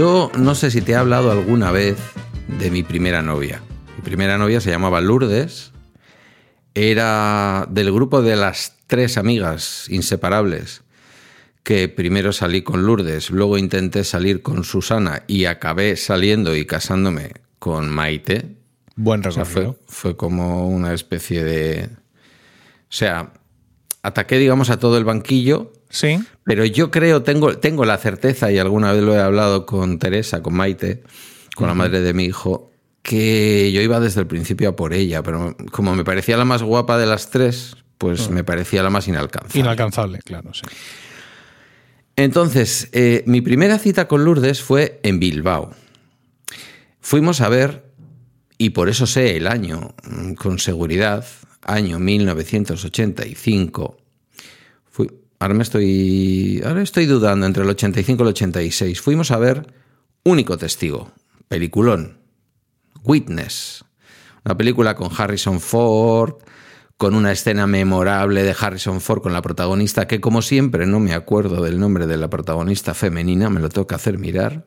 Yo 0.00 0.32
no 0.34 0.54
sé 0.54 0.70
si 0.70 0.80
te 0.80 0.92
he 0.92 0.96
hablado 0.96 1.30
alguna 1.30 1.72
vez 1.72 1.98
de 2.58 2.70
mi 2.70 2.82
primera 2.82 3.20
novia. 3.20 3.60
Mi 3.98 4.02
primera 4.02 4.38
novia 4.38 4.58
se 4.62 4.70
llamaba 4.70 5.02
Lourdes. 5.02 5.72
Era 6.74 7.66
del 7.68 7.92
grupo 7.92 8.22
de 8.22 8.34
las 8.34 8.78
tres 8.86 9.18
amigas 9.18 9.90
inseparables 9.90 10.84
que 11.64 11.90
primero 11.90 12.32
salí 12.32 12.62
con 12.62 12.86
Lourdes, 12.86 13.28
luego 13.28 13.58
intenté 13.58 14.02
salir 14.04 14.40
con 14.40 14.64
Susana 14.64 15.24
y 15.26 15.44
acabé 15.44 15.94
saliendo 15.96 16.56
y 16.56 16.64
casándome 16.64 17.34
con 17.58 17.90
Maite. 17.90 18.56
Buen 18.96 19.20
O 19.26 19.30
sea, 19.30 19.44
recorrido. 19.44 19.74
fue, 19.84 20.12
fue 20.12 20.16
como 20.16 20.66
una 20.66 20.94
especie 20.94 21.44
de... 21.44 21.90
O 21.92 22.88
sea, 22.88 23.34
ataqué, 24.02 24.38
digamos, 24.38 24.70
a 24.70 24.78
todo 24.78 24.96
el 24.96 25.04
banquillo, 25.04 25.74
Sí. 25.90 26.18
pero 26.44 26.64
yo 26.64 26.90
creo, 26.90 27.22
tengo, 27.22 27.58
tengo 27.58 27.84
la 27.84 27.98
certeza, 27.98 28.50
y 28.50 28.58
alguna 28.58 28.92
vez 28.92 29.02
lo 29.02 29.14
he 29.14 29.20
hablado 29.20 29.66
con 29.66 29.98
Teresa, 29.98 30.40
con 30.40 30.54
Maite, 30.54 31.02
con 31.56 31.66
la 31.66 31.74
madre 31.74 32.00
de 32.00 32.14
mi 32.14 32.24
hijo, 32.24 32.70
que 33.02 33.72
yo 33.72 33.80
iba 33.80 33.98
desde 33.98 34.20
el 34.20 34.26
principio 34.26 34.70
a 34.70 34.76
por 34.76 34.94
ella, 34.94 35.22
pero 35.22 35.56
como 35.72 35.94
me 35.94 36.04
parecía 36.04 36.36
la 36.36 36.44
más 36.44 36.62
guapa 36.62 36.96
de 36.96 37.06
las 37.06 37.30
tres, 37.30 37.76
pues 37.98 38.30
me 38.30 38.44
parecía 38.44 38.82
la 38.82 38.90
más 38.90 39.08
inalcanzable. 39.08 39.60
Inalcanzable, 39.60 40.18
claro, 40.20 40.54
sí. 40.54 40.62
Entonces, 42.16 42.88
eh, 42.92 43.24
mi 43.26 43.40
primera 43.40 43.78
cita 43.78 44.06
con 44.06 44.24
Lourdes 44.24 44.62
fue 44.62 45.00
en 45.02 45.18
Bilbao. 45.18 45.74
Fuimos 47.00 47.40
a 47.40 47.48
ver, 47.48 47.90
y 48.58 48.70
por 48.70 48.90
eso 48.90 49.06
sé 49.06 49.36
el 49.36 49.46
año 49.46 49.94
mm, 50.04 50.34
con 50.34 50.58
seguridad, 50.58 51.24
año 51.62 51.98
1985. 51.98 53.96
Ahora 55.40 55.54
me 55.54 55.62
estoy, 55.62 56.60
ahora 56.66 56.82
estoy 56.82 57.06
dudando 57.06 57.46
entre 57.46 57.62
el 57.62 57.70
85 57.70 58.22
y 58.22 58.24
el 58.24 58.28
86. 58.28 59.00
Fuimos 59.00 59.30
a 59.30 59.38
ver 59.38 59.72
Único 60.22 60.58
Testigo, 60.58 61.12
peliculón, 61.48 62.18
Witness, 63.04 63.82
una 64.44 64.58
película 64.58 64.94
con 64.94 65.08
Harrison 65.16 65.58
Ford, 65.60 66.34
con 66.98 67.14
una 67.14 67.32
escena 67.32 67.66
memorable 67.66 68.42
de 68.42 68.54
Harrison 68.58 69.00
Ford 69.00 69.22
con 69.22 69.32
la 69.32 69.40
protagonista, 69.40 70.06
que 70.06 70.20
como 70.20 70.42
siempre 70.42 70.84
no 70.86 71.00
me 71.00 71.14
acuerdo 71.14 71.62
del 71.62 71.80
nombre 71.80 72.06
de 72.06 72.18
la 72.18 72.28
protagonista 72.28 72.92
femenina, 72.92 73.48
me 73.48 73.60
lo 73.60 73.70
que 73.70 73.94
hacer 73.94 74.18
mirar. 74.18 74.66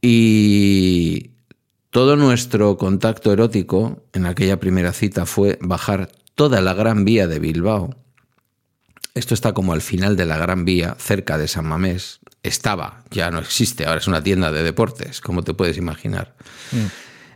Y 0.00 1.32
todo 1.90 2.16
nuestro 2.16 2.78
contacto 2.78 3.34
erótico 3.34 4.02
en 4.14 4.24
aquella 4.24 4.58
primera 4.58 4.94
cita 4.94 5.26
fue 5.26 5.58
bajar 5.60 6.10
toda 6.34 6.62
la 6.62 6.72
Gran 6.72 7.04
Vía 7.04 7.26
de 7.26 7.38
Bilbao. 7.38 8.07
Esto 9.18 9.34
está 9.34 9.52
como 9.52 9.72
al 9.72 9.82
final 9.82 10.16
de 10.16 10.26
la 10.26 10.38
Gran 10.38 10.64
Vía, 10.64 10.96
cerca 10.96 11.38
de 11.38 11.48
San 11.48 11.66
Mamés. 11.66 12.20
Estaba, 12.44 13.02
ya 13.10 13.32
no 13.32 13.40
existe, 13.40 13.84
ahora 13.84 13.98
es 13.98 14.06
una 14.06 14.22
tienda 14.22 14.52
de 14.52 14.62
deportes, 14.62 15.20
como 15.20 15.42
te 15.42 15.54
puedes 15.54 15.76
imaginar. 15.76 16.36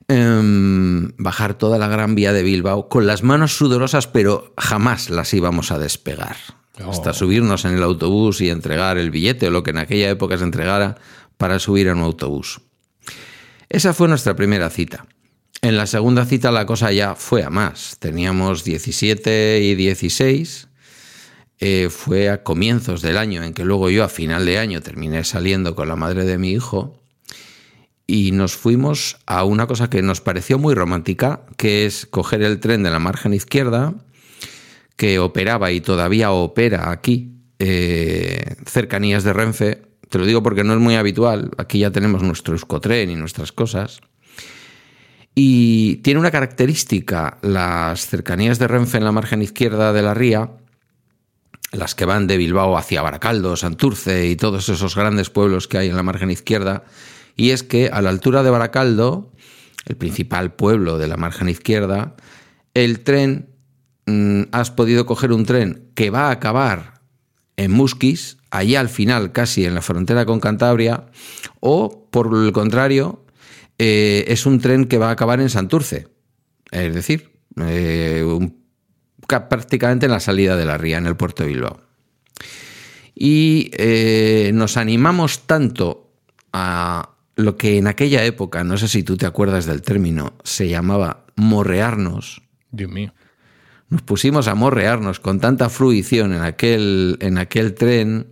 Em, 0.07 1.11
bajar 1.19 1.55
toda 1.55 1.79
la 1.79 1.89
Gran 1.89 2.15
Vía 2.15 2.33
de 2.33 2.45
Bilbao 2.45 2.89
con 2.89 3.09
las 3.09 3.25
manos 3.25 3.57
sudorosas, 3.57 4.07
pero 4.07 4.55
jamás 4.57 5.11
las 5.11 5.35
íbamos 5.35 5.73
a 5.73 5.81
despegar. 5.81 6.37
Oh. 6.85 6.89
Hasta 6.89 7.13
subirnos 7.13 7.65
en 7.65 7.75
el 7.75 7.83
autobús 7.83 8.41
y 8.41 8.49
entregar 8.49 8.97
el 8.97 9.11
billete 9.11 9.49
o 9.49 9.51
lo 9.51 9.65
que 9.65 9.71
en 9.71 9.79
aquella 9.79 10.09
época 10.09 10.39
se 10.39 10.45
entregara 10.45 10.99
para 11.37 11.59
subir 11.59 11.89
a 11.89 11.95
un 11.95 12.01
autobús. 12.01 12.61
Esa 13.69 13.93
fue 13.93 14.07
nuestra 14.07 14.37
primera 14.37 14.71
cita. 14.71 15.05
En 15.63 15.77
la 15.77 15.87
segunda 15.87 16.27
cita 16.27 16.53
la 16.53 16.65
cosa 16.65 16.93
ya 16.93 17.17
fue 17.17 17.43
a 17.43 17.51
más. 17.51 17.97
Teníamos 17.99 18.63
17 18.63 19.59
y 19.63 19.75
16. 19.75 20.69
Eh, 21.65 21.91
fue 21.91 22.29
a 22.29 22.43
comienzos 22.43 23.03
del 23.03 23.17
año 23.17 23.45
en 23.45 23.55
que 23.55 23.65
luego 23.65 23.89
yo 23.89 24.03
a 24.03 24.09
final 24.09 24.45
de 24.45 24.59
año 24.59 24.81
terminé 24.81 25.23
saliendo 25.23 25.77
con 25.77 25.87
la 25.87 25.95
madre 25.95 26.25
de 26.25 26.37
mi 26.37 26.51
hijo 26.51 27.01
y 28.05 28.33
nos 28.33 28.57
fuimos 28.57 29.19
a 29.27 29.45
una 29.45 29.69
cosa 29.69 29.89
que 29.89 30.03
nos 30.03 30.21
pareció 30.21 30.59
muy 30.59 30.75
romántica, 30.75 31.47
que 31.57 31.87
es 31.87 32.05
coger 32.07 32.43
el 32.43 32.59
tren 32.59 32.83
de 32.83 32.91
la 32.91 32.99
margen 32.99 33.33
izquierda, 33.33 33.95
que 34.97 35.21
operaba 35.21 35.71
y 35.71 35.81
todavía 35.81 36.33
opera 36.33 36.91
aquí, 36.91 37.37
eh, 37.61 38.57
cercanías 38.67 39.23
de 39.23 39.33
Renfe. 39.33 39.83
Te 40.09 40.19
lo 40.19 40.27
digo 40.27 40.43
porque 40.43 40.65
no 40.65 40.73
es 40.73 40.81
muy 40.81 40.97
habitual, 40.97 41.53
aquí 41.59 41.79
ya 41.79 41.93
tenemos 41.93 42.25
nuestro 42.25 42.55
Euskotren 42.55 43.09
y 43.09 43.15
nuestras 43.15 43.53
cosas. 43.53 44.01
Y 45.37 45.99
tiene 45.99 46.19
una 46.19 46.33
característica, 46.33 47.39
las 47.41 48.09
cercanías 48.09 48.59
de 48.59 48.67
Renfe 48.67 48.99
en 48.99 49.05
la 49.05 49.13
margen 49.13 49.43
izquierda 49.43 49.93
de 49.93 50.03
la 50.03 50.13
ría, 50.13 50.51
las 51.73 51.95
que 51.95 52.05
van 52.05 52.27
de 52.27 52.37
Bilbao 52.37 52.77
hacia 52.77 53.03
Baracaldo, 53.03 53.57
Santurce 53.57 54.29
y 54.29 54.37
todos 54.37 54.69
esos 54.69 54.95
grandes 54.95 55.31
pueblos 55.31 55.67
que 55.69 55.79
hay 55.79 55.89
en 55.89 55.97
la 55.97 56.03
margen 56.03 56.31
izquierda, 56.31 56.85
y 57.35 57.51
es 57.51 57.63
que 57.63 57.89
a 57.89 58.03
la 58.03 58.11
altura 58.11 58.43
de 58.43 58.51
Baracaldo, 58.51 59.33
el 59.87 59.97
principal 59.97 60.55
pueblo 60.55 60.99
de 60.99 61.09
la 61.09 61.17
margen 61.17 61.49
izquierda, 61.49 62.15
el 62.75 63.01
tren, 63.01 63.49
mm, 64.07 64.43
has 64.53 64.71
podido 64.71 65.07
coger 65.07 65.33
un 65.33 65.47
tren 65.47 65.91
que 65.95 66.11
va 66.11 66.29
a 66.29 66.33
acabar 66.33 67.01
en 67.57 67.73
Musquis, 67.73 68.37
allá 68.51 68.81
al 68.81 68.89
final, 68.89 69.33
casi 69.33 69.65
en 69.65 69.75
la 69.75 69.83
frontera 69.83 70.27
con 70.27 70.41
Cantabria, 70.41 71.07
o 71.61 72.09
por 72.11 72.35
el 72.35 72.53
contrario, 72.53 73.25
eh, 73.79 74.25
es 74.29 74.45
un 74.45 74.61
tren 74.61 74.85
que 74.85 74.99
va 74.99 75.09
a 75.09 75.13
acabar 75.13 75.41
en 75.41 75.49
Santurce, 75.49 76.09
es 76.71 76.95
decir, 76.95 77.33
eh, 77.57 78.25
un 78.27 78.62
prácticamente 79.27 80.07
en 80.07 80.13
la 80.13 80.21
salida 80.21 80.57
de 80.57 80.65
la 80.65 80.79
ría, 80.79 80.99
en 80.99 81.07
el 81.07 81.17
puerto 81.17 81.43
de 81.43 81.49
Bilbao. 81.51 81.81
Y 83.15 83.71
eh, 83.75 84.51
nos 84.55 84.77
animamos 84.77 85.47
tanto 85.47 86.11
a 86.53 87.11
lo 87.37 87.57
que 87.57 87.79
en 87.79 87.87
aquella 87.87 88.25
época, 88.25 88.65
no 88.65 88.77
sé 88.77 88.89
si 88.89 89.03
tú 89.03 89.17
te 89.17 89.27
acuerdas 89.27 89.67
del 89.67 89.83
término, 89.83 90.35
se 90.45 90.69
llamaba 90.69 91.25
morrearnos. 91.37 92.43
Dios 92.71 92.91
mío. 92.91 93.15
Nos 93.89 94.03
pusimos 94.03 94.49
a 94.49 94.55
morrearnos 94.55 95.21
con 95.21 95.39
tanta 95.41 95.69
fruición 95.69 96.33
en 96.33 96.43
aquel, 96.43 97.19
en 97.21 97.37
aquel 97.39 97.75
tren 97.75 98.29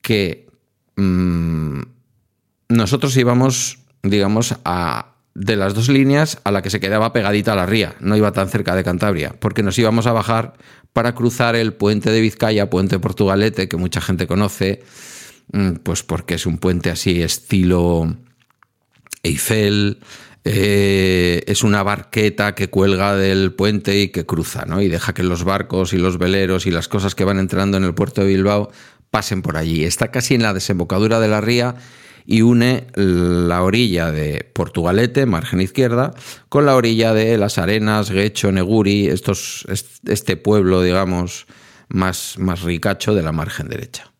que 0.00 0.48
mm, 0.96 1.80
nosotros 2.70 3.16
íbamos, 3.16 3.80
digamos, 4.02 4.54
a, 4.64 5.17
de 5.34 5.56
las 5.56 5.74
dos 5.74 5.88
líneas 5.88 6.38
a 6.44 6.50
la 6.50 6.62
que 6.62 6.70
se 6.70 6.80
quedaba 6.80 7.12
pegadita 7.12 7.52
a 7.52 7.56
la 7.56 7.66
ría, 7.66 7.94
no 8.00 8.16
iba 8.16 8.32
tan 8.32 8.48
cerca 8.48 8.74
de 8.74 8.84
Cantabria, 8.84 9.34
porque 9.38 9.62
nos 9.62 9.78
íbamos 9.78 10.06
a 10.06 10.12
bajar 10.12 10.54
para 10.92 11.14
cruzar 11.14 11.54
el 11.54 11.74
puente 11.74 12.10
de 12.10 12.20
Vizcaya, 12.20 12.70
puente 12.70 12.98
Portugalete, 12.98 13.68
que 13.68 13.76
mucha 13.76 14.00
gente 14.00 14.26
conoce, 14.26 14.82
mm, 15.52 15.74
pues 15.82 16.02
porque 16.02 16.34
es 16.34 16.46
un 16.46 16.58
puente 16.58 16.90
así 16.90 17.22
estilo 17.22 18.16
Eiffel, 19.22 20.00
eh, 20.44 21.42
es 21.46 21.62
una 21.62 21.82
barqueta 21.82 22.54
que 22.54 22.68
cuelga 22.68 23.14
del 23.16 23.52
puente 23.52 24.00
y 24.00 24.08
que 24.08 24.24
cruza, 24.24 24.64
¿no? 24.64 24.80
Y 24.80 24.88
deja 24.88 25.12
que 25.12 25.22
los 25.22 25.44
barcos 25.44 25.92
y 25.92 25.98
los 25.98 26.18
veleros 26.18 26.66
y 26.66 26.70
las 26.70 26.88
cosas 26.88 27.14
que 27.14 27.24
van 27.24 27.38
entrando 27.38 27.76
en 27.76 27.84
el 27.84 27.94
puerto 27.94 28.22
de 28.22 28.28
Bilbao 28.28 28.70
pasen 29.10 29.42
por 29.42 29.56
allí. 29.56 29.84
Está 29.84 30.10
casi 30.10 30.34
en 30.34 30.42
la 30.42 30.54
desembocadura 30.54 31.20
de 31.20 31.28
la 31.28 31.40
ría 31.40 31.74
y 32.30 32.42
une 32.42 32.88
la 32.94 33.62
orilla 33.62 34.12
de 34.12 34.46
Portugalete, 34.52 35.24
margen 35.24 35.62
izquierda, 35.62 36.12
con 36.50 36.66
la 36.66 36.76
orilla 36.76 37.14
de 37.14 37.38
Las 37.38 37.56
Arenas, 37.56 38.10
Guecho, 38.10 38.52
Neguri, 38.52 39.06
estos, 39.06 39.64
este 40.06 40.36
pueblo, 40.36 40.82
digamos, 40.82 41.46
más, 41.88 42.34
más 42.38 42.60
ricacho 42.60 43.14
de 43.14 43.22
la 43.22 43.32
margen 43.32 43.68
derecha. 43.68 44.12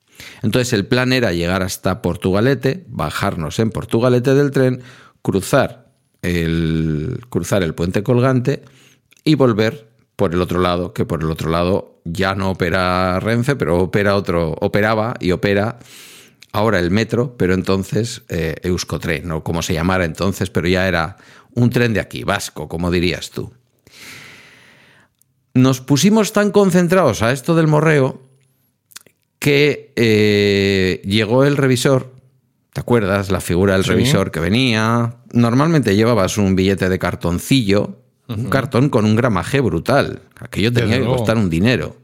Entonces 0.42 0.72
el 0.72 0.86
plan 0.86 1.12
era 1.12 1.34
llegar 1.34 1.62
hasta 1.62 2.00
Portugalete, 2.00 2.86
bajarnos 2.88 3.58
en 3.58 3.68
Portugalete 3.68 4.32
del 4.32 4.52
tren, 4.52 4.80
cruzar 5.20 5.92
el, 6.22 7.20
cruzar 7.28 7.62
el 7.62 7.74
puente 7.74 8.02
colgante 8.02 8.62
y 9.22 9.34
volver 9.34 9.86
por 10.16 10.32
el 10.32 10.40
otro 10.40 10.60
lado, 10.60 10.94
que 10.94 11.04
por 11.04 11.22
el 11.22 11.30
otro 11.30 11.50
lado 11.50 12.00
ya 12.06 12.34
no 12.34 12.52
opera 12.52 13.20
Renfe, 13.20 13.54
pero 13.54 13.76
opera 13.80 14.16
otro, 14.16 14.56
operaba 14.60 15.12
y 15.20 15.32
opera 15.32 15.78
ahora 16.52 16.78
el 16.78 16.90
metro, 16.90 17.36
pero 17.36 17.54
entonces 17.54 18.22
eh, 18.28 18.56
Euskotren, 18.62 19.30
o 19.32 19.42
como 19.44 19.62
se 19.62 19.74
llamara 19.74 20.04
entonces, 20.04 20.50
pero 20.50 20.68
ya 20.68 20.88
era 20.88 21.16
un 21.54 21.70
tren 21.70 21.92
de 21.94 22.00
aquí, 22.00 22.24
vasco, 22.24 22.68
como 22.68 22.90
dirías 22.90 23.30
tú. 23.30 23.52
Nos 25.54 25.80
pusimos 25.80 26.32
tan 26.32 26.50
concentrados 26.50 27.22
a 27.22 27.32
esto 27.32 27.54
del 27.56 27.66
morreo 27.66 28.22
que 29.38 29.92
eh, 29.96 31.00
llegó 31.04 31.44
el 31.44 31.56
revisor, 31.56 32.12
¿te 32.72 32.80
acuerdas? 32.80 33.30
La 33.30 33.40
figura 33.40 33.74
del 33.74 33.84
Sí. 33.84 33.90
revisor 33.90 34.30
que 34.30 34.40
venía. 34.40 35.16
Normalmente 35.32 35.96
llevabas 35.96 36.38
un 36.38 36.54
billete 36.54 36.88
de 36.88 36.98
cartoncillo, 36.98 37.98
un 38.28 38.50
cartón 38.50 38.88
con 38.90 39.04
un 39.04 39.16
gramaje 39.16 39.60
brutal. 39.60 40.22
Aquello 40.38 40.72
tenía 40.72 40.86
Desde 40.88 40.98
que 41.00 41.04
luego. 41.06 41.16
costar 41.16 41.38
un 41.38 41.48
dinero. 41.50 41.96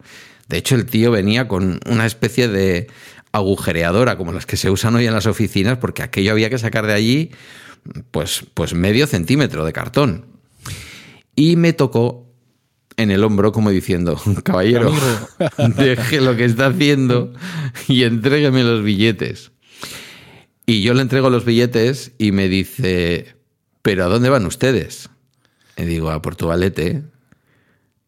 De 0.48 0.58
hecho, 0.58 0.74
el 0.74 0.86
tío 0.86 1.10
venía 1.10 1.46
con 1.48 1.80
una 1.86 2.06
especie 2.06 2.48
de 2.48 2.86
agujereadora, 3.34 4.16
como 4.16 4.32
las 4.32 4.46
que 4.46 4.56
se 4.56 4.70
usan 4.70 4.94
hoy 4.94 5.06
en 5.06 5.12
las 5.12 5.26
oficinas, 5.26 5.78
porque 5.78 6.02
aquello 6.02 6.30
había 6.30 6.50
que 6.50 6.58
sacar 6.58 6.86
de 6.86 6.92
allí 6.92 7.30
pues, 8.12 8.46
pues 8.54 8.74
medio 8.74 9.06
centímetro 9.06 9.64
de 9.64 9.72
cartón. 9.72 10.26
Y 11.34 11.56
me 11.56 11.72
tocó 11.72 12.32
en 12.96 13.10
el 13.10 13.24
hombro 13.24 13.50
como 13.50 13.70
diciendo, 13.70 14.20
caballero, 14.44 14.92
deje 15.76 16.20
lo 16.20 16.36
que 16.36 16.44
está 16.44 16.66
haciendo 16.66 17.32
y 17.88 18.04
entrégueme 18.04 18.62
los 18.62 18.84
billetes. 18.84 19.50
Y 20.64 20.82
yo 20.82 20.94
le 20.94 21.02
entrego 21.02 21.28
los 21.28 21.44
billetes 21.44 22.12
y 22.16 22.30
me 22.30 22.48
dice, 22.48 23.34
¿pero 23.82 24.04
a 24.04 24.08
dónde 24.08 24.30
van 24.30 24.46
ustedes? 24.46 25.10
Y 25.76 25.82
digo, 25.82 26.10
a 26.10 26.22
Portugalete. 26.22 27.02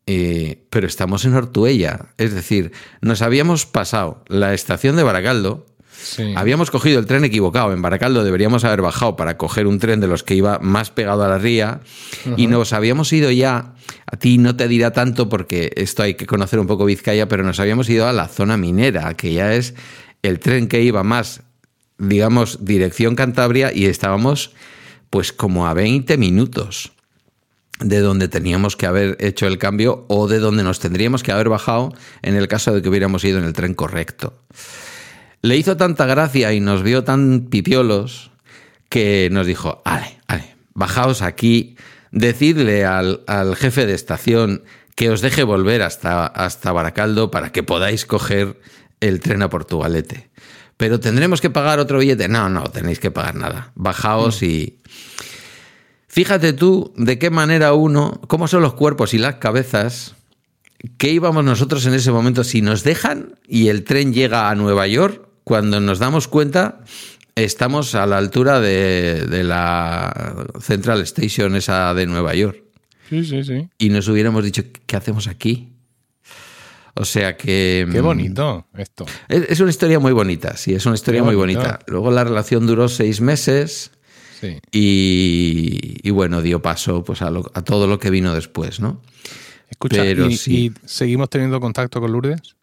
Eh, 0.09 0.65
pero 0.71 0.87
estamos 0.87 1.25
en 1.25 1.35
Ortuella. 1.35 2.07
Es 2.17 2.33
decir, 2.33 2.73
nos 3.01 3.23
habíamos 3.23 3.67
pasado 3.67 4.23
la 4.29 4.55
estación 4.55 4.97
de 4.97 5.03
Baracaldo. 5.03 5.67
Habíamos 6.37 6.71
cogido 6.71 7.01
el 7.01 7.07
tren 7.07 7.25
equivocado. 7.25 7.73
En 7.73 7.83
Baracaldo 7.83 8.23
deberíamos 8.23 8.65
haber 8.65 8.83
bajado 8.83 9.17
para 9.17 9.37
coger 9.37 9.67
un 9.67 9.81
tren 9.81 9.99
de 9.99 10.07
los 10.07 10.23
que 10.23 10.37
iba 10.37 10.61
más 10.61 10.91
pegado 10.91 11.25
a 11.25 11.29
la 11.29 11.39
ría. 11.39 11.81
Y 12.37 12.47
nos 12.47 12.73
habíamos 12.73 13.13
ido 13.13 13.33
ya. 13.33 13.75
A 14.07 14.17
ti 14.17 14.39
no 14.39 14.55
te 14.55 14.69
dirá 14.69 14.93
tanto 14.93 15.29
porque 15.29 15.73
esto 15.75 16.05
hay 16.05 16.15
que 16.15 16.27
conocer 16.27 16.61
un 16.61 16.69
poco 16.69 16.85
Vizcaya, 16.85 17.27
pero 17.29 17.43
nos 17.43 17.59
habíamos 17.59 17.89
ido 17.89 18.07
a 18.07 18.13
la 18.13 18.29
zona 18.29 18.57
minera, 18.57 19.15
que 19.15 19.33
ya 19.33 19.55
es 19.55 19.75
el 20.23 20.39
tren 20.39 20.69
que 20.69 20.83
iba 20.83 21.03
más, 21.03 21.43
digamos, 21.99 22.65
dirección 22.65 23.17
Cantabria 23.17 23.73
y 23.75 23.87
estábamos 23.87 24.53
pues 25.11 25.33
como 25.33 25.67
a 25.67 25.75
20 25.75 26.17
minutos 26.19 26.96
de 27.81 28.01
donde 28.01 28.29
teníamos 28.29 28.77
que 28.77 28.87
haber 28.87 29.17
hecho 29.21 29.47
el 29.47 29.59
cambio 29.59 30.05
o 30.09 30.29
de 30.29 30.39
donde 30.39 30.63
nos 30.63 30.81
tendríamos 30.81 31.23
que 31.23 31.33
haber 31.33 31.49
bajado 31.49 31.93
en 32.23 32.37
el 32.37 32.49
caso 32.49 32.75
de 32.75 32.83
que 32.83 32.89
hubiéramos 32.89 33.25
ido 33.25 33.39
en 33.39 33.45
el 33.45 33.53
tren 33.53 33.75
correcto. 33.75 34.43
Le 35.43 35.57
hizo 35.57 35.77
tanta 35.77 36.07
gracia 36.07 36.53
y 36.53 36.61
nos 36.61 36.83
vio 36.83 37.05
tan 37.05 37.49
pipiolos 37.51 38.31
que 38.89 39.29
nos 39.31 39.47
dijo, 39.47 39.83
ale, 39.85 40.19
ale, 40.27 40.57
bajaos 40.75 41.23
aquí, 41.23 41.77
decidle 42.11 42.85
al, 42.85 43.21
jefe 43.57 43.87
de 43.87 43.95
estación 43.95 44.63
que 44.95 45.11
os 45.11 45.21
deje 45.21 45.43
volver 45.43 45.83
hasta, 45.83 46.27
hasta 46.27 46.73
Baracaldo 46.73 47.31
para 47.31 47.53
que 47.53 47.63
podáis 47.63 48.07
coger 48.07 48.59
el 49.01 49.21
tren 49.21 49.43
a 49.43 49.51
Portugalete. 49.51 50.31
Pero 50.77 51.01
tendremos 51.01 51.41
que 51.41 51.51
pagar 51.51 51.79
otro 51.79 51.99
billete. 51.99 52.29
No, 52.29 52.49
no, 52.49 52.65
tenéis 52.65 53.01
que 53.01 53.11
pagar 53.11 53.35
nada. 53.35 53.73
Bajaos 53.75 54.43
y... 54.43 54.79
Fíjate 56.17 56.55
tú 56.55 56.95
de 56.97 57.19
qué 57.19 57.29
manera 57.29 57.75
uno, 57.75 58.23
cómo 58.27 58.49
son 58.49 58.63
los 58.63 58.73
cuerpos 58.73 59.13
y 59.13 59.19
las 59.19 59.35
cabezas, 59.35 60.15
qué 60.97 61.11
íbamos 61.11 61.45
nosotros 61.45 61.85
en 61.85 61.93
ese 61.93 62.11
momento 62.11 62.43
si 62.43 62.63
nos 62.63 62.85
dejan 62.85 63.35
y 63.47 63.69
el 63.69 63.85
tren 63.85 64.15
llega 64.15 64.49
a 64.49 64.55
Nueva 64.55 64.87
York, 64.87 65.29
cuando 65.45 65.79
nos 65.79 65.99
damos 65.99 66.27
cuenta 66.27 66.81
estamos 67.35 67.95
a 67.95 68.07
la 68.07 68.17
altura 68.17 68.61
de, 68.61 69.27
la 69.45 70.47
Central 70.59 71.03
Station 71.03 71.55
esa 71.55 71.93
de 71.93 72.07
Nueva 72.07 72.35
York. 72.35 72.63
Sí, 73.11 73.23
sí, 73.23 73.45
sí. 73.45 73.69
Y 73.77 73.91
nos 73.91 74.09
hubiéramos 74.09 74.43
dicho, 74.43 74.63
¿qué 74.87 74.97
hacemos 74.97 75.27
aquí? 75.27 75.75
O 76.95 77.05
sea 77.05 77.37
que... 77.37 77.87
Qué 77.93 78.01
mm, 78.01 78.05
bonito 78.05 78.67
esto. 78.75 79.05
Es, 79.29 79.61
una 79.61 79.69
historia 79.69 79.99
muy 79.99 80.13
bonita, 80.13 80.57
sí, 80.57 80.73
es 80.73 80.87
una 80.87 80.95
historia 80.95 81.23
muy 81.23 81.35
bonita. 81.35 81.81
Luego 81.89 82.11
la 82.11 82.25
relación 82.25 82.67
duró 82.67 82.89
seis 82.89 83.21
meses 83.21 83.91
y, 84.73 86.11
bueno, 86.11 86.43
dio 86.43 86.63
paso 86.63 87.05
pues 87.05 87.23
a, 87.23 87.31
todo 87.65 87.87
lo 87.87 87.99
que 87.99 88.11
vino 88.11 88.35
después, 88.35 88.81
¿no? 88.81 89.03
Escucha, 89.71 90.05
¿y, 90.05 90.73
seguimos 90.85 91.31
teniendo 91.31 91.61
contacto 91.61 92.01
con 92.01 92.13
Lourdes? 92.13 92.57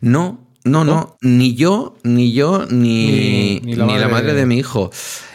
No, 0.00 0.46
no, 0.64 0.84
no, 0.84 1.16
ni 1.22 1.54
yo, 1.54 1.96
ni 2.04 2.32
yo, 2.32 2.66
ni, 2.70 3.60
ni, 3.60 3.74
la, 3.74 4.08
madre 4.08 4.34
de 4.34 4.46
mi 4.46 4.58
hijo. 4.58 4.90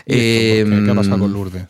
¿Qué, 0.06 0.66
ha 0.90 0.96
pasado 0.96 1.20
con 1.20 1.34
Lourdes? 1.34 1.68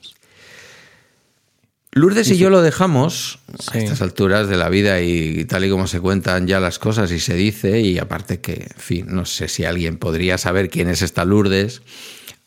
Lourdes 1.98 2.30
y 2.30 2.38
yo 2.38 2.52
lo 2.52 2.62
dejamos 2.62 3.40
a 3.72 3.80
estas 3.80 4.04
alturas 4.04 4.48
de 4.48 4.58
la 4.58 4.70
vida 4.70 5.02
y 5.02 5.46
tal 5.46 5.66
y 5.66 5.70
como 5.70 5.88
se 5.88 6.00
cuentan 6.00 6.46
ya 6.46 6.60
las 6.60 6.78
cosas 6.78 7.12
y 7.12 7.20
se 7.20 7.34
dice, 7.34 7.80
y 7.80 7.98
aparte 7.98 8.40
que, 8.40 8.54
en 8.54 8.80
fin, 8.80 9.08
no 9.10 9.26
sé 9.26 9.48
si 9.48 9.66
alguien 9.66 9.98
podría 9.98 10.38
saber 10.38 10.70
quién 10.70 10.90
es 10.90 11.02
esta 11.02 11.26
Lourdes, 11.26 11.82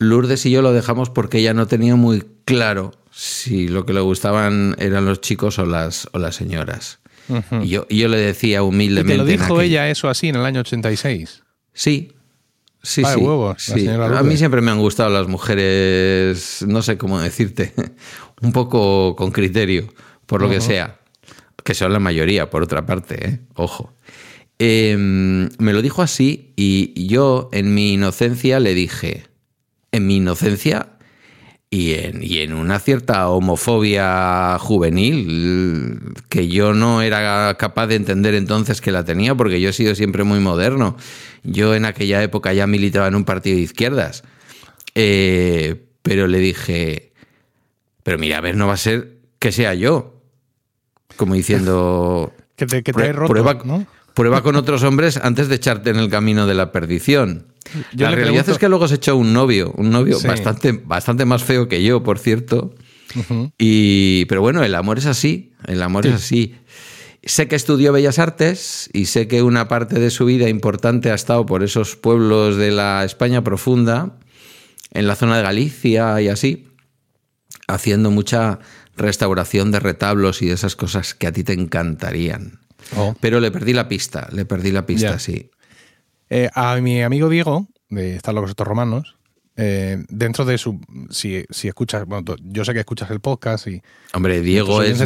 Lourdes 0.01 0.47
y 0.47 0.51
yo 0.51 0.63
lo 0.63 0.73
dejamos 0.73 1.11
porque 1.11 1.37
ella 1.37 1.53
no 1.53 1.67
tenía 1.67 1.95
muy 1.95 2.25
claro 2.45 2.91
si 3.11 3.67
lo 3.67 3.85
que 3.85 3.93
le 3.93 3.99
gustaban 3.99 4.75
eran 4.79 5.05
los 5.05 5.21
chicos 5.21 5.59
o 5.59 5.65
las, 5.67 6.09
o 6.11 6.17
las 6.17 6.35
señoras. 6.35 6.99
y, 7.61 7.67
yo, 7.67 7.87
yo 7.87 8.07
le 8.07 8.17
decía 8.17 8.63
humildemente. 8.63 9.13
¿Y 9.13 9.17
te 9.17 9.23
lo 9.23 9.25
dijo 9.25 9.61
ella 9.61 9.91
eso 9.91 10.09
así 10.09 10.29
en 10.29 10.37
el 10.37 10.45
año 10.45 10.61
86? 10.61 11.43
Sí. 11.73 12.13
Sí, 12.83 13.03
sí, 13.57 13.87
A 13.87 14.23
mí 14.23 14.37
siempre 14.37 14.59
me 14.61 14.71
han 14.71 14.79
gustado 14.79 15.11
las 15.11 15.27
mujeres, 15.27 16.65
no 16.67 16.81
sé 16.81 16.97
cómo 16.97 17.21
decirte, 17.21 17.75
un 18.41 18.51
poco 18.53 19.15
con 19.15 19.29
criterio, 19.29 19.87
por 20.25 20.41
lo 20.41 20.49
que 20.49 20.61
sea. 20.61 20.97
Que 21.63 21.75
son 21.75 21.93
la 21.93 21.99
mayoría, 21.99 22.49
por 22.49 22.63
otra 22.63 22.87
parte, 22.87 23.29
¿eh? 23.29 23.39
ojo. 23.53 23.93
Em, 24.57 25.47
me 25.59 25.73
lo 25.73 25.83
dijo 25.83 26.01
así 26.01 26.53
y 26.55 27.05
yo 27.05 27.49
en 27.51 27.75
mi 27.75 27.93
inocencia 27.93 28.59
le 28.59 28.73
dije, 28.73 29.30
en 29.91 30.07
mi 30.07 30.17
inocencia 30.17 30.87
y 31.69 31.93
en, 31.93 32.21
y 32.21 32.39
en, 32.39 32.53
una 32.53 32.79
cierta 32.79 33.29
homofobia 33.29 34.57
juvenil 34.59 36.13
que 36.27 36.49
yo 36.49 36.73
no 36.73 37.01
era 37.01 37.55
capaz 37.57 37.87
de 37.87 37.95
entender 37.95 38.35
entonces 38.35 38.81
que 38.81 38.91
la 38.91 39.05
tenía 39.05 39.35
porque 39.35 39.61
yo 39.61 39.69
he 39.69 39.73
sido 39.73 39.95
siempre 39.95 40.25
muy 40.25 40.39
moderno. 40.39 40.97
Yo 41.43 41.73
en 41.73 41.85
aquella 41.85 42.21
época 42.21 42.51
ya 42.51 42.67
militaba 42.67 43.07
en 43.07 43.15
un 43.15 43.23
partido 43.23 43.55
de 43.55 43.61
izquierdas. 43.61 44.23
Eh, 44.95 45.85
pero 46.01 46.27
le 46.27 46.39
dije, 46.39 47.13
pero 48.03 48.17
mira, 48.17 48.39
a 48.39 48.41
ver, 48.41 48.57
no 48.57 48.67
va 48.67 48.73
a 48.73 48.77
ser 48.77 49.19
que 49.39 49.53
sea 49.53 49.73
yo. 49.73 50.21
Como 51.15 51.35
diciendo... 51.35 52.33
que 52.57 52.65
te, 52.65 52.83
que 52.83 52.91
te 52.91 53.13
roto, 53.13 53.31
prueba, 53.31 53.57
prueba 54.13 54.43
con 54.43 54.57
otros 54.57 54.83
hombres 54.83 55.17
antes 55.17 55.47
de 55.47 55.55
echarte 55.55 55.89
en 55.89 55.97
el 55.97 56.09
camino 56.09 56.47
de 56.47 56.53
la 56.53 56.73
perdición 56.73 57.50
la 57.93 58.11
realidad 58.11 58.47
es 58.49 58.57
que 58.57 58.69
luego 58.69 58.87
se 58.87 58.95
echó 58.95 59.15
un 59.15 59.33
novio, 59.33 59.73
un 59.77 59.89
novio 59.89 60.19
bastante, 60.21 60.71
bastante 60.71 61.25
más 61.25 61.43
feo 61.43 61.67
que 61.67 61.83
yo, 61.83 62.03
por 62.03 62.19
cierto. 62.19 62.75
y, 63.57 64.25
pero 64.25 64.41
bueno, 64.41 64.63
el 64.63 64.75
amor 64.75 64.97
es 64.97 65.05
así, 65.05 65.53
el 65.67 65.81
amor 65.81 66.07
es 66.07 66.13
así. 66.13 66.55
Sé 67.23 67.47
que 67.47 67.55
estudió 67.55 67.93
Bellas 67.93 68.17
Artes 68.17 68.89
y 68.93 69.05
sé 69.05 69.27
que 69.27 69.43
una 69.43 69.67
parte 69.67 69.99
de 69.99 70.09
su 70.09 70.25
vida 70.25 70.49
importante 70.49 71.11
ha 71.11 71.13
estado 71.13 71.45
por 71.45 71.63
esos 71.63 71.95
pueblos 71.95 72.57
de 72.57 72.71
la 72.71 73.03
España 73.05 73.43
profunda, 73.43 74.17
en 74.91 75.07
la 75.07 75.15
zona 75.15 75.37
de 75.37 75.43
Galicia 75.43 76.19
y 76.19 76.29
así, 76.29 76.67
haciendo 77.67 78.09
mucha 78.09 78.59
restauración 78.97 79.71
de 79.71 79.79
retablos 79.79 80.41
y 80.41 80.47
de 80.47 80.53
esas 80.53 80.75
cosas 80.75 81.13
que 81.13 81.27
a 81.27 81.31
ti 81.31 81.43
te 81.43 81.53
encantarían. 81.53 82.59
Oh. 82.97 83.15
Pero 83.19 83.39
le 83.39 83.51
perdí 83.51 83.73
la 83.73 83.87
pista, 83.87 84.27
le 84.31 84.45
perdí 84.45 84.71
la 84.71 84.85
pista, 84.85 85.19
sí. 85.19 85.50
Eh, 86.33 86.49
a 86.55 86.77
mi 86.77 87.03
amigo 87.03 87.27
Diego, 87.27 87.67
de 87.89 88.15
Estar 88.15 88.33
locos 88.33 88.51
estos 88.51 88.65
romanos, 88.65 89.17
eh, 89.57 89.97
dentro 90.07 90.45
de 90.45 90.57
su. 90.57 90.79
Si, 91.09 91.43
si, 91.49 91.67
escuchas. 91.67 92.05
Bueno, 92.05 92.37
yo 92.41 92.63
sé 92.63 92.71
que 92.71 92.79
escuchas 92.79 93.11
el 93.11 93.19
podcast 93.19 93.67
y. 93.67 93.81
Hombre, 94.13 94.39
Diego 94.39 94.81
es. 94.81 94.97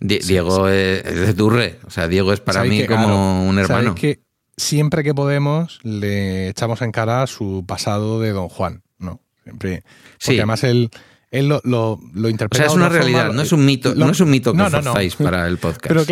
Diego, 0.00 0.68
es, 0.68 1.04
de 1.04 1.34
Turre. 1.34 1.80
O 1.84 1.90
sea, 1.90 2.06
Diego 2.06 2.32
es 2.32 2.38
para 2.38 2.62
mí 2.62 2.86
como 2.86 3.48
un 3.48 3.58
hermano. 3.58 3.96
que 3.96 4.20
siempre 4.56 5.02
que 5.02 5.12
podemos 5.12 5.80
le 5.82 6.50
echamos 6.50 6.82
en 6.82 6.92
cara 6.92 7.26
su 7.26 7.64
pasado 7.66 8.20
de 8.20 8.30
Don 8.30 8.48
Juan, 8.48 8.84
¿no? 8.98 9.20
Siempre. 9.42 9.82
Porque 10.24 10.38
además 10.38 10.62
él. 10.62 10.88
Él 11.32 11.48
lo, 11.48 11.62
lo, 11.64 12.28
interpreta. 12.28 12.66
O 12.66 12.66
sea, 12.66 12.66
es 12.66 12.74
una 12.74 12.90
realidad, 12.90 13.32
no 13.32 13.40
es 13.40 13.52
un 13.52 13.64
mito, 13.64 13.94
no 13.94 14.10
es 14.10 14.20
un 14.20 14.28
mito 14.28 14.52
que 14.52 14.62
forzáis 14.68 15.16
para 15.16 15.48
el 15.48 15.56
podcast. 15.58 15.88
Pero 15.88 16.04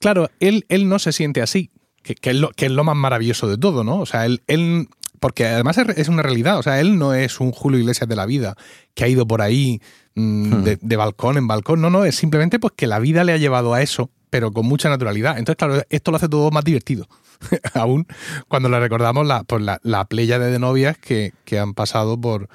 claro, 0.00 0.30
él, 0.40 0.64
él 0.70 0.88
no 0.88 0.98
se 0.98 1.12
siente 1.12 1.42
así 1.42 1.70
que, 2.04 2.30
es 2.30 2.36
lo, 2.36 2.50
que 2.50 2.66
es 2.66 2.72
lo 2.72 2.84
más 2.84 2.96
maravilloso 2.96 3.48
de 3.48 3.58
todo, 3.58 3.82
¿no? 3.82 3.98
O 3.98 4.06
sea, 4.06 4.26
él, 4.26 4.42
él 4.46 4.88
porque 5.20 5.46
además 5.46 5.78
es 5.78 6.08
una 6.08 6.22
realidad, 6.22 6.58
o 6.58 6.62
sea, 6.62 6.80
él 6.80 6.98
no 6.98 7.14
es 7.14 7.40
un 7.40 7.50
Julio 7.50 7.80
Iglesias 7.80 8.08
de 8.08 8.16
la 8.16 8.26
vida 8.26 8.56
que 8.94 9.04
ha 9.04 9.08
ido 9.08 9.26
por 9.26 9.40
ahí 9.40 9.80
mm, 10.14 10.54
hmm. 10.54 10.64
de, 10.80 10.96
balcón 10.96 11.38
en 11.38 11.48
balcón, 11.48 11.80
no, 11.80 11.90
no, 11.90 12.04
es 12.04 12.14
simplemente 12.14 12.58
pues 12.58 12.74
que 12.76 12.86
la 12.86 12.98
vida 12.98 13.24
le 13.24 13.32
ha 13.32 13.38
llevado 13.38 13.74
a 13.74 13.82
eso, 13.82 14.10
pero 14.28 14.52
con 14.52 14.66
mucha 14.66 14.88
naturalidad. 14.88 15.38
Entonces, 15.38 15.56
claro, 15.56 15.82
esto 15.88 16.10
lo 16.10 16.18
hace 16.18 16.28
todo 16.28 16.50
más 16.50 16.64
divertido, 16.64 17.08
aún 17.74 18.06
cuando 18.48 18.68
le 18.68 18.78
recordamos 18.78 19.26
la, 19.26 19.44
pues 19.44 19.62
la, 19.62 19.80
la 19.82 20.04
playa 20.04 20.38
de 20.38 20.58
novias 20.58 20.98
que, 20.98 21.32
que 21.44 21.58
han 21.58 21.72
pasado 21.72 22.20
por 22.20 22.48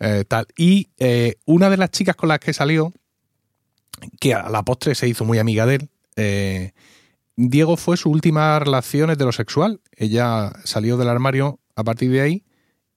eh, 0.00 0.24
tal. 0.26 0.46
Y 0.56 0.88
eh, 0.98 1.36
una 1.44 1.70
de 1.70 1.76
las 1.76 1.90
chicas 1.90 2.16
con 2.16 2.28
las 2.28 2.38
que 2.38 2.52
salió, 2.52 2.92
que 4.20 4.34
a 4.34 4.48
la 4.50 4.62
postre 4.62 4.94
se 4.94 5.08
hizo 5.08 5.24
muy 5.24 5.38
amiga 5.38 5.66
de 5.66 5.74
él, 5.76 5.88
eh, 6.16 6.72
Diego 7.36 7.76
fue 7.76 7.96
su 7.96 8.10
última 8.10 8.58
relación 8.58 9.10
heterosexual. 9.10 9.80
Ella 9.92 10.52
salió 10.64 10.96
del 10.96 11.08
armario 11.08 11.60
a 11.74 11.84
partir 11.84 12.10
de 12.10 12.20
ahí 12.22 12.44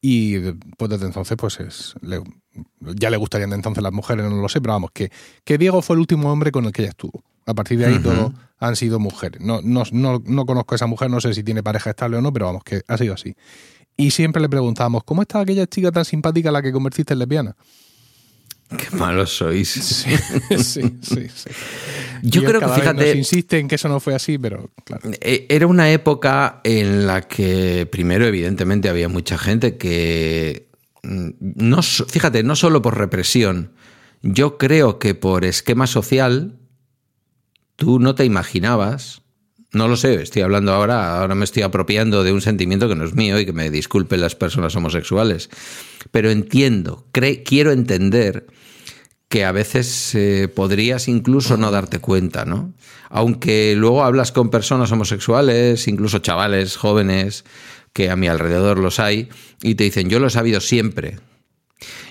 y 0.01 0.39
pues 0.77 0.89
desde 0.89 1.05
entonces 1.05 1.38
pues 1.38 1.60
es, 1.60 1.96
ya 2.96 3.10
le 3.10 3.17
gustarían 3.17 3.50
de 3.50 3.58
entonces 3.58 3.84
las 3.84 3.91
mujeres, 3.91 4.25
no 4.25 4.41
lo 4.41 4.50
sé, 4.50 4.62
pero 4.62 4.74
vamos, 4.74 4.91
que, 4.93 5.12
que 5.43 5.58
Diego 5.58 5.81
fue 5.81 5.96
el 5.96 6.00
último 6.00 6.31
hombre 6.31 6.51
con 6.51 6.65
el 6.65 6.72
que 6.72 6.84
ella 6.84 6.91
estuvo. 6.91 7.24
A 7.46 7.53
partir 7.53 7.79
de 7.79 7.88
ahí 7.88 8.00
todos 8.00 8.31
han 8.60 8.75
sido 8.75 9.00
mujeres. 9.00 9.41
No, 9.41 9.60
no, 9.63 9.84
no, 9.91 10.22
no, 10.24 10.46
conozco 10.46 10.75
a 10.75 10.77
esa 10.77 10.86
mujer, 10.86 11.10
no 11.10 11.19
sé 11.19 11.34
si 11.34 11.43
tiene 11.43 11.63
pareja 11.63 11.89
estable 11.89 12.17
o 12.17 12.22
no, 12.22 12.31
pero 12.31 12.46
vamos, 12.46 12.63
que 12.63 12.84
ha 12.88 12.98
sido 12.98 13.15
así. 13.15 13.36
Y 13.98 14.12
siempre 14.12 14.41
le 14.41 14.48
preguntábamos, 14.48 15.03
¿cómo 15.03 15.24
está 15.24 15.39
aquella 15.39 15.65
chica 15.65 15.91
tan 15.91 16.05
simpática 16.05 16.50
a 16.50 16.51
la 16.51 16.62
que 16.62 16.72
convertiste 16.72 17.13
en 17.13 17.19
lesbiana? 17.19 17.55
Qué 18.78 18.96
malos 18.96 19.36
sois. 19.38 19.70
Sí, 20.58 20.82
sí, 21.02 21.28
sí. 21.34 21.50
Yo 22.22 22.44
creo 22.44 22.60
que, 22.60 22.66
vez 22.68 22.76
fíjate, 22.76 23.08
nos 23.08 23.16
insiste 23.16 23.58
en 23.60 23.68
que 23.68 23.76
eso 23.76 23.90
no 23.90 24.00
fue 24.00 24.14
así, 24.14 24.38
pero 24.38 24.70
claro. 24.84 25.10
Eh, 25.22 25.48
Era 25.50 25.68
una 25.68 25.92
época 25.92 26.62
en 26.64 27.08
la 27.08 27.22
que, 27.22 27.88
primero, 27.92 28.26
evidentemente, 28.26 28.90
había 28.90 29.10
mucha 29.10 29.38
gente 29.38 29.78
que. 29.78 30.68
mm, 31.04 31.30
No, 31.40 31.82
fíjate, 31.82 32.44
no 32.44 32.56
solo 32.56 32.82
por 32.82 32.98
represión, 32.98 33.72
yo 34.22 34.58
creo 34.58 35.00
que 35.00 35.16
por 35.16 35.46
esquema 35.46 35.88
social, 35.88 36.60
tú 37.76 38.00
no 38.00 38.16
te 38.16 38.26
imaginabas. 38.26 39.22
No 39.72 39.88
lo 39.88 39.98
sé, 39.98 40.22
estoy 40.22 40.42
hablando 40.42 40.74
ahora, 40.74 41.20
ahora 41.20 41.36
me 41.36 41.46
estoy 41.46 41.62
apropiando 41.62 42.24
de 42.24 42.34
un 42.34 42.42
sentimiento 42.42 42.90
que 42.90 42.96
no 42.96 43.06
es 43.06 43.14
mío 43.14 43.40
y 43.40 43.46
que 43.46 43.54
me 43.54 43.70
disculpen 43.70 44.20
las 44.20 44.36
personas 44.36 44.76
homosexuales. 44.76 45.50
Pero 46.12 46.32
entiendo, 46.32 47.06
quiero 47.46 47.72
entender 47.72 48.48
que 49.29 49.45
a 49.45 49.51
veces 49.51 50.13
eh, 50.15 50.48
podrías 50.53 51.07
incluso 51.07 51.55
no 51.55 51.69
darte 51.69 52.00
cuenta, 52.00 52.45
¿no? 52.45 52.74
Aunque 53.09 53.75
luego 53.77 54.03
hablas 54.03 54.31
con 54.31 54.50
personas 54.50 54.91
homosexuales, 54.91 55.88
incluso 55.88 56.19
chavales 56.19 56.75
jóvenes, 56.75 57.45
que 57.93 58.09
a 58.09 58.15
mi 58.15 58.27
alrededor 58.27 58.79
los 58.79 59.00
hay, 59.00 59.29
y 59.62 59.75
te 59.75 59.83
dicen, 59.83 60.09
yo 60.09 60.19
lo 60.19 60.27
he 60.27 60.31
sabido 60.31 60.59
siempre. 60.62 61.19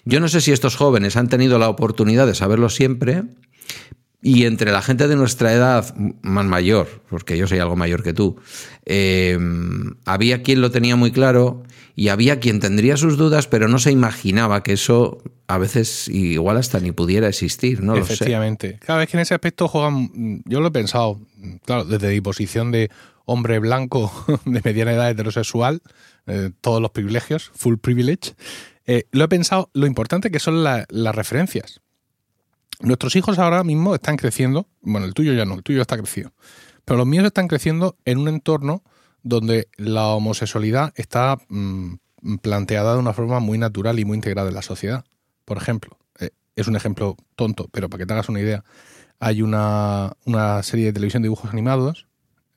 Yo 0.04 0.20
no 0.20 0.28
sé 0.28 0.40
si 0.40 0.52
estos 0.52 0.76
jóvenes 0.76 1.16
han 1.16 1.28
tenido 1.28 1.58
la 1.58 1.68
oportunidad 1.68 2.26
de 2.26 2.37
saberlo 2.37 2.70
siempre, 2.70 3.25
y 4.20 4.44
entre 4.46 4.72
la 4.72 4.82
gente 4.82 5.06
de 5.08 5.16
nuestra 5.16 5.52
edad 5.52 5.94
más 6.22 6.44
mayor, 6.46 7.02
porque 7.08 7.37
yo 7.38 7.46
soy 7.46 7.58
algo 7.60 7.76
mayor 7.76 8.02
que 8.02 8.12
tú, 8.12 8.37
eh, 8.87 9.38
había 10.04 10.42
quien 10.42 10.60
lo 10.60 10.70
tenía 10.70 10.96
muy 10.96 11.12
claro 11.12 11.62
y 11.94 12.08
había 12.08 12.38
quien 12.40 12.60
tendría 12.60 12.96
sus 12.96 13.16
dudas, 13.16 13.46
pero 13.46 13.68
no 13.68 13.78
se 13.78 13.90
imaginaba 13.92 14.62
que 14.62 14.72
eso 14.75 15.22
a 15.46 15.58
veces 15.58 16.08
igual 16.08 16.56
hasta 16.56 16.78
ni 16.80 16.92
pudiera 16.92 17.28
existir, 17.28 17.82
no 17.82 17.94
lo 17.96 18.04
sé. 18.04 18.14
Efectivamente. 18.14 18.78
Cada 18.84 19.00
vez 19.00 19.08
que 19.08 19.16
en 19.16 19.22
ese 19.22 19.34
aspecto 19.34 19.66
juegan, 19.68 20.10
mm, 20.12 20.42
yo 20.46 20.60
lo 20.60 20.68
he 20.68 20.72
pensado, 20.72 21.20
mm, 21.37 21.56
claro, 21.64 21.84
desde 21.84 22.10
mi 22.10 22.20
posición 22.20 22.70
de 22.70 22.90
hombre 23.25 23.58
blanco 23.58 24.12
de 24.44 24.60
mediana 24.64 24.92
edad 24.92 25.10
heterosexual, 25.10 25.80
eh, 26.26 26.50
todos 26.60 26.80
los 26.82 26.90
privilegios, 26.90 27.50
full 27.54 27.76
privilege, 27.76 28.34
eh, 28.87 29.04
lo 29.12 29.25
he 29.25 29.28
pensado 29.28 29.70
lo 29.75 29.87
importante 29.87 30.30
que 30.30 30.38
son 30.38 30.62
la- 30.64 30.87
las 30.88 31.14
referencias. 31.14 31.80
Nuestros 32.80 33.16
hijos 33.16 33.38
ahora 33.38 33.64
mismo 33.64 33.94
están 33.94 34.16
creciendo, 34.16 34.66
bueno, 34.80 35.06
el 35.06 35.14
tuyo 35.14 35.32
ya 35.32 35.44
no, 35.44 35.54
el 35.54 35.62
tuyo 35.62 35.80
está 35.80 35.97
crecido, 35.97 36.32
pero 36.85 36.99
los 36.99 37.06
míos 37.06 37.25
están 37.25 37.49
creciendo 37.49 37.97
en 38.04 38.18
un 38.18 38.28
entorno 38.28 38.82
donde 39.23 39.68
la 39.76 40.06
homosexualidad 40.08 40.92
está 40.97 41.38
mm, 41.49 41.94
planteada 42.40 42.94
de 42.94 43.00
una 43.00 43.12
forma 43.12 43.40
muy 43.40 43.58
natural 43.58 43.99
y 43.99 44.04
muy 44.04 44.16
integrada 44.16 44.49
en 44.49 44.54
la 44.54 44.62
sociedad. 44.62 45.04
Por 45.44 45.56
ejemplo, 45.56 45.99
eh, 46.20 46.30
es 46.56 46.68
un 46.68 46.76
ejemplo 46.76 47.16
tonto, 47.35 47.68
pero 47.73 47.88
para 47.88 47.99
que 48.02 48.06
te 48.06 48.12
hagas 48.12 48.28
una 48.28 48.40
idea, 48.40 48.64
hay 49.18 49.42
una, 49.42 50.12
una 50.25 50.62
serie 50.62 50.87
de 50.87 50.92
televisión 50.92 51.23
de 51.23 51.26
dibujos 51.26 51.50
animados 51.52 52.06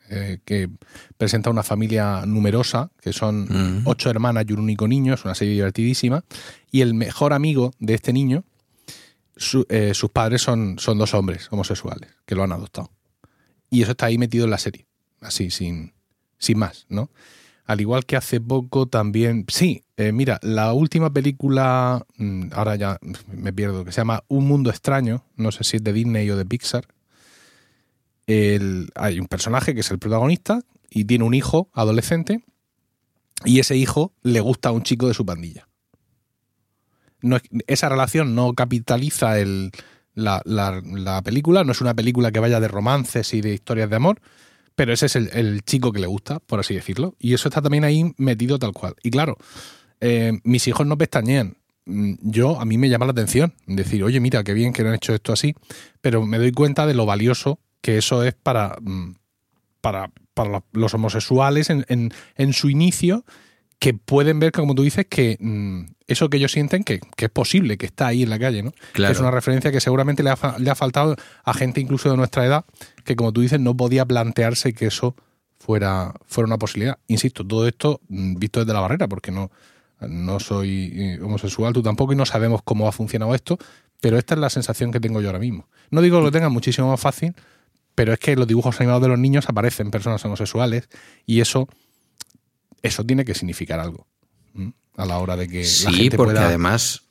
eh, 0.10 0.40
que 0.46 0.70
presenta 1.18 1.50
una 1.50 1.64
familia 1.64 2.26
numerosa, 2.26 2.92
que 3.02 3.14
son 3.14 3.46
Mm. 3.50 3.82
ocho 3.86 4.10
hermanas 4.10 4.46
y 4.48 4.54
un 4.54 4.60
único 4.60 4.88
niño, 4.88 5.14
es 5.14 5.24
una 5.24 5.36
serie 5.36 5.54
divertidísima, 5.54 6.24
y 6.70 6.82
el 6.82 6.94
mejor 6.94 7.34
amigo 7.34 7.72
de 7.80 7.94
este 7.94 8.12
niño, 8.12 8.44
su- 9.36 9.66
eh, 9.70 9.94
sus 9.94 10.10
padres 10.12 10.42
son, 10.42 10.78
son 10.80 10.98
dos 10.98 11.14
hombres 11.14 11.48
homosexuales 11.52 12.10
que 12.26 12.36
lo 12.36 12.44
han 12.44 12.52
adoptado. 12.52 12.92
Y 13.70 13.82
eso 13.82 13.92
está 13.92 14.08
ahí 14.08 14.18
metido 14.18 14.46
en 14.46 14.52
la 14.52 14.58
serie, 14.58 14.86
así, 15.22 15.50
sin, 15.50 15.94
sin 16.38 16.58
más, 16.58 16.86
¿no? 16.90 17.10
Al 17.66 17.80
igual 17.80 18.06
que 18.06 18.18
hace 18.18 18.42
poco 18.42 18.88
también. 18.88 19.46
Sí, 19.48 19.84
eh, 19.96 20.12
mira, 20.12 20.40
la 20.42 20.74
última 20.74 21.14
película, 21.14 22.06
mm, 22.18 22.48
ahora 22.52 22.76
ya 22.76 22.98
me 23.32 23.54
pierdo, 23.54 23.86
que 23.86 23.92
se 23.94 24.02
llama 24.02 24.24
Un 24.28 24.46
Mundo 24.48 24.70
Extraño, 24.70 25.24
no 25.38 25.52
sé 25.54 25.64
si 25.64 25.78
es 25.78 25.84
de 25.84 25.94
Disney 25.94 26.30
o 26.30 26.36
de 26.36 26.46
Pixar. 26.46 26.88
El- 28.28 28.90
hay 28.96 29.20
un 29.20 29.28
personaje 29.28 29.74
que 29.74 29.82
es 29.82 29.92
el 29.92 30.00
protagonista 30.00 30.62
y 30.90 31.06
tiene 31.06 31.24
un 31.24 31.34
hijo 31.34 31.70
adolescente, 31.74 32.44
y 33.46 33.60
ese 33.60 33.76
hijo 33.78 34.14
le 34.22 34.40
gusta 34.42 34.70
a 34.70 34.72
un 34.72 34.84
chico 34.84 35.08
de 35.08 35.14
su 35.14 35.26
pandilla. 35.26 35.68
No 37.22 37.36
es- 37.38 37.44
esa 37.68 37.90
relación 37.90 38.36
no 38.36 38.54
capitaliza 38.54 39.40
el, 39.40 39.72
la, 40.14 40.42
la- 40.46 40.82
la 40.86 41.22
película, 41.22 41.64
no 41.64 41.72
es 41.72 41.82
una 41.82 41.94
película 41.94 42.32
que 42.32 42.40
vaya 42.40 42.60
de 42.60 42.68
romances 42.68 43.34
y 43.34 43.42
de 43.42 43.54
historias 43.54 43.90
de 43.90 43.96
amor, 43.96 44.22
pero 44.76 44.94
ese 44.94 45.06
es 45.08 45.16
el, 45.16 45.30
el 45.34 45.62
chico 45.64 45.92
que 45.92 46.00
le 46.00 46.08
gusta, 46.08 46.40
por 46.40 46.60
así 46.60 46.74
decirlo. 46.74 47.16
Y 47.20 47.34
eso 47.34 47.50
está 47.50 47.62
también 47.62 47.84
ahí 47.84 48.14
metido 48.18 48.58
tal 48.60 48.72
cual. 48.74 48.96
Y 49.04 49.12
claro, 49.12 49.38
eh, 50.00 50.40
mis 50.44 50.68
hijos 50.68 50.88
no 50.88 50.98
pestañean. 50.98 51.58
Mm, 51.86 52.14
Yo, 52.22 52.60
a 52.60 52.66
mí 52.66 52.78
me 52.78 52.90
llama 52.90 53.06
la 53.06 53.12
atención 53.12 53.54
decir, 53.68 54.04
oye, 54.04 54.20
mira, 54.20 54.44
qué 54.44 54.54
bien 54.54 54.74
que 54.74 54.84
no 54.84 54.90
han 54.90 54.96
hecho 54.96 55.14
esto 55.14 55.34
así, 55.34 55.56
pero 56.00 56.26
me 56.26 56.38
doy 56.38 56.52
cuenta 56.52 56.86
de 56.88 56.94
lo 56.94 57.06
valioso 57.06 57.60
que 57.82 57.98
eso 57.98 58.24
es 58.24 58.34
para, 58.34 58.78
mm, 58.82 59.16
para, 59.82 60.12
para 60.34 60.64
los- 60.74 60.94
homosexuales 60.94 61.70
en- 61.70 61.86
en 62.36 62.54
su 62.54 62.70
inicio, 62.70 63.26
que 63.82 63.96
pueden 63.96 64.40
ver, 64.40 64.52
como 64.52 64.76
tú 64.76 64.84
dices, 64.84 65.08
que 65.10 65.38
mm, 65.40 65.86
eso 66.06 66.30
que 66.30 66.38
ellos 66.38 66.52
sienten 66.52 66.84
que, 66.84 67.00
que 67.16 67.26
es 67.26 67.32
posible, 67.32 67.80
que 67.80 67.88
está 67.88 68.06
ahí 68.06 68.22
en 68.22 68.30
la 68.30 68.38
calle, 68.38 68.62
¿no? 68.62 68.74
Claro. 68.94 69.10
Que 69.10 69.14
es 69.14 69.20
una 69.20 69.32
referencia 69.32 69.72
que 69.72 69.82
seguramente 69.82 70.22
le 70.22 70.30
ha, 70.30 70.38
le 70.60 70.70
ha 70.70 70.76
faltado 70.76 71.16
a 71.44 71.54
gente 71.56 71.82
incluso 71.82 72.12
de 72.12 72.16
nuestra 72.16 72.46
edad, 72.46 72.64
que 73.04 73.16
como 73.16 73.34
tú 73.34 73.42
dices, 73.42 73.60
no 73.60 73.76
podía 73.76 74.06
plantearse 74.06 74.74
que 74.74 74.86
eso 74.86 75.16
fuera, 75.58 76.14
fuera 76.28 76.46
una 76.46 76.60
posibilidad. 76.60 77.00
Insisto, 77.08 77.44
todo 77.44 77.68
esto 77.68 78.02
mm, 78.10 78.36
visto 78.36 78.60
desde 78.60 78.72
la 78.72 78.82
barrera, 78.82 79.08
porque 79.08 79.32
no, 79.32 79.50
no 80.00 80.40
soy 80.40 80.92
eh, 80.94 81.20
homosexual, 81.20 81.74
tú 81.74 81.82
tampoco, 81.82 82.14
y 82.14 82.16
no 82.16 82.28
sabemos 82.28 82.62
cómo 82.64 82.88
ha 82.88 82.92
funcionado 82.92 83.34
esto, 83.34 83.58
pero 84.00 84.20
esta 84.20 84.36
es 84.36 84.42
la 84.42 84.52
sensación 84.52 84.92
que 84.92 85.00
tengo 85.00 85.22
yo 85.22 85.30
ahora 85.30 85.40
mismo. 85.40 85.68
No 85.90 86.02
digo 86.02 86.20
que 86.20 86.26
lo 86.26 86.32
tengan 86.32 86.54
muchísimo 86.54 86.92
más 86.92 87.00
fácil, 87.00 87.34
pero 87.96 88.14
es 88.14 88.20
que 88.20 88.34
en 88.34 88.40
los 88.40 88.48
dibujos 88.48 88.80
animados 88.80 89.02
de 89.02 89.08
los 89.08 89.18
niños 89.18 89.50
aparecen 89.50 89.90
personas 89.90 90.24
homosexuales 90.24 90.88
y 91.26 91.42
eso, 91.42 91.68
eso 92.84 93.04
tiene 93.06 93.26
que 93.26 93.34
significar 93.36 93.80
algo 93.80 94.08
¿m? 94.56 94.74
a 94.98 95.06
la 95.06 95.18
hora 95.20 95.36
de 95.36 95.48
que 95.48 95.60
la 95.60 95.66
Sí, 95.66 95.92
gente 95.94 96.18
porque 96.18 96.34
pueda... 96.34 96.48
además 96.48 97.04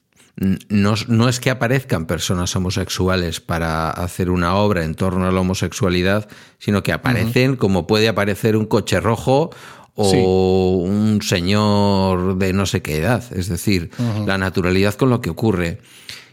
no, 0.69 0.95
no 1.09 1.29
es 1.29 1.39
que 1.41 1.50
aparezcan 1.50 2.07
personas 2.07 2.55
homosexuales 2.57 3.41
para 3.41 3.91
hacer 3.91 4.31
una 4.31 4.55
obra 4.57 4.85
en 4.85 4.95
torno 4.95 5.27
a 5.27 5.33
la 5.33 5.41
homosexualidad, 5.41 6.29
sino 6.59 6.83
que 6.83 6.93
aparecen 6.93 7.57
como 7.57 7.87
puede 7.87 8.09
aparecer 8.09 8.57
un 8.57 8.65
coche 8.67 9.00
rojo 9.00 9.50
o 9.97 10.11
Sí. 10.11 10.17
un 10.17 11.21
señor 11.21 12.39
de 12.39 12.53
no 12.55 12.65
sé 12.65 12.81
qué 12.81 12.97
edad. 12.99 13.23
Es 13.37 13.49
decir, 13.49 13.91
la 14.25 14.39
naturalidad 14.39 14.95
con 14.95 15.11
lo 15.11 15.21
que 15.21 15.29
ocurre. 15.31 15.81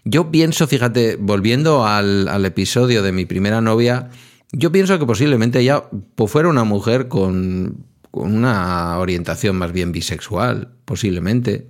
Yo 0.06 0.32
pienso, 0.32 0.68
fíjate, 0.68 1.18
volviendo 1.18 1.86
al, 1.86 2.30
al 2.30 2.46
episodio 2.46 3.02
de 3.04 3.12
mi 3.12 3.26
primera 3.26 3.60
novia, 3.60 4.10
yo 4.54 4.72
pienso 4.72 4.98
que 5.00 5.06
posiblemente 5.06 5.60
ella 5.60 5.84
pues, 6.16 6.32
fuera 6.32 6.48
una 6.48 6.64
mujer 6.64 7.10
con, 7.10 7.84
con 8.20 8.36
una 8.36 8.98
orientación 9.00 9.56
más 9.58 9.72
bien 9.72 9.92
bisexual, 9.92 10.70
posiblemente. 10.86 11.68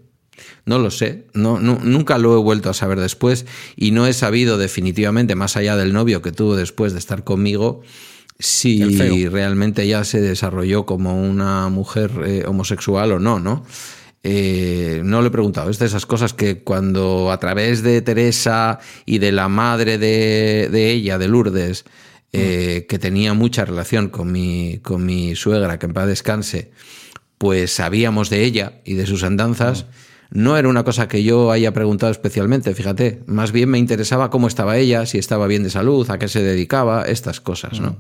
No 0.66 0.78
lo 0.78 0.92
sé, 0.92 1.26
no, 1.34 1.60
nu- 1.60 1.80
nunca 1.84 2.18
lo 2.20 2.38
he 2.38 2.42
vuelto 2.42 2.70
a 2.70 2.74
saber 2.76 3.00
después 3.00 3.46
y 3.76 3.90
no 3.92 4.06
he 4.06 4.14
sabido 4.14 4.58
definitivamente, 4.60 5.34
más 5.36 5.58
allá 5.58 5.76
del 5.76 5.94
novio 5.94 6.22
que 6.22 6.32
tuvo 6.32 6.56
después 6.56 6.94
de 6.94 7.00
estar 7.00 7.24
conmigo, 7.24 7.82
si 8.38 9.28
realmente 9.30 9.82
ella 9.84 10.04
se 10.04 10.22
desarrolló 10.22 10.86
como 10.86 11.20
una 11.20 11.70
mujer 11.70 12.12
eh, 12.24 12.44
homosexual 12.46 13.14
o 13.14 13.20
no, 13.20 13.40
¿no? 13.40 13.66
Eh, 14.24 15.02
no 15.04 15.22
le 15.22 15.30
he 15.30 15.32
preguntado. 15.32 15.70
Es 15.72 15.80
de 15.80 15.86
esas 15.88 16.06
cosas 16.06 16.34
que 16.34 16.60
cuando 16.64 17.32
a 17.32 17.40
través 17.40 17.82
de 17.82 18.02
Teresa 18.04 18.78
y 19.06 19.18
de 19.20 19.32
la 19.32 19.48
madre 19.48 19.98
de, 19.98 20.70
de 20.72 20.92
ella, 20.92 21.18
de 21.18 21.28
Lourdes, 21.30 21.86
eh, 22.38 22.86
que 22.88 23.00
tenía 23.00 23.34
mucha 23.34 23.66
relación 23.66 24.10
con 24.10 24.32
mi, 24.32 24.80
con 24.84 25.06
mi 25.06 25.36
suegra, 25.36 25.80
que 25.80 25.88
en 25.88 25.94
paz 25.94 26.08
descanse, 26.08 26.72
pues 27.38 27.72
sabíamos 27.72 28.30
de 28.30 28.44
ella 28.44 28.82
y 28.86 28.94
de 28.94 29.06
sus 29.06 29.24
andanzas. 29.24 29.86
No 30.30 30.58
era 30.58 30.68
una 30.68 30.84
cosa 30.84 31.08
que 31.08 31.24
yo 31.24 31.52
haya 31.52 31.74
preguntado 31.74 32.12
especialmente, 32.12 32.74
fíjate. 32.74 33.24
Más 33.28 33.52
bien 33.52 33.70
me 33.70 33.78
interesaba 33.78 34.30
cómo 34.30 34.48
estaba 34.48 34.78
ella, 34.78 35.06
si 35.06 35.18
estaba 35.18 35.48
bien 35.48 35.64
de 35.64 35.70
salud, 35.70 36.10
a 36.10 36.20
qué 36.20 36.28
se 36.28 36.44
dedicaba, 36.44 37.04
estas 37.04 37.40
cosas, 37.40 37.80
¿no? 37.80 37.98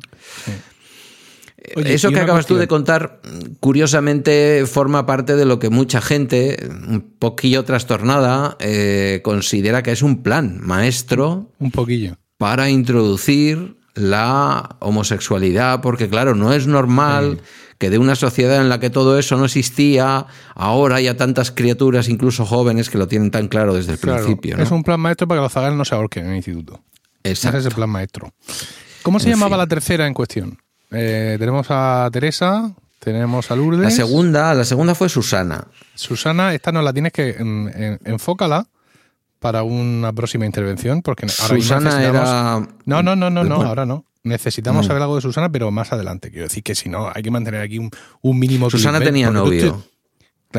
Oye, 1.76 1.94
Eso 1.94 2.10
y 2.10 2.14
que 2.14 2.20
acabas 2.20 2.46
tú 2.46 2.56
de 2.56 2.68
contar, 2.68 3.22
curiosamente, 3.60 4.66
forma 4.66 5.06
parte 5.06 5.36
de 5.36 5.46
lo 5.46 5.60
que 5.60 5.70
mucha 5.70 6.02
gente, 6.02 6.58
un 6.88 7.02
poquillo 7.02 7.64
trastornada, 7.66 8.56
eh, 8.60 9.22
considera 9.24 9.84
que 9.84 9.92
es 9.92 10.02
un 10.02 10.24
plan 10.24 10.60
maestro 10.62 11.52
Un 11.60 11.72
poquillo. 11.72 12.18
para 12.38 12.70
introducir 12.70 13.76
la 13.98 14.76
homosexualidad, 14.80 15.82
porque 15.82 16.08
claro, 16.10 16.36
no 16.36 16.54
es 16.54 16.68
normal 16.68 17.42
que 17.78 17.90
de 17.90 17.98
una 18.00 18.16
sociedad 18.16 18.58
en 18.62 18.70
la 18.70 18.80
que 18.80 18.90
todo 18.90 19.20
eso 19.20 19.38
no 19.38 19.46
existía, 19.46 20.26
ahora 20.56 20.96
haya 20.96 21.16
tantas 21.18 21.52
criaturas, 21.52 22.10
incluso 22.10 22.46
jóvenes, 22.46 22.90
que 22.90 22.98
lo 22.98 23.08
tienen 23.08 23.30
tan 23.32 23.48
claro 23.48 23.74
desde 23.76 23.94
el 23.94 24.00
Claro, 24.00 24.24
principio. 24.24 24.58
¿no? 24.58 24.64
Es 24.64 24.72
un 24.72 24.84
plan 24.84 25.00
maestro 25.00 25.28
para 25.28 25.40
que 25.40 25.44
los 25.44 25.52
zagales 25.54 25.78
no 25.78 25.86
se 25.86 25.94
ahorquen 25.94 26.26
en 26.26 26.30
el 26.32 26.36
instituto. 26.38 26.80
Exacto. 27.24 27.58
Ese 27.58 27.68
es 27.68 27.72
el 27.72 27.76
plan 27.76 27.90
maestro. 27.90 28.34
¿Cómo 29.04 29.20
se 29.20 29.28
En 29.30 29.34
llamaba 29.36 29.52
fin. 29.56 29.58
la 29.60 29.68
tercera 29.68 30.08
en 30.08 30.14
cuestión? 30.14 30.58
Eh, 30.92 31.36
tenemos 31.38 31.68
a 31.70 32.10
Teresa, 32.12 32.74
tenemos 33.00 33.52
a 33.52 33.56
Lourdes. 33.56 33.82
La 33.84 33.92
segunda, 33.92 34.54
la 34.54 34.66
segunda 34.66 34.96
fue 34.96 35.08
Susana. 35.10 35.68
Susana, 35.94 36.54
esta 36.54 36.72
no 36.72 36.82
la 36.82 36.94
tienes 36.94 37.12
que 37.14 37.30
en- 37.32 37.72
en- 37.76 38.00
enfócala 38.06 38.66
para 39.40 39.64
una 39.64 40.12
próxima 40.14 40.46
intervención, 40.46 41.02
porque 41.02 41.26
ahora 41.40 41.56
Susana 41.56 41.90
necesitamos- 41.98 42.30
era. 42.30 42.68
No, 42.86 43.04
no, 43.04 43.16
no, 43.16 43.30
no, 43.30 43.44
no, 43.44 43.56
Bueno, 43.56 43.70
ahora 43.70 43.86
no. 43.86 44.06
Necesitamos 44.24 44.86
Mm. 44.86 44.88
saber 44.88 45.02
algo 45.04 45.16
de 45.16 45.22
Susana, 45.22 45.50
pero 45.50 45.72
más 45.72 45.94
adelante. 45.94 46.30
Quiero 46.32 46.48
decir 46.48 46.62
que 46.64 46.76
si 46.76 46.90
no, 46.90 47.10
hay 47.14 47.24
que 47.24 47.32
mantener 47.32 47.62
aquí 47.62 47.78
un, 47.80 47.90
un 48.22 48.38
mínimo. 48.40 48.70
Susana 48.70 48.98
clickbait, 49.00 49.14
tenía 49.14 49.28
tú 49.28 49.34
novio. 49.34 49.84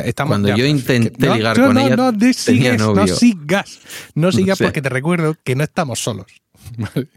estamos- 0.05 0.31
Cuando 0.33 0.49
ya, 0.49 0.57
yo 0.57 0.65
intenté 0.65 1.27
no, 1.27 1.35
ligar 1.35 1.59
no, 1.59 1.67
con 1.67 1.75
no, 1.75 1.81
ella, 1.81 1.97
no, 1.97 2.13
tenía 2.13 2.33
sigues, 2.33 2.79
no 2.79 2.95
novio. 2.95 3.15
sigas. 3.17 3.79
No 4.15 4.33
sigas 4.33 4.59
sé. 4.59 4.65
porque 4.65 4.81
te 4.81 4.89
recuerdo 4.89 5.37
que 5.45 5.55
no 5.55 5.65
estamos 5.65 5.99
solos. 5.99 6.27
Vale. 6.77 7.09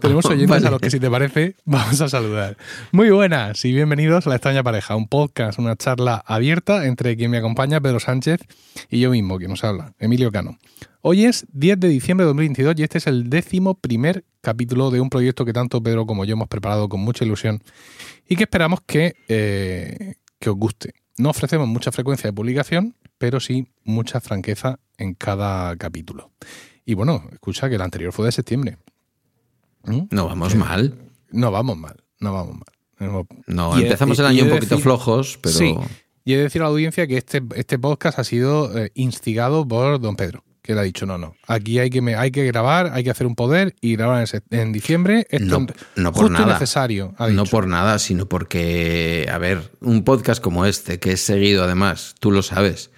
Tenemos 0.00 0.24
oyentes 0.26 0.48
Vale. 0.48 0.66
a 0.66 0.70
los 0.70 0.80
que, 0.80 0.90
si 0.90 1.00
te 1.00 1.10
parece, 1.10 1.56
vamos 1.64 2.00
a 2.00 2.08
saludar. 2.08 2.56
Muy 2.92 3.10
buenas 3.10 3.64
y 3.64 3.72
bienvenidos 3.72 4.26
a 4.26 4.30
La 4.30 4.36
Extraña 4.36 4.62
Pareja, 4.62 4.96
un 4.96 5.08
podcast, 5.08 5.58
una 5.58 5.76
charla 5.76 6.22
abierta 6.26 6.86
entre 6.86 7.16
quien 7.16 7.30
me 7.30 7.38
acompaña, 7.38 7.80
Pedro 7.80 8.00
Sánchez, 8.00 8.40
y 8.90 9.00
yo 9.00 9.10
mismo, 9.10 9.38
quien 9.38 9.50
nos 9.50 9.64
habla, 9.64 9.94
Emilio 9.98 10.32
Cano. 10.32 10.58
Hoy 11.02 11.24
es 11.24 11.46
10 11.52 11.80
de 11.80 11.88
diciembre 11.88 12.24
de 12.24 12.28
2022 12.28 12.74
y 12.78 12.82
este 12.82 12.98
es 12.98 13.06
el 13.06 13.30
décimo 13.30 13.74
primer 13.74 14.24
capítulo 14.40 14.90
de 14.90 15.00
un 15.00 15.10
proyecto 15.10 15.44
que 15.44 15.52
tanto 15.52 15.82
Pedro 15.82 16.06
como 16.06 16.24
yo 16.24 16.32
hemos 16.32 16.48
preparado 16.48 16.88
con 16.88 17.00
mucha 17.00 17.24
ilusión 17.24 17.62
y 18.28 18.36
que 18.36 18.44
esperamos 18.44 18.80
que, 18.86 19.14
eh, 19.28 20.14
que 20.38 20.50
os 20.50 20.56
guste. 20.56 20.94
No 21.16 21.30
ofrecemos 21.30 21.66
mucha 21.68 21.92
frecuencia 21.92 22.28
de 22.28 22.32
publicación, 22.32 22.94
pero 23.18 23.40
sí 23.40 23.68
mucha 23.84 24.20
franqueza 24.20 24.78
en 24.96 25.14
cada 25.14 25.76
capítulo. 25.76 26.30
Y 26.88 26.94
bueno, 26.94 27.22
escucha 27.32 27.68
que 27.68 27.74
el 27.74 27.82
anterior 27.82 28.14
fue 28.14 28.24
de 28.24 28.32
septiembre. 28.32 28.78
¿Mm? 29.84 30.04
No 30.10 30.26
vamos 30.26 30.54
mal. 30.54 30.94
No 31.30 31.50
vamos 31.50 31.76
mal, 31.76 31.96
no 32.18 32.32
vamos 32.32 32.54
mal. 32.54 33.26
No, 33.46 33.78
Y 33.78 33.82
empezamos 33.82 34.16
y- 34.16 34.20
el 34.22 34.26
año 34.26 34.42
un 34.44 34.48
de 34.48 34.54
poquito 34.54 34.76
decir- 34.76 34.82
flojos, 34.84 35.38
pero 35.42 35.54
Sí. 35.54 35.74
Y 36.24 36.32
he 36.32 36.36
de 36.38 36.44
decir 36.44 36.62
a 36.62 36.64
la 36.64 36.70
audiencia 36.70 37.06
que 37.06 37.18
este, 37.18 37.42
este 37.56 37.78
podcast 37.78 38.18
ha 38.18 38.24
sido 38.24 38.76
eh, 38.78 38.90
instigado 38.94 39.68
por 39.68 40.00
don 40.00 40.16
Pedro, 40.16 40.44
que 40.62 40.72
le 40.74 40.80
ha 40.80 40.82
dicho, 40.82 41.04
no, 41.04 41.18
no, 41.18 41.34
aquí 41.46 41.78
hay 41.78 41.90
que, 41.90 42.00
me- 42.00 42.14
hay 42.16 42.30
que 42.30 42.46
grabar, 42.46 42.90
hay 42.94 43.04
que 43.04 43.10
hacer 43.10 43.26
un 43.26 43.34
poder 43.34 43.76
y 43.82 43.96
grabar 43.96 44.26
en, 44.50 44.58
en 44.58 44.72
diciembre. 44.72 45.26
Esto 45.28 45.60
No- 45.60 45.66
no 45.96 46.12
por 46.12 46.22
justo 46.22 46.38
nada. 46.40 46.54
necesario, 46.54 47.14
ha 47.18 47.28
no 47.28 47.44
por 47.44 47.66
nada, 47.66 47.98
sino 47.98 48.26
porque, 48.30 49.28
a 49.30 49.36
ver, 49.36 49.72
un 49.82 50.04
podcast 50.04 50.42
como 50.42 50.64
este, 50.64 50.98
que 50.98 51.12
es 51.12 51.20
seguido 51.20 51.64
además, 51.64 52.14
tú 52.18 52.30
lo 52.32 52.42
sabes, 52.42 52.90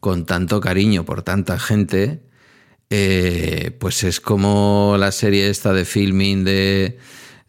con 0.00 0.24
tanto 0.24 0.60
cariño 0.60 1.04
por 1.04 1.22
tanta 1.22 1.58
gente, 1.58 2.22
eh, 2.96 3.72
pues 3.80 4.04
es 4.04 4.20
como 4.20 4.94
la 5.00 5.10
serie 5.10 5.50
esta 5.50 5.72
de 5.72 5.84
filming 5.84 6.44
de 6.44 6.96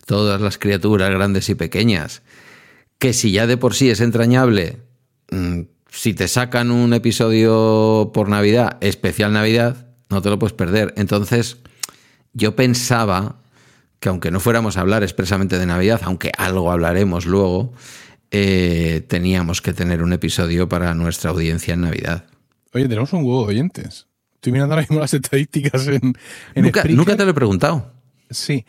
todas 0.08 0.42
las 0.42 0.58
criaturas 0.58 1.12
grandes 1.12 1.50
y 1.50 1.56
pequeñas, 1.56 2.24
que 2.98 3.14
si 3.14 3.32
ya 3.32 3.46
de 3.46 3.56
por 3.56 3.76
sí 3.76 3.92
es 3.92 4.02
entrañable, 4.02 4.80
mm, 5.30 5.62
si 5.92 6.16
te 6.16 6.28
sacan 6.28 6.72
un 6.72 6.96
episodio 6.96 8.10
por 8.12 8.28
Navidad, 8.28 8.78
especial 8.82 9.34
Navidad, 9.34 9.86
no 10.10 10.24
te 10.24 10.32
lo 10.32 10.40
puedes 10.40 10.54
perder. 10.54 10.96
Entonces, 10.98 11.58
yo 12.34 12.56
pensaba 12.56 13.44
que 14.00 14.10
aunque 14.10 14.32
no 14.32 14.40
fuéramos 14.40 14.78
a 14.78 14.82
hablar 14.82 15.04
expresamente 15.04 15.60
de 15.60 15.68
Navidad, 15.68 16.02
aunque 16.06 16.32
algo 16.40 16.72
hablaremos 16.72 17.28
luego, 17.28 17.72
eh, 18.32 19.06
teníamos 19.08 19.62
que 19.62 19.74
tener 19.74 20.02
un 20.02 20.12
episodio 20.12 20.68
para 20.68 20.96
nuestra 20.96 21.30
audiencia 21.30 21.76
en 21.76 21.82
Navidad. 21.82 22.26
Oye, 22.74 22.88
tenemos 22.88 23.14
un 23.14 23.24
huevo 23.24 23.46
de 23.46 23.50
oyentes. 23.54 24.08
Estoy 24.46 24.54
mirando 24.54 24.76
ahora 24.76 24.84
mismo 24.84 25.00
las 25.00 25.12
estadísticas 25.12 25.88
en, 25.88 26.14
en 26.54 26.64
Nunca, 26.66 26.82
Spreaker. 26.82 26.92
nunca 26.92 27.18
te 27.18 27.26
lo 27.26 27.32
he 27.32 27.34
preguntado. 27.34 27.92
Sí. 28.30 28.64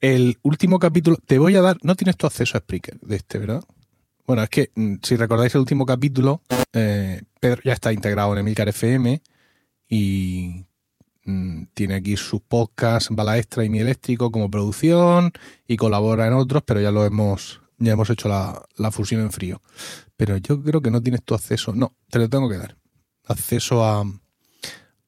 El 0.00 0.38
último 0.40 0.78
capítulo. 0.78 1.18
Te 1.18 1.38
voy 1.38 1.54
a 1.54 1.60
dar. 1.60 1.76
No 1.82 1.96
tienes 1.96 2.16
tu 2.16 2.26
acceso 2.26 2.56
a 2.56 2.60
Spreaker 2.62 2.98
de 3.00 3.16
este, 3.16 3.36
¿verdad? 3.36 3.62
Bueno, 4.26 4.42
es 4.42 4.48
que 4.48 4.70
mm, 4.74 4.94
si 5.02 5.16
recordáis 5.16 5.54
el 5.54 5.60
último 5.60 5.84
capítulo, 5.84 6.40
eh, 6.72 7.20
Pedro 7.40 7.60
ya 7.62 7.74
está 7.74 7.92
integrado 7.92 8.32
en 8.32 8.38
Emilcar 8.38 8.70
FM 8.70 9.20
y 9.86 10.64
mm, 11.26 11.64
tiene 11.74 11.96
aquí 11.96 12.16
sus 12.16 12.40
podcasts 12.40 13.10
Bala 13.10 13.36
Extra 13.36 13.66
y 13.66 13.68
Mi 13.68 13.80
Eléctrico 13.80 14.32
como 14.32 14.50
producción 14.50 15.32
y 15.66 15.76
colabora 15.76 16.26
en 16.26 16.32
otros, 16.32 16.62
pero 16.64 16.80
ya 16.80 16.90
lo 16.90 17.04
hemos. 17.04 17.60
Ya 17.76 17.92
hemos 17.92 18.08
hecho 18.08 18.30
la, 18.30 18.62
la 18.78 18.90
fusión 18.90 19.20
en 19.20 19.30
frío. 19.30 19.60
Pero 20.16 20.38
yo 20.38 20.62
creo 20.62 20.80
que 20.80 20.90
no 20.90 21.02
tienes 21.02 21.22
tu 21.22 21.34
acceso. 21.34 21.74
No, 21.74 21.94
te 22.08 22.18
lo 22.18 22.30
tengo 22.30 22.48
que 22.48 22.56
dar. 22.56 22.78
Acceso 23.26 23.84
a, 23.84 24.04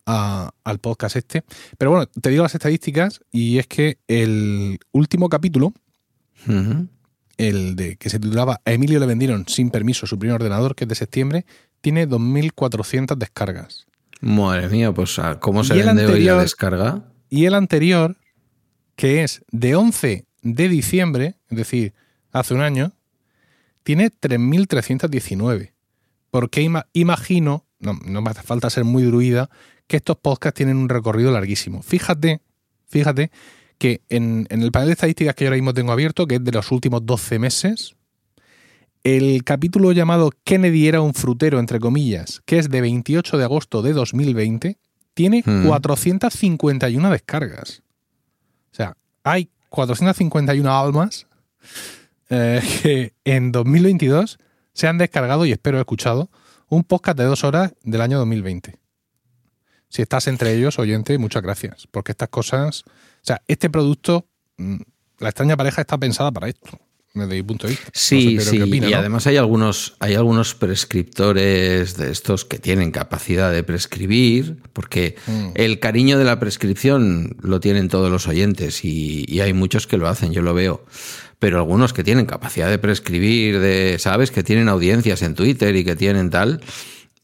a- 0.06 0.50
al 0.64 0.78
podcast 0.78 1.16
este. 1.16 1.44
Pero 1.78 1.90
bueno, 1.92 2.06
te 2.06 2.30
digo 2.30 2.42
las 2.42 2.54
estadísticas 2.54 3.20
y 3.30 3.58
es 3.58 3.66
que 3.66 3.98
el 4.08 4.78
último 4.92 5.28
capítulo, 5.28 5.72
el 7.36 7.76
de 7.76 7.96
que 7.96 8.10
se 8.10 8.18
titulaba 8.18 8.60
A 8.64 8.72
Emilio 8.72 8.98
le 9.00 9.06
vendieron 9.06 9.46
sin 9.48 9.70
permiso 9.70 10.06
su 10.06 10.18
primer 10.18 10.34
ordenador, 10.36 10.74
que 10.74 10.84
es 10.84 10.88
de 10.88 10.94
septiembre, 10.94 11.46
tiene 11.80 12.06
2.400 12.08 13.16
descargas. 13.16 13.86
Madre 14.20 14.68
mía, 14.68 14.92
pues 14.92 15.18
¿a 15.18 15.40
¿cómo 15.40 15.64
se 15.64 15.76
Y 15.76 15.82
vende 15.82 16.06
hoy 16.06 16.24
la 16.24 16.36
descarga? 16.42 17.04
Y 17.30 17.46
el 17.46 17.54
anterior, 17.54 18.16
que 18.96 19.22
es 19.22 19.42
de 19.50 19.74
11 19.76 20.26
de 20.42 20.68
diciembre, 20.68 21.36
es 21.48 21.56
decir, 21.56 21.94
hace 22.32 22.52
un 22.54 22.60
año, 22.60 22.92
tiene 23.82 24.10
3.319. 24.10 25.72
Porque 26.30 26.62
ima- 26.62 26.86
imagino, 26.92 27.64
no, 27.78 27.94
no 28.04 28.20
me 28.22 28.30
hace 28.30 28.42
falta 28.42 28.68
ser 28.70 28.84
muy 28.84 29.02
druida, 29.04 29.48
que 29.90 29.96
estos 29.96 30.16
podcasts 30.16 30.56
tienen 30.56 30.76
un 30.76 30.88
recorrido 30.88 31.32
larguísimo. 31.32 31.82
Fíjate, 31.82 32.40
fíjate 32.86 33.32
que 33.76 34.02
en, 34.08 34.46
en 34.48 34.62
el 34.62 34.70
panel 34.70 34.86
de 34.86 34.92
estadísticas 34.92 35.34
que 35.34 35.44
yo 35.44 35.48
ahora 35.48 35.56
mismo 35.56 35.74
tengo 35.74 35.90
abierto, 35.90 36.28
que 36.28 36.36
es 36.36 36.44
de 36.44 36.52
los 36.52 36.70
últimos 36.70 37.04
12 37.04 37.40
meses, 37.40 37.96
el 39.02 39.42
capítulo 39.42 39.90
llamado 39.90 40.30
Kennedy 40.44 40.86
era 40.86 41.00
un 41.00 41.12
frutero, 41.12 41.58
entre 41.58 41.80
comillas, 41.80 42.40
que 42.44 42.58
es 42.58 42.70
de 42.70 42.80
28 42.80 43.36
de 43.36 43.44
agosto 43.44 43.82
de 43.82 43.92
2020, 43.92 44.78
tiene 45.14 45.42
Mm. 45.44 45.66
451 45.66 47.10
descargas. 47.10 47.82
O 48.72 48.74
sea, 48.76 48.96
hay 49.24 49.50
451 49.70 50.70
almas 50.70 51.26
eh, 52.28 52.62
que 52.82 53.12
en 53.24 53.50
2022 53.50 54.38
se 54.72 54.86
han 54.86 54.98
descargado, 54.98 55.46
y 55.46 55.50
espero 55.52 55.78
he 55.78 55.80
escuchado, 55.80 56.30
un 56.68 56.84
podcast 56.84 57.18
de 57.18 57.24
dos 57.24 57.42
horas 57.42 57.74
del 57.82 58.02
año 58.02 58.18
2020. 58.18 58.76
Si 59.90 60.00
estás 60.02 60.26
entre 60.28 60.54
ellos, 60.54 60.78
oyente, 60.78 61.18
muchas 61.18 61.42
gracias. 61.42 61.86
Porque 61.90 62.12
estas 62.12 62.30
cosas. 62.30 62.84
O 62.86 63.24
sea, 63.24 63.42
este 63.48 63.68
producto, 63.68 64.26
mm, 64.56 64.76
la 65.18 65.28
extraña 65.28 65.56
pareja 65.58 65.82
está 65.82 65.98
pensada 65.98 66.30
para 66.32 66.48
esto, 66.48 66.70
desde 67.12 67.34
mi 67.34 67.42
punto 67.42 67.66
de 67.66 67.72
vista. 67.72 67.86
No 67.86 67.90
sé, 67.92 68.00
Sí, 68.20 68.40
sí. 68.40 68.56
¿qué 68.56 68.62
opina, 68.62 68.88
y 68.88 68.92
no? 68.92 68.96
además 68.98 69.26
hay 69.26 69.36
algunos, 69.36 69.96
hay 70.00 70.14
algunos 70.14 70.54
prescriptores 70.54 71.96
de 71.96 72.10
estos 72.10 72.44
que 72.44 72.58
tienen 72.58 72.90
capacidad 72.92 73.52
de 73.52 73.62
prescribir, 73.62 74.62
porque 74.72 75.16
Mm. 75.26 75.48
el 75.54 75.80
cariño 75.80 76.18
de 76.18 76.24
la 76.24 76.38
prescripción 76.40 77.36
lo 77.42 77.60
tienen 77.60 77.88
todos 77.88 78.10
los 78.10 78.28
oyentes 78.28 78.84
y, 78.84 79.24
y 79.28 79.40
hay 79.40 79.52
muchos 79.52 79.86
que 79.86 79.96
lo 79.98 80.08
hacen, 80.08 80.32
yo 80.32 80.42
lo 80.42 80.54
veo. 80.54 80.84
Pero 81.38 81.58
algunos 81.58 81.92
que 81.92 82.04
tienen 82.04 82.26
capacidad 82.26 82.68
de 82.70 82.78
prescribir, 82.78 83.60
de, 83.60 83.96
¿sabes? 83.98 84.30
Que 84.30 84.42
tienen 84.42 84.68
audiencias 84.68 85.22
en 85.22 85.34
Twitter 85.34 85.74
y 85.74 85.84
que 85.84 85.96
tienen 85.96 86.30
tal, 86.30 86.60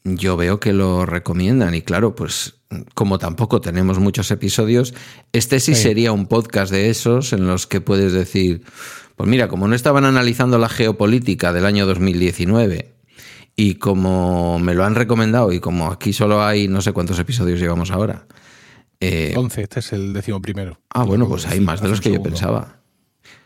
yo 0.03 0.37
veo 0.37 0.59
que 0.59 0.73
lo 0.73 1.05
recomiendan. 1.05 1.73
Y 1.75 1.81
claro, 1.81 2.15
pues 2.15 2.55
como 2.93 3.17
tampoco 3.17 3.61
tenemos 3.61 3.99
muchos 3.99 4.29
episodios, 4.31 4.93
este 5.33 5.59
sí, 5.59 5.73
Sí. 5.75 5.81
sería 5.83 6.11
un 6.11 6.27
podcast 6.27 6.71
de 6.71 6.89
esos 6.89 7.31
en 7.33 7.47
los 7.47 7.65
que 7.67 7.79
puedes 7.81 8.11
decir, 8.13 8.63
pues 9.15 9.29
mira, 9.29 9.47
como 9.47 9.67
no 9.67 9.75
estaban 9.75 10.05
analizando 10.05 10.57
la 10.57 10.69
geopolítica 10.69 11.53
del 11.53 11.65
año 11.65 11.85
2019 11.85 12.93
y 13.55 13.75
como 13.75 14.59
me 14.59 14.73
lo 14.75 14.83
han 14.83 14.95
recomendado 14.95 15.51
y 15.51 15.59
como 15.59 15.91
aquí 15.91 16.13
solo 16.13 16.43
hay 16.43 16.67
no 16.67 16.81
sé 16.81 16.91
cuántos 16.91 17.17
episodios 17.19 17.59
llevamos 17.59 17.91
ahora. 17.91 18.25
eh, 18.99 19.33
11, 19.35 19.61
este 19.61 19.79
es 19.79 19.93
el 19.93 20.11
décimo 20.13 20.41
primero. 20.41 20.79
ah, 20.89 21.03
bueno, 21.03 21.27
pues 21.27 21.45
hay 21.47 21.59
más 21.59 21.81
de 21.81 21.87
los 21.87 22.01
que 22.01 22.11
yo 22.11 22.21
pensaba. 22.21 22.81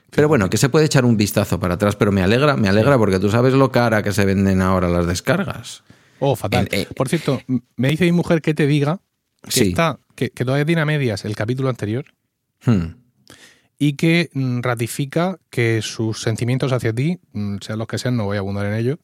Pero 0.10 0.28
bueno, 0.28 0.50
que 0.50 0.58
se 0.58 0.68
puede 0.68 0.86
echar 0.86 1.06
un 1.06 1.16
vistazo 1.16 1.60
para 1.60 1.76
atrás, 1.76 1.96
pero 1.96 2.12
me 2.12 2.22
alegra, 2.22 2.58
me 2.58 2.68
alegra 2.68 2.98
porque 2.98 3.20
tú 3.20 3.30
sabes 3.30 3.54
lo 3.54 3.72
cara 3.72 4.04
que 4.04 4.12
se 4.12 4.26
venden 4.26 4.62
ahora 4.62 4.90
las 4.90 5.08
descargas. 5.08 5.84
Oh, 6.20 6.36
fatal. 6.36 6.68
Eh, 6.72 6.82
eh. 6.82 6.88
Por 6.96 7.08
cierto, 7.08 7.42
me 7.78 7.90
dice 7.90 8.04
mi 8.06 8.12
mujer 8.12 8.42
que 8.42 8.54
te 8.54 8.68
diga 8.68 9.00
que, 9.44 9.52
Sí. 9.52 9.70
está, 9.70 10.00
que, 10.16 10.30
que 10.30 10.46
todavía 10.46 10.66
tiene 10.66 10.82
a 10.82 10.86
medias 10.86 11.26
el 11.26 11.36
capítulo 11.36 11.70
anterior 11.70 12.06
Hmm. 12.66 12.96
y 13.80 13.94
que 13.94 14.30
mm, 14.34 14.62
ratifica 14.62 15.40
que 15.50 15.82
sus 15.82 16.22
sentimientos 16.22 16.72
hacia 16.74 16.94
ti, 16.94 17.20
mm, 17.34 17.58
sean 17.62 17.80
los 17.80 17.88
que 17.88 17.98
sean, 17.98 18.16
no 18.18 18.26
voy 18.26 18.38
a 18.38 18.42
abundar 18.42 18.66
en 18.68 18.74
ello, 18.76 19.00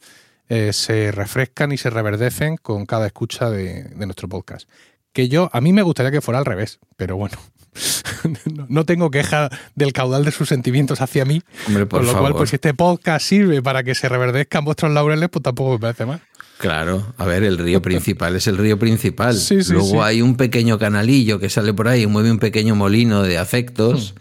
eh, 0.49 0.71
se 0.73 1.11
refrescan 1.11 1.71
y 1.71 1.77
se 1.77 1.89
reverdecen 1.89 2.57
con 2.57 2.85
cada 2.85 3.07
escucha 3.07 3.49
de, 3.49 3.83
de 3.85 4.05
nuestro 4.05 4.29
podcast. 4.29 4.69
Que 5.11 5.27
yo, 5.29 5.49
a 5.51 5.61
mí 5.61 5.73
me 5.73 5.81
gustaría 5.81 6.11
que 6.11 6.21
fuera 6.21 6.37
al 6.37 6.45
revés, 6.45 6.79
pero 6.95 7.17
bueno, 7.17 7.37
no, 8.69 8.85
tengo 8.85 9.09
queja 9.09 9.49
del 9.75 9.93
caudal 9.93 10.23
de 10.25 10.31
sus 10.31 10.47
sentimientos 10.49 11.01
hacia 11.01 11.25
mí, 11.25 11.41
Hombre, 11.67 11.85
por 11.87 11.99
con 12.01 12.05
lo 12.07 12.11
favor. 12.13 12.29
cual, 12.31 12.37
pues 12.37 12.49
si 12.51 12.55
este 12.57 12.73
podcast 12.73 13.25
sirve 13.25 13.61
para 13.63 13.83
que 13.83 13.95
se 13.95 14.07
reverdezcan 14.09 14.63
vuestros 14.63 14.91
laureles, 14.91 15.29
pues 15.29 15.41
tampoco 15.43 15.73
me 15.73 15.79
parece 15.79 16.05
mal. 16.05 16.21
Claro, 16.57 17.13
a 17.17 17.25
ver, 17.25 17.43
el 17.43 17.57
río 17.57 17.81
principal 17.81 18.35
es 18.35 18.47
el 18.47 18.57
río 18.57 18.79
principal. 18.79 19.35
Sí, 19.35 19.63
sí, 19.63 19.73
Luego 19.73 19.87
sí. 19.89 19.97
hay 20.01 20.21
un 20.23 20.35
pequeño 20.37 20.79
canalillo 20.79 21.39
que 21.39 21.49
sale 21.49 21.73
por 21.73 21.87
ahí 21.87 22.03
y 22.03 22.07
mueve 22.07 22.31
un 22.31 22.39
pequeño 22.39 22.75
molino 22.75 23.21
de 23.21 23.37
afectos. 23.37 24.15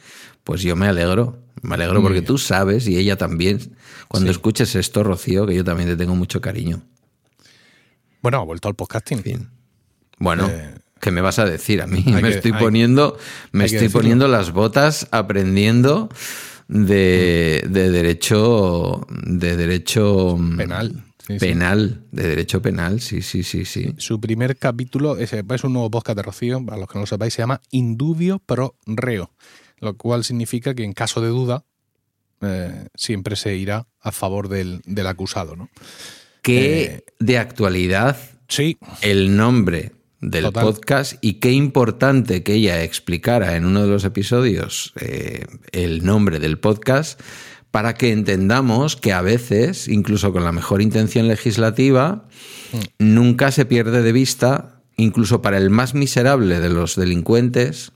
Pues 0.45 0.61
yo 0.63 0.77
me 0.77 0.87
alegro. 0.87 1.39
Me 1.63 1.75
alegro 1.77 1.95
Hmm. 1.95 1.97
Muy 1.97 2.03
porque 2.03 2.21
bien. 2.21 2.27
tú 2.27 2.37
sabes 2.39 2.87
y 2.89 2.99
ella 2.99 3.17
también. 3.17 3.77
Cuando 4.09 4.31
escuches 4.31 4.75
esto, 4.75 5.03
Rocío, 5.03 5.47
que 5.47 5.55
yo 5.55 5.65
también 5.65 5.89
te 5.89 5.97
tengo 5.97 6.15
mucho 6.15 6.41
cariño. 6.43 6.83
Bueno, 8.23 8.39
ha 8.41 8.45
vuelto 8.45 8.69
al 8.69 8.75
podcasting. 8.75 9.19
En 9.19 9.25
fin. 9.25 9.49
Bueno, 10.19 10.47
Eh, 10.51 10.75
¿qué 11.01 11.11
me 11.11 11.21
vas 11.23 11.39
a 11.39 11.45
decir 11.47 11.81
a 11.83 11.87
mí? 11.87 12.05
hay 12.07 12.13
Me 12.23 12.23
que- 12.23 12.37
estoy 12.37 12.53
poniendo, 12.53 13.17
me 13.53 13.65
estoy 13.65 13.89
poniendo 13.89 14.29
las 14.29 14.53
botas, 14.53 15.09
aprendiendo 15.11 16.09
de, 16.69 17.65
de 17.69 17.91
derecho 17.91 19.07
de 19.11 19.57
derecho 19.57 20.37
mm, 20.39 20.57
Penal. 20.59 21.05
Sí, 21.27 21.35
sí. 21.35 21.39
penal, 21.39 22.05
de 22.13 22.29
derecho 22.29 22.63
penal, 22.63 23.01
sí, 23.01 23.21
sí, 23.23 23.43
sí, 23.43 23.65
sí. 23.65 23.95
Su 23.99 24.21
primer 24.21 24.57
capítulo 24.57 25.17
es, 25.19 25.33
es 25.33 25.65
un 25.65 25.73
nuevo 25.73 25.91
podcast 25.91 26.17
de 26.17 26.23
Rocío, 26.23 26.65
para 26.65 26.79
los 26.79 26.89
que 26.89 26.95
no 26.95 27.01
lo 27.01 27.07
sepáis, 27.07 27.35
se 27.35 27.43
llama 27.43 27.61
Indubio 27.71 28.39
pro 28.39 28.77
reo, 28.87 29.33
lo 29.81 29.97
cual 29.97 30.23
significa 30.23 30.75
que 30.75 30.85
en 30.85 30.93
caso 30.93 31.21
de 31.21 31.29
duda 31.29 31.65
eh, 32.43 32.89
siempre 32.95 33.35
se 33.35 33.57
irá 33.57 33.89
a 34.01 34.13
favor 34.13 34.49
del, 34.49 34.83
del 34.85 35.07
acusado. 35.07 35.57
¿no? 35.57 35.69
Qué 36.43 36.83
Eh, 36.85 37.05
de 37.19 37.39
actualidad 37.39 38.17
Sí, 38.49 38.79
el 39.03 39.37
nombre 39.37 39.93
del 40.21 40.45
Total. 40.45 40.65
podcast 40.65 41.15
y 41.21 41.35
qué 41.35 41.53
importante 41.53 42.43
que 42.43 42.55
ella 42.55 42.83
explicara 42.83 43.57
en 43.57 43.65
uno 43.65 43.83
de 43.83 43.89
los 43.89 44.05
episodios 44.05 44.93
eh, 45.01 45.45
el 45.73 46.05
nombre 46.05 46.39
del 46.39 46.59
podcast 46.59 47.21
para 47.77 47.93
que 47.93 48.11
entendamos 48.11 48.97
que 48.97 49.13
a 49.13 49.21
veces, 49.21 49.87
incluso 49.87 50.33
con 50.33 50.45
la 50.45 50.51
mejor 50.51 50.81
intención 50.81 51.29
legislativa, 51.29 52.25
nunca 52.99 53.51
se 53.53 53.67
pierde 53.67 54.01
de 54.01 54.13
vista, 54.13 54.81
incluso 54.97 55.43
para 55.43 55.59
el 55.59 55.69
más 55.69 55.93
miserable 55.93 56.59
de 56.59 56.71
los 56.71 56.97
delincuentes, 56.97 57.93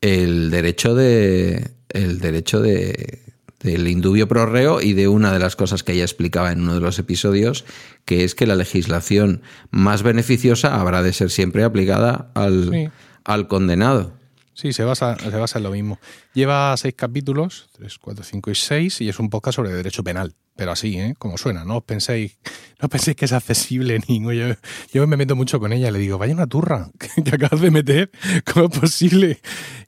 el 0.00 0.50
derecho 0.50 0.94
de 0.94 1.72
el 1.90 2.20
derecho 2.20 2.62
de 2.62 3.20
del 3.60 3.86
indubio 3.86 4.28
pro 4.28 4.46
reo 4.46 4.80
y 4.80 4.94
de 4.94 5.08
una 5.08 5.30
de 5.30 5.40
las 5.40 5.56
cosas 5.56 5.82
que 5.82 5.92
ella 5.92 6.04
explicaba 6.04 6.50
en 6.50 6.62
uno 6.62 6.72
de 6.72 6.80
los 6.80 6.98
episodios, 6.98 7.66
que 8.06 8.24
es 8.24 8.34
que 8.34 8.46
la 8.46 8.56
legislación 8.56 9.42
más 9.70 10.02
beneficiosa 10.04 10.80
habrá 10.80 11.02
de 11.02 11.12
ser 11.12 11.28
siempre 11.28 11.64
aplicada 11.64 12.30
al, 12.32 12.70
Sí. 12.72 12.88
al 13.24 13.46
condenado. 13.46 14.15
Sí, 14.56 14.72
se 14.72 14.82
basa, 14.82 15.16
se 15.16 15.30
basa 15.30 15.58
en 15.58 15.64
lo 15.64 15.70
mismo. 15.70 16.00
Lleva 16.34 16.76
seis 16.76 16.94
capítulos, 16.96 17.68
tres, 17.72 17.98
cuatro, 17.98 18.24
cinco 18.24 18.50
y 18.50 18.54
seis, 18.54 19.00
y 19.00 19.08
es 19.08 19.20
un 19.20 19.30
podcast 19.30 19.56
sobre 19.56 19.70
derecho 19.70 20.02
penal. 20.02 20.34
Pero 20.56 20.72
así, 20.72 20.98
¿eh? 20.98 21.14
Como 21.18 21.36
suena, 21.36 21.64
no 21.64 21.76
os 21.76 21.84
penséis, 21.84 22.38
no 22.80 22.88
penséis 22.88 23.14
que 23.16 23.26
es 23.26 23.32
accesible 23.32 24.00
ni 24.08 24.20
yo, 24.36 24.54
yo 24.92 25.06
me 25.06 25.18
meto 25.18 25.36
mucho 25.36 25.60
con 25.60 25.72
ella, 25.72 25.90
le 25.90 25.98
digo, 25.98 26.16
vaya 26.16 26.32
una 26.32 26.46
turra 26.46 26.90
que 27.24 27.30
acabas 27.30 27.60
de 27.60 27.70
meter, 27.70 28.10
¿cómo 28.44 28.66
es 28.66 28.78
posible? 28.80 29.40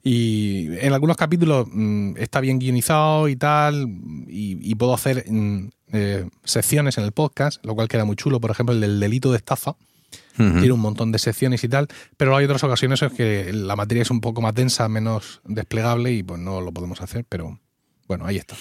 Y 0.03 0.67
en 0.77 0.93
algunos 0.93 1.17
capítulos 1.17 1.67
mm, 1.71 2.17
está 2.17 2.39
bien 2.39 2.59
guionizado 2.59 3.27
y 3.27 3.35
tal, 3.35 3.87
y, 4.27 4.71
y 4.71 4.75
puedo 4.75 4.93
hacer 4.93 5.25
mm, 5.27 5.69
eh, 5.91 6.29
secciones 6.43 6.99
en 6.99 7.03
el 7.03 7.11
podcast, 7.11 7.65
lo 7.65 7.73
cual 7.73 7.87
queda 7.87 8.05
muy 8.05 8.15
chulo. 8.15 8.39
Por 8.39 8.51
ejemplo, 8.51 8.75
el 8.75 8.81
del 8.81 8.99
delito 8.99 9.31
de 9.31 9.37
estafa, 9.37 9.75
Tiene 10.39 10.71
un 10.71 10.79
montón 10.79 11.11
de 11.11 11.19
secciones 11.19 11.61
y 11.65 11.67
tal, 11.67 11.87
pero 12.15 12.33
hay 12.35 12.45
otras 12.45 12.63
ocasiones 12.63 13.01
en 13.01 13.09
que 13.09 13.51
la 13.51 13.75
materia 13.75 14.03
es 14.03 14.09
un 14.09 14.21
poco 14.21 14.41
más 14.41 14.55
densa, 14.55 14.87
menos 14.87 15.41
desplegable 15.43 16.13
y 16.13 16.23
pues 16.23 16.39
no 16.39 16.61
lo 16.61 16.71
podemos 16.71 17.01
hacer, 17.01 17.25
pero 17.27 17.59
bueno, 18.07 18.25
ahí 18.25 18.37
está. 18.37 18.55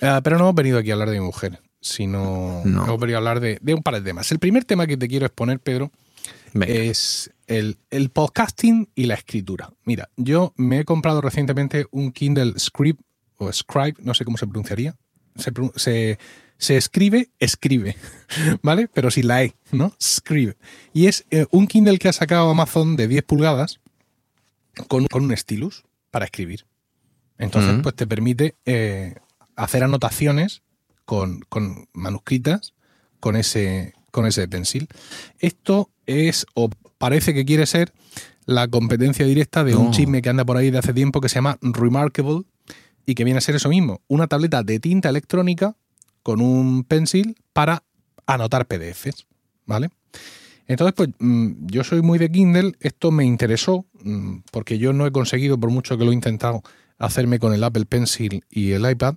Eh, 0.00 0.20
pero 0.24 0.36
no 0.38 0.44
hemos 0.44 0.54
venido 0.56 0.78
aquí 0.78 0.90
a 0.90 0.94
hablar 0.94 1.10
de 1.10 1.20
mi 1.20 1.24
mujer, 1.24 1.60
sino 1.80 2.62
No. 2.64 2.84
hemos 2.84 2.98
venido 2.98 3.16
a 3.16 3.20
hablar 3.20 3.38
de, 3.40 3.58
de 3.62 3.74
un 3.74 3.82
par 3.82 3.94
de 3.94 4.00
temas. 4.00 4.30
El 4.32 4.40
primer 4.40 4.64
tema 4.64 4.86
que 4.88 4.96
te 4.96 5.06
quiero 5.06 5.24
exponer, 5.26 5.60
Pedro, 5.60 5.92
Venga. 6.52 6.72
es 6.74 7.30
el, 7.46 7.76
el 7.90 8.10
podcasting 8.10 8.88
y 8.96 9.04
la 9.04 9.14
escritura. 9.14 9.70
Mira, 9.84 10.08
yo 10.16 10.52
me 10.56 10.80
he 10.80 10.84
comprado 10.84 11.20
recientemente 11.20 11.86
un 11.92 12.10
Kindle 12.10 12.54
Scribe 12.58 12.98
o 13.36 13.52
Scribe, 13.52 13.94
no 14.00 14.14
sé 14.14 14.24
cómo 14.24 14.36
se 14.36 14.46
pronunciaría. 14.46 14.96
Se, 15.36 15.52
pron- 15.52 15.72
se, 15.76 16.18
se 16.58 16.76
escribe, 16.76 17.30
escribe, 17.38 17.96
¿vale? 18.62 18.88
Pero 18.92 19.10
sin 19.10 19.28
la 19.28 19.42
E, 19.44 19.54
¿no? 19.72 19.94
Scribe. 20.02 20.56
Y 20.92 21.06
es 21.06 21.24
eh, 21.30 21.46
un 21.50 21.66
Kindle 21.66 21.98
que 21.98 22.08
ha 22.08 22.12
sacado 22.12 22.50
Amazon 22.50 22.96
de 22.96 23.08
10 23.08 23.24
pulgadas 23.24 23.80
con, 24.88 25.06
con 25.06 25.24
un 25.24 25.36
stylus 25.36 25.84
para 26.10 26.24
escribir. 26.24 26.66
Entonces, 27.38 27.80
pues 27.82 27.94
te 27.96 28.06
permite 28.06 28.54
eh, 28.64 29.16
hacer 29.56 29.82
anotaciones 29.82 30.62
con, 31.04 31.40
con 31.48 31.88
manuscritas 31.92 32.74
con 33.20 33.36
ese, 33.36 33.94
con 34.10 34.26
ese 34.26 34.46
pencil. 34.48 34.86
Esto 35.38 35.90
es, 36.06 36.46
o 36.54 36.68
parece 36.98 37.32
que 37.34 37.44
quiere 37.44 37.66
ser, 37.66 37.92
la 38.46 38.68
competencia 38.68 39.24
directa 39.24 39.64
de 39.64 39.74
un 39.74 39.86
No. 39.86 39.90
chisme 39.90 40.20
que 40.20 40.28
anda 40.28 40.44
por 40.44 40.58
ahí 40.58 40.70
de 40.70 40.78
hace 40.78 40.92
tiempo 40.92 41.20
que 41.22 41.30
se 41.30 41.36
llama 41.36 41.58
Remarkable 41.62 42.42
y 43.06 43.14
que 43.14 43.24
viene 43.24 43.38
a 43.38 43.40
ser 43.40 43.54
eso 43.56 43.68
mismo, 43.70 44.02
una 44.06 44.26
tableta 44.26 44.62
de 44.62 44.78
tinta 44.78 45.08
electrónica 45.08 45.74
con 46.24 46.40
un 46.40 46.82
pencil 46.82 47.36
para 47.52 47.84
anotar 48.26 48.66
PDFs, 48.66 49.26
¿vale? 49.66 49.90
Entonces, 50.66 50.94
pues 50.96 51.10
mm, 51.18 51.66
yo 51.66 51.84
soy 51.84 52.02
muy 52.02 52.18
de 52.18 52.32
Kindle, 52.32 52.72
esto 52.80 53.12
me 53.12 53.24
interesó, 53.24 53.84
mm, 54.02 54.38
porque 54.50 54.78
yo 54.78 54.92
no 54.92 55.06
he 55.06 55.12
conseguido, 55.12 55.60
por 55.60 55.70
mucho 55.70 55.96
que 55.96 56.04
lo 56.04 56.10
he 56.10 56.14
intentado, 56.14 56.62
hacerme 56.98 57.38
con 57.38 57.52
el 57.52 57.62
Apple 57.62 57.84
Pencil 57.84 58.42
y 58.50 58.72
el 58.72 58.90
iPad. 58.90 59.14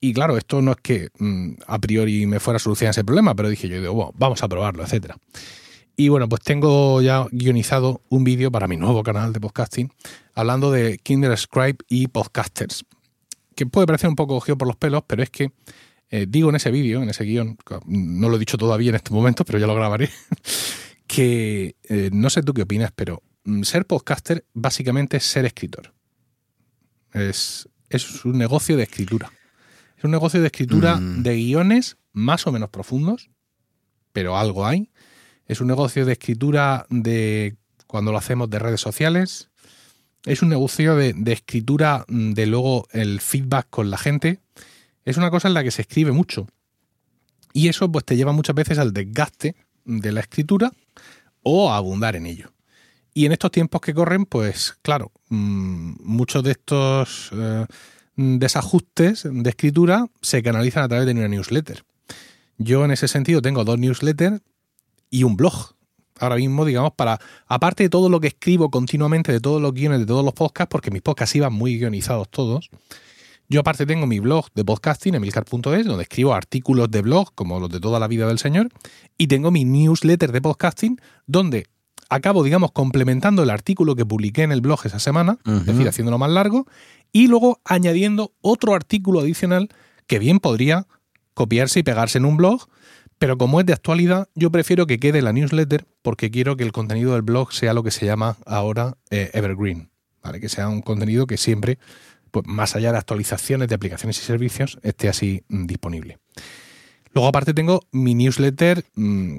Y 0.00 0.14
claro, 0.14 0.38
esto 0.38 0.62
no 0.62 0.70
es 0.70 0.76
que 0.80 1.08
mm, 1.18 1.54
a 1.66 1.78
priori 1.80 2.24
me 2.26 2.38
fuera 2.38 2.56
a 2.56 2.60
solucionar 2.60 2.92
ese 2.92 3.04
problema, 3.04 3.34
pero 3.34 3.48
dije 3.48 3.68
yo, 3.68 3.80
digo, 3.80 3.92
bueno, 3.92 4.12
vamos 4.14 4.42
a 4.42 4.48
probarlo, 4.48 4.84
etcétera. 4.84 5.18
Y 5.96 6.08
bueno, 6.08 6.28
pues 6.28 6.42
tengo 6.42 7.02
ya 7.02 7.26
guionizado 7.32 8.02
un 8.08 8.22
vídeo 8.22 8.52
para 8.52 8.68
mi 8.68 8.76
nuevo 8.76 9.02
canal 9.02 9.32
de 9.32 9.40
podcasting 9.40 9.92
hablando 10.34 10.70
de 10.70 10.98
Kindle 10.98 11.36
Scribe 11.36 11.78
y 11.88 12.06
podcasters. 12.06 12.84
Que 13.56 13.66
puede 13.66 13.88
parecer 13.88 14.08
un 14.08 14.14
cogido 14.14 14.38
cogido 14.38 14.58
por 14.58 14.68
los 14.68 14.76
pelos, 14.76 15.02
pero 15.08 15.24
es 15.24 15.30
que 15.30 15.50
eh, 16.10 16.26
digo 16.28 16.48
en 16.50 16.56
ese 16.56 16.70
vídeo, 16.70 17.02
en 17.02 17.10
ese 17.10 17.24
guion, 17.24 17.58
no 17.86 18.28
lo 18.28 18.36
he 18.36 18.38
dicho 18.38 18.56
todavía 18.56 18.90
en 18.90 18.96
este 18.96 19.12
momento, 19.12 19.44
pero 19.44 19.58
ya 19.58 19.66
lo 19.66 19.74
grabaré, 19.74 20.10
que 21.06 21.76
eh, 21.88 22.10
no 22.12 22.30
sé 22.30 22.42
tú 22.42 22.54
qué 22.54 22.62
opinas, 22.62 22.92
pero 22.94 23.22
mm, 23.44 23.62
ser 23.62 23.86
podcaster 23.86 24.44
básicamente 24.54 25.18
es 25.18 25.24
ser 25.24 25.44
escritor. 25.44 25.92
Es, 27.12 27.68
es 27.88 28.24
un 28.24 28.38
negocio 28.38 28.76
de 28.76 28.84
escritura. 28.84 29.32
Es 29.96 30.04
un 30.04 30.10
negocio 30.10 30.40
de 30.40 30.46
escritura 30.46 30.96
Mm. 30.96 31.22
de 31.22 31.36
guiones 31.36 31.96
más 32.12 32.46
o 32.46 32.52
menos 32.52 32.70
profundos, 32.70 33.30
pero 34.12 34.36
algo 34.38 34.66
hay. 34.66 34.90
Es 35.46 35.60
un 35.60 35.66
negocio 35.66 36.04
de 36.04 36.12
escritura 36.12 36.86
de 36.90 37.56
cuando 37.86 38.12
lo 38.12 38.18
hacemos 38.18 38.50
de 38.50 38.58
redes 38.58 38.80
sociales. 38.80 39.50
Es 40.24 40.42
un 40.42 40.50
negocio 40.50 40.94
de, 40.94 41.14
de 41.14 41.32
escritura 41.32 42.04
mm, 42.08 42.32
de 42.32 42.46
luego 42.46 42.86
el 42.92 43.20
feedback 43.20 43.66
con 43.70 43.90
la 43.90 43.98
gente. 43.98 44.40
Es 45.08 45.16
una 45.16 45.30
cosa 45.30 45.48
en 45.48 45.54
la 45.54 45.64
que 45.64 45.70
se 45.70 45.80
escribe 45.80 46.12
mucho. 46.12 46.46
Y 47.54 47.68
eso 47.68 47.90
pues 47.90 48.04
te 48.04 48.14
lleva 48.14 48.32
muchas 48.32 48.54
veces 48.54 48.78
al 48.78 48.92
desgaste 48.92 49.56
de 49.86 50.12
la 50.12 50.20
escritura 50.20 50.70
o 51.42 51.72
a 51.72 51.78
abundar 51.78 52.14
en 52.14 52.26
ello. 52.26 52.52
Y 53.14 53.24
en 53.24 53.32
estos 53.32 53.50
tiempos 53.50 53.80
que 53.80 53.94
corren, 53.94 54.26
pues 54.26 54.76
claro, 54.82 55.10
mm, 55.30 55.94
muchos 56.04 56.44
de 56.44 56.50
estos 56.50 57.30
eh, 57.32 57.64
desajustes 58.16 59.22
de 59.24 59.48
escritura 59.48 60.08
se 60.20 60.42
canalizan 60.42 60.82
a 60.82 60.88
través 60.88 61.06
de 61.06 61.12
una 61.12 61.26
newsletter. 61.26 61.86
Yo 62.58 62.84
en 62.84 62.90
ese 62.90 63.08
sentido 63.08 63.40
tengo 63.40 63.64
dos 63.64 63.78
newsletters 63.78 64.42
y 65.08 65.22
un 65.24 65.38
blog. 65.38 65.74
Ahora 66.18 66.36
mismo, 66.36 66.66
digamos, 66.66 66.92
para, 66.92 67.18
aparte 67.46 67.84
de 67.84 67.88
todo 67.88 68.10
lo 68.10 68.20
que 68.20 68.26
escribo 68.26 68.70
continuamente, 68.70 69.32
de 69.32 69.40
todos 69.40 69.62
los 69.62 69.72
guiones, 69.72 70.00
de 70.00 70.06
todos 70.06 70.22
los 70.22 70.34
podcasts, 70.34 70.70
porque 70.70 70.90
mis 70.90 71.00
podcasts 71.00 71.34
iban 71.34 71.54
muy 71.54 71.78
guionizados 71.78 72.28
todos, 72.28 72.68
yo 73.48 73.60
aparte 73.60 73.86
tengo 73.86 74.06
mi 74.06 74.20
blog 74.20 74.46
de 74.54 74.64
podcasting, 74.64 75.14
emilcar.es, 75.14 75.86
donde 75.86 76.02
escribo 76.02 76.34
artículos 76.34 76.90
de 76.90 77.02
blog, 77.02 77.34
como 77.34 77.58
los 77.60 77.70
de 77.70 77.80
toda 77.80 77.98
la 77.98 78.06
vida 78.06 78.26
del 78.26 78.38
señor, 78.38 78.68
y 79.16 79.26
tengo 79.26 79.50
mi 79.50 79.64
newsletter 79.64 80.32
de 80.32 80.42
podcasting, 80.42 81.00
donde 81.26 81.66
acabo, 82.10 82.44
digamos, 82.44 82.72
complementando 82.72 83.42
el 83.42 83.50
artículo 83.50 83.96
que 83.96 84.04
publiqué 84.04 84.42
en 84.42 84.52
el 84.52 84.60
blog 84.60 84.80
esa 84.84 84.98
semana, 84.98 85.38
es 85.46 85.66
decir, 85.66 85.88
haciéndolo 85.88 86.18
más 86.18 86.30
largo, 86.30 86.66
y 87.12 87.28
luego 87.28 87.60
añadiendo 87.64 88.32
otro 88.40 88.74
artículo 88.74 89.20
adicional 89.20 89.68
que 90.06 90.18
bien 90.18 90.40
podría 90.40 90.86
copiarse 91.34 91.80
y 91.80 91.82
pegarse 91.82 92.18
en 92.18 92.26
un 92.26 92.36
blog, 92.36 92.68
pero 93.18 93.38
como 93.38 93.60
es 93.60 93.66
de 93.66 93.72
actualidad, 93.72 94.28
yo 94.34 94.50
prefiero 94.50 94.86
que 94.86 94.98
quede 94.98 95.22
la 95.22 95.32
newsletter 95.32 95.86
porque 96.02 96.30
quiero 96.30 96.56
que 96.56 96.64
el 96.64 96.72
contenido 96.72 97.12
del 97.12 97.22
blog 97.22 97.52
sea 97.52 97.72
lo 97.72 97.82
que 97.82 97.90
se 97.90 98.06
llama 98.06 98.36
ahora 98.46 98.96
eh, 99.10 99.30
evergreen, 99.32 99.90
¿vale? 100.22 100.40
Que 100.40 100.48
sea 100.48 100.68
un 100.68 100.82
contenido 100.82 101.26
que 101.26 101.36
siempre, 101.36 101.78
pues 102.30 102.46
más 102.46 102.76
allá 102.76 102.92
de 102.92 102.98
actualizaciones 102.98 103.68
de 103.68 103.74
aplicaciones 103.74 104.18
y 104.18 104.24
servicios, 104.24 104.78
esté 104.82 105.08
así 105.08 105.42
mm, 105.48 105.66
disponible. 105.66 106.18
Luego 107.12 107.28
aparte 107.28 107.54
tengo 107.54 107.80
mi 107.90 108.14
newsletter, 108.14 108.84
mm, 108.94 109.38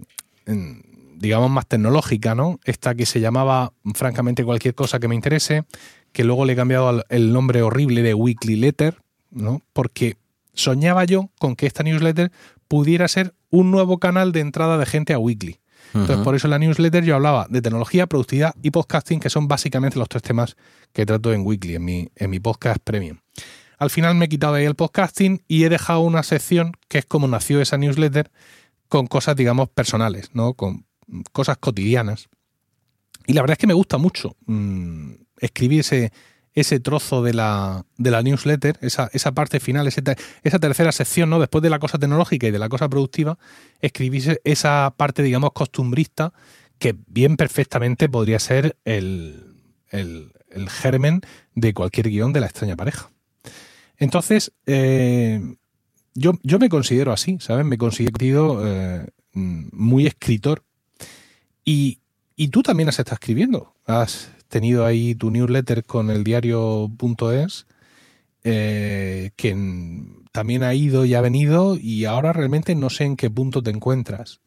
digamos, 1.17 1.51
más 1.51 1.67
tecnológica, 1.67 2.35
¿no? 2.35 2.59
Esta 2.63 2.95
que 2.95 3.05
se 3.05 3.19
llamaba, 3.19 3.73
francamente, 3.93 4.43
cualquier 4.43 4.73
cosa 4.73 4.99
que 4.99 5.07
me 5.07 5.15
interese, 5.15 5.63
que 6.11 6.23
luego 6.23 6.45
le 6.45 6.53
he 6.53 6.55
cambiado 6.55 7.03
el 7.09 7.33
nombre 7.33 7.61
horrible 7.61 8.01
de 8.01 8.13
Weekly 8.13 8.55
Letter, 8.55 8.97
¿no? 9.31 9.61
Porque 9.73 10.17
soñaba 10.53 11.05
yo 11.05 11.29
con 11.39 11.55
que 11.55 11.67
esta 11.67 11.83
newsletter 11.83 12.31
pudiera 12.67 13.07
ser 13.07 13.33
un 13.49 13.71
nuevo 13.71 13.99
canal 13.99 14.31
de 14.31 14.41
entrada 14.41 14.77
de 14.77 14.85
gente 14.85 15.13
a 15.13 15.19
Weekly. 15.19 15.59
Entonces, 15.93 16.23
por 16.23 16.35
eso 16.35 16.47
en 16.47 16.51
la 16.51 16.59
newsletter 16.59 17.03
yo 17.03 17.15
hablaba 17.15 17.47
de 17.49 17.61
tecnología, 17.61 18.07
productividad 18.07 18.53
y 18.61 18.71
podcasting, 18.71 19.19
que 19.19 19.29
son 19.29 19.47
básicamente 19.47 19.97
los 19.97 20.07
tres 20.07 20.23
temas 20.23 20.55
que 20.93 21.05
trato 21.05 21.33
en 21.33 21.45
Weekly, 21.45 21.75
en 21.75 21.85
mi, 21.85 22.09
en 22.15 22.29
mi 22.29 22.39
podcast 22.39 22.79
premium. 22.83 23.17
Al 23.77 23.89
final 23.89 24.15
me 24.15 24.25
he 24.25 24.29
quitado 24.29 24.55
ahí 24.55 24.65
el 24.65 24.75
podcasting 24.75 25.41
y 25.47 25.63
he 25.63 25.69
dejado 25.69 26.01
una 26.01 26.23
sección 26.23 26.73
que 26.87 26.99
es 26.99 27.05
como 27.05 27.27
nació 27.27 27.61
esa 27.61 27.77
newsletter, 27.77 28.29
con 28.87 29.07
cosas, 29.07 29.35
digamos, 29.35 29.69
personales, 29.69 30.31
¿no? 30.33 30.53
Con 30.53 30.85
cosas 31.31 31.57
cotidianas. 31.57 32.27
Y 33.25 33.33
la 33.33 33.41
verdad 33.41 33.53
es 33.53 33.59
que 33.59 33.67
me 33.67 33.73
gusta 33.73 33.97
mucho 33.97 34.35
mm, 34.47 35.11
escribir 35.39 35.81
ese, 35.81 36.11
ese 36.59 36.79
trozo 36.79 37.23
de 37.23 37.33
la, 37.33 37.85
de 37.97 38.11
la 38.11 38.21
newsletter, 38.21 38.77
esa, 38.81 39.09
esa 39.13 39.31
parte 39.33 39.59
final, 39.59 39.87
esa 39.87 40.59
tercera 40.59 40.91
sección, 40.91 41.29
¿no? 41.29 41.39
Después 41.39 41.61
de 41.61 41.69
la 41.69 41.79
cosa 41.79 41.97
tecnológica 41.97 42.47
y 42.47 42.51
de 42.51 42.59
la 42.59 42.69
cosa 42.69 42.89
productiva, 42.89 43.37
escribís 43.81 44.29
esa 44.43 44.93
parte, 44.95 45.23
digamos, 45.23 45.51
costumbrista, 45.53 46.33
que 46.77 46.95
bien 47.07 47.37
perfectamente 47.37 48.09
podría 48.09 48.39
ser 48.39 48.77
el, 48.85 49.55
el, 49.89 50.31
germen 50.69 51.21
de 51.53 51.73
cualquier 51.73 52.09
guion 52.09 52.33
de 52.33 52.39
la 52.39 52.47
extraña 52.47 52.75
pareja. 52.75 53.11
Entonces, 53.97 54.53
eh, 54.65 55.41
yo, 56.15 56.33
yo, 56.41 56.57
me 56.57 56.69
considero 56.69 57.11
así, 57.11 57.37
¿sabes? 57.39 57.65
Me 57.65 57.77
considero 57.77 58.65
eh, 58.65 59.07
muy 59.33 60.07
escritor. 60.07 60.63
Y, 61.63 61.99
y 62.35 62.47
tú 62.47 62.63
también 62.63 62.89
has 62.89 62.97
estado 62.97 63.15
escribiendo. 63.15 63.75
Has 63.85 64.31
tenido 64.49 64.85
ahí 64.85 65.15
tu 65.15 65.31
newsletter 65.31 65.85
con 65.85 66.09
el 66.09 66.23
diario.es, 66.23 67.67
eh, 68.43 69.31
que 69.35 69.55
también 70.31 70.63
ha 70.63 70.73
ido 70.73 71.05
y 71.05 71.13
ha 71.13 71.21
venido, 71.21 71.77
y 71.77 72.05
ahora 72.05 72.33
realmente 72.33 72.75
no 72.75 72.89
sé 72.89 73.05
en 73.05 73.15
qué 73.15 73.29
punto 73.29 73.63
te 73.63 73.71
encuentras. 73.71 74.41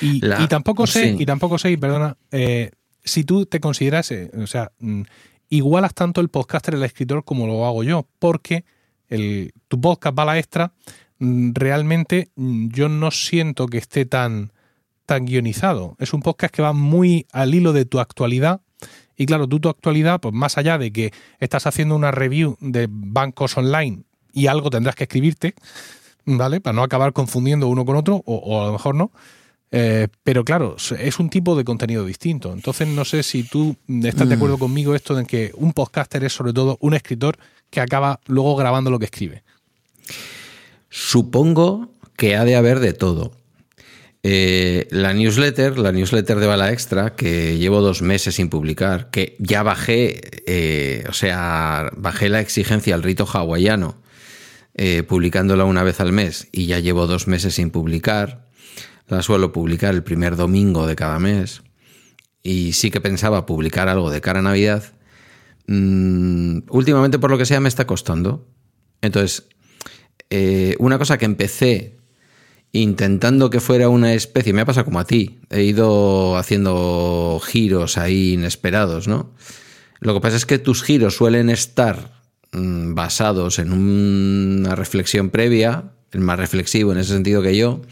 Y, 0.00 0.20
tampoco 0.48 0.86
sé, 0.86 1.16
y 1.18 1.24
tampoco 1.24 1.58
sé, 1.58 1.76
perdona, 1.78 2.16
eh, 2.32 2.70
si 3.04 3.24
tú 3.24 3.46
te 3.46 3.60
consideras, 3.60 4.10
eh, 4.10 4.30
o 4.36 4.46
sea, 4.46 4.72
mm, 4.80 5.02
igualas 5.50 5.94
tanto 5.94 6.20
el 6.20 6.28
podcaster 6.28 6.74
el 6.74 6.82
escritor 6.82 7.24
como 7.24 7.46
lo 7.46 7.64
hago 7.64 7.84
yo, 7.84 8.06
porque 8.18 8.64
el, 9.08 9.52
tu 9.68 9.80
podcast 9.80 10.18
va 10.18 10.24
a 10.24 10.26
la 10.26 10.38
extra, 10.38 10.72
mm, 11.18 11.52
realmente 11.54 12.30
mm, 12.34 12.68
yo 12.68 12.88
no 12.88 13.10
siento 13.10 13.66
que 13.66 13.78
esté 13.78 14.04
tan 14.04 14.52
tan 15.08 15.24
guionizado. 15.24 15.96
Es 15.98 16.12
un 16.12 16.20
podcast 16.20 16.54
que 16.54 16.60
va 16.60 16.74
muy 16.74 17.26
al 17.32 17.54
hilo 17.54 17.72
de 17.72 17.86
tu 17.86 17.98
actualidad. 17.98 18.60
Y 19.18 19.26
claro, 19.26 19.48
tú 19.48 19.58
tu 19.58 19.68
actualidad, 19.68 20.20
pues 20.20 20.32
más 20.32 20.56
allá 20.56 20.78
de 20.78 20.92
que 20.92 21.12
estás 21.40 21.66
haciendo 21.66 21.96
una 21.96 22.12
review 22.12 22.56
de 22.60 22.86
bancos 22.88 23.58
online 23.58 24.04
y 24.32 24.46
algo 24.46 24.70
tendrás 24.70 24.94
que 24.94 25.04
escribirte, 25.04 25.54
¿vale? 26.24 26.60
Para 26.60 26.74
no 26.74 26.84
acabar 26.84 27.12
confundiendo 27.12 27.66
uno 27.66 27.84
con 27.84 27.96
otro, 27.96 28.22
o, 28.24 28.62
a 28.62 28.66
lo 28.66 28.72
mejor 28.72 28.94
no. 28.94 29.10
Eh, 29.72 30.06
pero 30.22 30.44
claro, 30.44 30.76
es 30.98 31.18
un 31.18 31.28
tipo 31.30 31.56
de 31.56 31.64
contenido 31.64 32.04
distinto. 32.06 32.52
Entonces 32.52 32.86
no 32.86 33.04
sé 33.04 33.24
si 33.24 33.42
tú 33.42 33.76
estás 34.04 34.28
de 34.28 34.36
acuerdo 34.36 34.56
mm. 34.56 34.60
conmigo 34.60 34.94
esto 34.94 35.16
de 35.16 35.26
que 35.26 35.50
un 35.56 35.72
podcaster 35.72 36.22
es 36.22 36.32
sobre 36.32 36.52
todo 36.52 36.78
un 36.80 36.94
escritor 36.94 37.36
que 37.70 37.80
acaba 37.80 38.20
luego 38.26 38.54
grabando 38.54 38.90
lo 38.90 39.00
que 39.00 39.06
escribe. 39.06 39.42
Supongo 40.90 41.90
que 42.16 42.36
ha 42.36 42.44
de 42.44 42.54
haber 42.54 42.78
de 42.78 42.92
todo. 42.92 43.32
Eh, 44.24 44.88
la 44.90 45.12
newsletter, 45.14 45.78
la 45.78 45.92
newsletter 45.92 46.38
de 46.38 46.46
Bala 46.46 46.72
Extra, 46.72 47.14
que 47.14 47.56
llevo 47.56 47.80
dos 47.80 48.02
meses 48.02 48.34
sin 48.34 48.48
publicar, 48.48 49.10
que 49.10 49.36
ya 49.38 49.62
bajé, 49.62 50.20
eh, 50.46 51.04
o 51.08 51.12
sea, 51.12 51.90
bajé 51.96 52.28
la 52.28 52.40
exigencia 52.40 52.94
al 52.94 53.02
rito 53.02 53.26
hawaiano, 53.32 54.02
eh, 54.74 55.04
publicándola 55.04 55.64
una 55.64 55.84
vez 55.84 56.00
al 56.00 56.12
mes, 56.12 56.48
y 56.50 56.66
ya 56.66 56.80
llevo 56.80 57.06
dos 57.06 57.28
meses 57.28 57.54
sin 57.54 57.70
publicar. 57.70 58.48
La 59.06 59.22
suelo 59.22 59.52
publicar 59.52 59.94
el 59.94 60.02
primer 60.02 60.36
domingo 60.36 60.86
de 60.86 60.96
cada 60.96 61.18
mes. 61.18 61.62
Y 62.42 62.72
sí 62.74 62.90
que 62.90 63.00
pensaba 63.00 63.46
publicar 63.46 63.88
algo 63.88 64.10
de 64.10 64.20
cara 64.20 64.40
a 64.40 64.42
Navidad. 64.42 64.84
Mm, 65.66 66.60
últimamente, 66.68 67.18
por 67.18 67.30
lo 67.30 67.38
que 67.38 67.46
sea, 67.46 67.60
me 67.60 67.68
está 67.68 67.86
costando. 67.86 68.46
Entonces, 69.00 69.48
una 70.78 70.98
cosa 70.98 71.16
que 71.16 71.24
empecé 71.24 71.97
intentando 72.72 73.50
que 73.50 73.60
fuera 73.60 73.88
una 73.88 74.14
especie, 74.14 74.52
me 74.52 74.60
ha 74.60 74.66
pasado 74.66 74.84
como 74.84 75.00
a 75.00 75.06
ti, 75.06 75.40
he 75.50 75.62
ido 75.62 76.36
haciendo 76.36 77.40
giros 77.44 77.98
ahí 77.98 78.34
inesperados, 78.34 79.08
¿no? 79.08 79.32
Lo 80.00 80.14
que 80.14 80.20
pasa 80.20 80.36
es 80.36 80.46
que 80.46 80.58
tus 80.58 80.82
giros 80.82 81.16
suelen 81.16 81.50
estar 81.50 82.22
mm, 82.52 82.94
basados 82.94 83.58
en 83.58 83.72
una 83.72 84.74
reflexión 84.74 85.30
previa, 85.30 85.92
el 86.12 86.20
más 86.20 86.38
reflexivo 86.38 86.92
en 86.92 86.98
ese 86.98 87.12
sentido 87.12 87.42
que 87.42 87.56
yo, 87.56 87.82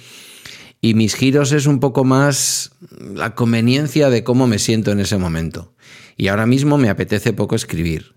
y 0.81 0.95
mis 0.95 1.15
giros 1.15 1.53
es 1.53 1.67
un 1.67 1.81
poco 1.81 2.05
más 2.05 2.73
la 3.15 3.35
conveniencia 3.35 4.11
de 4.11 4.25
cómo 4.25 4.47
me 4.47 4.59
siento 4.59 4.93
en 4.93 5.01
ese 5.01 5.17
momento. 5.17 5.75
Y 6.17 6.29
ahora 6.29 6.47
mismo 6.47 6.79
me 6.79 6.91
apetece 6.91 7.33
poco 7.33 7.57
escribir. 7.57 8.16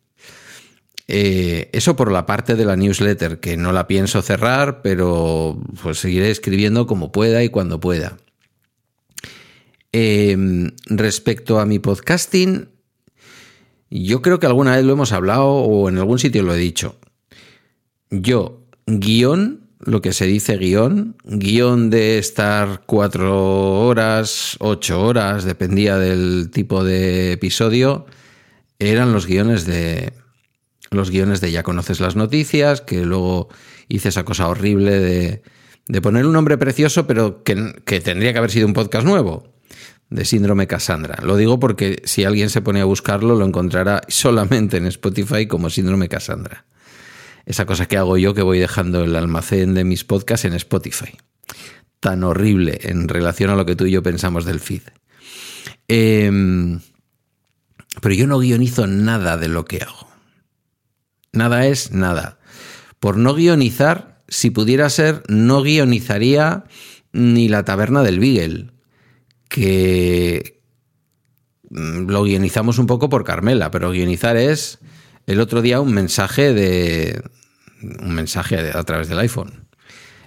Eh, 1.11 1.71
eso 1.73 1.95
por 1.95 2.11
la 2.11 2.27
parte 2.27 2.53
de 2.55 2.65
la 2.65 2.75
newsletter, 2.75 3.39
que 3.39 3.57
no 3.57 3.71
la 3.71 3.87
pienso 3.87 4.21
cerrar, 4.21 4.83
pero 4.83 5.59
pues 5.81 5.97
seguiré 5.97 6.29
escribiendo 6.29 6.85
como 6.85 7.11
pueda 7.11 7.43
y 7.43 7.49
cuando 7.49 7.79
pueda. 7.79 8.17
Em, 9.91 10.69
respecto 10.85 11.59
a 11.59 11.65
mi 11.65 11.79
podcasting, 11.79 12.69
yo 13.89 14.21
creo 14.21 14.39
que 14.39 14.45
alguna 14.45 14.75
vez 14.75 14.85
lo 14.85 14.93
hemos 14.93 15.11
hablado 15.11 15.47
o 15.47 15.89
en 15.89 15.97
algún 15.97 16.19
sitio 16.19 16.43
lo 16.43 16.53
he 16.53 16.59
dicho. 16.59 16.99
Yo, 18.11 18.67
guion, 18.85 19.61
lo 19.79 20.03
que 20.03 20.13
se 20.13 20.27
dice 20.27 20.57
guion, 20.57 21.15
guion 21.23 21.89
de 21.89 22.19
estar 22.19 22.83
cuatro 22.85 23.81
horas, 23.81 24.57
ocho 24.59 25.01
horas, 25.01 25.43
dependía 25.43 25.97
del 25.97 26.51
tipo 26.51 26.83
de 26.83 27.31
episodio, 27.31 28.05
eran 28.77 29.11
los 29.11 29.25
guiones 29.25 29.65
de, 29.65 30.13
los 30.91 31.11
guiones 31.11 31.41
de 31.41 31.51
Ya 31.51 31.63
conoces 31.63 31.99
las 31.99 32.15
noticias, 32.15 32.81
que 32.81 33.05
luego 33.05 33.49
hice 33.87 34.09
esa 34.09 34.25
cosa 34.25 34.47
horrible 34.47 34.99
de, 34.99 35.43
de 35.87 36.01
poner 36.01 36.25
un 36.25 36.33
nombre 36.33 36.57
precioso, 36.57 37.07
pero 37.07 37.43
que, 37.43 37.81
que, 37.85 37.99
tendría 37.99 38.31
que 38.31 38.39
haber 38.39 38.51
sido 38.51 38.67
un 38.67 38.73
podcast 38.73 39.05
nuevo, 39.05 39.53
de 40.09 40.25
Síndrome 40.25 40.67
Cassandra. 40.67 41.19
Lo 41.23 41.35
digo 41.35 41.59
porque 41.59 42.01
si 42.05 42.23
alguien 42.23 42.49
se 42.49 42.61
pone 42.61 42.81
a 42.81 42.85
buscarlo, 42.85 43.35
lo 43.35 43.45
encontrará 43.45 44.01
solamente 44.07 44.77
en 44.77 44.87
Spotify 44.87 45.47
como 45.47 45.69
Síndrome 45.69 46.09
Cassandra. 46.09 46.65
Esa 47.45 47.65
cosa 47.65 47.87
que 47.87 47.97
hago 47.97 48.17
yo 48.17 48.33
que 48.33 48.41
voy 48.41 48.59
dejando 48.59 49.03
el 49.03 49.15
almacén 49.15 49.73
de 49.73 49.83
mis 49.83 50.03
podcasts 50.03 50.45
en 50.45 50.53
Spotify. 50.53 51.17
Tan 51.99 52.23
horrible 52.23 52.79
en 52.83 53.07
relación 53.07 53.49
a 53.49 53.55
lo 53.55 53.65
que 53.65 53.75
tú 53.75 53.85
y 53.85 53.91
yo 53.91 54.03
pensamos 54.03 54.45
del 54.45 54.59
feed. 54.59 54.83
Em, 55.87 56.79
pero 58.01 58.13
yo 58.13 58.27
no 58.27 58.39
guionizo 58.39 58.85
nada 58.85 59.37
de 59.37 59.47
lo 59.47 59.65
que 59.65 59.77
hago. 59.77 60.08
Nada 61.31 61.65
es 61.65 61.91
nada. 61.91 62.39
Por 62.99 63.17
no 63.17 63.33
guionizar, 63.33 64.21
si 64.27 64.49
pudiera 64.49 64.89
ser, 64.89 65.23
no 65.27 65.61
guionizaría 65.61 66.65
ni 67.11 67.47
la 67.47 67.65
taberna 67.65 68.03
del 68.03 68.19
Beagle, 68.19 68.71
que 69.47 70.61
mm, 71.69 72.09
lo 72.09 72.23
guionizamos 72.23 72.77
un 72.77 72.87
poco 72.87 73.09
por 73.09 73.23
Carmela, 73.23 73.71
pero 73.71 73.91
guionizar 73.91 74.37
es 74.37 74.79
el 75.27 75.39
otro 75.39 75.61
día 75.61 75.79
un 75.79 75.93
mensaje 75.93 76.53
de 76.53 77.21
un 78.01 78.13
mensaje 78.13 78.57
a 78.57 78.83
través 78.83 79.07
del 79.07 79.19
iPhone. 79.19 79.67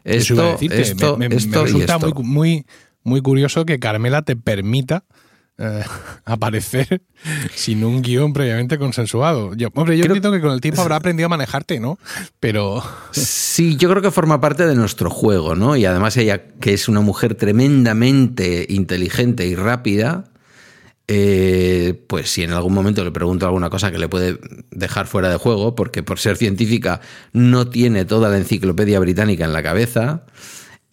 Esto, 0.04 0.58
esto, 0.60 1.16
me, 1.16 1.28
resulta 1.28 1.98
Muy, 1.98 2.12
muy, 2.24 2.66
muy 3.04 3.20
curioso 3.20 3.64
que 3.64 3.78
Carmela 3.78 4.22
te 4.22 4.34
permita 4.34 5.04
eh, 5.58 5.84
aparecer 6.24 7.02
sin 7.54 7.84
un 7.84 8.02
guion 8.02 8.32
previamente 8.32 8.78
consensuado. 8.78 9.54
Yo, 9.54 9.68
hombre, 9.74 9.96
yo 9.96 10.04
entiendo 10.04 10.32
que 10.32 10.40
con 10.40 10.52
el 10.52 10.60
tiempo 10.60 10.80
habrá 10.82 10.96
aprendido 10.96 11.26
a 11.26 11.30
manejarte, 11.30 11.80
¿no? 11.80 11.98
Pero. 12.40 12.82
Sí, 13.10 13.76
yo 13.76 13.88
creo 13.90 14.02
que 14.02 14.10
forma 14.10 14.40
parte 14.40 14.66
de 14.66 14.74
nuestro 14.74 15.10
juego, 15.10 15.54
¿no? 15.54 15.76
Y 15.76 15.84
además 15.84 16.16
ella, 16.16 16.42
que 16.60 16.72
es 16.72 16.88
una 16.88 17.00
mujer 17.00 17.34
tremendamente 17.34 18.66
inteligente 18.68 19.46
y 19.46 19.54
rápida, 19.54 20.24
eh, 21.08 22.04
pues 22.06 22.30
si 22.30 22.42
en 22.42 22.52
algún 22.52 22.72
momento 22.72 23.04
le 23.04 23.10
pregunto 23.10 23.44
alguna 23.44 23.68
cosa 23.70 23.90
que 23.90 23.98
le 23.98 24.08
puede 24.08 24.38
dejar 24.70 25.06
fuera 25.06 25.28
de 25.28 25.36
juego, 25.36 25.74
porque 25.74 26.02
por 26.02 26.18
ser 26.18 26.36
científica 26.36 27.00
no 27.32 27.68
tiene 27.68 28.04
toda 28.04 28.30
la 28.30 28.38
enciclopedia 28.38 28.98
británica 29.00 29.44
en 29.44 29.52
la 29.52 29.62
cabeza, 29.62 30.24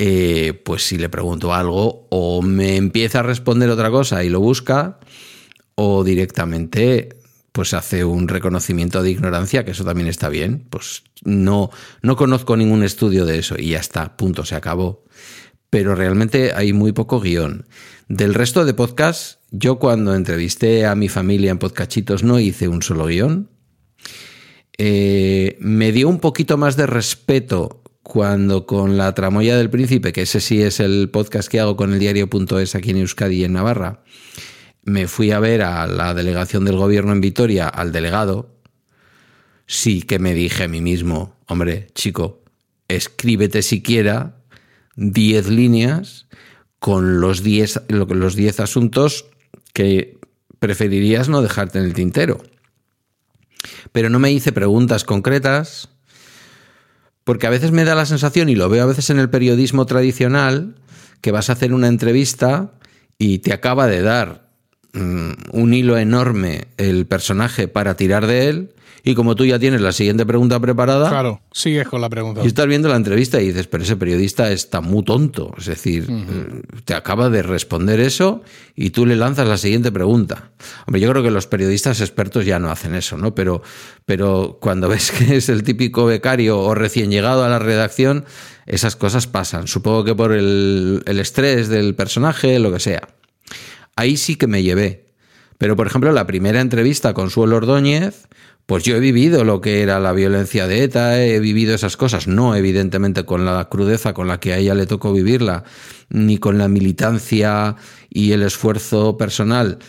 eh, 0.02 0.54
pues 0.64 0.84
si 0.84 0.98
le 0.98 1.10
pregunto 1.10 1.54
algo, 1.54 2.08
o 2.10 2.42
me 2.42 2.78
empieza 2.78 3.20
a 3.20 3.24
responder 3.24 3.70
otra 3.70 3.92
cosa 3.92 4.24
y 4.24 4.30
lo 4.30 4.40
busca, 4.40 4.98
o 5.76 6.06
directamente 6.06 7.10
pues 7.52 7.74
hace 7.74 8.06
un 8.06 8.30
reconocimiento 8.30 9.04
de 9.04 9.12
ignorancia, 9.12 9.66
que 9.66 9.72
eso 9.72 9.84
también 9.84 10.08
está 10.08 10.30
bien. 10.30 10.66
Pues 10.70 11.04
no, 11.26 11.70
no 12.02 12.16
conozco 12.16 12.56
ningún 12.56 12.84
estudio 12.84 13.26
de 13.26 13.40
eso 13.40 13.56
y 13.60 13.72
ya 13.72 13.80
está, 13.80 14.16
punto, 14.16 14.46
se 14.46 14.56
acabó. 14.56 15.04
Pero 15.70 15.96
realmente 15.96 16.54
hay 16.56 16.72
muy 16.72 16.94
poco 16.94 17.20
guion. 17.20 17.66
Del 18.08 18.34
resto 18.34 18.64
de 18.64 18.74
podcasts, 18.74 19.40
yo 19.52 19.80
cuando 19.80 20.16
entrevisté 20.16 20.86
a 20.86 20.96
mi 20.96 21.10
familia 21.10 21.52
en 21.52 21.60
Podcachitos 21.60 22.24
no 22.24 22.40
hice 22.40 22.70
un 22.70 22.82
solo 22.82 23.08
guion. 23.08 23.50
Eh, 24.78 25.58
me 25.60 25.92
dio 25.92 26.08
un 26.08 26.20
poquito 26.20 26.58
más 26.58 26.78
de 26.78 26.88
respeto 26.88 27.79
cuando 28.04 28.66
con 28.66 28.98
la 28.98 29.14
tramoya 29.14 29.58
del 29.58 29.70
príncipe, 29.70 30.14
que 30.14 30.24
ese 30.24 30.40
sí 30.40 30.62
es 30.62 30.80
el 30.80 31.10
podcast 31.10 31.50
que 31.50 31.60
hago 31.60 31.76
con 31.76 31.94
el 31.94 32.00
diario.es 32.00 32.76
aquí 32.76 32.92
en 32.92 32.98
Euskadi 32.98 33.42
y 33.42 33.44
en 33.44 33.54
Navarra, 33.54 34.04
me 34.84 35.08
fui 35.08 35.32
a 35.32 35.40
ver 35.40 35.62
a 35.62 35.86
la 35.88 36.14
delegación 36.14 36.66
del 36.66 36.78
gobierno 36.78 37.12
en 37.12 37.22
Vitoria, 37.22 37.68
al 37.68 37.92
delegado, 37.92 38.56
sí 39.68 40.02
que 40.02 40.20
me 40.20 40.34
dije 40.34 40.64
a 40.64 40.68
mí 40.68 40.82
mismo, 40.82 41.36
hombre, 41.48 41.88
chico, 41.94 42.44
escríbete 42.88 43.62
siquiera 43.62 44.42
10 44.96 45.50
líneas 45.50 46.28
con 46.80 47.22
los 47.22 47.44
10 47.44 47.84
los 47.90 48.36
diez 48.36 48.60
asuntos 48.60 49.28
que 49.74 50.18
preferirías 50.60 51.30
no 51.30 51.42
dejarte 51.42 51.80
en 51.80 51.86
el 51.86 51.94
tintero. 51.94 52.42
pero 53.92 54.10
no 54.10 54.20
me 54.20 54.32
hice 54.32 54.52
preguntas 54.52 55.04
concretas, 55.04 55.90
porque 57.30 57.46
a 57.46 57.52
veces 57.52 57.70
me 57.70 57.86
da 57.86 57.94
la 57.94 58.08
sensación, 58.08 58.50
y 58.50 58.56
lo 58.56 58.70
veo 58.70 58.82
a 58.82 58.88
veces 58.88 59.12
en 59.12 59.20
el 59.20 59.30
periodismo 59.30 59.86
tradicional, 59.86 60.74
que 61.22 61.30
vas 61.30 61.52
a 61.52 61.54
hacer 61.54 61.74
una 61.76 61.88
entrevista 61.88 62.72
y 63.20 63.38
te 63.38 63.54
acaba 63.54 63.86
de 63.86 64.02
dar 64.02 64.50
mm, 64.94 65.34
un 65.52 65.74
hilo 65.76 66.00
enorme 66.00 66.70
el 66.78 67.06
personaje 67.06 67.68
para 67.68 67.96
tirar 67.96 68.26
de 68.26 68.50
él, 68.50 68.74
y 69.04 69.16
como 69.16 69.36
tú 69.36 69.46
ya 69.46 69.58
tienes 69.60 69.82
la 69.82 69.92
siguiente 69.92 70.26
pregunta 70.26 70.60
preparada, 70.60 71.10
Claro, 71.10 71.42
sigues 71.52 71.88
con 71.88 72.02
la 72.02 72.10
pregunta. 72.10 72.42
y 72.44 72.48
estás 72.48 72.68
viendo 72.68 72.90
la 72.90 72.96
entrevista 72.96 73.42
y 73.42 73.48
dices, 73.48 73.68
pero 73.68 73.84
ese 73.84 73.96
periodista 73.96 74.52
está 74.52 74.82
muy 74.82 75.04
tonto. 75.04 75.54
Es 75.58 75.66
decir, 75.66 76.08
eh, 76.10 76.62
te 76.86 76.94
acaba 76.94 77.30
de 77.30 77.42
responder 77.42 78.00
eso 78.00 78.42
y 78.76 78.90
tú 78.90 79.06
le 79.06 79.16
lanzas 79.16 79.48
la 79.48 79.58
siguiente 79.58 79.92
pregunta. 79.92 80.52
Hombre, 80.86 81.02
yo 81.02 81.10
creo 81.12 81.24
que 81.24 81.32
los 81.32 81.48
periodistas 81.48 82.02
expertos 82.02 82.46
ya 82.46 82.60
no 82.60 82.70
hacen 82.72 82.96
eso, 82.96 83.18
¿no? 83.18 83.34
Pero, 83.36 83.62
pero 84.06 84.58
cuando 84.62 84.88
ves 84.90 85.12
que 85.12 85.38
es 85.38 85.50
el 85.50 85.64
típico 85.64 86.06
becario 86.06 86.60
o 86.60 86.76
recién 86.76 87.12
llegado 87.12 87.44
a 87.44 87.50
la 87.50 87.60
redacción, 87.60 88.26
esas 88.66 88.96
cosas 88.96 89.28
pasan. 89.28 89.68
Supongo 89.68 90.04
que 90.04 90.16
por 90.16 90.32
el, 90.32 91.02
el 91.06 91.20
estrés 91.20 91.70
del 91.70 91.96
personaje, 91.96 92.60
lo 92.60 92.72
que 92.72 92.80
sea. 92.80 93.08
Ahí 93.96 94.16
sí 94.18 94.36
que 94.36 94.48
me 94.48 94.64
llevé. 94.64 95.08
Pero, 95.58 95.76
por 95.76 95.88
ejemplo, 95.88 96.12
la 96.14 96.26
primera 96.26 96.62
entrevista 96.62 97.14
con 97.14 97.30
Suelo 97.30 97.58
Ordóñez, 97.58 98.28
pues 98.70 98.84
yo 98.84 98.96
he 98.96 99.00
vivido 99.00 99.44
lo 99.46 99.62
que 99.62 99.82
era 99.82 100.00
la 100.00 100.14
violencia 100.14 100.68
de 100.68 100.84
ETA, 100.84 101.20
he 101.26 101.40
vivido 101.40 101.74
esas 101.74 101.98
cosas, 101.98 102.28
no 102.28 102.56
evidentemente 102.56 103.26
con 103.26 103.44
la 103.44 103.68
crudeza 103.68 104.14
con 104.14 104.28
la 104.28 104.40
que 104.40 104.54
a 104.54 104.60
ella 104.60 104.76
le 104.76 104.86
tocó 104.86 105.12
vivirla, 105.12 105.64
ni 106.10 106.38
con 106.38 106.60
la 106.60 106.68
militancia 106.68 107.78
y 108.12 108.32
el 108.32 108.44
esfuerzo 108.44 109.18
personal 109.18 109.80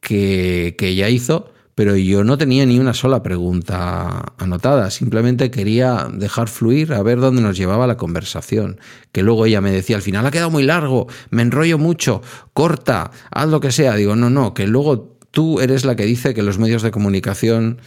que, 0.00 0.76
que 0.78 0.88
ella 0.88 1.10
hizo, 1.10 1.52
pero 1.74 1.94
yo 1.94 2.24
no 2.24 2.38
tenía 2.38 2.64
ni 2.64 2.78
una 2.78 2.94
sola 2.94 3.22
pregunta 3.22 4.32
anotada, 4.38 4.90
simplemente 4.90 5.50
quería 5.50 6.08
dejar 6.10 6.48
fluir 6.48 6.94
a 6.94 7.02
ver 7.02 7.20
dónde 7.20 7.42
nos 7.42 7.58
llevaba 7.58 7.86
la 7.86 7.98
conversación. 7.98 8.80
Que 9.12 9.22
luego 9.22 9.44
ella 9.44 9.60
me 9.60 9.72
decía, 9.72 9.96
al 9.96 10.02
final 10.02 10.24
ha 10.24 10.30
quedado 10.30 10.50
muy 10.50 10.62
largo, 10.62 11.06
me 11.28 11.42
enrollo 11.42 11.76
mucho, 11.76 12.22
corta, 12.54 13.10
haz 13.30 13.48
lo 13.50 13.60
que 13.60 13.72
sea. 13.72 13.94
Digo, 13.94 14.16
no, 14.16 14.30
no, 14.30 14.54
que 14.54 14.66
luego 14.66 15.18
tú 15.32 15.60
eres 15.60 15.84
la 15.84 15.96
que 15.96 16.06
dice 16.06 16.32
que 16.32 16.42
los 16.42 16.58
medios 16.58 16.80
de 16.80 16.90
comunicación 16.90 17.78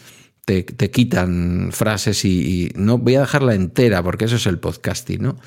te, 0.46 0.64
te 0.64 0.92
quitan 0.92 1.70
frases 1.72 2.24
y, 2.24 2.30
y, 2.30 2.72
no 2.76 3.00
voy 3.00 3.16
a 3.16 3.22
dejarla 3.22 3.56
entera 3.56 4.04
porque 4.04 4.26
eso 4.26 4.36
es 4.36 4.46
el 4.46 4.60
podcasting, 4.60 5.22
¿no? 5.22 5.38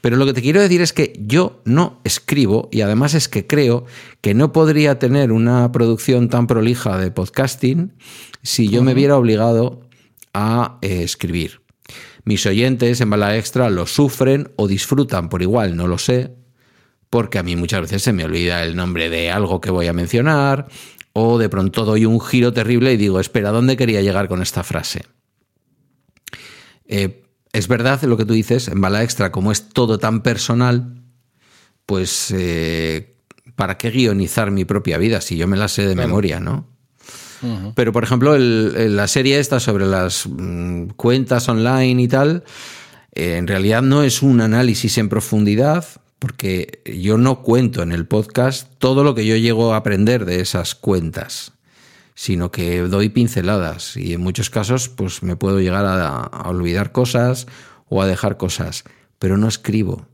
Pero 0.00 0.16
lo 0.16 0.26
que 0.26 0.32
te 0.32 0.42
quiero 0.42 0.60
decir 0.60 0.82
es 0.82 0.92
que 0.92 1.12
yo 1.18 1.62
no 1.64 2.00
escribo 2.04 2.68
y 2.72 2.80
además 2.80 3.14
es 3.14 3.28
que 3.28 3.46
creo 3.46 3.86
que 4.20 4.34
no 4.34 4.52
podría 4.52 4.98
tener 4.98 5.30
una 5.30 5.70
producción 5.70 6.28
tan 6.28 6.46
prolija 6.46 6.98
de 6.98 7.10
podcasting 7.12 7.92
si 8.42 8.68
yo 8.68 8.82
me 8.82 8.94
viera 8.94 9.16
obligado 9.16 9.88
a 10.34 10.78
eh, 10.82 11.02
escribir. 11.02 11.60
Mis 12.24 12.44
oyentes 12.46 13.00
en 13.00 13.10
Bala 13.10 13.36
Extra 13.36 13.70
lo 13.70 13.86
sufren 13.86 14.50
o 14.56 14.68
disfrutan 14.68 15.28
por 15.28 15.42
igual, 15.42 15.76
no 15.76 15.86
lo 15.86 15.98
sé, 15.98 16.34
porque 17.08 17.38
a 17.38 17.42
mí 17.42 17.56
muchas 17.56 17.82
veces 17.82 18.02
se 18.02 18.12
me 18.12 18.24
olvida 18.24 18.62
el 18.64 18.76
nombre 18.76 19.10
de 19.10 19.30
algo 19.30 19.60
que 19.60 19.70
voy 19.70 19.86
a 19.86 19.92
mencionar 19.92 20.68
o 21.12 21.38
de 21.38 21.48
pronto 21.48 21.84
doy 21.84 22.04
un 22.04 22.20
giro 22.20 22.52
terrible 22.52 22.92
y 22.92 22.96
digo, 22.96 23.20
espera, 23.20 23.50
¿dónde 23.50 23.76
quería 23.76 24.00
llegar 24.00 24.28
con 24.28 24.42
esta 24.42 24.62
frase? 24.62 25.04
Eh, 26.86 27.24
es 27.52 27.68
verdad 27.68 28.02
lo 28.02 28.16
que 28.16 28.24
tú 28.24 28.32
dices, 28.34 28.68
en 28.68 28.80
Bala 28.80 29.02
Extra, 29.02 29.32
como 29.32 29.52
es 29.52 29.68
todo 29.68 29.98
tan 29.98 30.22
personal, 30.22 31.02
pues 31.86 32.32
eh, 32.36 33.16
¿para 33.56 33.76
qué 33.76 33.90
guionizar 33.90 34.50
mi 34.50 34.64
propia 34.64 34.98
vida 34.98 35.20
si 35.20 35.36
yo 35.36 35.48
me 35.48 35.56
la 35.56 35.68
sé 35.68 35.86
de 35.86 35.94
claro. 35.94 36.08
memoria, 36.08 36.40
no? 36.40 36.68
Uh 37.42 37.46
-huh. 37.46 37.72
Pero, 37.74 37.92
por 37.92 38.04
ejemplo, 38.04 38.34
el, 38.34 38.74
el, 38.76 38.96
la 38.96 39.08
serie 39.08 39.38
esta 39.38 39.60
sobre 39.60 39.86
las 39.86 40.26
mm, 40.28 40.88
cuentas 40.96 41.48
online 41.48 42.02
y 42.02 42.08
tal, 42.08 42.44
eh, 43.12 43.36
en 43.36 43.46
realidad 43.46 43.82
no 43.82 44.02
es 44.02 44.22
un 44.22 44.40
análisis 44.40 44.98
en 44.98 45.08
profundidad, 45.08 45.84
porque 46.20 46.82
yo 46.84 47.18
no 47.18 47.42
cuento 47.42 47.82
en 47.82 47.90
el 47.90 48.06
podcast 48.06 48.68
todo 48.78 49.02
lo 49.02 49.14
que 49.14 49.26
yo 49.26 49.36
llego 49.36 49.72
a 49.72 49.78
aprender 49.78 50.26
de 50.26 50.40
esas 50.40 50.74
cuentas, 50.74 51.54
sino 52.14 52.52
que 52.52 52.82
doy 52.82 53.08
pinceladas 53.08 53.96
y 53.96 54.12
en 54.12 54.20
muchos 54.20 54.50
casos 54.50 54.90
pues 54.90 55.22
me 55.22 55.34
puedo 55.34 55.60
llegar 55.60 55.86
a, 55.86 56.48
olvidar 56.48 56.92
cosas 56.92 57.46
o 57.88 58.02
a 58.02 58.06
dejar 58.06 58.36
cosas, 58.36 58.84
pero 59.18 59.38
no 59.38 59.48
escribo, 59.48 60.06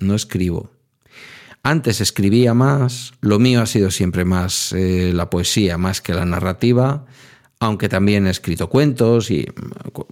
no 0.00 0.16
escribo. 0.16 0.70
Antes 1.62 2.00
escribía 2.00 2.52
más, 2.52 3.12
lo 3.20 3.38
mío 3.38 3.62
ha 3.62 3.66
sido 3.66 3.92
siempre 3.92 4.24
más 4.24 4.72
eh, 4.72 5.12
la 5.14 5.30
poesía 5.30 5.78
más 5.78 6.00
que 6.00 6.12
la 6.12 6.24
narrativa, 6.24 7.06
aunque 7.58 7.88
también 7.88 8.26
he 8.26 8.30
escrito 8.30 8.68
cuentos 8.68 9.30
y 9.30 9.46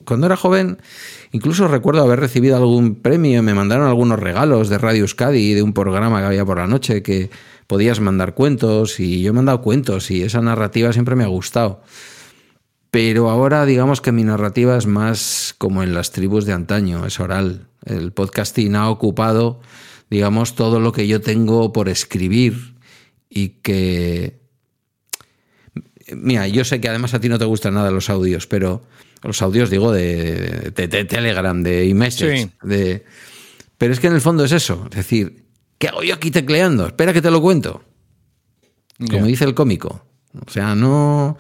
cuando 0.05 0.27
era 0.27 0.37
joven 0.37 0.79
incluso 1.33 1.69
recuerdo 1.69 2.03
haber 2.03 2.21
recibido 2.21 2.57
algún 2.57 2.97
premio, 2.97 3.43
me 3.43 3.55
mandaron 3.55 3.87
algunos 3.87 4.19
regalos 4.19 4.69
de 4.69 4.79
Radio 4.79 5.03
Euskadi 5.03 5.53
de 5.53 5.63
un 5.63 5.75
programa 5.75 6.21
que 6.21 6.27
había 6.27 6.45
por 6.45 6.59
la 6.59 6.67
noche 6.67 7.03
que 7.03 7.31
podías 7.67 8.01
mandar 8.01 8.35
cuentos 8.35 8.99
y 8.99 9.23
yo 9.23 9.31
he 9.31 9.35
mandado 9.35 9.61
cuentos 9.61 10.11
y 10.11 10.23
esa 10.23 10.41
narrativa 10.41 10.93
siempre 10.93 11.17
me 11.17 11.25
ha 11.25 11.29
gustado. 11.29 11.83
Pero 12.91 13.29
ahora 13.29 13.67
digamos 13.67 14.01
que 14.01 14.13
mi 14.13 14.23
narrativa 14.23 14.77
es 14.77 14.87
más 14.87 15.55
como 15.59 15.83
en 15.83 15.95
las 15.95 16.13
tribus 16.13 16.47
de 16.47 16.53
antaño, 16.53 17.05
es 17.07 17.19
oral. 17.19 17.67
El 17.85 18.13
podcasting 18.13 18.77
ha 18.77 18.89
ocupado 18.89 19.61
digamos 20.11 20.55
todo 20.55 20.81
lo 20.81 20.93
que 20.93 21.09
yo 21.09 21.21
tengo 21.21 21.73
por 21.73 21.89
escribir 21.89 22.75
y 23.29 23.49
que 23.63 24.44
Mira, 26.13 26.47
yo 26.49 26.65
sé 26.65 26.81
que 26.81 26.89
además 26.89 27.15
a 27.15 27.21
ti 27.21 27.29
no 27.29 27.39
te 27.39 27.45
gustan 27.45 27.75
nada 27.75 27.91
los 27.91 28.11
audios, 28.11 28.47
pero 28.47 28.83
los 29.23 29.41
audios, 29.43 29.71
digo, 29.71 29.93
de, 29.93 30.73
de, 30.75 30.89
de 30.89 31.05
Telegram, 31.05 31.63
de 31.63 31.87
iMessage, 31.87 32.43
sí. 32.43 32.51
de... 32.63 33.05
Pero 33.79 33.93
es 33.93 34.01
que 34.01 34.07
en 34.07 34.15
el 34.15 34.21
fondo 34.21 34.45
es 34.45 34.53
eso. 34.53 34.87
Es 34.91 34.97
decir, 34.97 35.45
¿qué 35.79 35.89
hago 35.89 36.03
yo 36.03 36.15
aquí 36.15 36.31
tecleando? 36.31 36.87
Espera 36.87 37.13
que 37.13 37.23
te 37.23 37.31
lo 37.31 37.41
cuento. 37.41 37.83
Como 38.99 39.19
yeah. 39.19 39.25
dice 39.25 39.45
el 39.45 39.55
cómico. 39.55 40.07
O 40.47 40.51
sea, 40.51 40.75
no, 40.75 41.37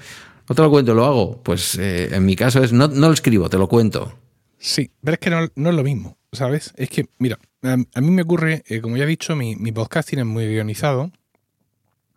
no 0.48 0.54
te 0.54 0.62
lo 0.62 0.70
cuento, 0.70 0.94
lo 0.94 1.04
hago. 1.04 1.42
Pues 1.42 1.76
eh, 1.78 2.14
en 2.14 2.24
mi 2.24 2.36
caso 2.36 2.62
es, 2.62 2.72
no, 2.72 2.88
no, 2.88 3.08
lo 3.08 3.14
escribo, 3.14 3.48
te 3.48 3.58
lo 3.58 3.68
cuento. 3.68 4.18
Sí, 4.58 4.90
pero 5.02 5.14
es 5.14 5.20
que 5.20 5.30
no, 5.30 5.48
no 5.54 5.70
es 5.70 5.76
lo 5.76 5.84
mismo, 5.84 6.16
¿sabes? 6.32 6.72
Es 6.76 6.88
que, 6.88 7.06
mira, 7.18 7.38
a, 7.62 7.76
a 7.94 8.00
mí 8.00 8.10
me 8.10 8.22
ocurre, 8.22 8.62
eh, 8.66 8.80
como 8.80 8.96
ya 8.96 9.04
he 9.04 9.06
dicho, 9.08 9.36
mi, 9.36 9.56
mi 9.56 9.72
podcasting 9.72 10.20
es 10.20 10.26
muy 10.26 10.46
guionizado. 10.46 11.12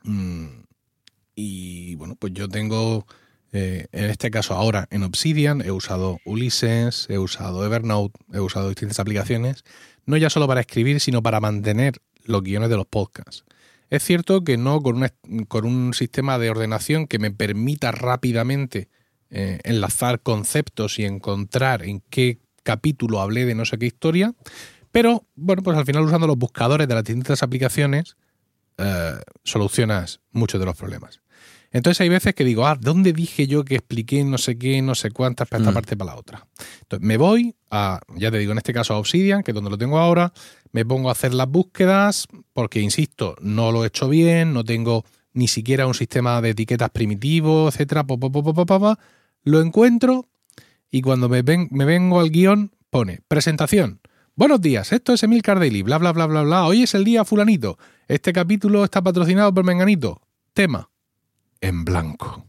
Mm, 0.04 0.46
y 1.40 1.94
bueno, 1.96 2.16
pues 2.16 2.34
yo 2.34 2.50
tengo, 2.50 3.06
eh, 3.52 3.86
en 3.92 4.06
este 4.06 4.32
caso 4.32 4.56
ahora 4.56 4.88
en 4.90 5.04
Obsidian, 5.04 5.62
he 5.62 5.70
usado 5.70 6.18
Ulysses, 6.26 7.06
he 7.10 7.20
usado 7.20 7.64
Evernote, 7.64 8.20
he 8.34 8.40
usado 8.40 8.70
distintas 8.70 9.00
aplicaciones, 9.00 9.64
no 10.08 10.18
ya 10.18 10.32
solo 10.32 10.48
para 10.48 10.62
escribir, 10.62 11.00
sino 11.00 11.22
para 11.22 11.40
mantener 11.40 12.02
los 12.26 12.42
guiones 12.42 12.70
de 12.70 12.76
los 12.76 12.88
podcasts. 12.88 13.46
Es 13.92 14.04
cierto 14.04 14.44
que 14.44 14.58
no 14.58 14.82
con, 14.82 14.98
una, 14.98 15.14
con 15.48 15.66
un 15.66 15.94
sistema 15.94 16.40
de 16.40 16.50
ordenación 16.50 17.06
que 17.06 17.20
me 17.20 17.30
permita 17.30 17.92
rápidamente 17.92 18.90
eh, 19.30 19.60
enlazar 19.64 20.22
conceptos 20.22 20.98
y 20.98 21.06
encontrar 21.06 21.84
en 21.84 22.02
qué 22.10 22.40
capítulo 22.64 23.22
hablé 23.22 23.46
de 23.46 23.54
no 23.54 23.64
sé 23.66 23.78
qué 23.78 23.86
historia, 23.86 24.34
pero 24.92 25.28
bueno, 25.36 25.62
pues 25.62 25.78
al 25.78 25.86
final 25.86 26.02
usando 26.02 26.26
los 26.26 26.38
buscadores 26.38 26.88
de 26.88 26.96
las 26.96 27.04
distintas 27.04 27.44
aplicaciones 27.44 28.18
eh, 28.80 29.20
solucionas 29.44 30.20
muchos 30.32 30.60
de 30.60 30.66
los 30.66 30.76
problemas. 30.76 31.22
Entonces 31.78 32.02
hay 32.02 32.10
veces 32.10 32.34
que 32.34 32.44
digo, 32.44 32.66
ah, 32.66 32.76
¿dónde 32.80 33.14
dije 33.14 33.46
yo 33.46 33.64
que 33.64 33.76
expliqué 33.76 34.24
no 34.24 34.40
sé 34.40 34.58
qué, 34.58 34.82
no 34.82 34.96
sé 34.96 35.12
cuántas 35.12 35.48
para 35.48 35.62
esta 35.62 35.70
mm. 35.70 35.74
parte 35.76 35.96
para 35.96 36.14
la 36.14 36.18
otra? 36.18 36.48
Entonces 36.82 37.06
me 37.06 37.18
voy 37.18 37.54
a, 37.70 38.00
ya 38.16 38.32
te 38.32 38.40
digo, 38.40 38.52
en 38.52 38.58
este 38.58 38.74
caso 38.74 38.96
a 38.96 38.98
Obsidian, 38.98 39.44
que 39.44 39.52
es 39.52 39.56
donde 39.56 39.70
lo 39.70 39.78
tengo 39.78 40.00
ahora, 40.00 40.34
me 40.72 40.86
pongo 40.86 41.10
a 41.10 41.12
hacer 41.12 41.36
las 41.36 41.48
búsquedas, 41.48 42.26
porque 42.54 42.82
insisto, 42.82 43.36
no 43.42 43.72
lo 43.72 43.84
he 43.84 43.88
hecho 43.88 44.10
bien, 44.10 44.54
no 44.54 44.64
tengo 44.64 45.06
ni 45.34 45.48
siquiera 45.48 45.86
un 45.86 45.94
sistema 45.94 46.42
de 46.42 46.50
etiquetas 46.50 46.90
primitivo, 46.90 47.68
etcétera, 47.68 48.04
lo 49.44 49.62
encuentro 49.62 50.26
y 50.90 51.02
cuando 51.02 51.30
me, 51.30 51.44
ven, 51.44 51.68
me 51.70 51.86
vengo 51.86 52.20
al 52.20 52.32
guion 52.32 52.72
pone 52.90 53.22
presentación. 53.28 54.02
Buenos 54.36 54.62
días, 54.62 54.92
esto 54.94 55.14
es 55.14 55.22
Emil 55.22 55.44
Cardelli, 55.44 55.84
bla, 55.84 56.00
bla, 56.00 56.12
bla, 56.12 56.26
bla, 56.26 56.42
bla. 56.42 56.66
Hoy 56.66 56.82
es 56.82 56.96
el 56.96 57.04
día 57.04 57.24
fulanito. 57.24 57.78
Este 58.08 58.34
capítulo 58.34 58.84
está 58.84 59.04
patrocinado 59.04 59.54
por 59.54 59.64
Menganito. 59.64 60.24
Tema 60.54 60.90
en 61.62 61.86
blanco. 61.86 62.46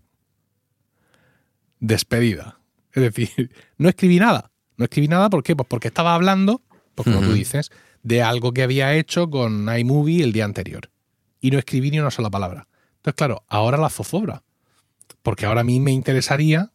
Despedida. 1.81 2.61
Es 2.93 3.03
decir, 3.03 3.53
no 3.79 3.89
escribí 3.89 4.19
nada. 4.19 4.51
No 4.77 4.85
escribí 4.85 5.09
nada, 5.09 5.29
¿por 5.31 5.43
qué? 5.43 5.57
Pues 5.57 5.67
porque 5.69 5.89
estaba 5.89 6.15
hablando, 6.15 6.63
pues 6.95 7.05
como 7.05 7.19
uh 7.19 7.23
-huh. 7.23 7.27
tú 7.27 7.33
dices, 7.33 7.71
de 8.03 8.23
algo 8.23 8.53
que 8.53 8.63
había 8.63 8.95
hecho 8.95 9.29
con 9.29 9.69
iMovie 9.77 10.23
el 10.23 10.33
día 10.33 10.45
anterior. 10.45 10.91
Y 11.41 11.51
no 11.51 11.59
escribí 11.59 11.91
ni 11.91 12.01
una 12.01 12.11
sola 12.11 12.31
palabra. 12.31 12.69
Entonces, 12.97 13.15
claro, 13.15 13.45
ahora 13.49 13.79
la 13.79 13.91
zozobra. 13.91 14.43
Porque 15.23 15.47
ahora 15.47 15.63
a 15.63 15.65
mí 15.65 15.81
me 15.81 15.93
interesaría 15.93 16.73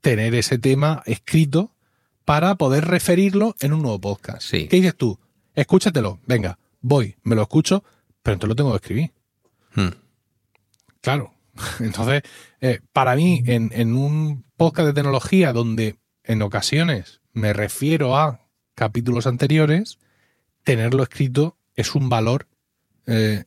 tener 0.00 0.34
ese 0.34 0.58
tema 0.58 1.02
escrito 1.06 1.74
para 2.24 2.56
poder 2.56 2.86
referirlo 2.86 3.54
en 3.60 3.72
un 3.72 3.82
nuevo 3.82 4.00
podcast. 4.00 4.42
Sí. 4.42 4.68
¿Qué 4.68 4.76
dices 4.76 4.96
tú? 4.96 5.18
Escúchatelo. 5.54 6.20
Venga, 6.26 6.58
voy, 6.80 7.16
me 7.22 7.34
lo 7.34 7.42
escucho, 7.42 7.84
pero 8.22 8.34
entonces 8.34 8.48
lo 8.48 8.56
tengo 8.56 8.70
que 8.70 8.76
escribir. 8.76 9.12
Hmm. 9.74 9.94
Claro, 11.00 11.33
Entonces, 11.80 12.22
eh, 12.60 12.80
para 12.92 13.16
mí, 13.16 13.42
en, 13.46 13.70
en, 13.72 13.96
un 13.96 14.44
podcast 14.56 14.88
de 14.88 14.94
tecnología 14.94 15.52
donde 15.52 15.96
en 16.24 16.42
ocasiones 16.42 17.20
me 17.32 17.52
refiero 17.52 18.16
a 18.16 18.40
capítulos 18.74 19.26
anteriores, 19.26 19.98
tenerlo 20.62 21.02
escrito 21.02 21.56
es 21.76 21.94
un 21.94 22.08
valor 22.08 22.48
eh, 23.06 23.44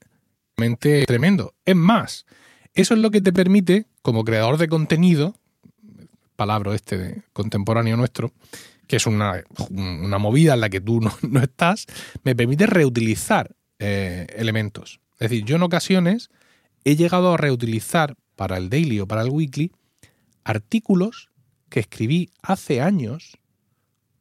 tremendo. 1.06 1.54
Es 1.66 1.76
más, 1.76 2.26
eso 2.74 2.94
es 2.94 3.00
lo 3.00 3.12
que 3.12 3.22
te 3.22 3.34
permite, 3.34 3.86
como 4.02 4.24
creador 4.24 4.58
de 4.58 4.68
contenido, 4.68 5.36
palabra 6.36 6.76
este 6.76 6.98
de 6.98 7.22
contemporáneo 7.34 7.98
nuestro, 7.98 8.32
que 8.88 8.96
es 8.96 9.06
una, 9.06 9.44
movida 9.70 10.54
en 10.54 10.62
la 10.62 10.70
que 10.70 10.82
tú 10.82 11.02
no, 11.22 11.40
estás, 11.42 11.86
me 12.24 12.36
permite 12.36 12.66
reutilizar 12.66 13.56
eh, 13.80 14.28
elementos. 14.36 15.00
Es 15.20 15.30
decir, 15.30 15.46
yo 15.46 15.56
en 15.56 15.64
ocasiones 15.64 16.30
he 16.88 16.96
llegado 16.96 17.34
a 17.34 17.38
reutilizar 17.38 18.16
para 18.38 18.56
el 18.56 18.70
daily 18.70 19.02
o 19.02 19.08
para 19.08 19.22
el 19.22 19.30
weekly 19.30 19.74
artículos 20.46 21.30
que 21.68 21.82
escribí 21.82 22.30
hace 22.42 22.80
años, 22.80 23.38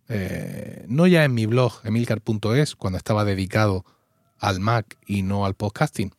eh, 0.09 0.85
no 0.89 1.07
ya 1.07 1.25
en 1.25 1.33
mi 1.33 1.47
blog 1.47 1.75
emilcar.es, 1.85 2.75
cuando 2.75 2.97
estaba 2.97 3.25
dedicado 3.25 3.85
al 4.41 4.59
Mac 4.59 4.99
y 5.07 5.23
no 5.23 5.47
al 5.47 5.55
podcasting, 5.55 6.13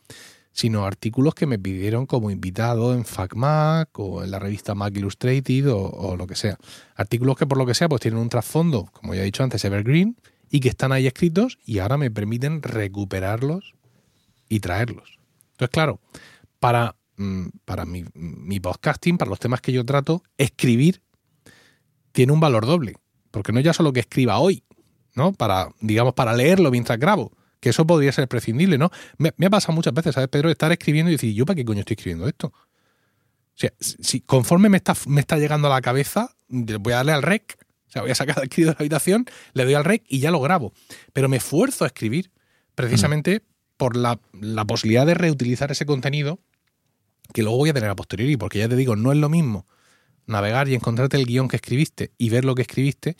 sino 0.53 0.85
artículos 0.85 1.35
que 1.35 1.47
me 1.47 1.59
pidieron 1.59 2.05
como 2.05 2.31
invitado 2.31 2.93
en 2.93 3.03
FacMac 3.03 3.99
o 3.99 4.23
en 4.23 4.31
la 4.31 4.39
revista 4.39 4.73
Mac 4.73 4.95
Illustrated 4.95 5.69
o, 5.69 6.15
lo 6.15 6.27
que 6.27 6.35
sea. 6.35 6.57
Artículos 6.95 7.35
que 7.35 7.45
por 7.45 7.57
lo 7.57 7.65
que 7.65 7.73
sea 7.73 7.89
pues 7.89 8.01
tienen 8.01 8.21
un 8.21 8.29
trasfondo, 8.29 8.89
como 8.93 9.13
ya 9.13 9.21
he 9.21 9.25
dicho 9.25 9.43
antes, 9.43 9.65
evergreen, 9.65 10.15
y 10.49 10.61
que 10.61 10.69
están 10.69 10.93
ahí 10.93 11.07
escritos 11.07 11.59
y 11.65 11.79
ahora 11.79 11.97
me 11.97 12.09
permiten 12.09 12.61
recuperarlos 12.61 13.73
y 14.47 14.61
traerlos. 14.61 15.19
Entonces, 15.57 15.73
claro, 15.73 15.99
para, 16.59 16.95
mm, 17.17 17.47
para 17.65 17.85
mi, 17.85 18.05
mi 18.13 18.59
podcasting, 18.59 19.17
para 19.17 19.29
los 19.29 19.39
temas 19.39 19.61
que 19.61 19.71
yo 19.71 19.85
trato, 19.85 20.23
escribir 20.37 21.01
tiene 22.11 22.33
un 22.33 22.39
valor 22.39 22.65
doble. 22.65 22.95
Porque 23.31 23.51
no 23.51 23.59
ya 23.59 23.73
solo 23.73 23.93
que 23.93 23.99
escriba 23.99 24.39
hoy, 24.39 24.63
¿no? 25.13 25.33
Para, 25.33 25.69
digamos, 25.81 26.13
para 26.13 26.33
leerlo 26.33 26.71
mientras 26.71 26.97
grabo, 26.99 27.31
que 27.59 27.69
eso 27.69 27.85
podría 27.85 28.11
ser 28.11 28.27
prescindible, 28.27 28.77
¿no? 28.77 28.89
Me, 29.17 29.33
ha 29.45 29.49
pasado 29.49 29.73
muchas 29.73 29.93
veces, 29.93 30.15
¿sabes, 30.15 30.29
Pedro? 30.29 30.49
Estar 30.49 30.71
escribiendo 30.71 31.11
y 31.11 31.15
decir, 31.15 31.33
¿yo 31.33 31.45
para 31.45 31.55
qué 31.55 31.65
coño 31.65 31.81
estoy 31.81 31.95
escribiendo 31.95 32.27
esto? 32.27 32.47
O 32.47 33.59
sea, 33.59 33.71
si 33.79 34.21
conforme 34.21 34.69
me 34.69 34.77
está, 34.77 34.95
me 35.07 35.19
está 35.19 35.37
llegando 35.37 35.67
a 35.67 35.71
la 35.71 35.81
cabeza, 35.81 36.35
voy 36.47 36.93
a 36.93 36.97
darle 36.97 37.11
al 37.13 37.23
rec, 37.23 37.57
o 37.87 37.91
sea, 37.91 38.01
voy 38.03 38.11
a 38.11 38.15
sacar 38.15 38.37
el 38.37 38.43
escrito 38.49 38.69
de 38.69 38.73
la 38.73 38.79
habitación, 38.79 39.25
le 39.53 39.65
doy 39.65 39.73
al 39.73 39.85
rec 39.85 40.03
y 40.07 40.19
ya 40.19 40.31
lo 40.31 40.39
grabo. 40.39 40.73
Pero 41.13 41.29
me 41.29 41.37
esfuerzo 41.37 41.83
a 41.83 41.87
escribir 41.87 42.31
precisamente 42.75 43.43
por 43.77 43.95
la, 43.95 44.19
la, 44.33 44.65
posibilidad 44.65 45.05
de 45.05 45.13
reutilizar 45.13 45.71
ese 45.71 45.85
contenido 45.85 46.39
que 47.33 47.43
luego 47.43 47.57
voy 47.57 47.69
a 47.69 47.73
tener 47.73 47.89
a 47.89 47.95
posteriori, 47.95 48.37
porque 48.37 48.59
ya 48.59 48.69
te 48.69 48.75
digo, 48.75 48.95
no 48.95 49.11
es 49.11 49.17
lo 49.17 49.29
mismo 49.29 49.65
navegar 50.25 50.67
y 50.67 50.75
encontrarte 50.75 51.17
el 51.17 51.25
guion 51.25 51.47
que 51.47 51.55
escribiste 51.55 52.11
y 52.17 52.29
ver 52.29 52.45
lo 52.45 52.55
que 52.55 52.63
escribiste 52.63 53.17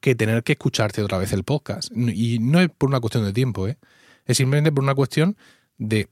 que 0.00 0.14
tener 0.14 0.42
que 0.42 0.52
escucharte 0.52 1.02
otra 1.02 1.18
vez 1.18 1.32
el 1.32 1.44
podcast. 1.44 1.90
Y 1.94 2.38
no 2.38 2.60
es 2.60 2.70
por 2.70 2.88
una 2.88 3.00
cuestión 3.00 3.24
de 3.24 3.32
tiempo, 3.32 3.68
¿eh? 3.68 3.76
es 4.26 4.36
simplemente 4.36 4.72
por 4.72 4.82
una 4.82 4.94
cuestión 4.94 5.36
de, 5.78 6.08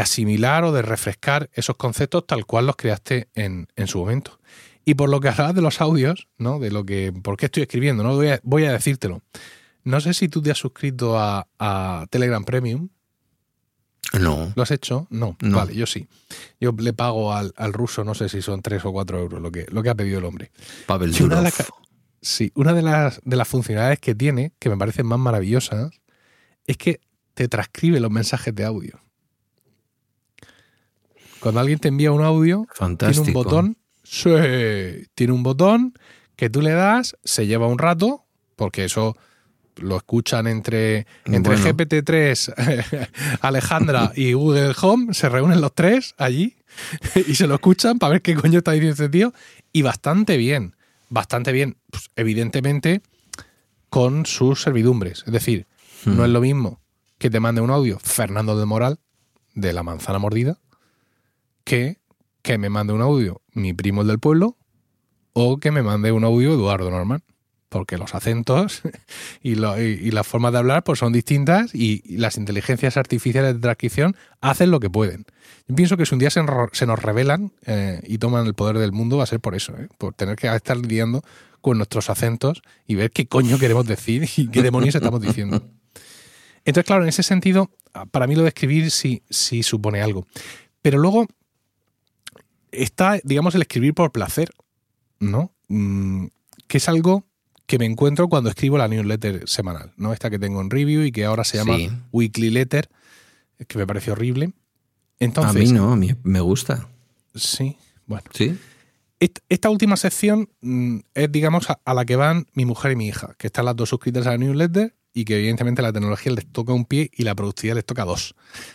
asimilar 0.00 0.64
o 0.64 0.72
de 0.72 0.82
refrescar 0.82 1.48
esos 1.52 1.76
conceptos 1.76 2.26
tal 2.26 2.44
cual 2.46 2.66
los 2.66 2.76
creaste 2.76 3.28
en, 3.34 3.68
su 3.86 3.98
momento. 3.98 4.38
Y 4.84 4.94
por 4.94 5.08
lo 5.08 5.20
que 5.20 5.28
hablabas 5.28 5.54
de 5.54 5.62
los 5.62 5.80
audios, 5.80 6.28
¿no? 6.38 6.58
De 6.58 6.70
lo 6.70 6.84
que. 6.84 7.12
¿Por 7.12 7.36
qué 7.36 7.46
estoy 7.46 7.62
escribiendo? 7.62 8.02
¿no? 8.02 8.14
Voy 8.14 8.28
a, 8.28 8.40
voy 8.42 8.64
a 8.64 8.72
decírtelo. 8.72 9.22
No 9.84 10.00
sé 10.00 10.14
si 10.14 10.28
tú 10.28 10.40
te 10.42 10.50
has 10.50 10.58
suscrito 10.58 11.18
a, 11.18 11.46
Telegram 12.10 12.44
Premium. 12.44 12.88
No. 14.14 14.52
¿Lo 14.56 14.62
has 14.62 14.70
hecho? 14.70 15.06
No. 15.10 15.36
Vale, 15.40 15.74
yo 15.74 15.86
sí. 15.86 16.08
Yo 16.60 16.72
le 16.78 16.92
pago 16.92 17.34
al, 17.34 17.52
ruso, 17.72 18.04
no 18.04 18.14
sé 18.14 18.28
si 18.28 18.42
son 18.42 18.62
3 18.62 18.84
o 18.86 18.92
4 18.92 19.18
euros 19.18 19.42
lo 19.42 19.52
que, 19.52 19.66
lo 19.70 19.82
que 19.82 19.90
ha 19.90 19.94
pedido 19.94 20.18
el 20.18 20.24
hombre. 20.24 20.50
Pavel 20.86 21.14
Sí, 22.20 22.50
una 22.56 22.72
de 22.72 22.82
las, 22.82 23.20
de 23.24 23.36
las 23.36 23.46
funcionalidades 23.46 24.00
que 24.00 24.14
tiene, 24.14 24.52
que 24.58 24.68
me 24.68 24.76
parecen 24.76 25.06
más 25.06 25.20
maravillosas, 25.20 25.92
es 26.66 26.76
que 26.76 27.00
te 27.34 27.46
transcribe 27.46 28.00
los 28.00 28.10
mensajes 28.10 28.52
de 28.54 28.64
audio. 28.64 29.00
Cuando 31.38 31.60
alguien 31.60 31.78
te 31.78 31.88
envía 31.88 32.10
un 32.10 32.22
audio, 32.22 32.66
tiene 32.98 33.20
un 33.20 33.32
botón, 33.32 33.78
tiene 35.14 35.32
un 35.32 35.42
botón 35.44 35.94
que 36.34 36.50
tú 36.50 36.60
le 36.60 36.72
das, 36.72 37.16
se 37.22 37.46
lleva 37.46 37.68
un 37.68 37.78
rato, 37.78 38.24
porque 38.56 38.84
eso 38.84 39.16
lo 39.80 39.96
escuchan 39.96 40.46
entre, 40.46 41.06
entre 41.24 41.56
GPT-3, 41.56 43.08
Alejandra 43.40 44.12
y 44.14 44.32
Google 44.32 44.74
Home, 44.80 45.14
se 45.14 45.28
reúnen 45.28 45.60
los 45.60 45.74
tres 45.74 46.14
allí 46.18 46.56
y 47.26 47.34
se 47.34 47.46
lo 47.46 47.54
escuchan 47.54 47.98
para 47.98 48.12
ver 48.12 48.22
qué 48.22 48.34
coño 48.34 48.58
está 48.58 48.72
diciendo 48.72 48.94
ese 48.94 49.08
tío, 49.08 49.32
y 49.72 49.82
bastante 49.82 50.36
bien 50.36 50.74
bastante 51.08 51.52
bien, 51.52 51.76
pues, 51.90 52.10
evidentemente, 52.16 53.02
con 53.88 54.26
sus 54.26 54.62
servidumbres. 54.62 55.24
Es 55.26 55.32
decir, 55.32 55.66
no 56.04 56.24
es 56.24 56.30
lo 56.30 56.40
mismo 56.40 56.80
que 57.18 57.30
te 57.30 57.40
mande 57.40 57.60
un 57.60 57.70
audio 57.70 57.98
Fernando 57.98 58.58
de 58.58 58.66
Moral 58.66 58.98
de 59.54 59.72
la 59.72 59.82
manzana 59.82 60.18
mordida 60.18 60.58
que 61.64 61.98
que 62.42 62.56
me 62.56 62.70
mande 62.70 62.92
un 62.92 63.02
audio 63.02 63.42
mi 63.52 63.74
primo 63.74 64.02
el 64.02 64.08
del 64.08 64.20
pueblo 64.20 64.56
o 65.32 65.58
que 65.58 65.72
me 65.72 65.82
mande 65.82 66.12
un 66.12 66.24
audio 66.24 66.52
Eduardo 66.52 66.90
Norman. 66.90 67.22
Porque 67.68 67.98
los 67.98 68.14
acentos 68.14 68.82
y, 69.42 69.54
las 69.56 70.26
formas 70.26 70.52
de 70.52 70.58
hablar 70.58 70.84
pues 70.84 70.98
son 70.98 71.12
distintas 71.12 71.74
y, 71.74 72.16
las 72.16 72.36
inteligencias 72.36 72.96
artificiales 72.96 73.54
de 73.54 73.60
transcripción 73.60 74.16
hacen 74.40 74.70
lo 74.70 74.80
que 74.80 74.90
pueden. 74.90 75.26
Yo 75.66 75.74
pienso 75.74 75.96
que 75.96 76.06
si 76.06 76.14
un 76.14 76.18
día 76.18 76.30
se, 76.30 76.42
nos 76.42 77.02
revelan 77.02 77.52
eh, 77.66 78.00
y 78.06 78.18
toman 78.18 78.46
el 78.46 78.54
poder 78.54 78.78
del 78.78 78.92
mundo 78.92 79.18
va 79.18 79.24
a 79.24 79.26
ser 79.26 79.40
por 79.40 79.54
eso, 79.54 79.74
¿eh? 79.76 79.88
por 79.98 80.14
tener 80.14 80.36
que 80.36 80.46
estar 80.54 80.76
lidiando 80.76 81.22
con 81.60 81.76
nuestros 81.76 82.08
acentos 82.08 82.62
y 82.86 82.94
ver 82.94 83.10
qué 83.10 83.26
coño 83.26 83.58
queremos 83.58 83.86
decir 83.86 84.28
y 84.36 84.48
qué 84.48 84.62
demonios 84.62 84.94
estamos 84.94 85.20
diciendo. 85.20 85.62
Entonces, 86.64 86.86
claro, 86.86 87.02
en 87.02 87.08
ese 87.08 87.22
sentido, 87.22 87.70
para 88.10 88.26
mí 88.26 88.34
lo 88.34 88.42
de 88.42 88.48
escribir 88.48 88.90
sí, 88.90 89.22
sí 89.30 89.62
supone 89.62 90.02
algo. 90.02 90.26
Pero 90.82 90.98
luego 90.98 91.26
está, 92.70 93.18
digamos, 93.24 93.54
el 93.54 93.62
escribir 93.62 93.94
por 93.94 94.12
placer, 94.12 94.50
¿no? 95.18 95.52
Mm, 95.68 96.26
que 96.66 96.78
es 96.78 96.88
algo 96.88 97.24
que 97.68 97.78
me 97.78 97.84
encuentro 97.84 98.28
cuando 98.28 98.48
escribo 98.48 98.78
la 98.78 98.88
newsletter 98.88 99.46
semanal, 99.46 99.92
¿no? 99.98 100.14
Esta 100.14 100.30
que 100.30 100.38
tengo 100.38 100.62
en 100.62 100.70
review 100.70 101.02
y 101.02 101.12
que 101.12 101.26
ahora 101.26 101.44
se 101.44 101.58
llama 101.58 101.76
Weekly 102.12 102.48
Letter, 102.48 102.88
que 103.68 103.76
me 103.78 103.86
parece 103.86 104.10
horrible. 104.10 104.54
Entonces, 105.20 105.54
a 105.54 105.58
mí 105.58 105.78
no, 105.78 105.92
a 105.92 105.96
mí 105.96 106.14
me 106.22 106.40
gusta. 106.40 106.88
Sí, 107.34 107.76
bueno. 108.06 108.24
Sí. 108.32 108.58
Esta 109.20 109.68
última 109.68 109.98
sección 109.98 110.48
mm, 110.62 111.00
es, 111.12 111.30
digamos, 111.30 111.66
a, 111.68 111.94
la 111.94 112.06
que 112.06 112.16
van 112.16 112.46
mi 112.54 112.64
mujer 112.64 112.92
y 112.92 112.96
mi 112.96 113.06
hija, 113.06 113.34
que 113.36 113.48
están 113.48 113.66
las 113.66 113.76
dos 113.76 113.90
suscritas 113.90 114.26
a 114.26 114.30
la 114.30 114.38
newsletter 114.38 114.94
y 115.12 115.26
que 115.26 115.36
evidentemente 115.36 115.82
la 115.82 115.92
tecnología 115.92 116.32
les 116.32 116.46
toca 116.50 116.72
un 116.72 116.86
pie 116.86 117.10
y 117.12 117.24
la 117.24 117.34
productividad 117.34 117.74
les 117.74 117.84
toca 117.84 118.06
dos. 118.06 118.34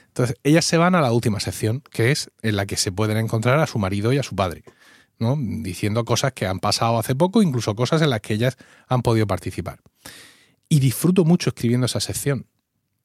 Entonces, 0.09 0.35
ellas 0.43 0.65
se 0.65 0.77
van 0.77 0.93
a 0.93 1.01
la 1.01 1.11
última 1.11 1.39
sección, 1.39 1.81
que 1.89 2.11
es 2.11 2.29
en 2.43 2.57
la 2.57 2.67
que 2.67 2.77
se 2.77 2.91
pueden 2.91 3.17
encontrar 3.17 3.57
a 3.59 3.65
su 3.65 3.79
marido 3.79 4.13
y 4.13 4.19
a 4.19 4.23
su 4.23 4.35
padre, 4.35 4.63
diciendo 5.19 6.03
cosas 6.05 6.33
que 6.33 6.45
han 6.45 6.59
pasado 6.59 6.97
hace 6.97 7.15
poco, 7.15 7.41
incluso 7.41 7.75
cosas 7.75 8.01
en 8.01 8.09
las 8.09 8.21
que 8.21 8.33
ellas 8.33 8.57
han 8.87 9.01
podido 9.01 9.27
participar. 9.27 9.79
Y 10.69 10.79
disfruto 10.79 11.23
mucho 11.23 11.49
escribiendo 11.49 11.85
esa 11.85 11.99
sección. 11.99 12.45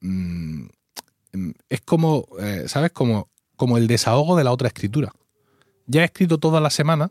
Mm, 0.01 0.67
es 1.69 1.81
como, 1.83 2.27
eh, 2.41 2.65
¿sabes? 2.67 2.93
Como, 2.93 3.29
como 3.57 3.77
el 3.79 3.87
desahogo 3.87 4.37
de 4.37 4.45
la 4.45 4.53
otra 4.53 4.69
escritura. 4.69 5.13
Ya 5.87 6.03
he 6.03 6.05
escrito 6.05 6.39
toda 6.39 6.61
la 6.61 6.71
semana 6.71 7.11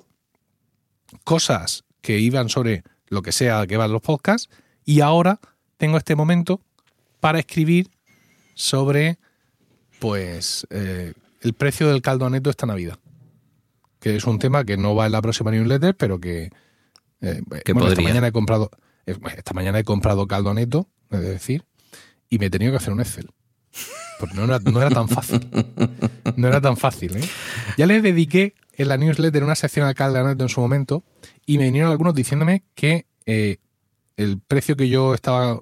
cosas 1.24 1.84
que 2.02 2.20
iban 2.20 2.50
sobre 2.50 2.84
lo 3.08 3.22
que 3.22 3.32
sea 3.32 3.66
que 3.68 3.78
van 3.78 3.92
los 3.92 4.02
podcasts 4.02 4.50
y 4.86 5.02
ahora 5.02 5.40
tengo 5.78 5.98
este 5.98 6.16
momento 6.16 6.62
para 7.20 7.40
escribir 7.40 7.90
sobre 8.54 9.18
pues 10.00 10.68
eh, 10.70 11.14
el 11.42 11.54
precio 11.54 11.88
del 11.88 12.02
caldo 12.02 12.30
neto 12.30 12.50
esta 12.50 12.66
Navidad. 12.66 13.00
Que 14.00 14.16
es 14.16 14.26
un 14.26 14.40
tema 14.40 14.64
que 14.64 14.78
no 14.78 14.96
va 14.96 15.08
en 15.08 15.12
la 15.12 15.22
próxima 15.22 15.52
newsletter, 15.52 15.96
pero 15.96 16.20
que, 16.20 16.52
eh, 17.22 17.42
esta 17.66 18.02
mañana 18.02 18.28
he 18.28 18.32
comprado 18.32 18.70
esta 19.08 19.54
mañana 19.54 19.80
he 19.80 19.84
comprado 19.84 20.28
caldo 20.28 20.54
neto, 20.54 20.90
es 21.10 21.22
decir, 21.22 21.64
y 22.30 22.40
me 22.40 22.48
he 22.48 22.50
tenido 22.50 22.72
que 22.72 22.78
hacer 22.78 22.94
un 22.94 23.00
Excel. 23.00 23.30
Porque 24.20 24.36
no 24.36 24.46
era, 24.46 24.90
tan 24.90 25.08
fácil. 25.08 25.48
No 26.36 26.48
era 26.48 26.60
tan 26.60 26.76
fácil, 26.76 27.18
¿eh? 27.18 27.30
Ya 27.78 27.86
le 27.86 28.02
dediqué 28.02 28.56
en 28.74 28.88
la 28.88 28.98
newsletter 28.98 29.44
una 29.44 29.56
sección 29.56 29.86
al 29.86 29.94
caldo 29.94 30.24
neto 30.24 30.44
en 30.44 30.50
su 30.50 30.60
momento 30.60 31.04
y 31.46 31.58
me 31.58 31.66
vinieron 31.66 31.92
algunos 31.92 32.16
diciéndome 32.16 32.64
que 32.74 33.06
eh, 33.26 33.58
el 34.18 34.40
precio 34.40 34.76
que 34.76 34.90
yo 34.90 35.14
estaba 35.14 35.62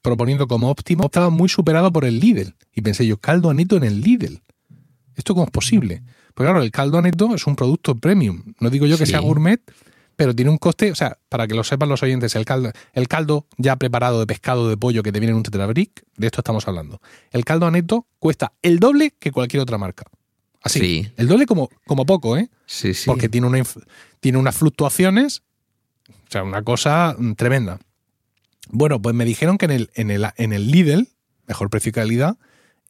proponiendo 0.00 0.48
como 0.48 0.70
óptimo 0.70 1.04
estaba 1.04 1.28
muy 1.28 1.50
superado 1.50 1.92
por 1.92 2.06
el 2.06 2.18
Lidl. 2.18 2.56
Y 2.72 2.80
pensé 2.80 3.06
yo, 3.06 3.18
caldo 3.18 3.52
neto 3.52 3.76
en 3.76 3.84
el 3.84 4.00
Lidl. 4.00 4.42
¿Esto 5.14 5.34
cómo 5.34 5.44
es 5.44 5.50
posible? 5.50 6.02
Pues 6.34 6.46
claro, 6.46 6.62
el 6.62 6.70
caldo 6.70 7.00
neto 7.00 7.34
es 7.34 7.46
un 7.46 7.56
producto 7.56 7.94
premium. 7.94 8.54
No 8.60 8.70
digo 8.70 8.86
yo 8.86 8.98
que 8.98 9.06
sea 9.06 9.20
gourmet, 9.20 9.60
pero 10.16 10.34
tiene 10.34 10.50
un 10.50 10.58
coste, 10.58 10.90
o 10.90 10.94
sea, 10.94 11.18
para 11.28 11.46
que 11.46 11.54
lo 11.54 11.64
sepan 11.64 11.88
los 11.88 12.02
oyentes, 12.02 12.34
el 12.34 12.44
caldo, 12.44 12.72
el 12.92 13.08
caldo 13.08 13.46
ya 13.56 13.76
preparado 13.76 14.20
de 14.20 14.26
pescado 14.26 14.68
de 14.68 14.76
pollo 14.76 15.02
que 15.02 15.12
te 15.12 15.20
viene 15.20 15.30
en 15.30 15.36
un 15.36 15.42
tetrabric, 15.42 16.04
de 16.16 16.26
esto 16.26 16.40
estamos 16.40 16.66
hablando. 16.68 17.00
El 17.30 17.44
caldo 17.44 17.70
neto 17.70 18.06
cuesta 18.18 18.52
el 18.62 18.78
doble 18.78 19.14
que 19.18 19.32
cualquier 19.32 19.62
otra 19.62 19.78
marca. 19.78 20.04
Así. 20.62 20.80
Sí. 20.80 21.12
El 21.16 21.28
doble 21.28 21.46
como, 21.46 21.68
como 21.86 22.06
poco, 22.06 22.36
¿eh? 22.36 22.48
Sí, 22.66 22.94
sí. 22.94 23.04
Porque 23.06 23.28
tiene, 23.28 23.46
una, 23.46 23.62
tiene 24.20 24.38
unas 24.38 24.56
fluctuaciones, 24.56 25.42
o 26.08 26.30
sea, 26.30 26.42
una 26.42 26.62
cosa 26.62 27.14
mm, 27.18 27.34
tremenda. 27.34 27.78
Bueno, 28.70 29.00
pues 29.00 29.14
me 29.14 29.24
dijeron 29.24 29.58
que 29.58 29.66
en 29.66 29.72
el, 29.72 29.90
en 29.94 30.10
el, 30.10 30.26
en 30.36 30.52
el 30.52 30.70
Lidl, 30.70 31.08
mejor 31.46 31.70
precio 31.70 31.90
y 31.90 31.92
calidad, 31.92 32.38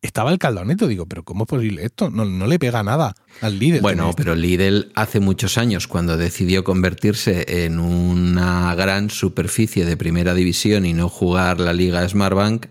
estaba 0.04 0.30
el 0.30 0.38
caldoneto. 0.38 0.86
Digo, 0.86 1.06
pero 1.06 1.24
¿cómo 1.24 1.44
es 1.44 1.48
posible 1.48 1.84
esto? 1.84 2.10
No, 2.10 2.24
no 2.24 2.46
le 2.46 2.58
pega 2.58 2.82
nada 2.82 3.14
al 3.40 3.58
Lidl. 3.58 3.80
Bueno, 3.80 4.12
pero 4.16 4.34
Lidl 4.34 4.92
hace 4.94 5.20
muchos 5.20 5.58
años, 5.58 5.88
cuando 5.88 6.16
decidió 6.16 6.62
convertirse 6.62 7.64
en 7.64 7.78
una 7.78 8.74
gran 8.74 9.10
superficie 9.10 9.84
de 9.84 9.96
primera 9.96 10.34
división 10.34 10.84
y 10.86 10.92
no 10.92 11.08
jugar 11.08 11.58
la 11.60 11.72
Liga 11.72 12.06
Smartbank, 12.08 12.66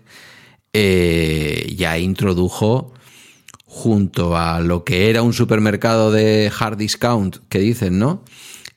eh, 0.72 1.74
ya 1.76 1.98
introdujo 1.98 2.94
junto 3.64 4.36
a 4.36 4.60
lo 4.60 4.84
que 4.84 5.10
era 5.10 5.22
un 5.22 5.32
supermercado 5.32 6.12
de 6.12 6.52
hard 6.56 6.76
discount, 6.78 7.38
que 7.48 7.58
dicen, 7.58 7.98
¿no? 7.98 8.24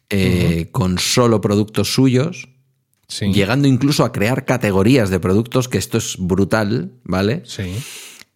Eh, 0.09 0.69
Con 0.71 0.97
solo 0.97 1.41
productos 1.41 1.93
suyos, 1.93 2.49
Sí, 3.09 3.31
llegando 3.31 3.69
incluso 3.69 4.03
a 4.03 4.11
crear 4.11 4.43
categorías 4.43 5.09
de 5.09 5.19
productos, 5.21 5.69
que 5.69 5.77
esto 5.77 5.97
es 5.97 6.15
brutal, 6.19 6.91
¿vale? 7.03 7.41
sí. 7.45 7.73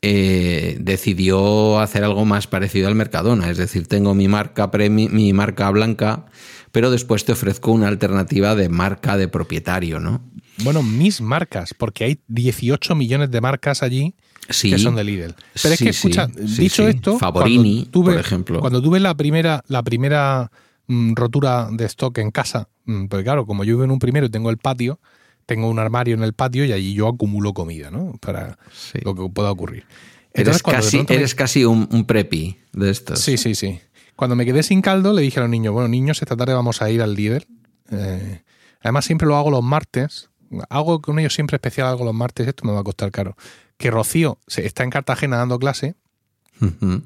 Eh, 0.01 0.77
decidió 0.79 1.79
hacer 1.79 2.03
algo 2.03 2.25
más 2.25 2.47
parecido 2.47 2.87
al 2.87 2.95
Mercadona. 2.95 3.49
Es 3.49 3.57
decir, 3.57 3.87
tengo 3.87 4.15
mi 4.15 4.27
marca, 4.27 4.71
premi- 4.71 5.09
mi 5.09 5.31
marca 5.33 5.69
blanca, 5.69 6.25
pero 6.71 6.89
después 6.89 7.25
te 7.25 7.33
ofrezco 7.33 7.71
una 7.71 7.87
alternativa 7.87 8.55
de 8.55 8.69
marca 8.69 9.17
de 9.17 9.27
propietario, 9.27 9.99
¿no? 9.99 10.21
Bueno, 10.63 10.83
mis 10.83 11.21
marcas, 11.21 11.73
porque 11.77 12.03
hay 12.03 12.19
18 12.27 12.95
millones 12.95 13.31
de 13.31 13.41
marcas 13.41 13.83
allí 13.83 14.15
Sí. 14.49 14.69
que 14.71 14.79
son 14.79 14.95
de 14.95 15.03
Lidl. 15.03 15.35
Pero 15.61 15.73
es 15.73 15.79
Sí, 15.79 15.83
que, 15.85 15.89
escucha, 15.91 16.27
sí, 16.47 16.63
dicho 16.63 16.87
esto, 16.87 17.17
Favorini, 17.17 17.73
cuando 17.83 17.91
tuve, 17.91 18.11
por 18.13 18.19
ejemplo. 18.19 18.59
Cuando 18.59 18.81
tuve 18.81 18.99
la 18.99 19.15
primera, 19.15 19.63
la 19.67 19.81
primera 19.83 20.51
mm, 20.87 21.13
rotura 21.13 21.69
de 21.71 21.85
stock 21.85 22.17
en 22.17 22.31
casa, 22.31 22.67
mm, 22.85 23.05
porque 23.05 23.23
claro, 23.23 23.45
como 23.45 23.63
yo 23.63 23.75
vivo 23.75 23.83
en 23.85 23.91
un 23.91 23.99
primero 23.99 24.25
y 24.25 24.29
tengo 24.29 24.49
el 24.49 24.57
patio, 24.57 24.99
tengo 25.45 25.69
un 25.69 25.79
armario 25.79 26.15
en 26.15 26.23
el 26.23 26.33
patio 26.33 26.65
y 26.65 26.71
allí 26.73 26.93
yo 26.93 27.07
acumulo 27.07 27.53
comida, 27.53 27.91
¿no? 27.91 28.13
Para 28.19 28.57
Sí. 28.73 28.99
lo 29.03 29.15
que 29.15 29.27
pueda 29.29 29.51
ocurrir. 29.51 29.85
Eres 30.33 30.63
casi, 30.63 30.97
pronto 30.97 31.13
me- 31.13 31.17
eres 31.19 31.35
casi 31.35 31.65
un, 31.65 31.87
un 31.91 32.05
prepi 32.05 32.57
de 32.73 32.89
estos. 32.89 33.19
Sí, 33.19 33.37
sí, 33.37 33.53
sí. 33.55 33.79
Cuando 34.15 34.35
me 34.35 34.45
quedé 34.45 34.63
sin 34.63 34.81
caldo, 34.81 35.13
le 35.13 35.21
dije 35.23 35.39
a 35.39 35.43
los 35.43 35.49
niños, 35.49 35.73
bueno, 35.73 35.87
niños, 35.89 36.21
esta 36.21 36.37
tarde 36.37 36.53
vamos 36.53 36.81
a 36.81 36.89
ir 36.89 37.01
al 37.01 37.15
líder. 37.15 37.47
Eh, 37.91 38.41
además, 38.81 39.03
siempre 39.05 39.27
lo 39.27 39.35
hago 39.35 39.51
los 39.51 39.63
martes. 39.63 40.29
Hago 40.69 41.01
con 41.01 41.17
ellos 41.19 41.33
siempre 41.33 41.55
especial 41.55 41.87
algo 41.87 42.05
los 42.05 42.13
martes, 42.13 42.47
esto 42.47 42.65
me 42.65 42.71
va 42.73 42.79
a 42.81 42.83
costar 42.83 43.11
caro. 43.11 43.35
Que 43.77 43.89
Rocío 43.91 44.37
se 44.47 44.65
está 44.65 44.83
en 44.83 44.89
Cartagena 44.89 45.37
dando 45.37 45.57
clase 45.59 45.95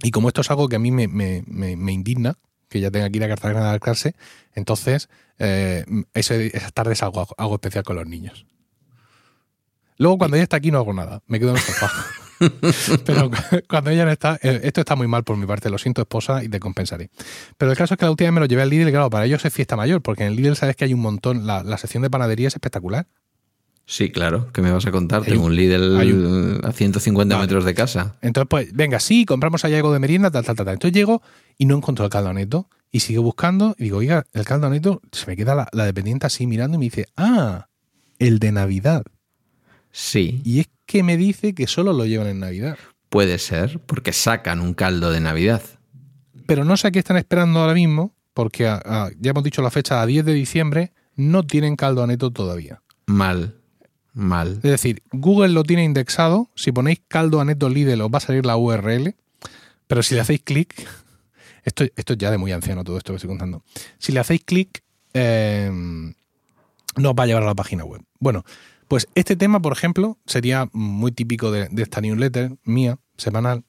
y 0.04 0.12
como 0.12 0.28
esto 0.28 0.42
es 0.42 0.50
algo 0.52 0.68
que 0.68 0.76
a 0.76 0.80
mí 0.80 0.92
me, 0.92 1.08
me- 1.08 1.44
me- 1.48 1.78
me 1.78 1.94
indigna, 1.94 2.36
que 2.68 2.82
ya 2.82 2.92
tenga 2.92 3.10
que 3.10 3.18
ir 3.18 3.24
a 3.24 3.28
Cartagena 3.30 3.62
a 3.62 3.64
dar 3.72 3.80
clase, 3.80 4.14
entonces 4.54 5.08
eh, 5.40 5.86
ese- 6.14 6.56
esas 6.56 6.74
tardes 6.74 7.04
hago, 7.04 7.28
hago 7.38 7.54
especial 7.56 7.84
con 7.84 7.96
los 7.96 8.08
niños. 8.08 8.46
Luego 9.98 10.18
cuando 10.18 10.36
ella 10.38 10.44
está 10.44 10.58
aquí 10.58 10.72
no 10.72 10.80
hago 10.80 10.94
nada, 10.94 11.22
me 11.28 11.40
quedo 11.40 11.52
en 11.52 11.56
el 11.58 11.62
sofá. 11.62 11.92
Pero 13.06 13.30
cu- 13.30 13.38
cuando 13.70 13.92
ella 13.92 14.04
no 14.06 14.12
está, 14.12 14.38
eh, 14.42 14.60
esto 14.64 14.82
está 14.82 14.96
muy 14.98 15.08
mal 15.08 15.24
por 15.24 15.38
mi 15.38 15.46
parte, 15.46 15.70
lo 15.70 15.78
siento 15.78 16.02
esposa 16.02 16.44
y 16.44 16.50
te 16.50 16.60
compensaré. 16.60 17.10
Pero 17.58 17.72
el 17.72 17.78
caso 17.78 17.94
es 17.94 17.98
que 17.98 18.04
la 18.06 18.12
última 18.12 18.28
vez 18.30 18.34
me 18.34 18.40
lo 18.42 18.46
llevé 18.46 18.62
al 18.64 18.70
Lidl 18.70 18.90
y 18.90 18.92
claro, 18.92 19.10
para 19.10 19.26
ellos 19.26 19.46
es 19.46 19.54
fiesta 19.54 19.78
mayor, 19.78 20.02
porque 20.02 20.24
en 20.26 20.32
el 20.34 20.36
Lidl 20.36 20.56
sabes 20.58 20.76
que 20.76 20.84
hay 20.84 20.94
un 20.94 21.00
montón, 21.00 21.48
la, 21.48 21.64
la 21.64 21.78
sección 21.78 22.04
de 22.04 22.10
panadería 22.10 22.50
es 22.50 22.56
espectacular. 22.56 23.08
Sí, 23.88 24.12
claro. 24.12 24.52
¿Qué 24.52 24.62
me 24.64 24.72
vas 24.72 24.86
a 24.88 24.92
contar? 24.92 25.22
Hay 25.24 25.30
Tengo 25.32 25.46
un- 25.46 25.56
Lidl 25.56 26.62
a 26.66 26.72
150 26.74 27.36
Vale. 27.36 27.46
metros 27.48 27.64
de 27.64 27.74
casa. 27.74 28.16
Entonces, 28.22 28.48
pues, 28.50 28.74
venga, 28.74 29.00
sí, 29.00 29.26
compramos 29.26 29.64
allá 29.64 29.78
algo 29.78 29.94
de 29.94 30.00
merienda, 30.00 30.30
tal, 30.32 30.44
tal, 30.44 30.56
tal, 30.58 30.66
tal. 30.66 30.74
Entonces 30.74 30.94
llego 30.94 31.22
y 31.58 31.66
no 31.68 31.78
encuentro 31.78 32.04
el 32.04 32.12
caldo 32.12 32.34
neto. 32.34 32.68
Y 32.96 33.02
sigo 33.02 33.24
buscando 33.24 33.76
y 33.78 33.84
digo, 33.86 33.98
oiga, 33.98 34.26
el 34.32 34.46
caldo 34.46 34.70
neto, 34.70 35.02
se 35.12 35.28
me 35.28 35.36
queda 35.36 35.54
la, 35.54 35.68
la 35.74 35.84
dependiente 35.84 36.28
así 36.28 36.48
mirando 36.48 36.76
y 36.76 36.80
me 36.80 36.86
dice, 36.86 37.08
ah, 37.18 37.68
el 38.20 38.40
de 38.40 38.54
Navidad. 38.54 39.04
Sí, 39.92 40.42
Y 40.46 40.62
es 40.62 40.70
que 40.86 41.04
me 41.04 41.18
dice 41.18 41.54
que 41.54 41.68
solo 41.68 41.92
lo 41.92 42.06
llevan 42.06 42.28
en 42.28 42.40
Navidad. 42.40 42.78
puede 43.10 43.38
ser, 43.38 43.80
porque 43.86 44.14
sacan 44.14 44.62
un 44.62 44.74
caldo 44.74 45.12
de 45.12 45.20
Navidad. 45.20 45.62
Pero 46.48 46.64
no 46.64 46.78
sé 46.78 46.88
a 46.88 46.92
qué 46.92 47.00
están 47.00 47.18
esperando 47.18 47.60
ahora 47.60 47.74
mismo, 47.74 48.14
porque 48.34 48.66
a- 48.68 48.82
a- 48.86 49.10
ya 49.20 49.32
hemos 49.32 49.44
dicho 49.44 49.62
la 49.62 49.72
fecha, 49.72 50.02
a 50.02 50.06
10 50.06 50.24
de 50.26 50.34
diciembre, 50.34 50.94
no 51.18 51.44
tienen 51.44 51.76
caldo 51.76 52.06
neto 52.08 52.32
todavía. 52.32 52.82
Mal, 53.08 53.56
mal. 54.14 54.54
Es 54.64 54.72
decir, 54.72 55.02
Google 55.12 55.50
lo 55.50 55.64
tiene 55.64 55.84
indexado. 55.84 56.50
Si 56.56 56.72
ponéis 56.72 57.02
caldo 57.10 57.42
aneto 57.42 57.68
Lidl 57.70 58.00
os 58.02 58.10
va 58.10 58.18
a 58.20 58.22
salir 58.22 58.46
la 58.46 58.56
URL. 58.58 59.16
Pero 59.88 60.02
si 60.04 60.16
le 60.16 60.22
hacéis 60.22 60.42
clic, 60.44 60.74
esto, 61.66 61.84
esto 61.96 62.14
es 62.14 62.20
ya 62.20 62.32
de 62.32 62.38
muy 62.38 62.52
anciano 62.54 62.84
todo 62.84 62.98
esto 62.98 63.12
que 63.12 63.18
estoy 63.18 63.28
contando. 63.30 63.64
Si 64.00 64.12
le 64.14 64.20
hacéis 64.22 64.44
clic, 64.46 64.82
eh, 65.14 65.70
no 66.98 67.10
os 67.10 67.16
va 67.18 67.24
a 67.24 67.28
llevar 67.28 67.44
a 67.44 67.48
la 67.48 67.56
página 67.56 67.84
web. 67.84 68.02
Bueno, 68.20 68.44
pues 68.88 69.08
este 69.16 69.36
tema, 69.36 69.62
por 69.62 69.74
ejemplo, 69.74 70.18
sería 70.26 70.70
muy 70.72 71.12
típico 71.12 71.52
de, 71.52 71.68
de 71.70 71.84
esta 71.84 72.02
newsletter 72.02 72.56
mía, 72.64 72.98
semanal. 73.18 73.64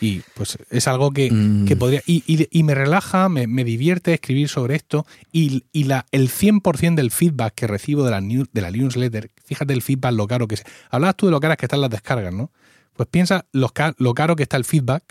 Y 0.00 0.22
pues 0.34 0.56
es 0.70 0.88
algo 0.88 1.10
que, 1.10 1.30
Mm. 1.30 1.66
que 1.66 1.76
podría. 1.76 2.00
Y, 2.06 2.22
y- 2.26 2.48
y 2.50 2.62
me 2.62 2.74
relaja, 2.74 3.28
me, 3.28 3.46
me 3.46 3.64
divierte 3.64 4.14
escribir 4.14 4.48
sobre 4.48 4.76
esto. 4.76 5.04
Y, 5.30 5.64
y 5.72 5.84
la, 5.84 6.06
el 6.10 6.30
100% 6.30 6.94
del 6.94 7.10
feedback 7.10 7.54
que 7.54 7.66
recibo 7.66 8.02
de 8.04 8.10
la, 8.10 8.20
de 8.20 8.60
la 8.62 8.70
newsletter, 8.70 9.30
fíjate 9.44 9.74
el 9.74 9.82
feedback, 9.82 10.12
lo 10.14 10.26
caro 10.26 10.48
que 10.48 10.54
es. 10.54 10.64
Hablabas 10.90 11.16
tú 11.16 11.26
de 11.26 11.32
lo 11.32 11.40
caras 11.40 11.58
que 11.58 11.66
están 11.66 11.82
las 11.82 11.90
descargas, 11.90 12.32
¿no? 12.32 12.50
Pues 12.94 13.08
piensa 13.10 13.44
lo, 13.52 13.70
lo 13.98 14.14
caro 14.14 14.34
que 14.36 14.44
está 14.44 14.56
el 14.56 14.64
feedback. 14.64 15.04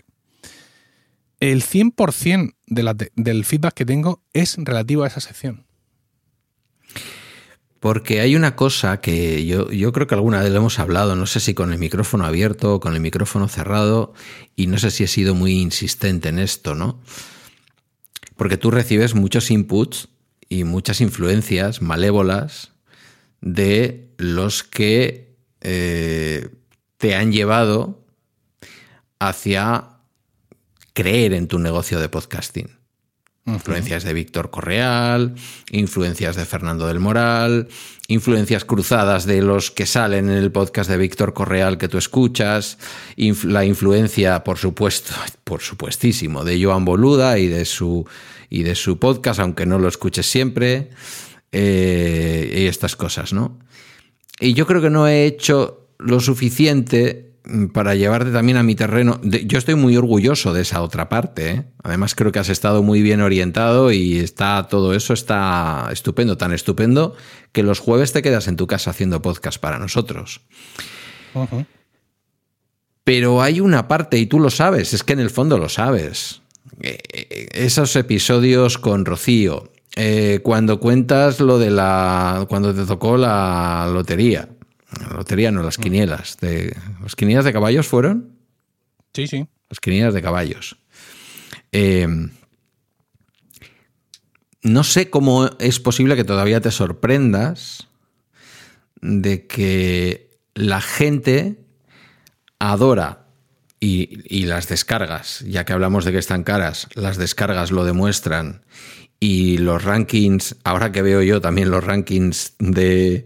El 1.40 1.62
100% 1.62 2.54
de 2.66 3.10
del 3.14 3.44
feedback 3.44 3.74
que 3.74 3.84
tengo 3.86 4.22
es 4.32 4.56
relativo 4.58 5.04
a 5.04 5.06
esa 5.06 5.20
sección. 5.20 5.66
Porque 7.80 8.20
hay 8.20 8.34
una 8.34 8.56
cosa 8.56 9.00
que 9.00 9.46
yo, 9.46 9.70
yo 9.70 9.92
creo 9.92 10.08
que 10.08 10.16
alguna 10.16 10.42
vez 10.42 10.50
lo 10.50 10.58
hemos 10.58 10.80
hablado, 10.80 11.14
no 11.14 11.26
sé 11.26 11.38
si 11.38 11.54
con 11.54 11.72
el 11.72 11.78
micrófono 11.78 12.26
abierto 12.26 12.74
o 12.74 12.80
con 12.80 12.94
el 12.94 13.00
micrófono 13.00 13.46
cerrado, 13.46 14.14
y 14.56 14.66
no 14.66 14.78
sé 14.78 14.90
si 14.90 15.04
he 15.04 15.06
sido 15.06 15.36
muy 15.36 15.52
insistente 15.52 16.28
en 16.28 16.40
esto, 16.40 16.74
¿no? 16.74 17.00
Porque 18.36 18.56
tú 18.56 18.72
recibes 18.72 19.14
muchos 19.14 19.50
inputs 19.52 20.08
y 20.48 20.64
muchas 20.64 21.00
influencias 21.00 21.80
malévolas 21.80 22.72
de 23.40 24.08
los 24.16 24.64
que 24.64 25.36
eh, 25.60 26.48
te 26.96 27.14
han 27.14 27.30
llevado 27.30 28.04
hacia 29.20 29.97
creer 30.98 31.32
en 31.32 31.46
tu 31.46 31.60
negocio 31.60 32.00
de 32.00 32.08
podcasting. 32.08 32.70
Influencias 33.46 34.02
de 34.02 34.12
Víctor 34.12 34.50
Correal, 34.50 35.36
influencias 35.70 36.34
de 36.34 36.44
Fernando 36.44 36.88
del 36.88 36.98
Moral, 36.98 37.68
influencias 38.08 38.64
cruzadas 38.64 39.24
de 39.24 39.40
los 39.40 39.70
que 39.70 39.86
salen 39.86 40.28
en 40.28 40.36
el 40.38 40.50
podcast 40.50 40.90
de 40.90 40.96
Víctor 40.96 41.34
Correal 41.34 41.78
que 41.78 41.86
tú 41.86 41.98
escuchas, 41.98 42.78
inf- 43.16 43.44
la 43.44 43.64
influencia, 43.64 44.42
por 44.42 44.58
supuesto, 44.58 45.14
por 45.44 45.60
supuestísimo, 45.60 46.42
de 46.44 46.60
Joan 46.62 46.84
Boluda 46.84 47.38
y 47.38 47.46
de 47.46 47.64
su, 47.64 48.04
y 48.50 48.64
de 48.64 48.74
su 48.74 48.98
podcast, 48.98 49.38
aunque 49.38 49.66
no 49.66 49.78
lo 49.78 49.86
escuches 49.86 50.26
siempre, 50.26 50.90
eh, 51.52 52.56
y 52.62 52.66
estas 52.66 52.96
cosas, 52.96 53.32
¿no? 53.32 53.56
Y 54.40 54.52
yo 54.54 54.66
creo 54.66 54.82
que 54.82 54.90
no 54.90 55.06
he 55.06 55.26
hecho 55.26 55.86
lo 55.98 56.18
suficiente 56.18 57.27
para 57.72 57.94
llevarte 57.94 58.30
también 58.30 58.58
a 58.58 58.62
mi 58.62 58.74
terreno. 58.74 59.18
De- 59.22 59.46
Yo 59.46 59.58
estoy 59.58 59.74
muy 59.74 59.96
orgulloso 59.96 60.52
de 60.52 60.62
esa 60.62 60.82
otra 60.82 61.08
parte. 61.08 61.50
¿eh? 61.50 61.64
Además 61.82 62.14
creo 62.14 62.30
que 62.32 62.38
has 62.38 62.48
estado 62.48 62.82
muy 62.82 63.00
bien 63.02 63.20
orientado 63.20 63.90
y 63.92 64.18
está 64.18 64.66
todo 64.68 64.94
eso 64.94 65.12
está 65.14 65.88
estupendo, 65.90 66.36
tan 66.36 66.52
estupendo 66.52 67.14
que 67.52 67.62
los 67.62 67.78
jueves 67.80 68.12
te 68.12 68.22
quedas 68.22 68.48
en 68.48 68.56
tu 68.56 68.66
casa 68.66 68.90
haciendo 68.90 69.22
podcast 69.22 69.58
para 69.60 69.78
nosotros. 69.78 70.42
Pero 73.04 73.40
hay 73.42 73.60
una 73.60 73.88
parte, 73.88 74.18
y 74.18 74.26
tú 74.26 74.38
lo 74.38 74.50
sabes, 74.50 74.92
es 74.92 75.02
que 75.02 75.14
en 75.14 75.20
el 75.20 75.30
fondo 75.30 75.56
lo 75.58 75.68
sabes. 75.68 76.42
Eh, 76.80 76.98
eh, 77.12 77.48
Esos 77.52 77.96
episodios 77.96 78.76
con 78.76 79.06
Rocío, 79.06 79.72
eh, 79.96 80.40
cuando 80.42 80.78
cuentas 80.78 81.40
lo 81.40 81.58
de 81.58 81.70
la. 81.70 82.44
cuando 82.48 82.74
te 82.74 82.84
tocó 82.84 83.16
la 83.16 83.88
lotería. 83.92 84.50
La 84.96 85.16
lotería 85.16 85.50
no, 85.50 85.62
las 85.62 85.78
quinielas. 85.78 86.38
De, 86.38 86.74
¿Las 87.02 87.14
quinielas 87.14 87.44
de 87.44 87.52
caballos 87.52 87.86
fueron? 87.86 88.38
Sí, 89.12 89.26
sí. 89.26 89.46
Las 89.68 89.80
quinielas 89.80 90.14
de 90.14 90.22
caballos. 90.22 90.78
Eh, 91.72 92.06
no 94.62 94.84
sé 94.84 95.10
cómo 95.10 95.50
es 95.58 95.80
posible 95.80 96.16
que 96.16 96.24
todavía 96.24 96.60
te 96.60 96.70
sorprendas 96.70 97.88
de 99.00 99.46
que 99.46 100.30
la 100.54 100.80
gente 100.80 101.58
adora 102.58 103.26
y, 103.80 104.20
y 104.24 104.46
las 104.46 104.68
descargas, 104.68 105.44
ya 105.46 105.64
que 105.64 105.72
hablamos 105.72 106.04
de 106.04 106.12
que 106.12 106.18
están 106.18 106.42
caras, 106.42 106.88
las 106.94 107.16
descargas 107.16 107.70
lo 107.70 107.84
demuestran 107.84 108.62
y 109.20 109.58
los 109.58 109.84
rankings, 109.84 110.56
ahora 110.64 110.92
que 110.92 111.02
veo 111.02 111.22
yo 111.22 111.40
también 111.40 111.70
los 111.70 111.84
rankings 111.84 112.54
de... 112.58 113.24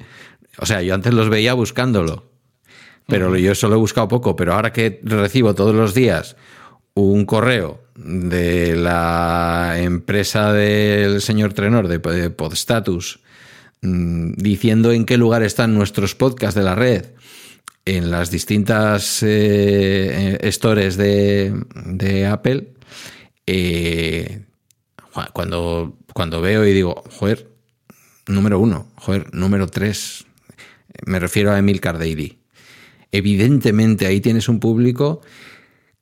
O 0.58 0.66
sea, 0.66 0.82
yo 0.82 0.94
antes 0.94 1.14
los 1.14 1.28
veía 1.28 1.54
buscándolo, 1.54 2.30
pero 3.06 3.36
yo 3.36 3.52
eso 3.52 3.68
lo 3.68 3.74
he 3.74 3.78
buscado 3.78 4.08
poco, 4.08 4.36
pero 4.36 4.54
ahora 4.54 4.72
que 4.72 5.00
recibo 5.02 5.54
todos 5.54 5.74
los 5.74 5.94
días 5.94 6.36
un 6.94 7.24
correo 7.24 7.82
de 7.94 8.76
la 8.76 9.76
empresa 9.78 10.52
del 10.52 11.22
señor 11.22 11.54
Trenor 11.54 11.88
de 11.88 12.30
Podstatus 12.30 13.20
mm, 13.80 14.32
diciendo 14.36 14.92
en 14.92 15.06
qué 15.06 15.16
lugar 15.16 15.42
están 15.42 15.74
nuestros 15.74 16.14
podcasts 16.14 16.54
de 16.54 16.62
la 16.62 16.74
red 16.74 17.06
en 17.84 18.10
las 18.10 18.30
distintas 18.30 19.22
eh, 19.22 20.38
eh, 20.40 20.52
stores 20.52 20.96
de, 20.96 22.28
Apple, 22.30 22.74
eh, 23.46 24.44
cuando, 25.32 25.98
cuando 26.14 26.40
veo 26.40 26.64
y 26.64 26.72
digo, 26.72 27.02
joder, 27.18 27.48
número 28.26 28.60
uno, 28.60 28.88
joder, 28.96 29.34
número 29.34 29.66
tres, 29.66 30.26
me 31.06 31.18
refiero 31.18 31.52
a 31.52 31.58
Emil 31.58 31.80
Cardeiri. 31.80 32.38
Evidentemente 33.10 34.06
ahí 34.06 34.20
tienes 34.20 34.48
un 34.48 34.60
público 34.60 35.20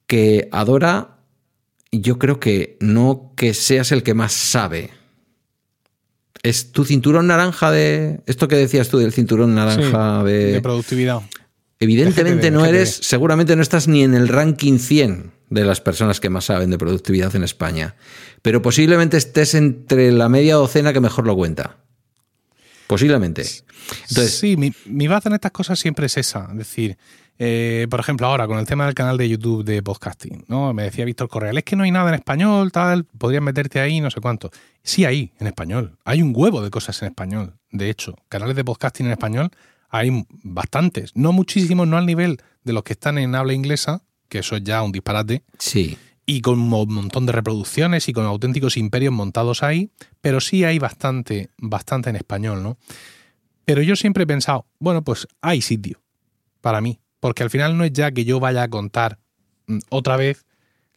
que 0.07 0.49
adora, 0.53 1.19
yo 1.93 2.19
creo 2.19 2.41
que 2.41 2.77
no 2.81 3.33
que 3.37 3.55
seas 3.55 3.93
el 3.93 4.03
que 4.03 4.15
más 4.15 4.33
sabe. 4.33 4.91
Es 6.43 6.73
tu 6.73 6.85
cinturón 6.85 7.27
naranja 7.27 7.71
de. 7.71 8.21
Esto 8.27 8.49
que 8.49 8.57
decías 8.57 8.89
tú 8.89 8.99
del 8.99 9.13
cinturón 9.13 9.55
naranja 9.55 10.25
de. 10.25 10.53
De 10.53 10.61
productividad. 10.63 11.21
Evidentemente 11.81 12.51
no 12.51 12.67
eres, 12.67 12.91
seguramente 12.91 13.57
no 13.57 13.63
estás 13.63 13.89
ni 13.89 14.03
en 14.03 14.15
el 14.15 14.29
ranking 14.29 14.79
100 14.79 15.33
de 15.49 15.65
las 15.65 15.81
personas 15.81 16.21
que 16.21 16.29
más 16.29 16.45
saben 16.45 16.71
de 16.71 16.77
productividad 16.77 17.35
en 17.35 17.43
España, 17.43 17.97
pero 18.43 18.61
posiblemente 18.61 19.17
estés 19.17 19.55
entre 19.55 20.13
la 20.13 20.29
media 20.29 20.57
docena 20.57 20.93
que 20.93 21.01
mejor 21.01 21.27
lo 21.27 21.35
cuenta. 21.37 21.79
Posiblemente. 22.91 23.43
Entonces, 24.09 24.37
sí, 24.37 24.57
mi, 24.57 24.73
mi 24.87 25.07
base 25.07 25.29
en 25.29 25.37
estas 25.37 25.53
cosas 25.53 25.79
siempre 25.79 26.07
es 26.07 26.17
esa. 26.17 26.49
Es 26.51 26.59
decir, 26.59 26.99
eh, 27.39 27.87
por 27.89 28.01
ejemplo, 28.01 28.27
ahora 28.27 28.49
con 28.49 28.59
el 28.59 28.67
tema 28.67 28.85
del 28.85 28.95
canal 28.95 29.17
de 29.17 29.29
YouTube 29.29 29.65
de 29.65 29.81
podcasting, 29.81 30.45
¿no? 30.49 30.75
Me 30.75 30.83
decía 30.83 31.05
Víctor 31.05 31.29
Correal, 31.29 31.57
es 31.57 31.63
que 31.63 31.77
no 31.77 31.85
hay 31.85 31.93
nada 31.93 32.09
en 32.09 32.17
español, 32.17 32.73
tal, 32.73 33.05
podrías 33.05 33.45
meterte 33.45 33.79
ahí, 33.79 34.01
no 34.01 34.11
sé 34.11 34.21
cuánto. 34.21 34.51
Sí 34.83 35.05
hay 35.05 35.33
en 35.39 35.47
español. 35.47 35.97
Hay 36.05 36.21
un 36.21 36.33
huevo 36.35 36.63
de 36.63 36.71
cosas 36.71 37.01
en 37.03 37.11
español. 37.11 37.55
De 37.71 37.91
hecho, 37.91 38.17
canales 38.29 38.57
de 38.57 38.65
podcasting 38.65 39.07
en 39.07 39.13
español 39.13 39.51
hay 39.89 40.27
bastantes. 40.43 41.13
No 41.15 41.31
muchísimos, 41.31 41.87
no 41.87 41.97
al 41.97 42.07
nivel 42.07 42.39
de 42.65 42.73
los 42.73 42.83
que 42.83 42.95
están 42.95 43.19
en 43.19 43.37
habla 43.37 43.53
inglesa, 43.53 44.03
que 44.29 44.41
eso 44.41 44.57
es 44.57 44.65
ya 44.65 44.83
un 44.83 44.91
disparate. 44.91 45.45
Sí. 45.61 45.97
Y 46.31 46.43
con 46.43 46.61
un 46.61 46.69
montón 46.69 47.27
de 47.27 47.33
reproducciones 47.33 48.09
y 48.09 48.13
con 48.13 48.25
auténticos 48.25 48.77
imperios 48.77 49.13
montados 49.13 49.65
ahí, 49.65 49.91
pero 50.21 50.41
sí 50.41 50.63
hay 50.63 50.79
bastante, 50.79 51.51
bastante 51.59 52.09
en 52.09 52.15
español, 52.15 52.63
¿no? 52.63 52.79
Pero 53.65 53.83
yo 53.83 53.97
siempre 53.97 54.23
he 54.23 54.27
pensado, 54.29 54.65
bueno, 54.79 55.03
pues 55.03 55.27
hay 55.41 55.61
sitio 55.61 56.01
para 56.61 56.81
mí, 56.81 57.01
porque 57.19 57.43
al 57.43 57.51
final 57.51 57.77
no 57.77 57.83
es 57.83 57.93
ya 57.93 58.13
que 58.13 58.25
yo 58.25 58.39
vaya 58.39 58.63
a 58.63 58.69
contar 58.69 59.19
mm, 59.67 59.79
otra 59.89 60.17
vez 60.17 60.47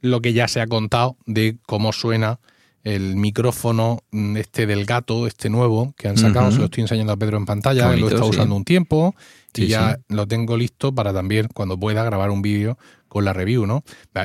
lo 0.02 0.22
que 0.22 0.34
ya 0.34 0.48
se 0.48 0.62
ha 0.62 0.68
contado 0.68 1.18
de 1.26 1.58
cómo 1.66 1.94
suena 1.94 2.40
el 2.84 3.16
micrófono 3.16 4.04
mm, 4.12 4.38
este 4.38 4.68
del 4.68 4.86
gato, 4.86 5.26
este 5.26 5.50
nuevo 5.50 5.96
que 5.98 6.10
han 6.10 6.18
sacado, 6.18 6.52
se 6.52 6.60
lo 6.60 6.66
estoy 6.66 6.82
enseñando 6.82 7.12
a 7.14 7.18
Pedro 7.18 7.38
en 7.38 7.48
pantalla, 7.48 7.96
lo 7.96 8.08
he 8.08 8.10
estado 8.12 8.30
usando 8.30 8.56
un 8.56 8.66
tiempo 8.66 9.16
y 9.56 9.66
ya 9.66 10.00
lo 10.10 10.28
tengo 10.28 10.58
listo 10.58 10.94
para 10.94 11.12
también 11.12 11.48
cuando 11.54 11.80
pueda 11.80 12.04
grabar 12.04 12.30
un 12.30 12.44
vídeo 12.44 12.78
con 13.14 13.26
la 13.26 13.32
review, 13.32 13.68
¿no? 13.68 13.84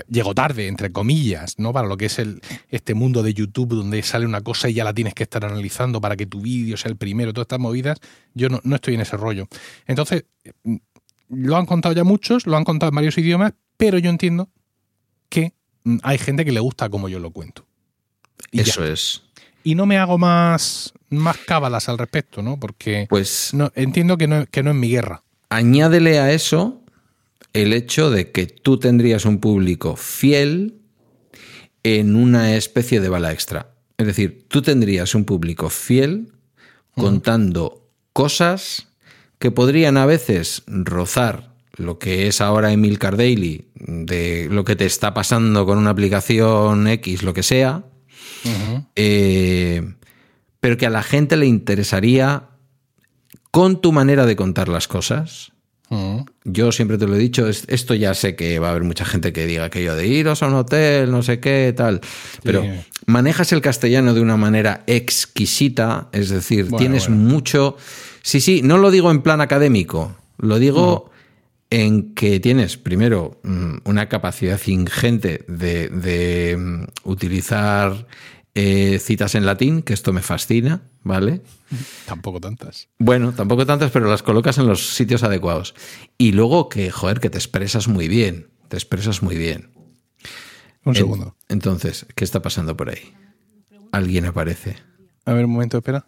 Llego 0.08 0.34
tarde, 0.34 0.66
entre 0.66 0.90
comillas, 0.90 1.58
¿no? 1.58 1.74
Para 1.74 1.86
lo 1.86 1.98
que 1.98 2.06
es 2.06 2.18
el, 2.18 2.40
este 2.70 2.94
mundo 2.94 3.22
de 3.22 3.34
YouTube 3.34 3.74
donde 3.74 4.02
sale 4.02 4.24
una 4.24 4.40
cosa 4.40 4.70
y 4.70 4.72
ya 4.72 4.82
la 4.82 4.94
tienes 4.94 5.12
que 5.12 5.24
estar 5.24 5.44
analizando 5.44 6.00
para 6.00 6.16
que 6.16 6.24
tu 6.24 6.40
vídeo 6.40 6.78
sea 6.78 6.90
el 6.90 6.96
primero, 6.96 7.34
todas 7.34 7.44
estas 7.44 7.60
movidas, 7.60 7.98
yo 8.32 8.48
no, 8.48 8.60
no 8.64 8.76
estoy 8.76 8.94
en 8.94 9.02
ese 9.02 9.18
rollo. 9.18 9.46
Entonces, 9.86 10.24
mm, 10.64 10.76
lo 11.28 11.58
han 11.58 11.66
contado 11.66 11.94
ya 11.94 12.02
muchos, 12.02 12.46
lo 12.46 12.56
han 12.56 12.64
contado 12.64 12.88
en 12.88 12.96
varios 12.96 13.18
idiomas, 13.18 13.52
pero 13.76 13.98
yo 13.98 14.08
entiendo 14.08 14.48
que 15.28 15.52
mm, 15.84 15.98
hay 16.02 16.16
gente 16.16 16.46
que 16.46 16.52
le 16.52 16.60
gusta 16.60 16.88
como 16.88 17.10
yo 17.10 17.18
lo 17.18 17.30
cuento. 17.30 17.66
Eso 18.52 18.86
es. 18.86 19.22
Y 19.64 19.74
no 19.74 19.84
me 19.84 19.98
hago 19.98 20.16
más, 20.16 20.94
más 21.10 21.36
cábalas 21.36 21.90
al 21.90 21.98
respecto, 21.98 22.40
¿no? 22.40 22.58
Porque 22.58 23.06
pues, 23.10 23.50
no, 23.52 23.70
entiendo 23.74 24.16
que 24.16 24.26
no, 24.28 24.46
que 24.46 24.62
no 24.62 24.70
es 24.70 24.76
mi 24.76 24.88
guerra. 24.88 25.24
Añádele 25.50 26.20
a 26.20 26.32
eso 26.32 26.80
el 27.52 27.72
hecho 27.72 28.10
de 28.10 28.30
que 28.30 28.46
tú 28.46 28.78
tendrías 28.78 29.24
un 29.24 29.38
público 29.38 29.96
fiel 29.96 30.76
en 31.82 32.16
una 32.16 32.56
especie 32.56 33.00
de 33.00 33.08
bala 33.08 33.32
extra. 33.32 33.74
Es 33.96 34.06
decir, 34.06 34.46
tú 34.48 34.62
tendrías 34.62 35.14
un 35.14 35.24
público 35.24 35.70
fiel 35.70 36.32
contando 36.94 37.88
cosas 38.12 38.88
que 39.38 39.50
podrían 39.50 39.96
a 39.96 40.06
veces 40.06 40.62
rozar 40.66 41.54
lo 41.78 41.98
que 41.98 42.26
es 42.26 42.40
ahora 42.40 42.72
Emil 42.72 42.98
Daily, 42.98 43.68
de 43.74 44.48
lo 44.50 44.64
que 44.64 44.76
te 44.76 44.84
está 44.84 45.14
pasando 45.14 45.64
con 45.64 45.78
una 45.78 45.90
aplicación 45.90 46.88
X, 46.88 47.22
lo 47.22 47.32
que 47.32 47.44
sea, 47.44 47.84
eh, 48.96 49.94
pero 50.60 50.76
que 50.76 50.86
a 50.86 50.90
la 50.90 51.04
gente 51.04 51.36
le 51.36 51.46
interesaría 51.46 52.48
con 53.50 53.80
tu 53.80 53.92
manera 53.92 54.26
de 54.26 54.36
contar 54.36 54.68
las 54.68 54.88
cosas. 54.88 55.52
Yo 56.44 56.72
siempre 56.72 56.98
te 56.98 57.06
lo 57.06 57.14
he 57.14 57.18
dicho, 57.18 57.48
esto 57.48 57.94
ya 57.94 58.12
sé 58.12 58.36
que 58.36 58.58
va 58.58 58.68
a 58.68 58.70
haber 58.72 58.84
mucha 58.84 59.04
gente 59.04 59.32
que 59.32 59.46
diga 59.46 59.64
aquello 59.64 59.94
de 59.94 60.06
iros 60.06 60.42
a 60.42 60.48
un 60.48 60.54
hotel, 60.54 61.10
no 61.10 61.22
sé 61.22 61.40
qué, 61.40 61.72
tal, 61.74 62.00
pero 62.42 62.62
manejas 63.06 63.52
el 63.52 63.60
castellano 63.60 64.12
de 64.12 64.20
una 64.20 64.36
manera 64.36 64.82
exquisita, 64.86 66.08
es 66.12 66.28
decir, 66.28 66.68
tienes 66.76 67.08
mucho... 67.08 67.76
Sí, 68.22 68.40
sí, 68.40 68.60
no 68.62 68.76
lo 68.76 68.90
digo 68.90 69.10
en 69.10 69.22
plan 69.22 69.40
académico, 69.40 70.14
lo 70.36 70.58
digo 70.58 71.10
en 71.70 72.14
que 72.14 72.40
tienes, 72.40 72.76
primero, 72.76 73.40
mm, 73.42 73.78
una 73.84 74.08
capacidad 74.08 74.60
ingente 74.66 75.44
de, 75.48 76.56
mm, 76.58 76.84
utilizar 77.04 78.06
eh, 78.60 78.98
citas 78.98 79.36
en 79.36 79.46
latín, 79.46 79.82
que 79.82 79.94
esto 79.94 80.12
me 80.12 80.20
fascina, 80.20 80.82
¿vale? 81.04 81.42
Tampoco 82.06 82.40
tantas. 82.40 82.88
Bueno, 82.98 83.32
tampoco 83.32 83.64
tantas, 83.64 83.92
pero 83.92 84.10
las 84.10 84.24
colocas 84.24 84.58
en 84.58 84.66
los 84.66 84.96
sitios 84.96 85.22
adecuados. 85.22 85.76
Y 86.18 86.32
luego 86.32 86.68
que, 86.68 86.90
joder, 86.90 87.20
que 87.20 87.30
te 87.30 87.38
expresas 87.38 87.86
muy 87.86 88.08
bien, 88.08 88.48
te 88.66 88.76
expresas 88.76 89.22
muy 89.22 89.36
bien. 89.36 89.70
Un 90.84 90.96
segundo. 90.96 91.36
Entonces, 91.48 92.04
¿qué 92.16 92.24
está 92.24 92.42
pasando 92.42 92.76
por 92.76 92.90
ahí? 92.90 93.14
Alguien 93.92 94.26
aparece. 94.26 94.74
A 95.24 95.34
ver, 95.34 95.44
un 95.44 95.52
momento, 95.52 95.78
espera, 95.78 96.06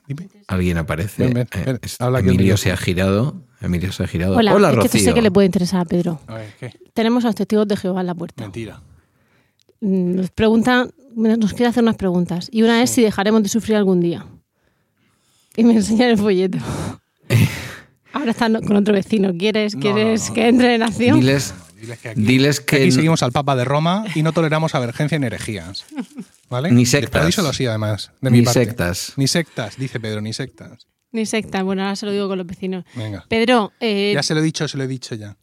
Alguien 0.49 0.79
aparece. 0.79 1.27
Eh, 1.27 1.79
Emilio 2.19 2.57
se 2.57 2.73
ha 2.73 2.77
girado. 2.77 3.45
Emilio 3.61 3.93
se 3.93 4.03
ha 4.03 4.07
girado. 4.09 4.35
Hola, 4.35 4.57
Hola 4.57 4.73
es 4.73 4.91
que 4.91 4.99
sé 4.99 5.15
que 5.15 5.23
le 5.23 5.31
puede 5.31 5.47
interesar 5.47 5.83
a 5.83 5.85
Pedro. 5.85 6.21
Tenemos 6.95 7.25
a 7.25 7.29
los 7.29 7.37
testigos 7.37 7.69
de 7.69 7.77
Jehová 7.77 8.01
en 8.01 8.09
la 8.09 8.15
puerta. 8.17 8.43
Mentira. 8.43 8.83
Mm, 9.81 10.17
nos 10.17 10.31
pregunta, 10.31 10.89
nos 11.15 11.53
quiere 11.53 11.67
hacer 11.67 11.83
unas 11.83 11.97
preguntas. 11.97 12.49
Y 12.51 12.63
una 12.63 12.83
es 12.83 12.91
si 12.91 13.03
dejaremos 13.03 13.43
de 13.43 13.49
sufrir 13.49 13.77
algún 13.77 14.01
día. 14.01 14.27
Y 15.57 15.65
me 15.65 15.75
enseña 15.75 16.09
el 16.09 16.19
folleto. 16.19 16.59
Ahora 18.13 18.33
están 18.33 18.61
con 18.63 18.77
otro 18.77 18.93
vecino. 18.95 19.33
¿Quieres, 19.37 19.77
¿quieres 19.77 20.31
que 20.31 20.49
entre 20.49 20.75
en 20.75 20.83
acción? 20.83 21.21
Diles, 21.21 21.55
diles 22.17 22.61
que, 22.61 22.77
aquí, 22.77 22.91
seguimos 22.91 23.23
al 23.23 23.33
Papa 23.33 23.55
de 23.57 23.65
Roma 23.65 24.05
y 24.15 24.23
no 24.23 24.33
toleramos 24.33 24.75
avergencia 24.75 25.17
en 25.17 25.25
herejías. 25.25 25.87
¿Vale? 26.49 26.71
Ni 26.73 26.87
sectas. 26.87 27.25
Díselo 27.25 27.49
así, 27.49 27.67
además. 27.67 28.11
ni 28.21 28.45
sectas. 28.45 29.13
Ni 29.17 29.29
sectas, 29.29 29.77
dice 29.77 30.01
Pedro, 30.01 30.21
ni 30.21 30.33
sectas. 30.33 30.89
Ni 31.13 31.25
sectas. 31.25 31.63
Bueno, 31.63 31.83
ahora 31.83 31.97
se 31.97 32.07
lo 32.07 32.13
digo 32.13 32.29
con 32.29 32.39
los 32.39 32.47
vecinos. 32.47 32.85
Venga. 32.95 33.25
Pedro. 33.29 33.73
Eh, 33.81 34.13
ya 34.15 34.23
se 34.23 34.35
lo 34.35 34.41
he 34.41 34.43
dicho, 34.43 34.67
se 34.67 34.77
lo 34.77 34.85
he 34.85 34.89
dicho 34.89 35.15
ya. 35.15 35.37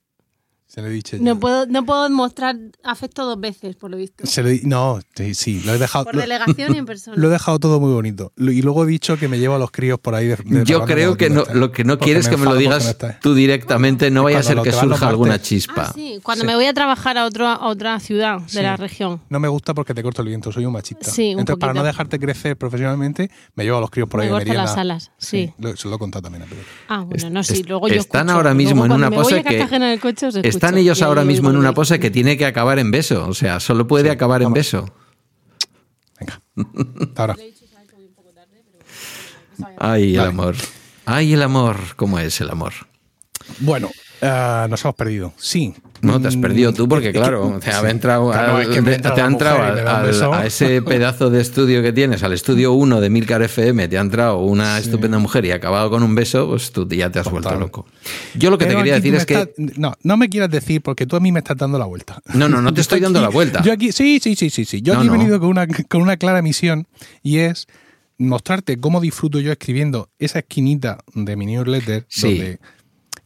Se 0.68 0.82
lo 0.82 0.88
he 0.88 0.92
dicho 0.92 1.16
No 1.22 1.40
puedo, 1.40 1.66
no 1.66 1.86
puedo 1.86 2.10
mostrar 2.10 2.58
afecto 2.84 3.26
dos 3.26 3.40
veces, 3.40 3.78
por 3.78 3.90
lo 3.90 3.96
visto. 3.96 4.26
no, 4.64 5.00
sí, 5.34 5.62
lo 5.62 5.74
he 5.74 5.78
dejado. 5.78 6.06
Por 6.06 6.18
delegación 6.18 6.76
y 6.76 6.78
en 6.78 6.86
persona. 6.86 7.18
Lo 7.18 7.30
he 7.30 7.32
dejado 7.32 7.58
todo 7.58 7.80
muy 7.80 7.92
bonito. 7.94 8.34
Y 8.38 8.62
luego 8.62 8.84
he 8.84 8.88
dicho 8.88 9.18
que 9.18 9.28
me 9.28 9.40
llevo 9.40 9.56
a 9.56 9.60
los 9.60 9.72
críos 9.72 10.00
por 10.00 10.14
ahí. 10.14 10.34
Yo 10.66 10.84
creo 10.86 11.16
que 11.16 11.30
no, 11.30 11.46
lo 11.54 11.72
que 11.72 11.84
no 11.84 11.98
quieres 11.98 12.28
que 12.28 12.38
me 12.38 12.46
lo 12.46 12.56
digas 12.56 12.98
tú 13.22 13.34
directamente, 13.34 14.12
no 14.12 14.24
vaya 14.24 14.40
a 14.40 14.44
ser 14.44 14.62
que 14.62 14.72
surja 14.72 15.08
alguna 15.08 15.42
chispa. 15.42 15.88
Ah, 15.88 15.92
sí, 15.96 16.20
cuando 16.22 16.44
me 16.44 16.56
voy 16.56 16.66
a 16.66 16.74
trabajar 16.74 17.18
a, 17.18 17.26
otro, 17.26 17.48
a 17.48 17.68
otra 17.68 18.00
ciudad 18.00 18.42
de 18.42 18.62
la 18.62 18.76
región. 18.76 19.22
No 19.30 19.40
me 19.40 19.48
gusta 19.48 19.74
porque 19.74 19.94
te 19.94 20.04
corto 20.04 20.22
el 20.22 20.28
viento, 20.28 20.52
soy 20.52 20.66
un 20.66 20.74
machista. 20.74 21.10
Sí, 21.10 21.32
Entonces, 21.32 21.58
para 21.58 21.74
no 21.74 21.84
dejarte 21.84 22.20
crecer 22.20 22.58
profesionalmente, 22.58 23.32
me 23.56 23.64
llevo 23.64 23.78
a 23.78 23.82
los 23.82 23.90
críos 23.90 24.10
por 24.10 24.22
ahí. 24.22 24.30
Me 24.30 24.44
de 24.44 24.54
las 24.54 24.78
alas, 24.78 25.12
sí. 25.18 25.54
se 25.76 25.88
lo 25.88 25.96
he 25.96 26.00
contado 26.00 26.24
también 26.24 26.44
a 26.44 26.46
Pedro. 26.46 26.64
Ah, 26.90 27.02
bueno, 27.02 27.30
no, 27.30 27.44
sí. 27.44 27.64
Luego 27.64 27.88
yo 27.88 27.96
Están 27.96 28.30
ahora 28.30 28.54
mismo 28.54 28.86
en 28.86 28.92
una 28.92 29.10
pose 29.10 29.44
que. 29.44 29.58
Están 30.58 30.78
ellos 30.78 31.02
ahora 31.02 31.24
mismo 31.24 31.50
en 31.50 31.58
una 31.58 31.74
pose 31.74 32.00
que 32.00 32.12
tiene 32.12 32.38
que 32.38 32.46
acabar 32.46 32.80
en 32.80 32.92
beso. 32.92 33.28
O 33.28 33.34
sea, 33.34 33.60
solo 33.60 33.88
puede 33.88 34.10
acabar 34.10 34.42
en 34.42 34.54
beso. 34.54 34.94
Venga. 36.20 36.42
Ahora. 37.16 37.36
Ay, 39.78 40.16
el 40.16 40.22
amor. 40.22 40.56
Ay, 41.06 41.34
el 41.34 41.42
amor. 41.42 41.78
¿Cómo 41.96 42.20
es 42.20 42.42
el 42.42 42.50
amor? 42.50 42.74
Bueno, 43.60 43.90
eh, 44.22 44.68
nos 44.70 44.84
hemos 44.84 44.96
perdido. 44.96 45.34
Sí, 45.38 45.74
No, 46.02 46.22
te 46.22 46.28
has 46.28 46.38
perdido 46.38 46.74
tú 46.74 46.88
porque, 46.88 47.12
claro, 47.12 47.60
te, 47.64 47.72
ha 47.72 47.82
sí. 47.82 47.88
entrado, 47.88 48.32
a- 48.32 50.46
ese 50.46 50.82
pedazo 50.94 51.30
de 51.30 51.42
estudio 51.42 51.82
que 51.82 51.92
tienes, 51.94 52.24
al 52.24 52.34
estudio 52.34 52.74
1 52.74 53.02
de 53.02 53.10
Milcar 53.10 53.42
FM, 53.42 53.88
te 53.88 53.98
ha 53.98 54.02
entrado 54.02 54.38
una 54.40 54.78
estupenda 54.78 55.18
mujer 55.20 55.46
y 55.46 55.52
ha 55.52 55.56
acabado 55.56 55.90
con 55.90 56.04
un 56.04 56.16
beso, 56.16 56.48
pues 56.48 56.72
tú 56.72 56.88
ya 56.88 57.10
te 57.10 57.20
has 57.20 57.30
vuelto 57.30 57.56
loco. 57.56 57.86
Yo 58.36 58.50
lo 58.50 58.58
que 58.58 58.66
Pero 58.66 58.78
te 58.80 58.84
quería 58.84 58.96
decir 58.96 59.16
es 59.16 59.26
que... 59.26 59.54
No, 59.78 59.94
no 60.04 60.18
me 60.18 60.30
quieras 60.30 60.50
decir 60.52 60.82
porque 60.82 61.06
tú 61.06 61.16
a 61.16 61.20
mí 61.20 61.32
me 61.32 61.40
estás 61.40 61.58
dando 61.58 61.80
la 61.80 61.86
vuelta. 61.86 62.20
No, 62.34 62.48
no, 62.48 62.62
no 62.62 62.74
te 62.74 62.82
estoy 62.88 63.00
dando 63.00 63.22
la 63.22 63.30
vuelta. 63.30 63.62
Yo 63.64 63.74
aquí, 63.74 63.92
sí, 63.92 64.20
sí, 64.22 64.36
sí, 64.36 64.50
sí, 64.50 64.66
sí. 64.66 64.82
Yo 64.82 64.94
No, 64.94 65.00
aquí 65.00 65.10
he 65.10 65.12
venido 65.12 65.40
con 65.40 65.50
una, 65.50 65.68
con 65.68 66.02
una 66.02 66.18
clara 66.18 66.42
misión 66.42 66.88
y 67.24 67.40
es 67.40 67.68
mostrarte 68.18 68.78
cómo 68.78 69.02
disfruto 69.02 69.40
yo 69.40 69.52
escribiendo 69.52 70.10
esa 70.20 70.40
esquinita 70.40 71.00
de 71.14 71.36
mi 71.36 71.46
newsletter, 71.46 72.06
Sí. 72.10 72.38
donde, 72.38 72.60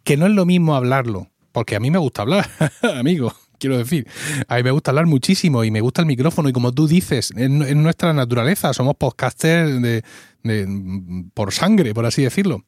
que 0.03 0.17
no 0.17 0.26
es 0.26 0.34
lo 0.34 0.45
mismo 0.45 0.76
hablarlo, 0.76 1.28
porque 1.52 1.76
a 1.76 1.80
mí 1.80 1.91
me 1.91 1.97
gusta 1.97 2.22
hablar, 2.24 2.49
amigo. 2.95 3.34
Quiero 3.60 3.78
decir, 3.78 4.08
a 4.47 4.56
mí 4.56 4.64
me 4.64 4.72
gusta 4.72 4.89
hablar 4.89 5.06
muchísimo 5.06 5.64
y 5.64 5.70
me 5.70 5.82
gusta 5.82 6.02
el 6.02 6.08
micrófono 6.08 6.49
y 6.49 6.52
como 6.54 6.72
tú 6.72 6.88
dices, 6.88 7.32
es, 7.38 7.49
nu- 7.49 7.64
es 7.66 7.76
nuestra 7.76 8.12
naturaleza, 8.12 8.74
somos 8.74 8.95
podcasters 8.95 9.80
de, 9.82 10.04
de- 10.41 11.26
por 11.36 11.54
sangre, 11.54 11.93
por 11.93 12.06
así 12.08 12.24
decirlo. 12.24 12.64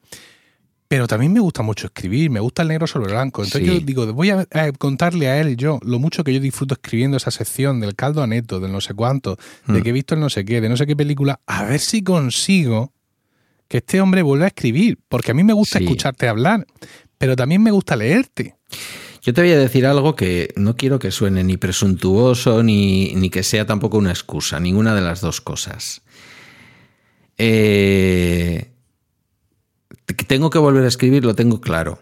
Pero 0.88 1.08
también 1.08 1.34
me 1.34 1.40
gusta 1.40 1.64
mucho 1.64 1.88
escribir, 1.88 2.30
me 2.30 2.40
gusta 2.40 2.62
el 2.62 2.68
negro 2.68 2.86
sobre 2.86 3.12
blanco. 3.12 3.44
Entonces 3.44 3.68
Sí. 3.68 3.80
yo 3.80 3.84
digo, 3.84 4.14
voy 4.14 4.30
a, 4.30 4.46
a 4.52 4.72
contarle 4.74 5.28
a 5.30 5.42
él 5.42 5.58
yo 5.58 5.80
lo 5.84 5.98
mucho 5.98 6.24
que 6.24 6.32
yo 6.32 6.40
disfruto 6.40 6.76
escribiendo 6.76 7.18
esa 7.18 7.32
sección 7.32 7.80
del 7.80 7.96
caldo 7.96 8.22
a 8.22 8.28
neto, 8.28 8.60
del 8.60 8.72
no 8.72 8.80
sé 8.80 8.94
cuánto, 8.94 9.38
de 9.66 9.80
Mm. 9.80 9.82
que 9.82 9.90
he 9.90 9.94
visto 9.94 10.14
el 10.14 10.20
no 10.22 10.30
sé 10.30 10.46
qué, 10.46 10.62
de 10.62 10.70
no 10.70 10.78
sé 10.78 10.86
qué 10.86 10.96
película, 10.96 11.40
a 11.48 11.64
ver 11.64 11.80
si 11.80 12.04
consigo 12.04 12.94
que 13.68 13.78
este 13.78 14.00
hombre 14.00 14.22
vuelva 14.22 14.46
a 14.46 14.50
escribir. 14.50 15.00
Porque 15.08 15.32
a 15.32 15.34
mí 15.34 15.44
me 15.44 15.54
gusta 15.54 15.80
Sí. 15.80 15.86
escucharte 15.86 16.28
hablar, 16.28 16.68
pero 17.18 17.36
también 17.36 17.64
me 17.64 17.72
gusta 17.72 17.96
leerte. 17.96 18.56
Yo 19.22 19.34
te 19.34 19.42
voy 19.42 19.52
a 19.52 19.58
decir 19.58 19.86
algo 19.86 20.16
que 20.16 20.54
no 20.58 20.76
quiero 20.76 21.00
que 21.00 21.10
suene 21.10 21.46
ni 21.46 21.56
presuntuoso 21.56 22.62
ni, 22.62 23.14
ni 23.16 23.30
que 23.30 23.44
sea 23.44 23.66
tampoco 23.66 23.98
una 23.98 24.10
excusa, 24.10 24.60
ninguna 24.60 24.94
de 24.94 25.02
las 25.02 25.22
dos 25.22 25.40
cosas. 25.40 26.02
Eh, 27.38 28.72
que 30.06 30.26
tengo 30.26 30.50
que 30.50 30.60
volver 30.60 30.84
a 30.84 30.88
escribir, 30.88 31.24
lo 31.24 31.36
tengo 31.36 31.62
claro. 31.62 32.00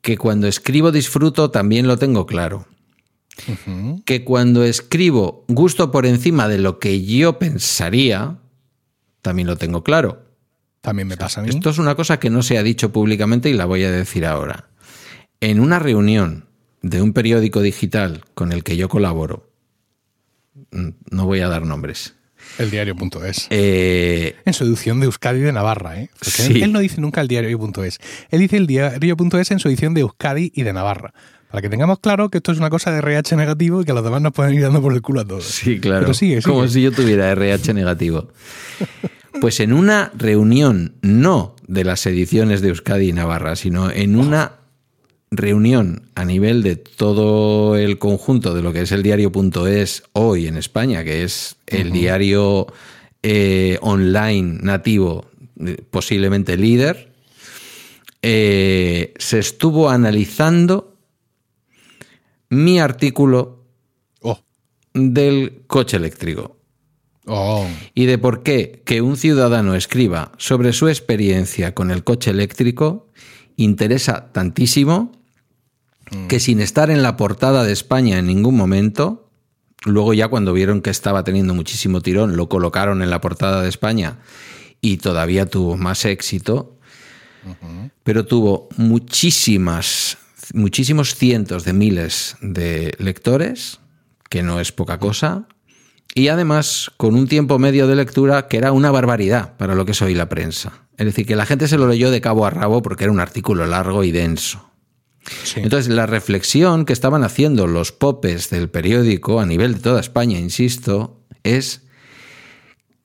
Que 0.00 0.16
cuando 0.16 0.46
escribo 0.46 0.92
disfruto, 0.92 1.50
también 1.50 1.86
lo 1.86 1.96
tengo 1.96 2.26
claro. 2.26 2.66
Que 4.04 4.24
cuando 4.24 4.64
escribo 4.64 5.44
gusto 5.48 5.90
por 5.90 6.06
encima 6.06 6.48
de 6.48 6.58
lo 6.58 6.78
que 6.78 7.04
yo 7.04 7.38
pensaría, 7.38 8.38
también 9.22 9.48
lo 9.48 9.56
tengo 9.56 9.82
claro. 9.82 10.24
También 10.82 11.08
me 11.08 11.16
pasa 11.16 11.40
a 11.40 11.44
mí. 11.44 11.48
Esto 11.48 11.70
es 11.70 11.78
una 11.78 11.94
cosa 11.94 12.18
que 12.20 12.28
no 12.28 12.42
se 12.42 12.58
ha 12.58 12.62
dicho 12.62 12.92
públicamente 12.92 13.48
y 13.48 13.54
la 13.54 13.64
voy 13.64 13.84
a 13.84 13.90
decir 13.90 14.26
ahora. 14.26 14.68
En 15.40 15.58
una 15.60 15.78
reunión 15.78 16.44
de 16.82 17.00
un 17.00 17.12
periódico 17.14 17.62
digital 17.62 18.24
con 18.34 18.52
el 18.52 18.62
que 18.64 18.76
yo 18.76 18.88
colaboro, 18.90 19.48
no 21.10 21.26
voy 21.26 21.40
a 21.40 21.48
dar 21.48 21.64
nombres, 21.64 22.14
El 22.58 22.70
diario.es. 22.70 23.46
eh, 23.50 24.36
En 24.44 24.52
su 24.52 24.64
edición 24.64 25.00
de 25.00 25.06
Euskadi 25.06 25.40
de 25.40 25.52
Navarra, 25.52 26.00
¿eh? 26.00 26.10
Sí. 26.20 26.52
él, 26.56 26.62
él 26.64 26.72
no 26.72 26.80
dice 26.80 27.00
nunca 27.00 27.20
el 27.20 27.28
diario.es. 27.28 27.98
Él 28.30 28.40
dice 28.40 28.56
el 28.56 28.66
diario.es 28.66 29.50
en 29.52 29.58
su 29.60 29.68
edición 29.68 29.94
de 29.94 30.00
Euskadi 30.02 30.52
y 30.54 30.62
de 30.62 30.72
Navarra. 30.72 31.14
Para 31.50 31.62
que 31.62 31.68
tengamos 31.68 31.98
claro 32.00 32.28
que 32.30 32.38
esto 32.38 32.50
es 32.52 32.58
una 32.58 32.70
cosa 32.70 32.90
de 32.90 32.98
RH 32.98 33.36
negativo 33.36 33.82
y 33.82 33.84
que 33.84 33.92
los 33.92 34.02
demás 34.02 34.20
nos 34.22 34.32
pueden 34.32 34.54
ir 34.54 34.62
dando 34.62 34.80
por 34.82 34.92
el 34.92 35.02
culo 35.02 35.20
a 35.20 35.24
todos. 35.24 35.44
sí, 35.44 35.78
claro, 35.80 36.00
Pero 36.00 36.14
sigue, 36.14 36.40
sigue. 36.40 36.52
como 36.52 36.66
si 36.66 36.82
yo 36.82 36.90
tuviera 36.92 37.30
RH 37.30 37.72
negativo. 37.74 38.28
Pues 39.40 39.60
en 39.60 39.72
una 39.72 40.12
reunión, 40.14 40.96
no 41.02 41.56
de 41.66 41.84
las 41.84 42.06
ediciones 42.06 42.60
de 42.60 42.68
Euskadi 42.68 43.08
y 43.08 43.12
Navarra, 43.12 43.56
sino 43.56 43.90
en 43.90 44.16
una 44.16 44.58
reunión 45.30 46.10
a 46.14 46.24
nivel 46.24 46.62
de 46.62 46.76
todo 46.76 47.76
el 47.76 47.98
conjunto 47.98 48.54
de 48.54 48.62
lo 48.62 48.72
que 48.72 48.82
es 48.82 48.92
el 48.92 49.02
diario.es 49.02 50.04
hoy 50.12 50.46
en 50.46 50.56
España, 50.56 51.02
que 51.04 51.24
es 51.24 51.56
el 51.66 51.90
diario 51.90 52.66
eh, 53.22 53.78
online 53.80 54.58
nativo, 54.62 55.26
eh, 55.64 55.82
posiblemente 55.90 56.56
líder, 56.56 57.12
eh, 58.20 59.14
se 59.18 59.38
estuvo 59.38 59.88
analizando 59.90 60.96
mi 62.50 62.78
artículo 62.78 63.62
Oh, 64.20 64.38
del 64.94 65.62
coche 65.66 65.96
eléctrico 65.96 66.61
oh. 67.26 67.66
y 67.94 68.06
de 68.06 68.18
por 68.18 68.42
qué 68.42 68.82
que 68.84 69.00
un 69.00 69.16
ciudadano 69.16 69.74
escriba 69.74 70.32
sobre 70.38 70.72
su 70.72 70.88
experiencia 70.88 71.74
con 71.74 71.90
el 71.90 72.04
coche 72.04 72.30
eléctrico 72.30 73.08
interesa 73.56 74.32
tantísimo 74.32 75.12
que 76.28 76.40
sin 76.40 76.60
estar 76.60 76.90
en 76.90 77.02
la 77.02 77.16
portada 77.16 77.64
de 77.64 77.72
España 77.72 78.18
en 78.18 78.26
ningún 78.26 78.56
momento, 78.56 79.30
luego 79.84 80.12
ya 80.12 80.28
cuando 80.28 80.52
vieron 80.52 80.82
que 80.82 80.90
estaba 80.90 81.24
teniendo 81.24 81.54
muchísimo 81.54 82.00
tirón, 82.00 82.36
lo 82.36 82.48
colocaron 82.48 83.02
en 83.02 83.10
la 83.10 83.20
portada 83.20 83.62
de 83.62 83.68
España 83.68 84.18
y 84.80 84.98
todavía 84.98 85.46
tuvo 85.46 85.76
más 85.76 86.04
éxito, 86.04 86.78
pero 88.02 88.26
tuvo 88.26 88.68
muchísimas, 88.76 90.18
muchísimos 90.52 91.14
cientos 91.14 91.64
de 91.64 91.72
miles 91.72 92.36
de 92.40 92.94
lectores, 92.98 93.80
que 94.28 94.42
no 94.42 94.60
es 94.60 94.72
poca 94.72 94.98
cosa, 94.98 95.46
y 96.14 96.28
además 96.28 96.90
con 96.96 97.14
un 97.14 97.26
tiempo 97.26 97.58
medio 97.58 97.86
de 97.86 97.96
lectura 97.96 98.48
que 98.48 98.58
era 98.58 98.72
una 98.72 98.90
barbaridad 98.90 99.56
para 99.56 99.74
lo 99.74 99.84
que 99.86 99.92
es 99.92 100.02
hoy 100.02 100.14
la 100.14 100.28
prensa. 100.28 100.86
Es 100.98 101.06
decir, 101.06 101.26
que 101.26 101.36
la 101.36 101.46
gente 101.46 101.68
se 101.68 101.78
lo 101.78 101.88
leyó 101.88 102.10
de 102.10 102.20
cabo 102.20 102.44
a 102.46 102.50
rabo 102.50 102.82
porque 102.82 103.04
era 103.04 103.12
un 103.12 103.20
artículo 103.20 103.66
largo 103.66 104.04
y 104.04 104.12
denso. 104.12 104.68
Sí. 105.44 105.60
Entonces, 105.60 105.92
la 105.92 106.06
reflexión 106.06 106.84
que 106.84 106.92
estaban 106.92 107.22
haciendo 107.24 107.66
los 107.66 107.92
popes 107.92 108.50
del 108.50 108.68
periódico 108.68 109.40
a 109.40 109.46
nivel 109.46 109.74
de 109.74 109.80
toda 109.80 110.00
España, 110.00 110.38
insisto, 110.38 111.20
es 111.44 111.82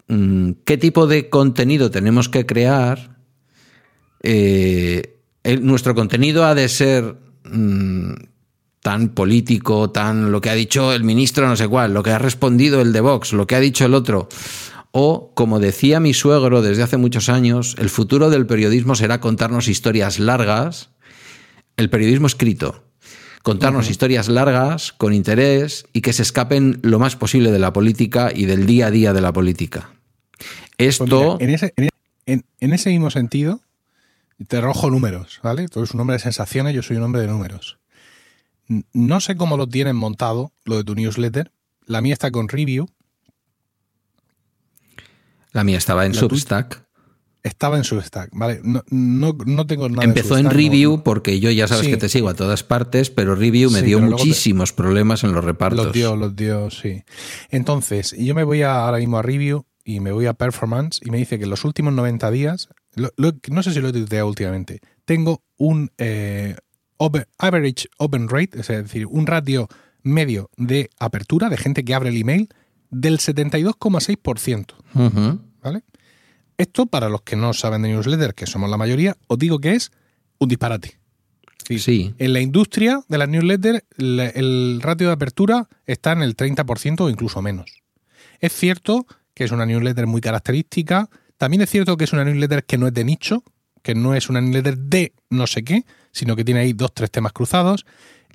mm, 0.08 0.52
qué 0.66 0.78
tipo 0.78 1.08
de 1.08 1.30
contenido 1.30 1.92
tenemos 1.92 2.28
que 2.28 2.46
crear. 2.46 3.18
Eh, 4.24 5.20
el- 5.44 5.66
nuestro 5.66 5.96
contenido 5.96 6.44
ha 6.46 6.56
de 6.56 6.68
ser 6.70 7.16
mm, 7.46 8.14
tan 8.88 9.10
político, 9.10 9.90
tan 9.90 10.32
lo 10.32 10.40
que 10.40 10.50
ha 10.50 10.54
dicho 10.54 10.94
el 10.94 11.04
ministro 11.04 11.46
no 11.46 11.58
sé 11.58 11.68
cuál, 11.68 11.94
lo 11.94 12.04
que 12.04 12.12
ha 12.12 12.20
respondido 12.20 12.80
el 12.80 12.94
de 12.94 13.02
Vox, 13.02 13.34
lo 13.34 13.46
que 13.46 13.56
ha 13.56 13.60
dicho 13.60 13.84
el 13.84 13.94
otro. 13.94 14.30
O, 14.92 15.34
como 15.34 15.60
decía 15.60 16.00
mi 16.00 16.14
suegro 16.14 16.62
desde 16.62 16.84
hace 16.84 16.96
muchos 16.96 17.28
años, 17.28 17.76
el 17.80 17.90
futuro 17.90 18.30
del 18.30 18.46
periodismo 18.46 18.96
será 18.96 19.20
contarnos 19.20 19.68
historias 19.68 20.20
largas, 20.20 20.92
el 21.76 21.90
periodismo 21.90 22.28
escrito, 22.28 22.86
contarnos 23.44 23.90
historias 23.90 24.30
largas, 24.30 24.94
con 24.94 25.14
interés 25.14 25.86
y 25.92 26.00
que 26.00 26.14
se 26.14 26.22
escapen 26.22 26.80
lo 26.82 26.98
más 26.98 27.18
posible 27.18 27.52
de 27.52 27.60
la 27.60 27.74
política 27.74 28.32
y 28.34 28.46
del 28.46 28.66
día 28.66 28.88
a 28.88 28.92
día 28.92 29.12
de 29.12 29.20
la 29.20 29.34
política. 29.34 29.90
Pues 30.78 31.02
Esto... 31.02 31.38
mira, 31.42 31.44
en, 31.44 31.50
ese, 31.50 31.74
en 32.26 32.74
ese 32.74 32.90
mismo 32.90 33.12
sentido, 33.12 33.60
te 34.48 34.56
arrojo 34.56 34.90
números, 34.90 35.42
¿vale? 35.44 35.68
Tú 35.68 35.80
eres 35.82 35.94
un 35.94 36.00
hombre 36.00 36.14
de 36.14 36.20
sensaciones, 36.20 36.74
yo 36.74 36.82
soy 36.84 36.96
un 36.96 37.04
hombre 37.04 37.20
de 37.20 37.28
números. 37.28 37.80
No 38.94 39.20
sé 39.22 39.36
cómo 39.38 39.56
lo 39.58 39.68
tienen 39.68 39.96
montado, 39.96 40.52
lo 40.66 40.78
de 40.78 40.84
tu 40.84 40.96
newsletter. 40.96 41.52
La 41.86 42.02
mía 42.02 42.14
está 42.14 42.32
con 42.32 42.50
review, 42.50 42.88
La 45.52 45.64
mía 45.64 45.78
estaba 45.78 46.06
en. 46.06 46.14
Substack. 46.14 46.86
estaba 47.44 47.78
en 47.78 47.86
su 47.86 48.00
stack, 48.02 48.30
¿vale? 48.34 48.60
No, 48.64 48.84
no, 48.90 49.38
no 49.46 49.66
tengo 49.66 49.88
nada 49.88 50.04
Empezó 50.04 50.36
en 50.38 50.44
Substack, 50.46 50.54
review 50.62 51.02
porque 51.04 51.40
yo 51.40 51.50
ya 51.50 51.68
sabes 51.68 51.86
Sí. 51.86 51.92
que 51.92 51.98
te 51.98 52.10
sigo 52.10 52.28
a 52.28 52.34
todas 52.34 52.64
partes, 52.64 53.10
pero 53.10 53.36
review 53.36 53.72
me 53.72 53.80
Sí, 53.80 53.86
dio 53.86 54.00
te- 54.00 54.06
muchísimos 54.06 54.74
problemas 54.74 55.24
en 55.24 55.32
los 55.32 55.46
repartos. 55.46 55.86
Los 55.86 55.94
dio, 55.94 56.16
los 56.18 56.36
dio, 56.36 56.70
sí. 56.70 57.04
Entonces, 57.50 58.14
yo 58.18 58.36
me 58.36 58.44
voy 58.44 58.64
a- 58.64 58.84
ahora 58.86 58.98
mismo 58.98 59.18
a 59.18 59.22
review 59.22 59.66
y 59.86 60.02
me 60.02 60.12
voy 60.12 60.26
a 60.26 60.34
performance 60.34 61.00
y 61.06 61.10
me 61.10 61.18
dice 61.20 61.38
que 61.38 61.46
en 61.46 61.50
los 61.52 61.64
últimos 61.64 61.94
90 61.94 62.30
días, 62.32 62.68
lo- 62.96 63.14
lo- 63.16 63.32
no 63.50 63.64
sé 63.64 63.72
si 63.72 63.80
lo 63.80 63.88
he 63.88 63.94
tuiteado 63.94 64.28
últimamente, 64.28 64.82
tengo 65.06 65.42
un 65.56 65.92
eh, 65.98 66.58
average 67.38 67.88
open 67.98 68.30
rate, 68.30 68.60
es 68.60 68.68
decir, 68.68 69.06
un 69.08 69.28
ratio 69.28 69.68
medio 70.04 70.50
de 70.58 70.90
apertura 71.00 71.50
de 71.50 71.58
gente 71.58 71.84
que 71.84 71.94
abre 71.94 72.10
el 72.10 72.18
email 72.18 72.50
del 72.90 73.20
72,6%. 73.20 74.74
Ujú. 74.94 75.42
¿Vale? 75.62 75.84
Esto, 76.58 76.88
para 76.88 77.10
los 77.10 77.22
que 77.22 77.36
no 77.36 77.54
saben 77.54 77.84
de 77.84 77.90
newsletter, 77.90 78.34
que 78.34 78.48
somos 78.48 78.70
la 78.70 78.78
mayoría, 78.78 79.18
os 79.28 79.38
digo 79.38 79.60
que 79.60 79.74
es 79.74 79.92
un 80.40 80.50
disparate. 80.50 80.98
Sí. 81.68 81.80
Sí. 81.80 82.16
En 82.18 82.34
la 82.34 82.40
industria 82.40 83.02
de 83.08 83.18
las 83.18 83.28
newsletters, 83.28 83.84
el 83.98 84.80
ratio 84.82 85.08
de 85.08 85.14
apertura 85.14 85.68
está 85.86 86.14
en 86.14 86.22
el 86.22 86.36
30% 86.36 87.02
o 87.02 87.10
incluso 87.10 87.42
menos. 87.42 87.84
Es 88.40 88.54
cierto 88.54 89.06
que 89.34 89.44
es 89.44 89.52
una 89.52 89.66
newsletter 89.66 90.08
muy 90.08 90.22
característica. 90.22 91.10
También 91.38 91.62
es 91.62 91.70
cierto 91.70 91.98
que 91.98 92.06
es 92.06 92.14
una 92.14 92.24
newsletter 92.24 92.64
que 92.64 92.78
no 92.78 92.88
es 92.88 92.94
de 92.94 93.04
nicho, 93.04 93.44
que 93.84 93.94
no 93.94 94.16
es 94.16 94.30
una 94.30 94.42
newsletter 94.42 94.78
de 94.78 95.14
no 95.30 95.46
sé 95.46 95.64
qué, 95.64 95.84
sino 96.18 96.36
que 96.36 96.44
tiene 96.44 96.62
ahí 96.62 96.74
dos, 96.74 96.94
tres 96.94 97.12
temas 97.12 97.32
cruzados. 97.34 97.86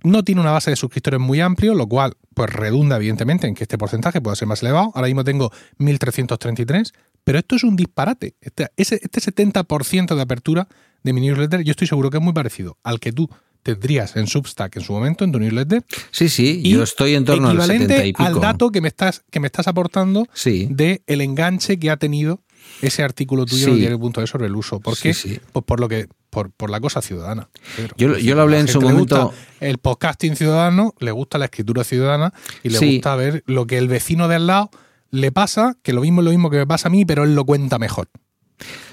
No 0.05 0.25
tiene 0.25 0.41
una 0.41 0.51
base 0.51 0.71
de 0.71 0.77
suscriptores 0.77 1.21
muy 1.21 1.41
amplio, 1.41 1.75
lo 1.75 1.87
cual 1.87 2.15
pues 2.35 2.51
redunda 2.51 2.97
evidentemente 2.97 3.47
en 3.47 3.55
que 3.55 3.63
este 3.65 3.79
porcentaje 3.79 4.21
pueda 4.21 4.35
ser 4.35 4.49
más 4.49 4.63
elevado. 4.63 4.91
Ahora 4.95 5.07
mismo 5.07 5.23
tengo 5.23 5.53
1333, 5.79 6.93
pero 7.25 7.39
esto 7.39 7.57
es 7.57 7.65
un 7.65 7.77
disparate. 7.77 8.35
Este, 8.41 8.69
ese- 8.77 9.01
este 9.03 9.21
70% 9.21 10.15
de 10.15 10.23
apertura 10.23 10.69
de 11.03 11.13
mi 11.13 11.21
newsletter 11.21 11.63
yo 11.63 11.71
estoy 11.71 11.87
seguro 11.87 12.11
que 12.11 12.17
es 12.19 12.23
muy 12.23 12.33
parecido 12.33 12.79
al 12.83 13.01
que 13.01 13.13
tú 13.13 13.29
tendrías 13.63 14.17
en 14.17 14.27
Substack 14.27 14.77
en 14.77 14.83
su 14.83 14.93
momento, 14.93 15.25
en 15.25 15.31
tu 15.31 15.39
newsletter. 15.39 15.85
Sí, 16.11 16.29
sí, 16.29 16.63
yo 16.69 16.83
estoy 16.83 17.15
en 17.15 17.25
torno 17.25 17.49
al 17.49 17.63
70 17.63 18.05
y 18.07 18.13
pico. 18.13 18.23
al 18.25 18.41
dato 18.41 18.71
que 18.71 18.81
me 18.81 18.89
estás, 18.89 19.23
que 19.31 19.39
me 19.39 19.47
estás 19.47 19.69
aportando 19.69 20.27
Sí. 20.35 20.67
de 20.71 21.03
el 21.07 21.21
enganche 21.21 21.79
que 21.79 21.91
ha 21.91 21.97
tenido 21.97 22.41
ese 22.81 23.03
artículo 23.03 23.47
tuyo 23.47 23.67
Sí. 23.67 23.73
el 23.73 23.79
diario.es 23.79 24.29
sobre 24.31 24.47
el 24.47 24.57
uso. 24.57 24.81
¿Por 24.81 24.97
Sí, 24.97 25.03
qué? 25.05 25.15
sí. 25.15 25.41
Pues 25.53 25.65
por 25.65 25.81
lo 25.81 25.89
que, 25.89 26.09
por, 26.31 26.51
por 26.51 26.71
la 26.71 26.81
cosa 26.81 27.03
ciudadana. 27.03 27.49
Pedro. 27.77 27.95
Yo- 28.19 28.35
lo 28.35 28.43
hablé 28.43 28.59
en 28.61 28.69
su 28.69 28.81
momento- 28.81 29.33
El 29.61 29.79
podcasting 29.79 30.37
ciudadano, 30.37 30.95
le 30.99 31.11
gusta 31.13 31.39
la 31.39 31.45
escritura 31.47 31.85
ciudadana 31.85 32.33
y 32.63 32.71
le 32.71 32.79
gusta 32.79 33.15
ver 33.17 33.43
lo 33.47 33.67
que 33.67 33.79
el 33.79 33.89
vecino 33.89 34.29
de 34.29 34.37
al 34.37 34.47
lado 34.47 34.71
le 35.11 35.31
pasa, 35.31 35.77
que 35.83 35.93
lo 35.93 36.01
mismo 36.01 36.21
es 36.23 36.25
lo 36.25 36.31
mismo 36.31 36.49
que 36.51 36.57
me 36.57 36.67
pasa 36.67 36.89
a 36.89 36.91
mí, 36.91 37.05
pero 37.05 37.25
él 37.25 37.35
lo 37.35 37.45
cuenta 37.45 37.79
mejor. 37.79 38.09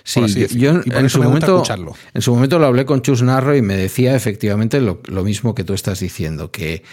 Sí, 0.04 0.20
yo, 0.22 0.28
decirlo. 0.28 0.60
yo 0.60 0.82
Y 0.84 0.90
por 0.90 1.00
en, 1.00 1.06
eso 1.06 1.14
su 1.18 1.20
me 1.20 1.26
momento, 1.28 1.64
en 2.14 2.22
su 2.22 2.34
momento 2.34 2.58
lo 2.60 2.66
hablé 2.66 2.86
con 2.86 3.02
Chus 3.04 3.22
Narro 3.22 3.56
y 3.56 3.62
me 3.62 3.78
decía 3.78 4.16
efectivamente 4.16 4.82
lo, 4.82 5.02
lo 5.06 5.24
mismo 5.24 5.54
que 5.56 5.64
tú 5.64 5.74
estás 5.74 6.00
diciendo, 6.00 6.50
que 6.52 6.84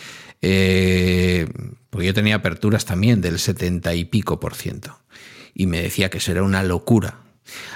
eh, 0.43 1.47
porque 1.91 2.07
yo 2.07 2.15
tenía 2.15 2.37
aperturas 2.37 2.85
también 2.85 3.21
del 3.21 3.39
70 3.39 3.95
y 3.95 4.05
pico 4.05 4.39
por 4.39 4.55
ciento 4.55 4.99
y 5.57 5.67
me 5.67 5.81
decía 5.81 6.11
que 6.11 6.19
eso 6.19 6.33
era 6.33 6.43
una 6.43 6.63
locura. 6.63 7.21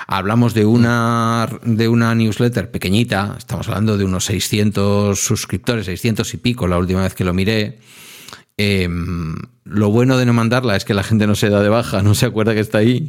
Hablamos 0.06 0.52
de 0.52 0.66
una, 0.66 1.48
de 1.62 1.88
una 1.88 2.14
newsletter 2.14 2.70
pequeñita, 2.70 3.36
estamos 3.38 3.68
hablando 3.68 3.96
de 3.96 4.04
unos 4.04 4.24
600 4.26 5.18
suscriptores, 5.18 5.86
600 5.86 6.34
y 6.34 6.36
pico 6.36 6.66
la 6.66 6.78
última 6.78 7.02
vez 7.02 7.14
que 7.14 7.24
lo 7.24 7.32
miré. 7.32 7.78
Eh, 8.62 8.88
lo 9.64 9.88
bueno 9.90 10.18
de 10.18 10.26
no 10.26 10.32
mandarla 10.32 10.76
es 10.76 10.84
que 10.84 10.92
la 10.94 11.02
gente 11.04 11.26
no 11.26 11.34
se 11.34 11.48
da 11.48 11.62
de 11.62 11.68
baja, 11.68 12.02
no 12.02 12.14
se 12.14 12.26
acuerda 12.26 12.52
que 12.54 12.60
está 12.60 12.78
ahí. 12.78 13.08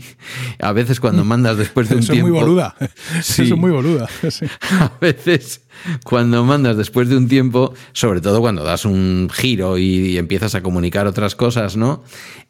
A 0.59 0.71
veces 0.71 0.99
cuando 0.99 1.25
mandas 1.25 1.57
después 1.57 1.89
de 1.89 1.95
un 1.95 2.01
Eso 2.03 2.13
es 2.13 2.17
tiempo... 2.19 2.31
muy 2.31 2.39
boluda. 2.39 2.75
Sí. 3.21 3.43
Eso 3.43 3.55
es 3.55 3.59
muy 3.59 3.71
boluda. 3.71 4.07
Sí. 4.29 4.45
A 4.79 4.91
veces 5.01 5.61
cuando 6.05 6.43
mandas 6.45 6.77
después 6.77 7.09
de 7.09 7.17
un 7.17 7.27
tiempo, 7.27 7.73
sobre 7.93 8.21
todo 8.21 8.39
cuando 8.39 8.63
das 8.63 8.85
un 8.85 9.29
giro 9.33 9.77
y, 9.77 9.83
y 10.11 10.17
empiezas 10.17 10.55
a 10.55 10.61
comunicar 10.61 11.07
otras 11.07 11.35
cosas, 11.35 11.75
¿no? 11.75 12.03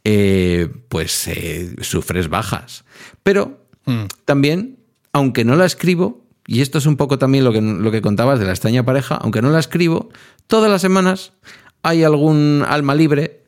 Eh, 0.04 0.68
pues 0.90 1.28
eh, 1.28 1.74
sufres 1.82 2.30
bajas. 2.30 2.84
Pero 3.24 3.60
Mm. 3.86 4.06
también, 4.26 4.78
aunque 5.12 5.44
no 5.44 5.56
la 5.56 5.66
escribo, 5.66 6.24
y 6.46 6.62
esto 6.62 6.78
es 6.78 6.86
un 6.86 6.98
poco 6.98 7.18
también 7.18 7.44
lo 7.44 7.52
que, 7.52 7.62
lo 7.62 7.90
que 7.90 8.02
contabas 8.04 8.40
de 8.40 8.46
la 8.46 8.52
extraña 8.52 8.86
pareja, 8.86 9.16
aunque 9.16 9.42
no 9.42 9.50
la 9.50 9.58
escribo, 9.58 10.10
todas 10.46 10.70
las 10.70 10.82
semanas 10.84 11.34
hay 11.84 12.04
algún 12.04 12.64
alma 12.68 12.96
libre 12.96 13.44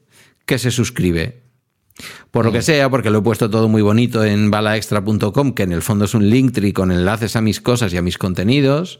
que 0.45 0.57
se 0.57 0.71
suscribe. 0.71 1.43
Por 2.31 2.45
lo 2.45 2.51
que 2.51 2.63
sea, 2.63 2.89
porque 2.89 3.11
lo 3.11 3.19
he 3.19 3.21
puesto 3.21 3.49
todo 3.49 3.69
muy 3.69 3.81
bonito 3.81 4.23
en 4.23 4.49
balaextra.com, 4.49 5.53
que 5.53 5.63
en 5.63 5.71
el 5.71 5.83
fondo 5.83 6.05
es 6.05 6.15
un 6.15 6.29
linktree 6.29 6.73
con 6.73 6.91
enlaces 6.91 7.35
a 7.35 7.41
mis 7.41 7.61
cosas 7.61 7.93
y 7.93 7.97
a 7.97 8.01
mis 8.01 8.17
contenidos. 8.17 8.99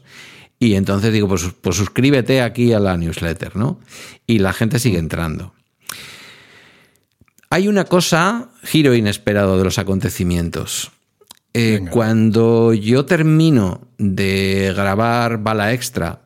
Y 0.60 0.74
entonces 0.74 1.12
digo, 1.12 1.26
pues, 1.26 1.50
pues 1.60 1.76
suscríbete 1.76 2.40
aquí 2.40 2.72
a 2.72 2.78
la 2.78 2.96
newsletter, 2.96 3.56
¿no? 3.56 3.80
Y 4.26 4.38
la 4.38 4.52
gente 4.52 4.78
sigue 4.78 4.98
entrando. 4.98 5.52
Hay 7.50 7.66
una 7.66 7.84
cosa, 7.84 8.50
giro 8.62 8.94
inesperado 8.94 9.58
de 9.58 9.64
los 9.64 9.78
acontecimientos. 9.78 10.92
Eh, 11.52 11.84
cuando 11.90 12.72
yo 12.72 13.04
termino 13.04 13.88
de 13.98 14.72
grabar 14.74 15.38
Bala 15.38 15.72
Extra 15.72 16.23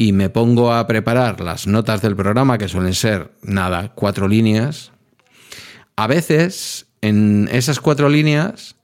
y 0.00 0.12
me 0.12 0.30
pongo 0.30 0.72
a 0.72 0.86
preparar 0.86 1.40
las 1.40 1.66
notas 1.66 2.00
del 2.00 2.14
programa, 2.14 2.56
que 2.56 2.68
suelen 2.68 2.94
ser, 2.94 3.32
nada, 3.42 3.92
cuatro 3.94 4.28
líneas, 4.28 4.92
a 5.96 6.06
veces 6.06 6.86
en 7.00 7.48
esas 7.50 7.80
cuatro 7.80 8.08
líneas 8.08 8.76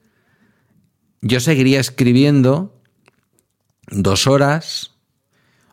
yo 1.21 1.39
seguiría 1.39 1.79
escribiendo 1.79 2.81
dos 3.87 4.27
horas 4.27 4.91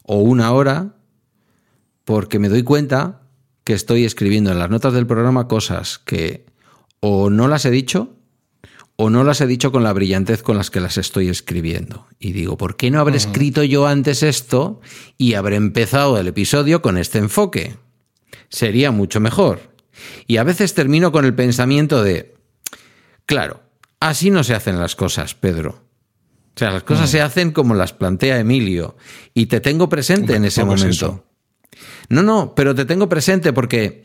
o 0.05 0.19
una 0.19 0.53
hora 0.53 0.95
porque 2.05 2.39
me 2.39 2.49
doy 2.49 2.63
cuenta 2.63 3.23
que 3.65 3.73
estoy 3.73 4.05
escribiendo 4.05 4.53
en 4.53 4.61
las 4.61 4.71
notas 4.71 4.93
del 4.93 5.07
programa 5.09 5.49
cosas 5.49 5.99
que 5.99 6.47
o 7.01 7.31
no 7.31 7.49
las 7.49 7.65
he 7.65 7.71
dicho 7.71 8.17
o 9.05 9.11
no 9.11 9.25
las 9.25 9.41
he 9.41 9.49
dicho 9.49 9.73
con 9.73 9.83
la 9.83 9.93
brillantez 9.93 10.45
con 10.45 10.57
las 10.57 10.71
que 10.71 10.79
las 10.79 10.97
estoy 10.97 11.29
escribiendo. 11.29 12.07
Y 12.21 12.31
digo, 12.31 12.57
¿por 12.57 12.77
qué 12.77 12.89
no 12.93 13.01
habré 13.01 13.17
escrito 13.17 13.65
yo 13.65 13.89
antes 13.89 14.23
esto 14.23 14.81
y 15.19 15.35
habré 15.35 15.57
empezado 15.57 16.19
el 16.19 16.29
episodio 16.29 16.83
con 16.83 16.97
este 16.97 17.19
enfoque? 17.19 17.75
Sería 18.49 18.93
mucho 18.93 19.19
mejor. 19.19 19.75
Y 20.29 20.37
a 20.37 20.45
veces 20.45 20.75
termino 20.75 21.11
con 21.11 21.25
el 21.25 21.35
pensamiento 21.35 22.05
de, 22.05 22.37
claro, 23.27 23.65
así 23.99 24.31
no 24.31 24.45
se 24.45 24.55
hacen 24.55 24.79
las 24.79 24.95
cosas, 24.95 25.35
Pedro. 25.35 25.83
O 26.55 26.59
sea, 26.61 26.71
las 26.71 26.85
cosas 26.85 27.11
se 27.11 27.21
hacen 27.21 27.51
como 27.51 27.75
las 27.75 27.93
plantea 27.93 28.39
Emilio. 28.39 28.97
Y 29.35 29.47
te 29.47 29.59
tengo 29.59 29.89
presente 29.89 30.37
en 30.37 30.45
ese 30.45 30.61
es 30.61 30.67
momento. 30.69 31.25
No, 32.09 32.23
no, 32.23 32.55
pero 32.55 32.73
te 32.73 32.85
tengo 32.85 33.09
presente 33.09 33.53
porque 33.53 34.05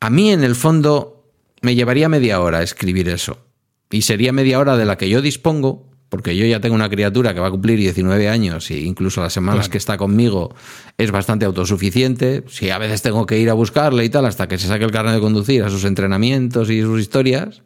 a 0.00 0.10
mí 0.10 0.32
en 0.32 0.42
el 0.42 0.56
fondo 0.56 1.30
me 1.60 1.76
llevaría 1.76 2.08
media 2.08 2.40
hora 2.40 2.60
escribir 2.60 3.08
eso. 3.08 3.51
Y 3.92 4.02
sería 4.02 4.32
media 4.32 4.58
hora 4.58 4.76
de 4.76 4.84
la 4.84 4.96
que 4.98 5.08
yo 5.08 5.22
dispongo, 5.22 5.88
porque 6.08 6.36
yo 6.36 6.44
ya 6.44 6.60
tengo 6.60 6.74
una 6.74 6.90
criatura 6.90 7.32
que 7.34 7.40
va 7.40 7.48
a 7.48 7.50
cumplir 7.50 7.78
19 7.78 8.28
años 8.28 8.70
e 8.70 8.80
incluso 8.80 9.22
las 9.22 9.32
semanas 9.32 9.66
Claro. 9.66 9.70
que 9.72 9.78
está 9.78 9.96
conmigo 9.96 10.54
es 10.98 11.10
bastante 11.10 11.44
autosuficiente. 11.44 12.44
Si 12.48 12.70
a 12.70 12.78
veces 12.78 13.02
tengo 13.02 13.24
que 13.26 13.38
ir 13.38 13.48
a 13.50 13.54
buscarle 13.54 14.04
y 14.04 14.08
tal 14.08 14.26
hasta 14.26 14.48
que 14.48 14.58
se 14.58 14.66
saque 14.66 14.84
el 14.84 14.90
carnet 14.90 15.14
de 15.14 15.20
conducir 15.20 15.62
a 15.62 15.70
sus 15.70 15.84
entrenamientos 15.84 16.68
y 16.70 16.82
sus 16.82 17.00
historias, 17.00 17.62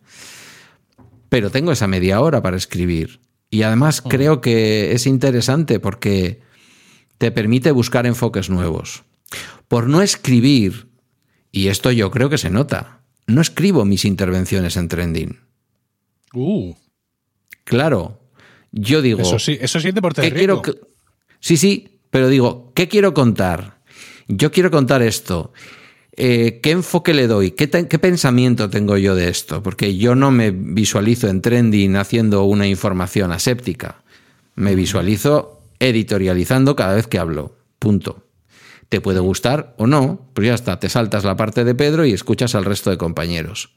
pero 1.29 1.51
tengo 1.51 1.73
esa 1.73 1.87
media 1.87 2.21
hora 2.21 2.43
para 2.43 2.57
escribir. 2.57 3.21
Y 3.51 3.63
además 3.63 4.01
creo 4.03 4.41
que 4.41 4.93
es 4.93 5.07
interesante 5.07 5.81
porque 5.81 6.41
te 7.19 7.31
permite 7.31 7.71
buscar 7.71 8.07
enfoques 8.07 8.51
nuevos. 8.51 9.05
Por 9.69 9.89
no 9.89 10.03
escribir, 10.03 10.89
y 11.51 11.69
esto 11.69 11.91
yo 11.91 12.11
creo 12.11 12.29
que 12.31 12.39
se 12.39 12.51
nota, 12.51 13.01
no 13.27 13.41
escribo 13.41 13.85
mis 13.85 14.05
intervenciones 14.05 14.77
en 14.77 14.89
trending. 14.89 15.41
Uh, 16.37 16.75
Claro, 17.65 18.21
yo 18.71 19.03
digo, 19.03 19.23
eso 19.23 19.39
sí, 19.39 19.57
eso 19.61 19.81
sí 19.81 19.89
es 19.89 19.95
deporte 19.95 20.21
de 20.23 20.29
¿qué 20.31 20.37
quiero 20.39 20.63
que- 20.63 20.75
Sí, 21.41 21.57
sí, 21.57 22.01
pero 22.11 22.29
digo, 22.29 22.73
¿qué 22.75 22.87
quiero 22.89 23.13
contar? 23.15 23.79
Yo 24.29 24.53
quiero 24.53 24.71
contar 24.71 25.03
esto. 25.03 25.53
Eh, 26.17 26.61
¿Qué 26.63 26.71
enfoque 26.71 27.13
le 27.15 27.27
doy? 27.27 27.51
¿Qué, 27.53 27.67
te- 27.67 27.89
¿Qué 27.89 27.99
pensamiento 27.99 28.71
tengo 28.71 28.97
yo 28.97 29.15
de 29.15 29.29
esto? 29.29 29.63
Porque 29.63 29.97
yo 29.97 30.15
no 30.15 30.31
me 30.31 30.51
visualizo 30.51 31.29
en 31.29 31.43
trending 31.43 31.97
haciendo 31.97 32.45
una 32.45 32.67
información 32.67 33.33
aséptica. 33.33 34.03
Me 34.55 34.75
visualizo 34.75 35.61
editorializando 35.79 36.75
cada 36.77 36.95
vez 36.95 37.07
que 37.07 37.19
hablo. 37.19 37.57
Punto. 37.79 38.25
Te 38.89 39.01
puede 39.01 39.21
gustar 39.21 39.75
o 39.79 39.87
no, 39.87 40.31
pues 40.33 40.47
ya 40.49 40.55
está, 40.55 40.79
te 40.79 40.89
saltas 40.89 41.25
la 41.25 41.37
parte 41.37 41.65
de 41.65 41.75
Pedro 41.75 42.07
y 42.07 42.13
escuchas 42.13 42.55
al 42.55 42.65
resto 42.65 42.91
de 42.91 42.97
compañeros. 42.99 43.71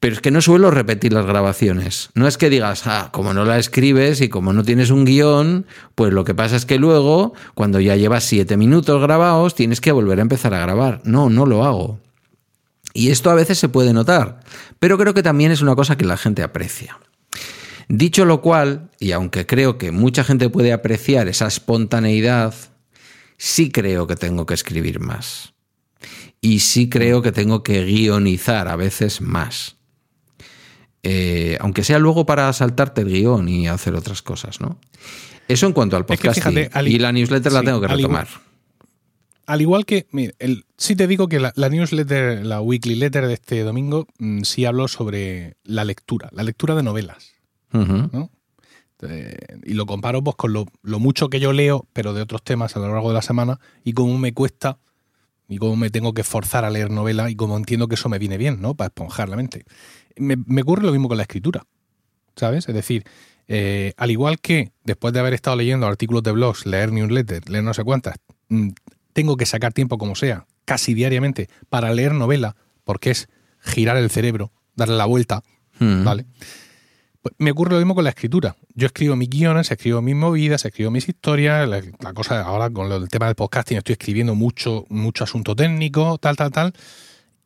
Pero 0.00 0.14
es 0.14 0.22
que 0.22 0.30
no 0.30 0.40
suelo 0.40 0.70
repetir 0.70 1.12
las 1.12 1.26
grabaciones. 1.26 2.08
No 2.14 2.26
es 2.26 2.38
que 2.38 2.48
digas, 2.48 2.86
ah, 2.86 3.10
como 3.12 3.34
no 3.34 3.44
la 3.44 3.58
escribes 3.58 4.22
y 4.22 4.30
como 4.30 4.54
no 4.54 4.62
tienes 4.62 4.90
un 4.90 5.04
guion, 5.04 5.66
pues 5.94 6.14
lo 6.14 6.24
que 6.24 6.34
pasa 6.34 6.56
es 6.56 6.64
que 6.64 6.78
luego, 6.78 7.34
cuando 7.54 7.80
ya 7.80 7.96
llevas 7.96 8.24
siete 8.24 8.56
minutos 8.56 9.02
grabados, 9.02 9.54
tienes 9.54 9.82
que 9.82 9.92
volver 9.92 10.18
a 10.18 10.22
empezar 10.22 10.54
a 10.54 10.60
grabar. 10.60 11.02
No, 11.04 11.28
no 11.28 11.44
lo 11.44 11.64
hago. 11.64 12.00
Y 12.94 13.10
esto 13.10 13.30
a 13.30 13.34
veces 13.34 13.58
se 13.58 13.68
puede 13.68 13.92
notar, 13.92 14.40
pero 14.78 14.96
creo 14.96 15.12
que 15.12 15.22
también 15.22 15.52
es 15.52 15.60
una 15.60 15.76
cosa 15.76 15.96
que 15.96 16.06
la 16.06 16.16
gente 16.16 16.42
aprecia. 16.42 16.98
Dicho 17.88 18.24
lo 18.24 18.40
cual, 18.40 18.90
y 18.98 19.12
aunque 19.12 19.46
creo 19.46 19.76
que 19.76 19.92
mucha 19.92 20.24
gente 20.24 20.48
puede 20.48 20.72
apreciar 20.72 21.28
esa 21.28 21.46
espontaneidad, 21.46 22.54
sí 23.36 23.70
creo 23.70 24.06
que 24.06 24.16
tengo 24.16 24.46
que 24.46 24.54
escribir 24.54 24.98
más. 24.98 25.52
Y 26.40 26.60
sí 26.60 26.88
creo 26.88 27.20
que 27.20 27.32
tengo 27.32 27.62
que 27.62 27.84
guionizar 27.84 28.66
a 28.68 28.76
veces 28.76 29.20
más. 29.20 29.76
Eh, 31.02 31.56
aunque 31.60 31.82
sea 31.84 31.98
luego 31.98 32.26
para 32.26 32.52
saltarte 32.52 33.00
el 33.02 33.08
guion 33.08 33.48
y 33.48 33.68
hacer 33.68 33.94
otras 33.94 34.22
cosas, 34.22 34.60
¿no? 34.60 34.78
Eso 35.48 35.66
en 35.66 35.72
cuanto 35.72 35.96
al 35.96 36.04
Es 36.08 36.20
que 36.20 36.28
podcast. 36.28 36.86
y 36.86 36.98
la 36.98 37.10
newsletter 37.12 37.52
la 37.52 37.62
tengo 37.62 37.80
que 37.80 37.86
al 37.86 37.98
igual- 38.00 38.26
retomar. 38.26 38.50
Al 39.46 39.60
igual 39.60 39.84
que, 39.84 40.06
mira, 40.12 40.32
el, 40.38 40.64
sí 40.76 40.94
te 40.94 41.08
digo 41.08 41.26
que 41.28 41.40
la, 41.40 41.52
la 41.56 41.68
newsletter, 41.68 42.46
la 42.46 42.60
weekly 42.60 42.94
letter 42.94 43.26
de 43.26 43.34
este 43.34 43.62
domingo, 43.64 44.06
mm, 44.18 44.42
sí 44.42 44.64
hablo 44.64 44.86
sobre 44.86 45.56
la 45.64 45.84
lectura, 45.84 46.28
la 46.32 46.44
lectura 46.44 46.76
de 46.76 46.84
novelas. 46.84 47.32
¿no? 47.72 48.30
Eh, 49.02 49.36
y 49.64 49.74
lo 49.74 49.86
comparo 49.86 50.22
pues, 50.22 50.36
con 50.36 50.52
lo, 50.52 50.66
lo 50.82 50.98
mucho 51.00 51.30
que 51.30 51.40
yo 51.40 51.52
leo, 51.52 51.86
pero 51.92 52.12
de 52.12 52.22
otros 52.22 52.44
temas 52.44 52.76
a 52.76 52.78
lo 52.80 52.92
largo 52.92 53.08
de 53.08 53.14
la 53.14 53.22
semana, 53.22 53.58
y 53.82 53.92
cómo 53.92 54.16
me 54.18 54.32
cuesta 54.34 54.78
y 55.48 55.56
cómo 55.58 55.74
me 55.74 55.90
tengo 55.90 56.14
que 56.14 56.22
forzar 56.22 56.64
a 56.64 56.70
leer 56.70 56.90
novela 56.90 57.28
y 57.28 57.34
cómo 57.34 57.56
entiendo 57.56 57.88
que 57.88 57.96
eso 57.96 58.08
me 58.08 58.20
viene 58.20 58.36
bien, 58.38 58.60
¿no? 58.60 58.74
Para 58.74 58.86
esponjar 58.88 59.28
la 59.28 59.36
mente. 59.36 59.64
Me, 60.16 60.36
me 60.46 60.62
ocurre 60.62 60.82
lo 60.84 60.92
mismo 60.92 61.08
con 61.08 61.16
la 61.16 61.22
escritura, 61.24 61.66
¿sabes? 62.36 62.68
Es 62.68 62.74
decir, 62.74 63.04
eh, 63.48 63.92
al 63.96 64.10
igual 64.10 64.40
que 64.40 64.72
después 64.84 65.12
de 65.12 65.20
haber 65.20 65.34
estado 65.34 65.56
leyendo 65.56 65.86
artículos 65.86 66.22
de 66.22 66.32
blogs, 66.32 66.66
leer 66.66 66.92
newsletters, 66.92 67.48
leer 67.48 67.64
no 67.64 67.74
sé 67.74 67.84
cuántas, 67.84 68.16
mm, 68.48 68.70
tengo 69.12 69.36
que 69.36 69.46
sacar 69.46 69.72
tiempo 69.72 69.98
como 69.98 70.14
sea, 70.14 70.46
casi 70.64 70.94
diariamente, 70.94 71.48
para 71.68 71.92
leer 71.92 72.12
novela, 72.12 72.54
porque 72.84 73.10
es 73.10 73.28
girar 73.60 73.96
el 73.96 74.10
cerebro, 74.10 74.52
darle 74.76 74.96
la 74.96 75.06
vuelta, 75.06 75.42
Mm. 75.80 76.04
¿vale? 76.04 76.26
Pues 77.22 77.34
me 77.38 77.50
ocurre 77.50 77.72
lo 77.72 77.78
mismo 77.78 77.94
con 77.94 78.04
la 78.04 78.10
escritura. 78.10 78.56
Yo 78.74 78.86
escribo 78.86 79.16
mis 79.16 79.28
guiones, 79.28 79.70
escribo 79.70 80.00
mis 80.00 80.14
movidas, 80.14 80.64
escribo 80.64 80.90
mis 80.90 81.08
historias. 81.08 81.68
La, 81.68 81.82
la 82.00 82.12
cosa 82.14 82.42
ahora 82.42 82.70
con 82.70 82.90
el 82.90 83.08
tema 83.08 83.26
del 83.26 83.34
podcasting 83.34 83.78
estoy 83.78 83.94
escribiendo 83.94 84.34
mucho, 84.34 84.84
mucho 84.88 85.24
asunto 85.24 85.54
técnico, 85.56 86.18
tal, 86.18 86.36
tal, 86.36 86.50
tal. 86.50 86.72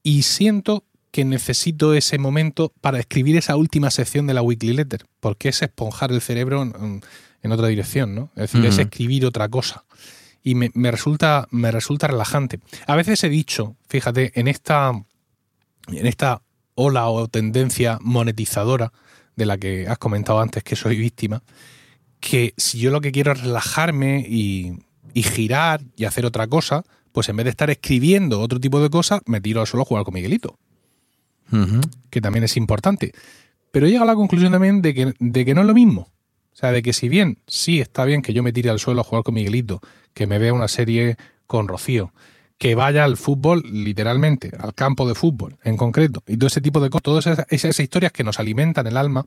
Y 0.02 0.22
siento 0.22 0.84
que 1.14 1.24
necesito 1.24 1.94
ese 1.94 2.18
momento 2.18 2.72
para 2.80 2.98
escribir 2.98 3.36
esa 3.36 3.54
última 3.54 3.92
sección 3.92 4.26
de 4.26 4.34
la 4.34 4.42
weekly 4.42 4.72
letter, 4.72 5.06
porque 5.20 5.50
es 5.50 5.62
esponjar 5.62 6.10
el 6.10 6.20
cerebro 6.20 6.62
en, 6.62 7.02
en 7.40 7.52
otra 7.52 7.68
dirección, 7.68 8.16
¿no? 8.16 8.32
Es 8.34 8.50
decir, 8.50 8.66
es 8.66 8.78
escribir 8.78 9.24
otra 9.24 9.48
cosa. 9.48 9.84
Y 10.42 10.56
me, 10.56 10.72
me 10.74 10.90
resulta, 10.90 11.46
me 11.52 11.70
resulta 11.70 12.08
relajante. 12.08 12.58
A 12.88 12.96
veces 12.96 13.22
he 13.22 13.28
dicho, 13.28 13.76
fíjate, 13.88 14.32
en 14.34 14.48
esta, 14.48 14.90
en 15.86 16.06
esta 16.08 16.42
ola 16.74 17.08
o 17.08 17.28
tendencia 17.28 18.00
monetizadora 18.00 18.92
de 19.36 19.46
la 19.46 19.56
que 19.56 19.86
has 19.86 19.98
comentado 19.98 20.40
antes 20.40 20.64
que 20.64 20.74
soy 20.74 20.96
víctima, 20.96 21.44
que 22.18 22.54
si 22.56 22.80
yo 22.80 22.90
lo 22.90 23.00
que 23.00 23.12
quiero 23.12 23.30
es 23.30 23.40
relajarme 23.40 24.26
y, 24.28 24.80
y 25.12 25.22
girar 25.22 25.80
y 25.94 26.06
hacer 26.06 26.26
otra 26.26 26.48
cosa, 26.48 26.82
pues 27.12 27.28
en 27.28 27.36
vez 27.36 27.44
de 27.44 27.50
estar 27.50 27.70
escribiendo 27.70 28.40
otro 28.40 28.58
tipo 28.58 28.82
de 28.82 28.90
cosas, 28.90 29.20
me 29.26 29.40
tiro 29.40 29.60
al 29.60 29.68
suelo 29.68 29.82
a 29.82 29.86
jugar 29.86 30.02
con 30.02 30.14
Miguelito 30.14 30.58
Que 32.10 32.20
también 32.20 32.44
es 32.44 32.56
importante. 32.56 33.12
Pero 33.70 33.86
llega 33.86 34.02
a 34.02 34.06
la 34.06 34.14
conclusión 34.14 34.52
también 34.52 34.82
de 34.82 34.94
que, 34.94 35.14
de 35.18 35.44
que 35.44 35.54
no 35.54 35.62
es 35.62 35.66
lo 35.66 35.74
mismo. 35.74 36.08
O 36.52 36.56
sea, 36.56 36.70
de 36.70 36.82
que 36.82 36.92
si 36.92 37.08
bien 37.08 37.38
sí 37.48 37.80
está 37.80 38.04
bien 38.04 38.22
que 38.22 38.32
yo 38.32 38.44
me 38.44 38.52
tire 38.52 38.70
al 38.70 38.78
suelo 38.78 39.00
a 39.00 39.04
jugar 39.04 39.24
con 39.24 39.34
Miguelito, 39.34 39.80
que 40.12 40.28
me 40.28 40.38
vea 40.38 40.52
una 40.52 40.68
serie 40.68 41.16
con 41.48 41.66
Rocío, 41.66 42.12
que 42.56 42.76
vaya 42.76 43.02
al 43.02 43.16
fútbol, 43.16 43.64
literalmente, 43.64 44.52
al 44.60 44.74
campo 44.74 45.08
de 45.08 45.16
fútbol 45.16 45.58
en 45.64 45.76
concreto, 45.76 46.22
y 46.28 46.36
todo 46.36 46.46
ese 46.46 46.60
tipo 46.60 46.78
de 46.78 46.90
cosas, 46.90 47.02
todas 47.02 47.26
esas, 47.26 47.46
esas 47.50 47.80
historias 47.80 48.12
que 48.12 48.22
nos 48.22 48.38
alimentan 48.38 48.86
el 48.86 48.96
alma, 48.96 49.26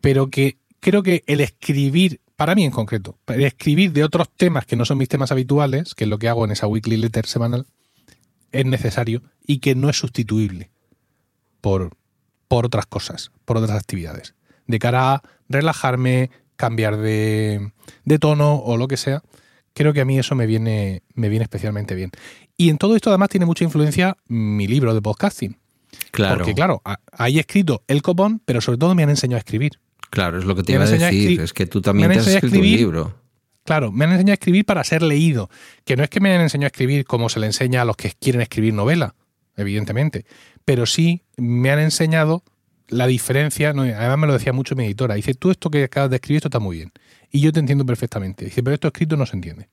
pero 0.00 0.30
que 0.30 0.56
creo 0.80 1.02
que 1.02 1.22
el 1.26 1.42
escribir, 1.42 2.22
para 2.36 2.54
mí 2.54 2.64
en 2.64 2.70
concreto, 2.70 3.18
el 3.26 3.44
escribir 3.44 3.92
de 3.92 4.04
otros 4.04 4.30
temas 4.30 4.64
que 4.64 4.76
no 4.76 4.86
son 4.86 4.96
mis 4.96 5.10
temas 5.10 5.32
habituales, 5.32 5.94
que 5.94 6.04
es 6.04 6.10
lo 6.10 6.18
que 6.18 6.30
hago 6.30 6.46
en 6.46 6.52
esa 6.52 6.66
weekly 6.66 6.96
letter 6.96 7.26
semanal, 7.26 7.66
es 8.52 8.64
necesario 8.64 9.22
y 9.46 9.58
que 9.58 9.74
no 9.74 9.90
es 9.90 9.98
sustituible 9.98 10.70
por, 11.60 11.90
por 12.48 12.66
otras 12.66 12.86
cosas, 12.86 13.30
por 13.44 13.56
otras 13.56 13.78
actividades. 13.78 14.34
De 14.66 14.78
cara 14.78 15.14
a 15.14 15.22
relajarme, 15.48 16.30
cambiar 16.56 16.96
de, 16.96 17.72
de 18.04 18.18
tono 18.18 18.56
o 18.56 18.76
lo 18.76 18.88
que 18.88 18.96
sea, 18.96 19.22
creo 19.72 19.92
que 19.92 20.00
a 20.00 20.04
mí 20.04 20.18
eso 20.18 20.34
me 20.34 20.46
viene, 20.46 21.02
me 21.14 21.28
viene 21.28 21.44
especialmente 21.44 21.94
bien. 21.94 22.10
Y 22.56 22.68
en 22.70 22.78
todo 22.78 22.94
esto 22.96 23.10
además 23.10 23.30
tiene 23.30 23.46
mucha 23.46 23.64
influencia 23.64 24.16
mi 24.26 24.66
libro 24.66 24.94
de 24.94 25.02
podcasting. 25.02 25.56
Claro, 26.10 26.36
Porque 26.36 26.54
claro, 26.54 26.82
ahí 27.12 27.38
he 27.38 27.40
escrito 27.40 27.82
el 27.88 28.02
copón, 28.02 28.40
pero 28.44 28.60
sobre 28.60 28.78
todo 28.78 28.94
me 28.94 29.02
han 29.02 29.10
enseñado 29.10 29.36
a 29.36 29.40
escribir. 29.40 29.80
claro, 30.10 30.38
es 30.38 30.44
lo 30.44 30.54
que 30.54 30.62
te 30.62 30.72
iba 30.72 30.84
a 30.84 30.86
decir. 30.86 31.40
Es 31.40 31.52
que 31.52 31.66
tú 31.66 31.80
también 31.80 32.12
te 32.12 32.18
has 32.18 32.26
escrito 32.26 32.58
un 32.58 32.62
libro. 32.62 33.14
Claro, 33.64 33.92
me 33.92 34.04
han 34.04 34.12
enseñado 34.12 34.32
a 34.32 34.34
escribir 34.34 34.64
para 34.64 34.84
ser 34.84 35.02
leído. 35.02 35.50
Que 35.84 35.96
no 35.96 36.04
es 36.04 36.10
que 36.10 36.20
me 36.20 36.34
han 36.34 36.40
enseñado 36.40 36.66
a 36.66 36.68
escribir 36.68 37.04
como 37.04 37.28
se 37.28 37.40
le 37.40 37.46
enseña 37.46 37.82
a 37.82 37.84
los 37.84 37.96
que 37.96 38.12
quieren 38.18 38.40
escribir 38.40 38.74
novela, 38.74 39.14
evidentemente. 39.60 40.24
Pero 40.64 40.86
sí 40.86 41.22
me 41.36 41.70
han 41.70 41.78
enseñado 41.78 42.42
la 42.88 43.06
diferencia. 43.06 43.72
no, 43.72 43.82
además, 43.82 44.18
me 44.18 44.26
lo 44.26 44.32
decía 44.32 44.52
mucho 44.52 44.74
mi 44.76 44.84
editora. 44.84 45.14
Dice, 45.14 45.34
tú 45.34 45.50
esto 45.50 45.70
que 45.70 45.84
acabas 45.84 46.10
de 46.10 46.16
escribir, 46.16 46.38
esto 46.38 46.48
está 46.48 46.58
muy 46.58 46.78
bien. 46.78 46.92
Y 47.30 47.40
yo 47.40 47.52
te 47.52 47.60
entiendo 47.60 47.86
perfectamente. 47.86 48.44
Dice, 48.44 48.62
pero 48.62 48.74
esto 48.74 48.88
escrito 48.88 49.16
no 49.16 49.26
se 49.26 49.36
entiende. 49.36 49.68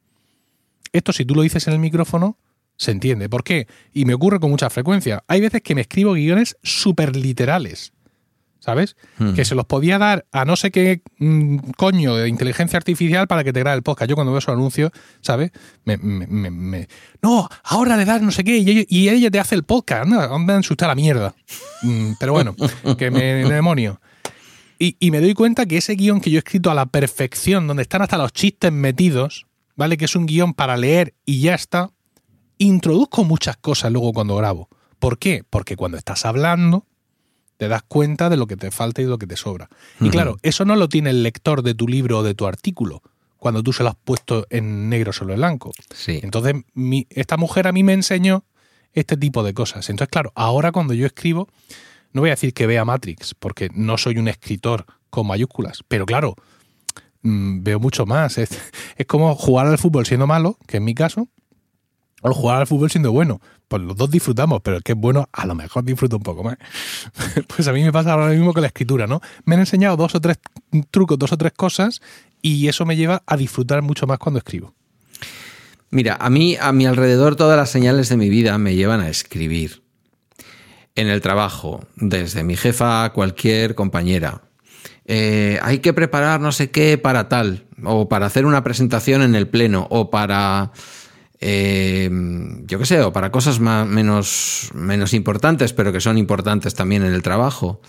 Esto, 0.91 1.11
si 1.11 1.25
tú 1.25 1.35
lo 1.35 1.41
dices 1.41 1.67
en 1.67 1.73
el 1.73 1.79
micrófono, 1.79 2.37
se 2.77 2.91
entiende. 2.91 3.27
¿Por 3.27 3.43
qué? 3.43 3.67
Y 3.91 4.05
me 4.05 4.13
ocurre 4.13 4.39
con 4.39 4.51
mucha 4.51 4.69
frecuencia. 4.69 5.23
Hay 5.27 5.41
veces 5.41 5.61
que 5.61 5.75
me 5.75 5.81
escribo 5.81 6.13
guiones 6.13 6.57
súper 6.61 7.15
literales. 7.15 7.91
¿Sabes? 8.67 8.97
Hmm. 9.17 9.33
Que 9.33 9.45
se 9.45 9.55
los 9.55 9.63
podía 9.63 9.97
dar 9.97 10.25
a 10.33 10.43
no 10.43 10.57
sé 10.57 10.71
qué 10.71 11.01
mm, 11.19 11.57
coño 11.77 12.17
de 12.17 12.27
inteligencia 12.27 12.75
artificial 12.75 13.25
para 13.25 13.45
que 13.45 13.53
te 13.53 13.61
grabe 13.61 13.77
el 13.77 13.81
podcast. 13.81 14.09
Yo 14.09 14.15
cuando 14.15 14.33
veo 14.33 14.39
esos 14.39 14.51
anuncios, 14.53 14.91
¿sabes? 15.21 15.51
Me, 15.85 15.95
me- 15.95 16.27
me- 16.27 16.51
me- 16.51 16.87
no, 17.21 17.47
ahora 17.63 17.95
le 17.95 18.03
das 18.03 18.21
no 18.21 18.29
sé 18.29 18.43
qué 18.43 18.57
y 18.57 18.69
ella, 18.69 18.83
y 18.89 19.07
ella 19.07 19.31
te 19.31 19.39
hace 19.39 19.55
el 19.55 19.63
podcast. 19.63 20.03
Anda, 20.03 20.25
anda 20.35 20.57
a 20.59 20.87
la 20.87 20.95
mierda. 20.95 21.33
Mm, 21.81 22.11
pero 22.19 22.33
bueno, 22.33 22.57
que 22.97 23.09
me, 23.09 23.45
me 23.45 23.53
demonio. 23.53 24.01
Y, 24.77 24.97
y 24.99 25.11
me 25.11 25.21
doy 25.21 25.33
cuenta 25.33 25.65
que 25.65 25.77
ese 25.77 25.93
guion 25.95 26.19
que 26.19 26.29
yo 26.29 26.35
he 26.37 26.39
escrito 26.39 26.69
a 26.69 26.73
la 26.75 26.87
perfección, 26.87 27.67
donde 27.67 27.83
están 27.83 28.01
hasta 28.01 28.17
los 28.17 28.33
chistes 28.33 28.73
metidos, 28.73 29.47
¿vale? 29.77 29.95
Que 29.95 30.03
es 30.05 30.15
un 30.17 30.25
guion 30.25 30.53
para 30.53 30.75
leer 30.75 31.13
y 31.25 31.39
ya 31.39 31.55
está, 31.55 31.91
introduzco 32.57 33.23
muchas 33.23 33.55
cosas 33.55 33.93
luego 33.93 34.11
cuando 34.11 34.35
grabo. 34.35 34.67
¿Por 34.99 35.19
qué? 35.19 35.43
Porque 35.49 35.77
cuando 35.77 35.97
estás 35.97 36.25
hablando, 36.25 36.85
te 37.57 37.67
das 37.67 37.81
cuenta 37.87 38.29
de 38.29 38.37
lo 38.37 38.47
que 38.47 38.55
te 38.55 38.71
falta 38.71 39.01
y 39.01 39.05
de 39.05 39.09
lo 39.09 39.17
que 39.17 39.27
te 39.27 39.35
sobra. 39.35 39.69
Y 39.99 40.09
claro, 40.09 40.37
eso 40.43 40.63
no 40.65 40.75
lo 40.75 40.87
tiene 40.89 41.09
el 41.09 41.23
lector 41.23 41.63
de 41.63 41.73
tu 41.73 41.87
libro 41.87 42.19
o 42.19 42.23
de 42.23 42.33
tu 42.35 42.45
artículo, 42.47 43.01
cuando 43.37 43.61
tú 43.63 43.73
se 43.73 43.83
lo 43.83 43.89
has 43.89 43.95
puesto 43.95 44.45
en 44.49 44.89
negro 44.89 45.11
sobre 45.13 45.35
blanco. 45.35 45.71
Sí. 45.93 46.19
Entonces, 46.23 46.55
mi- 46.73 47.07
esta 47.09 47.37
mujer 47.37 47.67
a 47.67 47.71
mí 47.71 47.83
me 47.83 47.93
enseñó 47.93 48.43
este 48.93 49.17
tipo 49.17 49.43
de 49.43 49.53
cosas. 49.53 49.89
Entonces, 49.89 50.11
claro, 50.11 50.31
ahora 50.35 50.71
cuando 50.71 50.93
yo 50.93 51.05
escribo, 51.05 51.47
no 52.13 52.21
voy 52.21 52.29
a 52.29 52.33
decir 52.33 52.53
que 52.53 52.65
vea 52.67 52.85
Matrix, 52.85 53.33
porque 53.35 53.69
no 53.73 53.97
soy 53.97 54.17
un 54.17 54.27
escritor 54.27 54.85
con 55.09 55.27
mayúsculas, 55.27 55.83
pero 55.87 56.05
claro, 56.05 56.35
mm, 57.21 57.63
veo 57.63 57.79
mucho 57.79 58.05
más. 58.05 58.37
Es, 58.37 58.49
es 58.97 59.05
como 59.05 59.35
jugar 59.35 59.67
al 59.67 59.77
fútbol 59.77 60.05
siendo 60.05 60.27
malo, 60.27 60.57
que 60.67 60.77
es 60.77 60.83
mi 60.83 60.93
caso, 60.95 61.27
o 62.21 62.33
jugar 62.33 62.61
al 62.61 62.67
fútbol 62.67 62.89
siendo 62.89 63.11
bueno. 63.11 63.41
Pues 63.67 63.81
los 63.81 63.97
dos 63.97 64.09
disfrutamos, 64.09 64.61
pero 64.61 64.77
el 64.77 64.83
que 64.83 64.93
es 64.93 64.97
bueno, 64.97 65.27
a 65.31 65.45
lo 65.45 65.53
mejor 65.53 65.83
disfruto 65.83 66.17
un 66.17 66.23
poco 66.23 66.43
más. 66.43 66.57
pues 67.55 67.67
a 67.67 67.73
mí 67.73 67.83
me 67.83 67.91
pasa 67.91 68.13
ahora 68.13 68.29
mismo 68.29 68.53
con 68.53 68.61
la 68.61 68.67
escritura, 68.67 69.07
¿no? 69.07 69.21
Me 69.45 69.55
han 69.55 69.61
enseñado 69.61 69.97
dos 69.97 70.15
o 70.15 70.21
tres 70.21 70.39
trucos, 70.89 71.19
dos 71.19 71.31
o 71.33 71.37
tres 71.37 71.51
cosas, 71.53 72.01
y 72.41 72.67
eso 72.67 72.85
me 72.85 72.95
lleva 72.95 73.23
a 73.25 73.35
disfrutar 73.35 73.81
mucho 73.81 74.07
más 74.07 74.19
cuando 74.19 74.39
escribo. 74.39 74.73
Mira, 75.89 76.17
a 76.19 76.29
mí, 76.29 76.57
a 76.59 76.71
mi 76.71 76.85
alrededor, 76.85 77.35
todas 77.35 77.57
las 77.57 77.69
señales 77.69 78.09
de 78.09 78.17
mi 78.17 78.29
vida 78.29 78.57
me 78.57 78.75
llevan 78.75 79.01
a 79.01 79.09
escribir. 79.09 79.83
En 80.95 81.07
el 81.07 81.21
trabajo, 81.21 81.85
desde 81.95 82.43
mi 82.43 82.55
jefa 82.55 83.03
a 83.03 83.13
cualquier 83.13 83.75
compañera. 83.75 84.41
Eh, 85.05 85.59
hay 85.61 85.79
que 85.79 85.93
preparar 85.93 86.41
no 86.41 86.51
sé 86.51 86.71
qué 86.71 86.97
para 86.97 87.29
tal, 87.29 87.65
o 87.83 88.09
para 88.09 88.25
hacer 88.25 88.45
una 88.45 88.63
presentación 88.63 89.21
en 89.21 89.35
el 89.35 89.47
pleno, 89.47 89.87
o 89.89 90.09
para, 90.09 90.71
eh, 91.39 92.09
yo 92.65 92.79
qué 92.79 92.85
sé, 92.85 93.01
o 93.01 93.13
para 93.13 93.31
cosas 93.31 93.59
más, 93.59 93.87
menos, 93.87 94.69
menos 94.73 95.13
importantes, 95.13 95.73
pero 95.73 95.91
que 95.91 96.01
son 96.01 96.17
importantes 96.17 96.73
también 96.73 97.03
en 97.03 97.13
el 97.13 97.21
trabajo. 97.21 97.81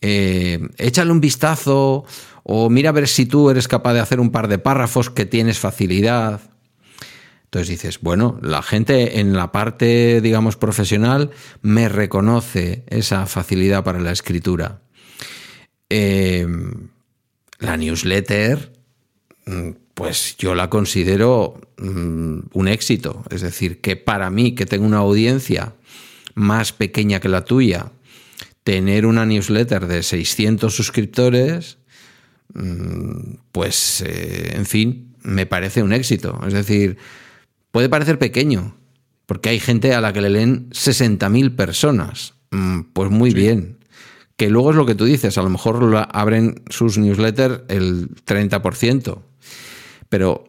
Eh, 0.00 0.60
échale 0.76 1.10
un 1.10 1.20
vistazo, 1.20 2.04
o 2.42 2.70
mira 2.70 2.90
a 2.90 2.92
ver 2.92 3.08
si 3.08 3.26
tú 3.26 3.50
eres 3.50 3.68
capaz 3.68 3.94
de 3.94 4.00
hacer 4.00 4.20
un 4.20 4.30
par 4.30 4.48
de 4.48 4.58
párrafos 4.58 5.10
que 5.10 5.24
tienes 5.24 5.58
facilidad. 5.58 6.40
Entonces 7.44 7.68
dices, 7.68 8.00
bueno, 8.00 8.38
la 8.42 8.62
gente 8.62 9.20
en 9.20 9.32
la 9.32 9.52
parte, 9.52 10.20
digamos, 10.20 10.56
profesional 10.56 11.30
me 11.62 11.88
reconoce 11.88 12.84
esa 12.88 13.26
facilidad 13.26 13.84
para 13.84 14.00
la 14.00 14.10
escritura. 14.10 14.80
Eh, 15.88 16.46
la 17.60 17.76
newsletter, 17.76 18.72
mm, 19.46 19.70
pues 19.94 20.36
yo 20.36 20.54
la 20.54 20.68
considero 20.68 21.60
mm, 21.78 22.38
un 22.52 22.68
éxito. 22.68 23.24
Es 23.30 23.40
decir, 23.40 23.80
que 23.80 23.96
para 23.96 24.28
mí, 24.30 24.54
que 24.54 24.66
tengo 24.66 24.84
una 24.84 24.98
audiencia 24.98 25.74
más 26.34 26.72
pequeña 26.72 27.20
que 27.20 27.28
la 27.28 27.44
tuya, 27.44 27.92
tener 28.64 29.06
una 29.06 29.24
newsletter 29.24 29.86
de 29.86 30.02
600 30.02 30.74
suscriptores, 30.74 31.78
mm, 32.54 33.36
pues, 33.52 34.02
eh, 34.06 34.52
en 34.56 34.66
fin, 34.66 35.14
me 35.22 35.46
parece 35.46 35.82
un 35.82 35.92
éxito. 35.92 36.40
Es 36.46 36.52
decir, 36.52 36.96
puede 37.70 37.88
parecer 37.88 38.18
pequeño, 38.18 38.76
porque 39.26 39.50
hay 39.50 39.60
gente 39.60 39.94
a 39.94 40.00
la 40.00 40.12
que 40.12 40.20
le 40.20 40.30
leen 40.30 40.70
60.000 40.70 41.54
personas. 41.54 42.34
Mm, 42.50 42.80
Pues 42.92 43.10
muy 43.10 43.32
bien. 43.32 43.78
Que 44.36 44.50
luego 44.50 44.70
es 44.70 44.76
lo 44.76 44.86
que 44.86 44.96
tú 44.96 45.04
dices, 45.04 45.38
a 45.38 45.42
lo 45.42 45.50
mejor 45.50 46.08
abren 46.12 46.62
sus 46.68 46.98
newsletters 46.98 47.62
el 47.68 48.08
30%. 48.24 49.22
Pero 50.14 50.44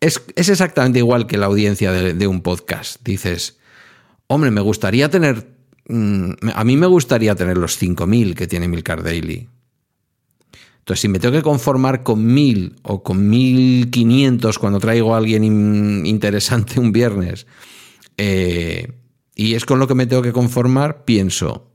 es, 0.00 0.22
es 0.36 0.48
exactamente 0.48 1.00
igual 1.00 1.26
que 1.26 1.36
la 1.36 1.46
audiencia 1.46 1.90
de, 1.90 2.26
un 2.28 2.40
podcast. 2.40 3.00
Dices, 3.04 3.58
hombre, 4.28 4.52
me 4.52 4.60
gustaría 4.60 5.08
tener. 5.10 5.48
mm, 5.88 6.30
A 6.54 6.62
mí 6.62 6.76
me 6.76 6.86
gustaría 6.86 7.34
tener 7.34 7.58
los 7.58 7.76
5.000 7.82 8.34
que 8.36 8.46
tiene 8.46 8.68
Milcar 8.68 9.02
Daily. 9.02 9.48
Entonces, 10.78 11.00
si 11.00 11.08
me 11.08 11.18
tengo 11.18 11.34
que 11.34 11.42
conformar 11.42 12.04
con 12.04 12.24
1.000 12.36 12.76
o 12.84 13.02
con 13.02 13.28
1.500 13.32 14.58
cuando 14.58 14.78
traigo 14.78 15.12
a 15.12 15.18
alguien 15.18 15.42
in- 15.42 16.06
interesante 16.06 16.78
un 16.78 16.92
viernes, 16.92 17.48
eh, 18.16 18.92
y 19.34 19.54
es 19.54 19.64
con 19.64 19.80
lo 19.80 19.88
que 19.88 19.96
me 19.96 20.06
tengo 20.06 20.22
que 20.22 20.32
conformar, 20.32 21.04
pienso, 21.04 21.68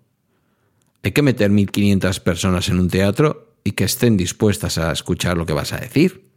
hay 1.04 1.12
que 1.12 1.22
meter 1.22 1.52
1.500 1.52 2.22
personas 2.22 2.70
en 2.70 2.80
un 2.80 2.90
teatro 2.90 3.51
y 3.64 3.72
que 3.72 3.84
estén 3.84 4.18
dispuestas 4.18 4.78
a 4.78 4.92
escuchar 4.92 5.38
lo 5.38 5.46
que 5.46 5.54
vas 5.54 5.74
a 5.74 5.78
decir. 5.78 6.32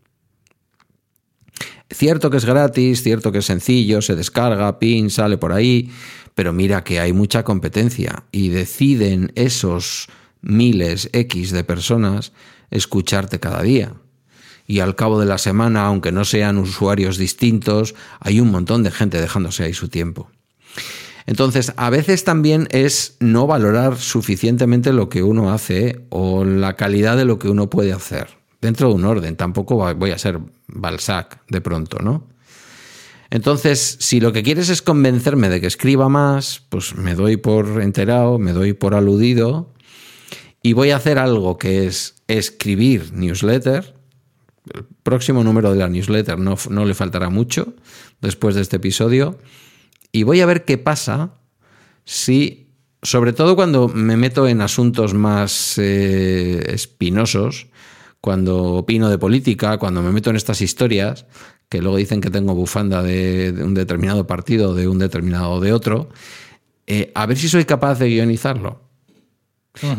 Cierto 1.90 2.30
que 2.30 2.38
es 2.38 2.44
gratis, 2.44 3.02
cierto 3.02 3.30
que 3.30 3.38
es 3.38 3.46
sencillo, 3.46 4.02
se 4.02 4.16
descarga, 4.16 4.78
pin, 4.78 5.10
sale 5.10 5.38
por 5.38 5.52
ahí, 5.52 5.90
pero 6.34 6.52
mira 6.52 6.82
que 6.82 6.98
hay 6.98 7.12
mucha 7.12 7.44
competencia 7.44 8.24
y 8.32 8.48
deciden 8.48 9.32
esos 9.34 10.08
miles 10.40 11.08
X 11.12 11.52
de 11.52 11.64
personas 11.64 12.32
escucharte 12.70 13.38
cada 13.38 13.62
día. 13.62 13.94
Y 14.66 14.80
al 14.80 14.96
cabo 14.96 15.20
de 15.20 15.26
la 15.26 15.38
semana, 15.38 15.86
aunque 15.86 16.10
no 16.10 16.24
sean 16.24 16.58
usuarios 16.58 17.18
distintos, 17.18 17.94
hay 18.18 18.40
un 18.40 18.50
montón 18.50 18.82
de 18.82 18.90
gente 18.90 19.20
dejándose 19.20 19.64
ahí 19.64 19.74
su 19.74 19.88
tiempo. 19.88 20.30
Entonces, 21.26 21.72
a 21.76 21.90
veces 21.90 22.24
también 22.24 22.68
es 22.70 23.16
no 23.20 23.46
valorar 23.46 23.96
suficientemente 23.96 24.92
lo 24.92 25.08
que 25.08 25.22
uno 25.22 25.52
hace 25.52 26.04
o 26.10 26.44
la 26.44 26.76
calidad 26.76 27.16
de 27.16 27.24
lo 27.24 27.38
que 27.38 27.48
uno 27.48 27.70
puede 27.70 27.92
hacer, 27.92 28.28
dentro 28.60 28.88
de 28.88 28.94
un 28.94 29.04
orden. 29.04 29.36
Tampoco 29.36 29.94
voy 29.94 30.10
a 30.10 30.18
ser 30.18 30.38
Balzac 30.66 31.40
de 31.48 31.60
pronto, 31.60 31.98
¿no? 32.00 32.28
Entonces, 33.30 33.96
si 34.00 34.20
lo 34.20 34.32
que 34.32 34.42
quieres 34.42 34.68
es 34.68 34.82
convencerme 34.82 35.48
de 35.48 35.60
que 35.60 35.66
escriba 35.66 36.08
más, 36.08 36.62
pues 36.68 36.94
me 36.94 37.14
doy 37.14 37.36
por 37.36 37.80
enterado, 37.80 38.38
me 38.38 38.52
doy 38.52 38.74
por 38.74 38.94
aludido 38.94 39.72
y 40.62 40.74
voy 40.74 40.90
a 40.90 40.96
hacer 40.96 41.18
algo 41.18 41.58
que 41.58 41.86
es 41.86 42.22
escribir 42.28 43.12
newsletter. 43.12 43.94
El 44.72 44.84
próximo 45.02 45.42
número 45.42 45.72
de 45.72 45.78
la 45.78 45.88
newsletter 45.88 46.38
no, 46.38 46.56
no 46.70 46.84
le 46.84 46.94
faltará 46.94 47.28
mucho 47.28 47.74
después 48.20 48.54
de 48.54 48.60
este 48.62 48.76
episodio 48.76 49.38
y 50.14 50.22
voy 50.22 50.40
a 50.40 50.46
ver 50.46 50.64
qué 50.64 50.78
pasa 50.78 51.34
si, 52.04 52.68
sobre 53.02 53.32
todo 53.32 53.56
cuando 53.56 53.88
me 53.88 54.16
meto 54.16 54.46
en 54.46 54.60
asuntos 54.60 55.12
más 55.12 55.76
eh, 55.76 56.72
espinosos, 56.72 57.66
cuando 58.20 58.74
opino 58.74 59.10
de 59.10 59.18
política, 59.18 59.76
cuando 59.76 60.02
me 60.02 60.12
meto 60.12 60.30
en 60.30 60.36
estas 60.36 60.60
historias, 60.60 61.26
que 61.68 61.82
luego 61.82 61.96
dicen 61.96 62.20
que 62.20 62.30
tengo 62.30 62.54
bufanda 62.54 63.02
de, 63.02 63.52
un 63.58 63.74
determinado 63.74 64.24
partido, 64.28 64.72
de 64.72 64.86
un 64.86 65.00
determinado 65.00 65.50
o 65.50 65.60
de 65.60 65.72
otro, 65.72 66.10
eh, 66.86 67.10
a 67.16 67.26
ver 67.26 67.36
si 67.36 67.48
soy 67.48 67.64
capaz 67.64 67.98
de 67.98 68.08
guionizarlo. 68.08 68.82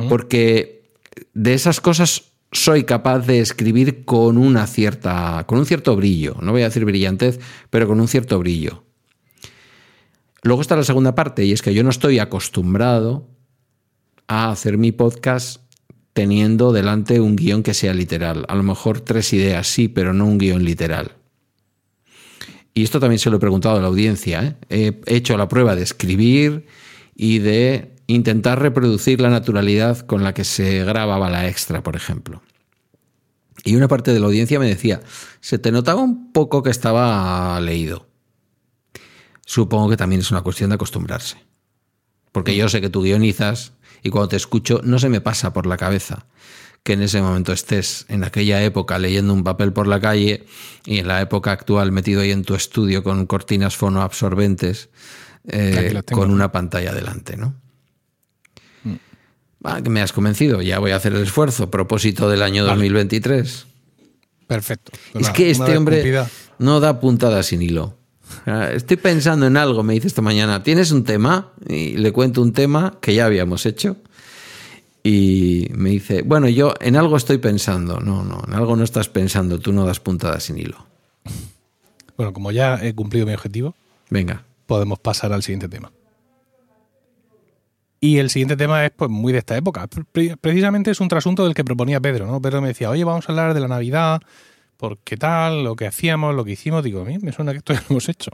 Porque 0.07 0.93
de 1.33 1.53
esas 1.53 1.81
cosas 1.81 2.31
soy 2.53 2.85
capaz 2.85 3.27
de 3.27 3.41
escribir 3.41 4.05
con 4.05 4.37
una 4.37 4.65
cierta, 4.65 5.43
con 5.45 5.59
un 5.59 5.65
cierto 5.65 5.93
brillo. 5.97 6.37
No 6.39 6.53
voy 6.53 6.61
a 6.61 6.69
decir 6.69 6.85
brillantez, 6.85 7.41
pero 7.69 7.85
con 7.85 7.99
un 7.99 8.07
cierto 8.07 8.39
brillo. 8.39 8.84
Luego 10.45 10.61
está 10.61 10.75
la 10.75 10.83
segunda 10.83 11.15
parte 11.15 11.43
y 11.43 11.53
es 11.53 11.63
que 11.63 11.73
yo 11.73 11.81
no 11.81 11.89
estoy 11.89 12.19
acostumbrado 12.19 13.27
a 14.27 14.51
hacer 14.51 14.77
mi 14.77 14.91
podcast 14.91 15.59
teniendo 16.13 16.71
delante 16.71 17.19
un 17.19 17.35
guion 17.35 17.63
que 17.63 17.73
sea 17.73 17.95
literal. 17.95 18.45
A 18.47 18.53
lo 18.53 18.61
mejor 18.61 19.01
tres 19.01 19.33
ideas, 19.33 19.65
sí, 19.65 19.87
pero 19.87 20.13
no 20.13 20.27
un 20.27 20.37
guion 20.37 20.63
literal. 20.63 21.13
Y 22.75 22.83
esto 22.83 22.99
también 22.99 23.17
se 23.17 23.31
lo 23.31 23.37
he 23.37 23.39
preguntado 23.39 23.77
a 23.77 23.81
la 23.81 23.87
audiencia. 23.87 24.55
¿eh? 24.69 25.01
He 25.07 25.15
hecho 25.15 25.35
la 25.35 25.47
prueba 25.47 25.75
de 25.75 25.81
escribir 25.81 26.67
y 27.15 27.39
de 27.39 27.95
intentar 28.05 28.61
reproducir 28.61 29.21
la 29.21 29.31
naturalidad 29.31 30.01
con 30.01 30.23
la 30.23 30.35
que 30.35 30.43
se 30.43 30.85
grababa 30.85 31.27
la 31.31 31.47
extra, 31.47 31.81
por 31.81 31.95
ejemplo. 31.95 32.43
Y 33.63 33.75
una 33.75 33.87
parte 33.87 34.13
de 34.13 34.19
la 34.19 34.27
audiencia 34.27 34.59
me 34.59 34.67
decía, 34.67 35.01
se 35.39 35.57
te 35.57 35.71
notaba 35.71 36.03
un 36.03 36.31
poco 36.31 36.61
que 36.61 36.69
estaba 36.69 37.59
leído. 37.61 38.05
Supongo 39.45 39.89
que 39.89 39.97
también 39.97 40.21
es 40.21 40.31
una 40.31 40.41
cuestión 40.41 40.69
de 40.71 40.75
acostumbrarse. 40.75 41.37
Porque 42.31 42.55
yo 42.55 42.67
sé 42.67 42.81
que 42.81 42.89
tú 42.89 43.03
guionizas 43.03 43.71
y 44.03 44.09
cuando 44.09 44.27
te 44.27 44.35
escucho 44.35 44.81
no 44.83 44.99
se 44.99 45.07
me 45.07 45.21
pasa 45.21 45.53
por 45.53 45.65
la 45.65 45.77
cabeza 45.77 46.25
que 46.85 46.93
en 46.93 47.01
ese 47.01 47.19
momento 47.19 47.51
estés 47.51 48.05
en 48.09 48.23
aquella 48.23 48.63
época 48.63 48.99
leyendo 48.99 49.33
un 49.33 49.43
papel 49.43 49.73
por 49.73 49.87
la 49.87 49.99
calle 49.99 50.45
y 50.85 50.99
en 50.99 51.07
la 51.07 51.19
época 51.19 51.51
actual 51.51 51.91
metido 51.91 52.21
ahí 52.21 52.29
en 52.29 52.43
tu 52.43 52.53
estudio 52.53 53.01
con 53.01 53.25
cortinas 53.25 53.75
fonoabsorbentes 53.75 54.89
eh, 55.47 56.03
con 56.11 56.29
una 56.29 56.51
pantalla 56.51 56.93
delante, 56.93 57.37
¿no? 57.37 57.55
Mm. 58.83 59.83
que 59.83 59.89
me 59.89 60.01
has 60.03 60.13
convencido, 60.13 60.61
ya 60.61 60.77
voy 60.77 60.91
a 60.91 60.97
hacer 60.97 61.13
el 61.13 61.23
esfuerzo. 61.23 61.71
Propósito 61.71 62.29
del 62.29 62.43
año 62.43 62.63
2023. 62.63 63.65
Perfecto. 64.45 64.91
es 65.15 65.31
que 65.31 65.49
este 65.49 65.75
hombre 65.75 66.23
no 66.59 66.79
da 66.79 66.99
puntada 66.99 67.41
sin 67.41 67.63
hilo. 67.63 67.97
Estoy 68.73 68.97
pensando 68.97 69.47
en 69.47 69.57
algo, 69.57 69.83
me 69.83 69.93
dice 69.93 70.07
esta 70.07 70.21
mañana. 70.21 70.63
¿Tienes 70.63 70.91
un 70.91 71.03
tema? 71.03 71.51
Y 71.67 71.97
le 71.97 72.11
cuento 72.11 72.41
un 72.41 72.53
tema 72.53 72.97
que 73.01 73.13
ya 73.15 73.25
habíamos 73.25 73.65
hecho. 73.65 73.97
Y 75.03 75.67
me 75.71 75.91
dice, 75.91 76.23
bueno, 76.23 76.49
yo 76.49 76.73
en 76.79 76.95
algo 76.95 77.17
estoy 77.17 77.37
pensando. 77.37 77.99
No, 77.99 78.23
no, 78.23 78.43
en 78.47 78.53
algo 78.53 78.75
no 78.75 78.83
estás 78.83 79.07
pensando, 79.07 79.59
tú 79.59 79.71
no 79.71 79.85
das 79.85 79.99
puntada 79.99 80.39
sin 80.39 80.57
hilo. 80.57 80.85
Bueno, 82.17 82.33
como 82.33 82.51
ya 82.51 82.83
he 82.83 82.93
cumplido 82.95 83.25
mi 83.25 83.33
objetivo, 83.33 83.75
venga, 84.09 84.43
podemos 84.65 84.99
pasar 84.99 85.33
al 85.33 85.43
siguiente 85.43 85.67
tema. 85.67 85.91
Y 87.99 88.17
el 88.17 88.29
siguiente 88.29 88.55
tema 88.55 88.85
es 88.85 88.91
pues 88.95 89.09
muy 89.09 89.33
de 89.33 89.39
esta 89.39 89.57
época. 89.57 89.87
Precisamente 90.41 90.91
es 90.91 90.99
un 90.99 91.07
trasunto 91.07 91.43
del 91.43 91.53
que 91.53 91.63
proponía 91.63 91.99
Pedro, 91.99 92.27
¿no? 92.27 92.41
Pedro 92.41 92.61
me 92.61 92.69
decía, 92.69 92.89
oye, 92.89 93.03
vamos 93.03 93.27
a 93.27 93.31
hablar 93.31 93.53
de 93.53 93.59
la 93.59 93.67
Navidad, 93.67 94.21
porque 94.77 95.17
tal, 95.17 95.63
lo 95.63 95.75
que 95.75 95.87
hacíamos, 95.87 96.35
lo 96.35 96.43
que 96.43 96.51
hicimos, 96.51 96.83
digo, 96.83 97.01
a 97.01 97.05
mí 97.05 97.17
me 97.19 97.31
suena 97.31 97.51
que 97.51 97.59
esto 97.59 97.73
ya 97.73 97.79
lo 97.81 97.85
hemos 97.91 98.09
hecho. 98.09 98.31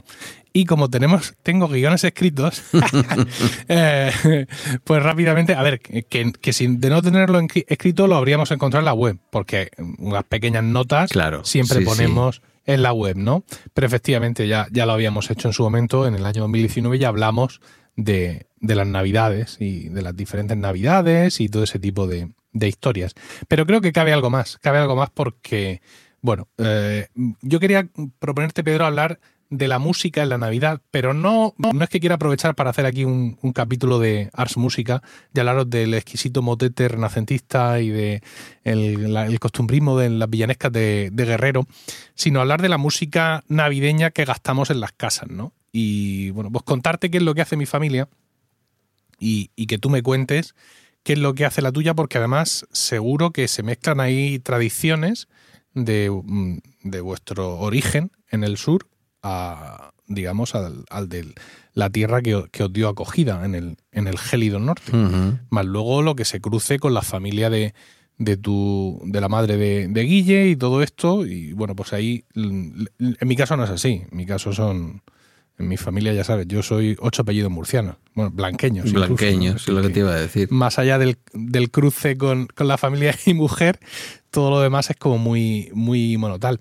Y 0.52 0.64
como 0.64 0.90
tenemos, 0.90 1.34
tengo 1.42 1.68
guiones 1.68 2.04
escritos, 2.04 2.62
eh, 3.68 4.46
pues 4.84 5.02
rápidamente, 5.02 5.54
a 5.54 5.62
ver, 5.62 5.80
que, 5.80 6.04
que, 6.32 6.52
sin 6.52 6.80
de 6.80 6.90
no 6.90 7.02
tenerlo 7.02 7.40
escrito 7.40 8.06
lo 8.06 8.16
habríamos 8.16 8.50
encontrado 8.50 8.80
en 8.80 8.86
la 8.86 8.94
web, 8.94 9.18
porque 9.30 9.70
unas 9.98 10.24
pequeñas 10.24 10.64
notas 10.64 11.10
claro, 11.10 11.44
siempre 11.44 11.80
ponemos 11.82 12.42
en 12.66 12.82
la 12.82 12.92
web, 12.92 13.16
¿no? 13.16 13.44
Pero 13.74 13.86
efectivamente 13.86 14.46
ya, 14.46 14.66
ya 14.70 14.86
lo 14.86 14.92
habíamos 14.92 15.30
hecho 15.30 15.48
en 15.48 15.54
su 15.54 15.62
momento, 15.62 16.06
en 16.06 16.14
el 16.14 16.26
año 16.26 16.42
2019 16.42 16.98
ya 16.98 17.08
hablamos 17.08 17.60
de, 17.96 18.46
de 18.60 18.74
las 18.74 18.86
navidades 18.86 19.56
y 19.60 19.88
de 19.88 20.02
las 20.02 20.16
diferentes 20.16 20.56
navidades 20.56 21.40
y 21.40 21.48
todo 21.48 21.64
ese 21.64 21.78
tipo 21.78 22.06
de, 22.06 22.30
de 22.52 22.68
historias. 22.68 23.14
Pero 23.48 23.66
creo 23.66 23.80
que 23.80 23.92
cabe 23.92 24.12
algo 24.12 24.30
más, 24.30 24.58
cabe 24.58 24.78
algo 24.78 24.96
más 24.96 25.10
porque 25.10 25.80
bueno, 26.22 26.48
eh, 26.58 27.08
yo 27.42 27.60
quería 27.60 27.88
proponerte, 28.20 28.64
Pedro, 28.64 28.86
hablar 28.86 29.18
de 29.52 29.68
la 29.68 29.78
música 29.78 30.22
en 30.22 30.30
la 30.30 30.38
Navidad, 30.38 30.80
pero 30.90 31.12
no, 31.12 31.52
no 31.58 31.84
es 31.84 31.90
que 31.90 32.00
quiera 32.00 32.14
aprovechar 32.14 32.54
para 32.54 32.70
hacer 32.70 32.86
aquí 32.86 33.04
un, 33.04 33.36
capítulo 33.52 33.98
de 33.98 34.30
Ars 34.32 34.56
Música 34.56 35.02
y 35.34 35.40
hablaros 35.40 35.68
del 35.68 35.92
exquisito 35.92 36.40
motete 36.40 36.88
renacentista 36.88 37.78
y 37.80 37.90
de 37.90 38.22
el, 38.64 39.38
costumbrismo 39.40 39.98
de 39.98 40.08
las 40.08 40.30
villanescas 40.30 40.72
de, 40.72 41.10
Guerrero, 41.12 41.66
sino 42.14 42.40
hablar 42.40 42.62
de 42.62 42.70
la 42.70 42.78
música 42.78 43.44
navideña 43.48 44.10
que 44.10 44.24
gastamos 44.24 44.70
en 44.70 44.80
las 44.80 44.92
casas, 44.92 45.28
¿no? 45.28 45.52
Y 45.70 46.30
bueno, 46.30 46.50
pues 46.50 46.64
contarte 46.64 47.10
qué 47.10 47.18
es 47.18 47.22
lo 47.22 47.34
que 47.34 47.42
hace 47.42 47.56
mi 47.56 47.66
familia 47.66 48.08
y, 49.18 49.50
y 49.54 49.66
que 49.66 49.76
tú 49.76 49.90
me 49.90 50.02
cuentes 50.02 50.54
qué 51.02 51.12
es 51.12 51.18
lo 51.18 51.34
que 51.34 51.44
hace 51.44 51.60
la 51.60 51.72
tuya, 51.72 51.92
porque 51.92 52.16
además 52.16 52.66
seguro 52.72 53.32
que 53.32 53.48
se 53.48 53.62
mezclan 53.62 54.00
ahí 54.00 54.38
tradiciones 54.38 55.28
de, 55.74 56.10
mm, 56.10 56.58
de 56.82 57.00
vuestro 57.00 57.58
origen 57.58 58.10
en 58.30 58.44
el 58.44 58.56
sur 58.56 58.86
a, 59.22 59.92
digamos, 60.06 60.54
al, 60.54 61.08
de 61.08 61.34
la 61.74 61.90
tierra 61.90 62.22
que, 62.22 62.34
os 62.34 62.72
dio 62.72 62.88
acogida 62.88 63.44
en 63.44 63.54
el, 63.54 63.76
en 63.92 64.06
el 64.06 64.18
gélido 64.18 64.58
norte. 64.58 64.92
Más 65.50 65.66
luego 65.66 66.02
lo 66.02 66.16
que 66.16 66.24
se 66.24 66.40
cruce 66.40 66.78
con 66.78 66.94
la 66.94 67.02
familia 67.02 67.50
de, 67.50 67.74
de, 68.18 68.36
tu, 68.36 69.00
de 69.04 69.20
la 69.20 69.28
madre 69.28 69.56
de, 69.56 69.88
de, 69.88 70.02
Guille 70.02 70.48
y 70.48 70.56
todo 70.56 70.82
esto. 70.82 71.26
Y 71.26 71.52
bueno, 71.52 71.74
pues 71.76 71.92
ahí, 71.92 72.24
en 72.34 72.88
mi 73.20 73.36
caso 73.36 73.56
no 73.56 73.64
es 73.64 73.70
así. 73.70 74.02
En 74.10 74.16
mi 74.16 74.26
caso 74.26 74.52
son, 74.52 75.02
en 75.58 75.68
mi 75.68 75.76
familia 75.76 76.12
ya 76.12 76.24
sabes, 76.24 76.46
yo 76.48 76.62
soy 76.62 76.96
ocho 77.00 77.22
apellidos 77.22 77.50
murcianos. 77.50 77.96
Bueno, 78.14 78.30
blanqueños. 78.30 78.92
Blanqueños, 78.92 79.68
es 79.68 79.74
lo 79.74 79.82
que 79.82 79.90
te 79.90 80.00
iba 80.00 80.12
a 80.12 80.20
decir. 80.20 80.50
Más 80.50 80.78
allá 80.78 80.98
del, 80.98 81.16
del 81.32 81.70
cruce 81.70 82.16
con, 82.16 82.48
con, 82.48 82.68
la 82.68 82.78
familia 82.78 83.14
y 83.26 83.34
mujer, 83.34 83.78
todo 84.32 84.50
lo 84.50 84.60
demás 84.60 84.90
es 84.90 84.96
como 84.96 85.18
muy, 85.18 85.70
muy 85.74 86.16
monotal. 86.16 86.58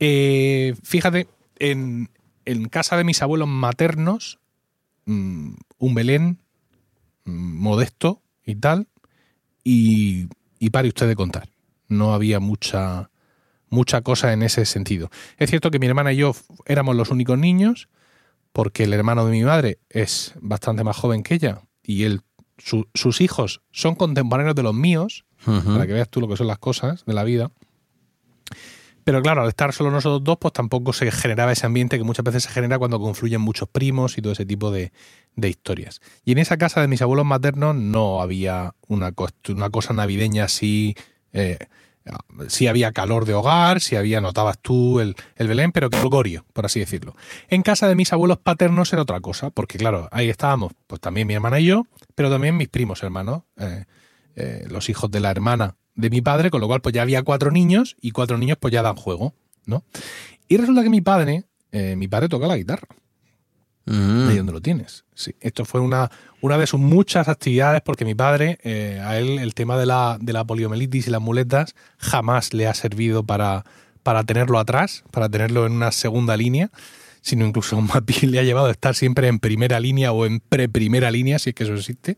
Eh, 0.00 0.74
fíjate, 0.82 1.28
en, 1.58 2.10
casa 2.70 2.96
de 2.96 3.04
mis 3.04 3.22
abuelos 3.22 3.48
maternos, 3.48 4.40
mm, 5.06 5.54
un 5.78 5.94
Belén 5.94 6.38
mm, 7.24 7.30
modesto 7.60 8.20
y 8.44 8.56
tal, 8.56 8.88
y, 9.62 10.26
y 10.58 10.70
pare 10.70 10.88
usted 10.88 11.06
de 11.06 11.14
contar. 11.14 11.48
No 11.88 12.12
había 12.12 12.40
mucha, 12.40 13.10
mucha 13.70 14.02
cosa 14.02 14.32
en 14.32 14.42
ese 14.42 14.66
sentido. 14.66 15.08
Es 15.38 15.50
cierto 15.50 15.70
que 15.70 15.78
mi 15.78 15.86
hermana 15.86 16.12
y 16.12 16.16
yo 16.16 16.34
éramos 16.66 16.96
los 16.96 17.10
únicos 17.10 17.38
niños, 17.38 17.88
porque 18.52 18.84
el 18.84 18.92
hermano 18.92 19.24
de 19.24 19.30
mi 19.30 19.44
madre 19.44 19.78
es 19.88 20.34
bastante 20.40 20.82
más 20.82 20.96
joven 20.96 21.22
que 21.22 21.34
ella, 21.34 21.62
y 21.80 22.02
él, 22.02 22.22
sus 22.58 23.20
hijos 23.20 23.62
son 23.70 23.94
contemporáneos 23.94 24.56
de 24.56 24.62
los 24.64 24.74
míos, 24.74 25.24
para 25.44 25.86
que 25.86 25.92
veas 25.92 26.08
tú 26.08 26.20
lo 26.20 26.28
que 26.28 26.36
son 26.36 26.46
las 26.46 26.58
cosas 26.58 27.04
de 27.04 27.14
la 27.14 27.24
vida. 27.24 27.50
Pero 29.04 29.20
claro, 29.20 29.42
al 29.42 29.48
estar 29.48 29.72
solo 29.74 29.90
nosotros 29.90 30.24
dos, 30.24 30.38
pues 30.40 30.54
tampoco 30.54 30.94
se 30.94 31.10
generaba 31.12 31.52
ese 31.52 31.66
ambiente 31.66 31.98
que 31.98 32.04
muchas 32.04 32.24
veces 32.24 32.44
se 32.44 32.48
genera 32.48 32.78
cuando 32.78 32.98
confluyen 32.98 33.40
muchos 33.40 33.68
primos 33.68 34.16
y 34.16 34.22
todo 34.22 34.32
ese 34.32 34.46
tipo 34.46 34.70
de, 34.70 34.92
historias. 35.36 36.00
Y 36.24 36.32
en 36.32 36.38
esa 36.38 36.56
casa 36.56 36.80
de 36.80 36.88
mis 36.88 37.02
abuelos 37.02 37.26
maternos 37.26 37.76
no 37.76 38.22
había 38.22 38.74
una, 38.88 39.12
una 39.48 39.70
cosa 39.70 39.92
navideña 39.92 40.44
así. 40.44 40.94
Eh, 41.34 41.58
sí 42.48 42.66
había 42.66 42.92
calor 42.92 43.26
de 43.26 43.34
hogar, 43.34 43.80
sí 43.80 43.96
había, 43.96 44.22
notabas 44.22 44.58
tú 44.58 45.00
el, 45.00 45.16
el 45.36 45.48
Belén, 45.48 45.72
pero 45.72 45.90
que 45.90 46.00
gorio, 46.00 46.46
por 46.54 46.64
así 46.64 46.80
decirlo. 46.80 47.14
En 47.48 47.62
casa 47.62 47.88
de 47.88 47.94
mis 47.94 48.12
abuelos 48.12 48.38
paternos 48.38 48.92
era 48.92 49.02
otra 49.02 49.20
cosa, 49.20 49.50
porque 49.50 49.76
claro, 49.76 50.08
ahí 50.12 50.30
estábamos, 50.30 50.72
pues 50.86 51.00
también 51.00 51.26
mi 51.26 51.34
hermana 51.34 51.60
y 51.60 51.66
yo, 51.66 51.86
pero 52.14 52.30
también 52.30 52.56
mis 52.56 52.68
primos 52.68 53.02
hermanos. 53.02 53.42
Eh, 53.58 53.84
eh, 54.36 54.66
los 54.68 54.88
hijos 54.88 55.10
de 55.10 55.20
la 55.20 55.30
hermana 55.30 55.76
de 55.94 56.10
mi 56.10 56.20
padre, 56.20 56.50
con 56.50 56.60
lo 56.60 56.66
cual 56.66 56.80
pues 56.80 56.94
ya 56.94 57.02
había 57.02 57.22
cuatro 57.22 57.50
niños 57.50 57.96
y 58.00 58.10
cuatro 58.10 58.38
niños 58.38 58.58
pues 58.60 58.72
ya 58.72 58.82
dan 58.82 58.96
juego, 58.96 59.34
¿no? 59.66 59.84
Y 60.48 60.56
resulta 60.56 60.82
que 60.82 60.90
mi 60.90 61.00
padre, 61.00 61.44
eh, 61.72 61.96
mi 61.96 62.08
padre 62.08 62.28
toca 62.28 62.46
la 62.46 62.56
guitarra. 62.56 62.88
Mm. 63.86 64.28
Ahí 64.28 64.36
donde 64.38 64.52
lo 64.52 64.60
tienes. 64.60 65.04
Sí, 65.14 65.34
esto 65.40 65.64
fue 65.64 65.80
una, 65.80 66.10
una 66.40 66.56
de 66.58 66.66
sus 66.66 66.80
muchas 66.80 67.28
actividades 67.28 67.82
porque 67.82 68.04
mi 68.04 68.14
padre, 68.14 68.58
eh, 68.62 69.00
a 69.02 69.18
él 69.18 69.38
el 69.38 69.54
tema 69.54 69.76
de 69.76 69.86
la, 69.86 70.18
de 70.20 70.32
la 70.32 70.44
poliomielitis 70.44 71.06
y 71.06 71.10
las 71.10 71.20
muletas 71.20 71.74
jamás 71.98 72.54
le 72.54 72.66
ha 72.66 72.74
servido 72.74 73.24
para, 73.24 73.64
para 74.02 74.24
tenerlo 74.24 74.58
atrás, 74.58 75.04
para 75.10 75.28
tenerlo 75.28 75.66
en 75.66 75.72
una 75.72 75.92
segunda 75.92 76.36
línea, 76.36 76.70
sino 77.20 77.46
incluso 77.46 77.80
más 77.80 78.04
bien 78.04 78.30
le 78.30 78.38
ha 78.38 78.42
llevado 78.42 78.66
a 78.66 78.70
estar 78.70 78.94
siempre 78.94 79.28
en 79.28 79.38
primera 79.38 79.80
línea 79.80 80.12
o 80.12 80.26
en 80.26 80.40
pre-primera 80.40 81.10
línea, 81.10 81.38
si 81.38 81.50
es 81.50 81.54
que 81.54 81.64
eso 81.64 81.74
existe. 81.74 82.16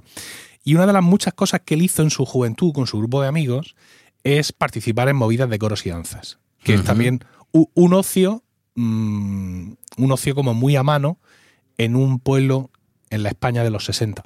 Y 0.67 0.75
una 0.75 0.87
de 0.87 0.93
las 0.93 1.03
muchas 1.05 1.33
cosas 1.33 1.61
que 1.65 1.75
él 1.75 1.83
hizo 1.83 2.03
en 2.03 2.11
su 2.11 2.25
juventud 2.27 2.73
con 2.73 2.87
su 2.89 2.99
grupo 2.99 3.23
de 3.23 3.29
amigos 3.29 3.77
es 4.25 4.53
participar 4.53 5.09
en 5.09 5.15
movidas 5.15 5.49
de 5.49 5.59
coros 5.61 5.87
y 5.87 5.91
danzas, 5.91 6.41
que 6.65 6.75
es 6.75 6.81
también 6.85 7.21
un 7.53 7.95
ocio, 7.95 8.43
mm, 8.75 9.73
un 9.99 10.13
ocio 10.13 10.35
como 10.35 10.55
muy 10.55 10.75
a 10.77 10.83
mano 10.83 11.19
en 11.79 11.95
un 11.95 12.19
pueblo 12.19 12.71
en 13.11 13.23
la 13.23 13.29
España 13.29 13.63
de 13.63 13.71
los 13.71 13.85
60, 13.85 14.25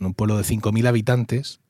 en 0.00 0.06
un 0.06 0.14
pueblo 0.14 0.38
de 0.38 0.44
5.000 0.44 0.86
habitantes, 0.86 1.60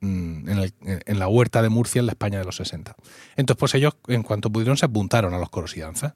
mm, 0.00 0.48
en, 0.48 0.58
el- 0.58 0.74
en 0.82 1.18
la 1.18 1.26
huerta 1.26 1.60
de 1.60 1.68
Murcia, 1.68 1.98
en 1.98 2.06
la 2.06 2.12
España 2.12 2.38
de 2.38 2.44
los 2.44 2.56
60. 2.56 2.94
Entonces, 3.36 3.58
pues 3.58 3.74
ellos, 3.74 3.96
en 4.06 4.22
cuanto 4.22 4.50
pudieron, 4.50 4.76
se 4.76 4.86
apuntaron 4.86 5.34
a 5.34 5.38
los 5.38 5.50
coros 5.50 5.76
y 5.76 5.80
danzas. 5.80 6.14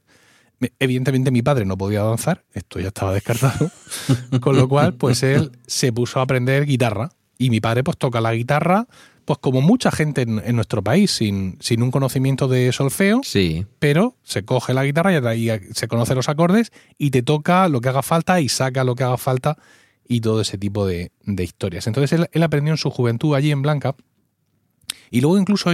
Me- 0.60 0.72
Evidentemente 0.78 1.32
mi 1.32 1.42
padre 1.42 1.64
no 1.64 1.76
podía 1.76 2.02
danzar, 2.04 2.44
esto 2.52 2.78
ya 2.78 2.88
estaba 2.88 3.12
descartado, 3.12 3.70
con 4.40 4.56
lo 4.56 4.68
cual 4.68 4.94
pues 4.94 5.24
él 5.24 5.58
se 5.66 5.92
puso 5.92 6.20
a 6.20 6.22
aprender 6.22 6.66
guitarra 6.66 7.10
y 7.38 7.50
mi 7.50 7.60
padre 7.60 7.82
pues 7.84 7.96
toca 7.96 8.20
la 8.20 8.34
guitarra 8.34 8.86
pues 9.24 9.38
como 9.38 9.60
mucha 9.60 9.92
gente 9.92 10.22
en, 10.22 10.42
en 10.44 10.56
nuestro 10.56 10.82
país, 10.82 11.12
sin, 11.12 11.56
sin 11.60 11.80
un 11.82 11.92
conocimiento 11.92 12.48
de 12.48 12.72
solfeo, 12.72 13.20
Sí. 13.22 13.66
pero 13.78 14.16
se 14.24 14.44
coge 14.44 14.74
la 14.74 14.84
guitarra 14.84 15.12
y 15.36 15.48
ahí 15.48 15.60
se 15.74 15.86
conoce 15.86 16.16
los 16.16 16.28
acordes 16.28 16.72
y 16.98 17.10
te 17.12 17.22
toca 17.22 17.68
lo 17.68 17.80
que 17.80 17.88
haga 17.88 18.02
falta 18.02 18.40
y 18.40 18.48
saca 18.48 18.82
lo 18.82 18.96
que 18.96 19.04
haga 19.04 19.16
falta 19.18 19.56
y 20.08 20.20
todo 20.22 20.40
ese 20.40 20.58
tipo 20.58 20.86
de, 20.86 21.12
de 21.24 21.44
historias. 21.44 21.86
Entonces 21.86 22.12
él, 22.18 22.28
él 22.32 22.42
aprendió 22.42 22.72
en 22.72 22.78
su 22.78 22.90
juventud 22.90 23.36
allí 23.36 23.52
en 23.52 23.62
Blanca 23.62 23.94
y 25.10 25.20
luego 25.20 25.38
incluso 25.38 25.70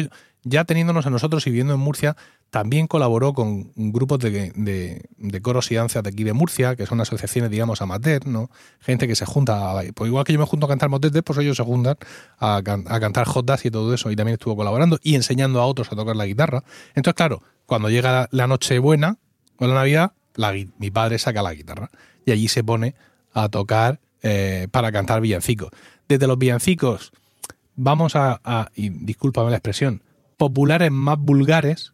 ya 0.49 0.65
teniéndonos 0.65 1.07
a 1.07 1.11
nosotros 1.11 1.47
y 1.47 1.51
viviendo 1.51 1.75
en 1.75 1.81
Murcia, 1.81 2.16
también 2.51 2.87
colaboró 2.87 3.35
con 3.35 3.73
grupos 3.77 4.19
de, 4.20 5.03
coros 5.43 5.70
y 5.70 5.75
danzas 5.75 6.03
de 6.03 6.09
aquí 6.11 6.25
de 6.25 6.33
Murcia, 6.33 6.77
que 6.77 6.87
son 6.87 7.01
asociaciones, 7.01 7.51
digamos, 7.51 7.83
amateur, 7.83 8.27
¿no? 8.27 8.51
Gente 8.81 9.07
que 9.07 9.15
se 9.15 9.27
junta, 9.27 9.79
a- 9.79 9.83
pues 9.95 10.09
igual 10.09 10.25
que 10.25 10.33
yo 10.33 10.39
me 10.39 10.47
junto 10.47 10.66
a 10.66 10.69
cantar 10.69 10.89
motetes, 10.89 11.23
pues 11.23 11.39
ellos 11.39 11.57
se 11.57 11.62
juntan 11.65 11.97
a, 12.39 12.61
can- 12.65 12.85
a 12.89 12.99
cantar 13.01 13.27
jotas 13.27 13.65
y 13.66 13.70
todo 13.70 13.93
eso, 13.93 14.11
y 14.11 14.16
también 14.16 14.35
estuvo 14.35 14.57
colaborando 14.57 14.99
y 15.03 15.15
enseñando 15.15 15.61
a 15.61 15.66
otros 15.66 15.93
a 15.93 15.97
tocar 15.97 16.16
la 16.16 16.27
guitarra. 16.27 16.65
Entonces, 16.95 17.15
claro, 17.15 17.43
cuando 17.66 17.91
llega 17.91 18.29
la, 18.31 18.47
noche 18.47 18.79
buena 18.79 19.19
o 19.59 19.66
la 19.66 19.75
Navidad, 19.75 20.12
mi 20.79 20.91
padre 20.91 21.19
saca 21.19 21.43
la 21.43 21.53
guitarra 21.53 21.91
y 22.25 22.31
allí 22.33 22.49
se 22.49 22.65
pone 22.65 22.95
a 23.33 23.49
tocar 23.49 24.01
eh, 24.23 24.69
para 24.70 24.91
cantar 24.91 25.20
villancicos. 25.20 25.70
Desde 26.09 26.27
los 26.27 26.39
villancicos 26.39 27.12
vamos 27.77 28.16
a, 28.16 28.41
a- 28.43 28.70
y 28.75 28.89
discúlpame 28.89 29.51
la 29.51 29.57
expresión, 29.57 30.03
populares 30.39 30.90
más 30.90 31.19
vulgares, 31.19 31.93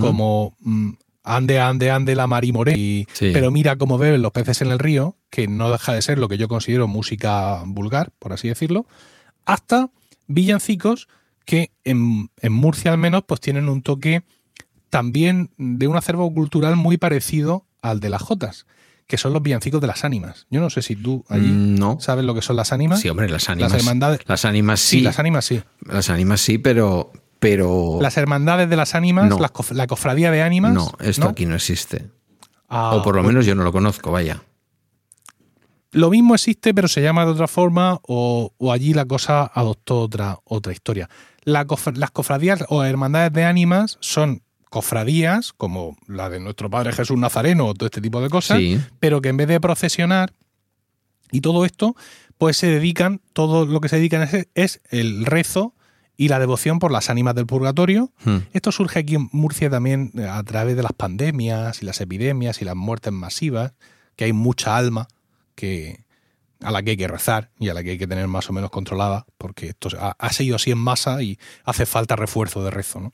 como 0.00 0.56
mm, 0.60 0.90
Ande, 1.28 1.58
ande, 1.58 1.90
ande 1.90 2.14
la 2.14 2.28
marimoré, 2.28 2.78
y 2.78 3.04
Sí. 3.12 3.30
pero 3.32 3.50
mira 3.50 3.74
cómo 3.76 3.98
beben 3.98 4.22
los 4.22 4.30
peces 4.30 4.62
en 4.62 4.68
el 4.70 4.78
río, 4.78 5.16
que 5.28 5.48
no 5.48 5.72
deja 5.72 5.92
de 5.92 6.00
ser 6.00 6.18
lo 6.18 6.28
que 6.28 6.38
yo 6.38 6.46
considero 6.46 6.86
música 6.86 7.64
vulgar, 7.66 8.12
por 8.20 8.32
así 8.32 8.46
decirlo, 8.46 8.86
hasta 9.44 9.90
villancicos 10.28 11.08
que 11.44 11.72
en, 11.82 12.30
en 12.40 12.52
Murcia 12.52 12.92
al 12.92 12.98
menos 12.98 13.24
pues 13.26 13.40
tienen 13.40 13.68
un 13.68 13.82
toque 13.82 14.22
también 14.88 15.50
de 15.58 15.88
un 15.88 15.96
acervo 15.96 16.32
cultural 16.32 16.76
muy 16.76 16.96
parecido 16.96 17.66
al 17.82 17.98
de 17.98 18.08
las 18.10 18.22
jotas, 18.22 18.64
que 19.06 19.16
son 19.18 19.32
los 19.32 19.42
villancicos 19.42 19.80
de 19.80 19.86
las 19.86 20.04
ánimas. 20.04 20.46
Yo 20.50 20.60
no 20.60 20.68
sé 20.70 20.82
si 20.82 20.96
tú 20.96 21.24
allí 21.28 21.46
Mm, 21.46 21.74
No. 21.78 21.98
sabes 22.00 22.24
lo 22.24 22.34
que 22.34 22.42
son 22.42 22.56
las 22.56 22.72
ánimas. 22.72 23.00
Sí, 23.00 23.08
hombre, 23.08 23.28
las 23.28 23.48
ánimas. 23.48 23.72
Las 23.72 23.80
hermandades. 23.82 24.20
Las 24.26 24.44
ánimas 24.44 24.80
Sí, 24.80 24.98
sí. 24.98 25.02
las 25.02 25.18
ánimas 25.18 25.44
sí. 25.44 25.62
Las 25.86 26.10
ánimas 26.10 26.40
sí, 26.40 26.58
pero. 26.58 27.12
pero 27.38 27.98
Las 28.00 28.16
hermandades 28.16 28.68
de 28.68 28.76
las 28.76 28.94
ánimas, 28.94 29.28
No. 29.28 29.38
las 29.38 29.52
cof- 29.52 29.72
la 29.72 29.86
cofradía 29.86 30.30
de 30.30 30.42
ánimas. 30.42 30.72
no, 30.72 30.92
esto 31.00 31.28
aquí 31.28 31.46
no 31.46 31.54
existe. 31.54 32.06
Ah, 32.68 32.94
o 32.96 33.02
por 33.02 33.14
lo 33.14 33.22
menos 33.22 33.46
yo 33.46 33.54
no 33.54 33.62
lo 33.62 33.70
conozco, 33.72 34.10
vaya. 34.10 34.42
Lo 35.92 36.10
mismo 36.10 36.34
existe, 36.34 36.74
pero 36.74 36.88
se 36.88 37.00
llama 37.00 37.24
de 37.24 37.30
otra 37.30 37.46
forma, 37.46 38.00
o, 38.02 38.52
o 38.58 38.72
allí 38.72 38.92
la 38.92 39.04
cosa 39.06 39.44
adoptó 39.54 40.00
otra, 40.00 40.38
otra 40.44 40.72
historia. 40.72 41.08
La 41.44 41.64
cof- 41.66 41.94
las 41.96 42.10
cofradías 42.10 42.64
o 42.68 42.82
hermandades 42.84 43.32
de 43.32 43.44
ánimas 43.44 43.96
son 44.00 44.42
cofradías, 44.76 45.54
como 45.54 45.96
la 46.06 46.28
de 46.28 46.38
nuestro 46.38 46.68
Padre 46.68 46.92
Jesús 46.92 47.16
Nazareno 47.16 47.64
o 47.64 47.72
todo 47.72 47.86
este 47.86 48.02
tipo 48.02 48.20
de 48.20 48.28
cosas, 48.28 48.58
Sí. 48.58 48.78
pero 49.00 49.22
que 49.22 49.30
en 49.30 49.38
vez 49.38 49.48
de 49.48 49.58
procesionar 49.58 50.34
y 51.32 51.40
todo 51.40 51.64
esto, 51.64 51.96
pues 52.36 52.58
se 52.58 52.66
dedican, 52.66 53.22
todo 53.32 53.64
lo 53.64 53.80
que 53.80 53.88
se 53.88 53.96
dedican 53.96 54.22
es, 54.24 54.48
es 54.54 54.80
el 54.90 55.24
rezo 55.24 55.72
y 56.18 56.28
la 56.28 56.38
devoción 56.38 56.78
por 56.78 56.92
las 56.92 57.08
ánimas 57.08 57.34
del 57.34 57.46
purgatorio. 57.46 58.12
Hmm. 58.22 58.40
Esto 58.52 58.70
surge 58.70 58.98
aquí 58.98 59.14
en 59.14 59.30
Murcia 59.32 59.70
también 59.70 60.12
eh, 60.14 60.26
a 60.28 60.42
través 60.42 60.76
de 60.76 60.82
las 60.82 60.92
pandemias 60.92 61.82
y 61.82 61.86
las 61.86 62.02
epidemias 62.02 62.60
y 62.60 62.66
las 62.66 62.76
muertes 62.76 63.14
masivas, 63.14 63.72
que 64.14 64.24
hay 64.26 64.34
mucha 64.34 64.76
alma 64.76 65.08
que 65.54 66.04
a 66.60 66.70
la 66.70 66.82
que 66.82 66.90
hay 66.90 66.96
que 66.98 67.08
rezar 67.08 67.48
y 67.58 67.70
a 67.70 67.74
la 67.74 67.82
que 67.82 67.92
hay 67.92 67.98
que 67.98 68.06
tener 68.06 68.28
más 68.28 68.50
o 68.50 68.52
menos 68.52 68.70
controlada, 68.70 69.24
porque 69.38 69.68
esto 69.68 69.88
ha, 69.98 70.16
ha 70.18 70.32
seguido 70.34 70.56
así 70.56 70.70
en 70.70 70.78
masa 70.78 71.22
y 71.22 71.38
hace 71.64 71.86
falta 71.86 72.14
refuerzo 72.14 72.62
de 72.62 72.70
rezo. 72.70 73.00
¿no? 73.00 73.12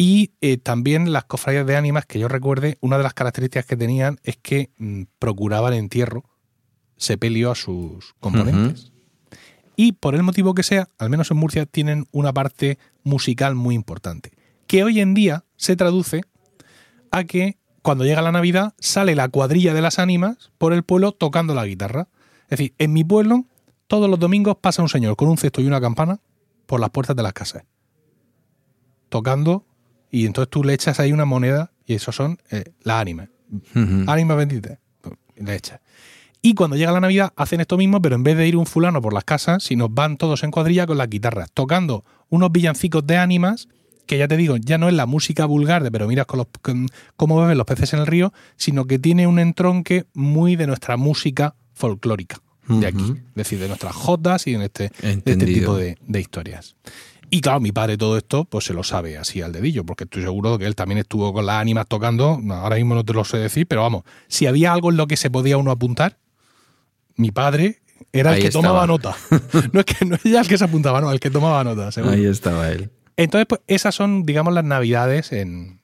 Y 0.00 0.30
eh, 0.40 0.58
también 0.58 1.12
las 1.12 1.24
cofradías 1.24 1.66
de 1.66 1.76
ánimas, 1.76 2.06
que 2.06 2.20
yo 2.20 2.28
recuerde, 2.28 2.78
una 2.80 2.96
de 2.96 3.02
las 3.02 3.14
características 3.14 3.66
que 3.66 3.76
tenían 3.76 4.20
es 4.22 4.36
que 4.36 4.70
mm, 4.78 5.02
procuraban 5.18 5.74
entierro, 5.74 6.24
sepelio 6.96 7.50
a 7.50 7.56
sus 7.56 8.14
componentes. 8.20 8.92
Y 9.74 9.92
por 9.92 10.14
el 10.14 10.22
motivo 10.22 10.54
que 10.54 10.62
sea, 10.62 10.88
al 10.98 11.10
menos 11.10 11.30
en 11.32 11.36
Murcia, 11.36 11.66
tienen 11.66 12.06
una 12.12 12.32
parte 12.32 12.78
musical 13.02 13.56
muy 13.56 13.74
importante, 13.74 14.32
que 14.68 14.84
hoy 14.84 15.00
en 15.00 15.14
día 15.14 15.44
se 15.56 15.74
traduce 15.74 16.22
a 17.10 17.24
que 17.24 17.58
cuando 17.82 18.04
llega 18.04 18.22
la 18.22 18.32
Navidad 18.32 18.74
sale 18.78 19.14
la 19.14 19.28
cuadrilla 19.28 19.74
de 19.74 19.82
las 19.82 19.98
ánimas 19.98 20.52
por 20.58 20.72
el 20.72 20.82
pueblo 20.84 21.12
tocando 21.12 21.54
la 21.54 21.66
guitarra. 21.66 22.08
Es 22.44 22.58
decir, 22.58 22.74
en 22.78 22.92
mi 22.92 23.02
pueblo 23.02 23.46
todos 23.86 24.08
los 24.10 24.18
domingos 24.18 24.56
pasa 24.60 24.82
un 24.82 24.88
señor 24.88 25.16
con 25.16 25.28
un 25.28 25.38
cesto 25.38 25.60
y 25.60 25.66
una 25.66 25.80
campana 25.80 26.20
por 26.66 26.80
las 26.80 26.90
puertas 26.90 27.16
de 27.16 27.22
las 27.22 27.32
casas, 27.32 27.64
tocando, 29.08 29.64
y 30.10 30.26
entonces 30.26 30.50
tú 30.50 30.64
le 30.64 30.74
echas 30.74 31.00
ahí 31.00 31.12
una 31.12 31.24
moneda 31.24 31.72
y 31.86 31.94
eso 31.94 32.12
son 32.12 32.38
eh, 32.50 32.64
las 32.82 33.00
ánimas. 33.00 33.28
Ujú. 33.74 34.04
Ánima 34.06 34.34
bendita. 34.34 34.78
Le 35.36 35.54
echas. 35.54 35.80
Y 36.40 36.54
cuando 36.54 36.76
llega 36.76 36.92
la 36.92 37.00
Navidad 37.00 37.32
hacen 37.36 37.60
esto 37.60 37.76
mismo, 37.76 38.00
pero 38.00 38.14
en 38.14 38.22
vez 38.22 38.36
de 38.36 38.46
ir 38.46 38.56
un 38.56 38.66
fulano 38.66 39.02
por 39.02 39.12
las 39.12 39.24
casas, 39.24 39.62
sino 39.62 39.88
van 39.88 40.16
todos 40.16 40.44
en 40.44 40.50
cuadrilla 40.50 40.86
con 40.86 40.98
las 40.98 41.08
guitarras, 41.08 41.50
tocando 41.52 42.04
unos 42.28 42.52
villancicos 42.52 43.06
de 43.06 43.16
ánimas, 43.16 43.68
que 44.06 44.18
ya 44.18 44.28
te 44.28 44.36
digo, 44.36 44.56
ya 44.56 44.78
no 44.78 44.88
es 44.88 44.94
la 44.94 45.06
música 45.06 45.44
vulgar 45.46 45.82
de 45.82 45.90
pero 45.90 46.06
miras 46.06 46.26
con 46.26 46.38
los, 46.38 46.46
con 46.62 46.86
cómo 47.16 47.40
beben 47.40 47.58
los 47.58 47.66
peces 47.66 47.92
en 47.92 48.00
el 48.00 48.06
río, 48.06 48.32
sino 48.56 48.86
que 48.86 48.98
tiene 48.98 49.26
un 49.26 49.38
entronque 49.38 50.06
muy 50.14 50.56
de 50.56 50.66
nuestra 50.66 50.96
música 50.96 51.54
folclórica 51.74 52.40
de 52.68 52.86
aquí, 52.86 53.14
es 53.28 53.34
decir, 53.34 53.58
de 53.58 53.68
nuestras 53.68 53.94
jotas 53.94 54.46
y 54.46 54.54
en 54.54 54.62
este, 54.62 54.90
de 55.00 55.22
este 55.24 55.46
tipo 55.46 55.76
de, 55.76 55.96
de 56.06 56.20
historias. 56.20 56.76
Y 57.30 57.40
claro, 57.40 57.60
mi 57.60 57.72
padre 57.72 57.96
todo 57.98 58.16
esto 58.16 58.44
pues 58.44 58.64
se 58.64 58.72
lo 58.74 58.82
sabe 58.82 59.18
así 59.18 59.42
al 59.42 59.52
dedillo, 59.52 59.84
porque 59.84 60.04
estoy 60.04 60.22
seguro 60.22 60.52
de 60.52 60.58
que 60.58 60.66
él 60.66 60.74
también 60.74 60.98
estuvo 60.98 61.32
con 61.32 61.44
las 61.46 61.60
ánimas 61.60 61.86
tocando, 61.86 62.40
ahora 62.50 62.76
mismo 62.76 62.94
no 62.94 63.04
te 63.04 63.12
lo 63.12 63.24
sé 63.24 63.36
decir, 63.38 63.66
pero 63.66 63.82
vamos, 63.82 64.04
si 64.28 64.46
había 64.46 64.72
algo 64.72 64.90
en 64.90 64.96
lo 64.96 65.06
que 65.06 65.16
se 65.16 65.30
podía 65.30 65.58
uno 65.58 65.70
apuntar, 65.70 66.18
mi 67.16 67.30
padre 67.30 67.80
era 68.12 68.30
el 68.36 68.42
que 68.42 68.50
tomaba 68.50 68.86
nota. 68.86 69.16
no 69.72 69.80
es 69.80 69.86
que 69.86 70.04
no 70.04 70.14
es 70.14 70.22
ya 70.22 70.40
el 70.40 70.48
que 70.48 70.56
se 70.56 70.64
apuntaba, 70.64 71.00
no, 71.00 71.10
el 71.12 71.20
que 71.20 71.30
tomaba 71.30 71.62
nota, 71.64 71.90
seguro. 71.92 72.14
Ahí 72.14 72.24
estaba 72.24 72.70
él. 72.70 72.90
Entonces, 73.16 73.46
pues 73.48 73.60
esas 73.66 73.94
son, 73.94 74.22
digamos, 74.24 74.54
las 74.54 74.64
navidades 74.64 75.32
en, 75.32 75.80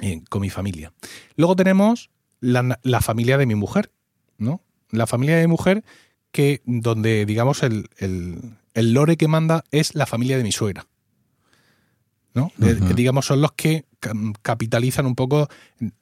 en- 0.00 0.22
con 0.22 0.40
mi 0.40 0.50
familia. 0.50 0.92
Luego 1.36 1.54
tenemos 1.54 2.10
la, 2.40 2.78
la 2.82 3.00
familia 3.02 3.36
de 3.38 3.46
mi 3.46 3.54
mujer, 3.54 3.90
¿no? 4.38 4.62
La 4.90 5.06
familia 5.06 5.36
de 5.36 5.42
mi 5.46 5.50
mujer, 5.50 5.84
que 6.32 6.62
donde, 6.64 7.26
digamos, 7.26 7.62
el, 7.62 7.90
el- 7.98 8.40
el 8.76 8.92
lore 8.92 9.16
que 9.16 9.26
manda 9.28 9.64
es 9.72 9.94
la 9.94 10.06
familia 10.06 10.36
de 10.36 10.44
mi 10.44 10.52
suegra. 10.52 10.86
¿no? 12.34 12.52
Eh, 12.62 12.78
digamos, 12.94 13.24
son 13.26 13.40
los 13.40 13.52
que 13.52 13.86
capitalizan 14.42 15.06
un 15.06 15.14
poco. 15.14 15.48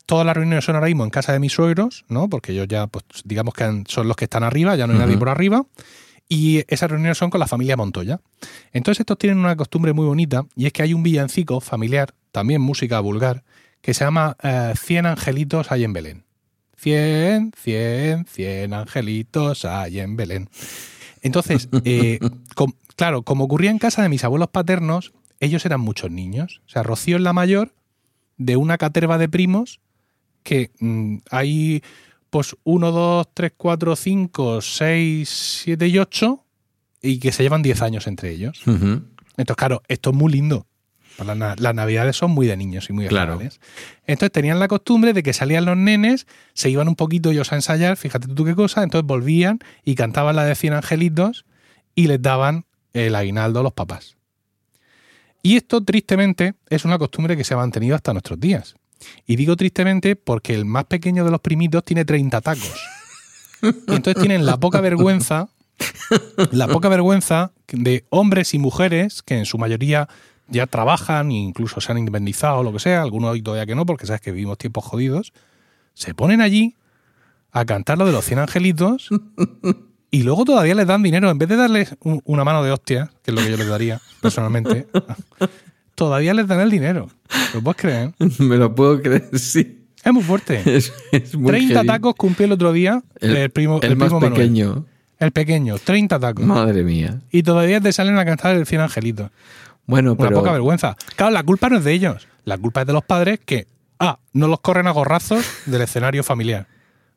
Todas 0.05 0.27
las 0.27 0.37
reuniones 0.37 0.65
son 0.65 0.75
ahora 0.75 0.89
mismo 0.89 1.05
en 1.05 1.11
casa 1.11 1.33
de 1.33 1.39
mis 1.39 1.53
suegros, 1.53 2.05
¿no? 2.09 2.29
Porque 2.29 2.51
ellos 2.53 2.67
ya, 2.69 2.89
pues, 2.89 3.05
digamos 3.25 3.55
que 3.55 3.63
han- 3.65 3.85
son 3.87 4.09
los 4.09 4.17
que 4.17 4.25
están 4.25 4.43
arriba, 4.43 4.75
ya 4.75 4.87
no 4.89 4.95
hay 4.95 4.99
nadie 4.99 5.17
por 5.17 5.29
arriba. 5.29 5.65
Y 6.29 6.65
esas 6.67 6.91
reuniones 6.91 7.19
son 7.19 7.31
con 7.31 7.39
la 7.39 7.47
familia 7.47 7.77
Montoya. 7.77 8.19
Entonces 8.73 9.01
estos 9.01 9.17
tienen 9.19 9.39
una 9.39 9.55
costumbre 9.57 9.93
muy 9.93 10.07
bonita 10.07 10.45
y 10.57 10.67
es 10.67 10.73
que 10.73 10.83
hay 10.83 10.93
un 10.93 11.03
villancico 11.05 11.61
familiar, 11.61 12.15
también 12.33 12.61
música 12.61 12.99
vulgar, 12.99 13.45
que 13.81 13.95
se 13.95 14.05
llama 14.05 14.37
eh, 14.43 14.73
Cien 14.77 15.07
angelitos 15.07 15.71
hay 15.71 15.85
en 15.85 15.93
Belén. 15.93 16.25
Cien, 16.77 17.53
cien, 17.57 18.27
cien 18.27 18.75
angelitos 18.75 19.65
hay 19.65 20.01
en 20.01 20.17
Belén. 20.17 20.49
Entonces, 21.25 21.69
eh, 21.85 22.21
com- 22.55 22.75
claro, 22.95 23.23
como 23.23 23.45
ocurría 23.45 23.71
en 23.73 23.79
casa 23.79 24.03
de 24.03 24.09
mis 24.09 24.23
abuelos 24.23 24.49
paternos, 24.51 25.13
ellos 25.41 25.67
eran 25.67 25.81
muchos 25.81 26.11
niños. 26.13 26.63
O 26.67 26.69
sea, 26.69 26.85
Rocío 26.85 27.17
es 27.17 27.23
la 27.23 27.33
mayor 27.33 27.75
de 28.37 28.57
una 28.57 28.79
caterva 28.79 29.19
de 29.19 29.29
primos 29.29 29.81
que 30.45 30.71
mm, 30.79 31.17
hay 31.31 31.83
pues 32.31 32.57
1, 32.65 32.91
2, 32.93 33.29
3, 33.35 33.53
4, 33.57 33.97
5, 33.97 34.61
6, 34.61 35.29
7 35.65 35.89
y 35.89 35.99
8 35.99 36.45
y 37.03 37.19
que 37.19 37.33
se 37.33 37.43
llevan 37.43 37.63
10 37.63 37.83
años 37.83 38.07
entre 38.07 38.31
ellos. 38.31 38.61
Entonces, 39.37 39.57
claro, 39.57 39.83
esto 39.89 40.11
es 40.11 40.17
muy 40.17 40.33
lindo. 40.33 40.67
Pues 41.16 41.27
Las, 41.27 41.36
na- 41.36 41.55
las 41.59 41.74
navidades 41.74 42.16
son 42.16 42.32
muy 42.32 42.47
de 42.47 42.57
niños 42.57 42.89
y 42.91 42.93
muy 42.93 43.07
Claro. 43.07 43.35
agradables. 43.35 43.61
Entonces 44.07 44.32
tenían 44.32 44.59
la 44.59 44.69
costumbre 44.69 45.12
de 45.12 45.23
que 45.23 45.32
salían 45.32 45.65
los 45.65 45.77
nenes, 45.77 46.27
se 46.55 46.70
iban 46.70 46.89
un 46.89 46.97
poquito 46.97 47.31
ellos 47.31 47.53
a 47.53 47.57
ensayar, 47.57 47.97
fíjate 47.97 48.28
tú 48.28 48.45
qué 48.45 48.55
cosa, 48.55 48.82
entonces 48.82 49.07
volvían 49.07 49.61
y 49.85 49.95
cantaban 49.95 50.35
la 50.36 50.45
de 50.45 50.55
100 50.55 50.73
angelitos 50.74 51.45
y 51.95 52.09
les 52.09 52.20
daban 52.20 52.65
el 52.93 53.15
aguinaldo 53.15 53.61
a 53.61 53.62
los 53.62 53.73
papás. 53.73 54.16
Y 55.43 55.57
esto, 55.57 55.85
tristemente, 55.85 56.55
es 56.70 56.85
una 56.85 56.99
costumbre 56.99 57.36
que 57.36 57.45
se 57.45 57.55
ha 57.55 57.59
mantenido 57.59 57.95
hasta 57.95 58.12
nuestros 58.12 58.41
días. 58.41 58.74
Y 59.27 59.36
digo 59.36 59.57
tristemente 59.57 60.16
porque 60.16 60.55
el 60.55 60.65
más 60.65 60.86
pequeño 60.86 61.24
de 61.24 61.31
los 61.31 61.41
primitos 61.41 61.85
tiene 61.85 62.05
30 62.05 62.41
tacos. 62.41 62.82
Y 63.62 63.95
entonces 63.95 64.16
tienen 64.20 64.47
la 64.47 64.57
poca 64.57 64.81
vergüenza, 64.81 65.49
la 66.51 66.66
poca 66.69 66.89
vergüenza 66.89 67.53
de 67.69 68.05
hombres 68.11 68.55
y 68.55 68.59
mujeres 68.59 69.23
que 69.23 69.36
en 69.39 69.45
su 69.45 69.59
mayoría 69.59 70.09
ya 70.49 70.66
trabajan 70.66 71.33
incluso 71.33 71.81
se 71.81 71.91
han 71.93 71.99
independizado 71.99 72.59
o 72.59 72.62
lo 72.62 72.73
que 72.73 72.79
sea, 72.79 73.03
algunos 73.03 73.31
hoy 73.33 73.43
todavía 73.43 73.66
que 73.66 73.75
no, 73.75 73.87
porque 73.87 74.07
sabes 74.07 74.21
que 74.21 74.33
vivimos 74.33 74.59
tiempos 74.59 74.85
jodidos, 74.85 75.33
se 75.95 76.15
ponen 76.15 76.41
allí 76.41 76.77
a 77.53 77.65
cantar 77.65 77.99
lo 77.99 78.07
de 78.07 78.12
los 78.12 78.25
100 78.25 78.41
angelitos 78.41 79.09
y 80.11 80.23
luego 80.23 80.45
todavía 80.45 80.75
les 80.75 80.87
dan 80.87 81.03
dinero. 81.03 81.31
En 81.31 81.39
vez 81.39 81.49
de 81.49 81.57
darles 81.57 81.97
un- 82.01 82.21
una 82.25 82.45
mano 82.45 82.62
de 82.62 82.71
hostia, 82.73 83.11
que 83.23 83.31
es 83.31 83.35
lo 83.37 83.43
que 83.43 83.51
yo 83.51 83.57
les 83.57 83.69
daría 83.69 84.01
personalmente, 84.21 84.87
todavía 85.95 86.35
les 86.35 86.47
dan 86.47 86.61
el 86.61 86.71
dinero. 86.71 87.09
¿Lo 87.55 87.62
puedes 87.62 87.81
creer? 87.81 88.12
Me 88.39 88.57
lo 88.57 88.75
puedo 88.75 89.01
creer, 89.01 89.29
sí. 89.39 89.81
Es 90.05 90.12
muy 90.12 90.23
fuerte. 90.23 90.61
Es, 90.77 90.93
es 91.12 91.37
muy 91.37 91.49
30 91.51 91.75
heavy. 91.75 91.87
tacos 91.87 92.15
cumplió 92.16 92.47
el 92.47 92.53
otro 92.53 92.73
día 92.73 93.03
el, 93.21 93.37
El, 93.37 93.51
primo, 93.51 93.79
el 93.83 93.93
el 93.93 93.97
más 93.97 94.09
primo 94.09 94.21
Manuel. 94.21 94.35
pequeño. 94.41 94.87
El 95.19 95.33
pequeño, 95.33 95.79
30 95.79 96.19
tacos. 96.19 96.45
Madre 96.45 96.83
mía. 96.83 97.21
Y 97.31 97.43
todavía 97.45 97.81
te 97.81 97.93
salen 97.93 98.19
a 98.19 98.25
cantar 98.25 98.57
el 98.57 98.66
100 98.66 98.81
angelitos. 98.83 99.31
Bueno, 99.86 100.15
Una 100.19 100.31
poca 100.31 100.52
vergüenza. 100.52 100.97
Claro, 101.16 101.32
la 101.32 101.43
culpa 101.43 101.69
no 101.69 101.77
es 101.78 101.85
de 101.85 101.93
ellos. 101.93 102.27
La 102.44 102.56
culpa 102.59 102.82
es 102.82 102.86
de 102.86 102.93
los 102.93 103.05
padres 103.05 103.40
que, 103.44 103.66
A, 103.98 104.19
no 104.32 104.48
los 104.48 104.61
corren 104.61 104.86
a 104.86 104.90
gorrazos 104.93 105.44
del 105.66 105.82
escenario 105.82 106.23
familiar. 106.24 106.66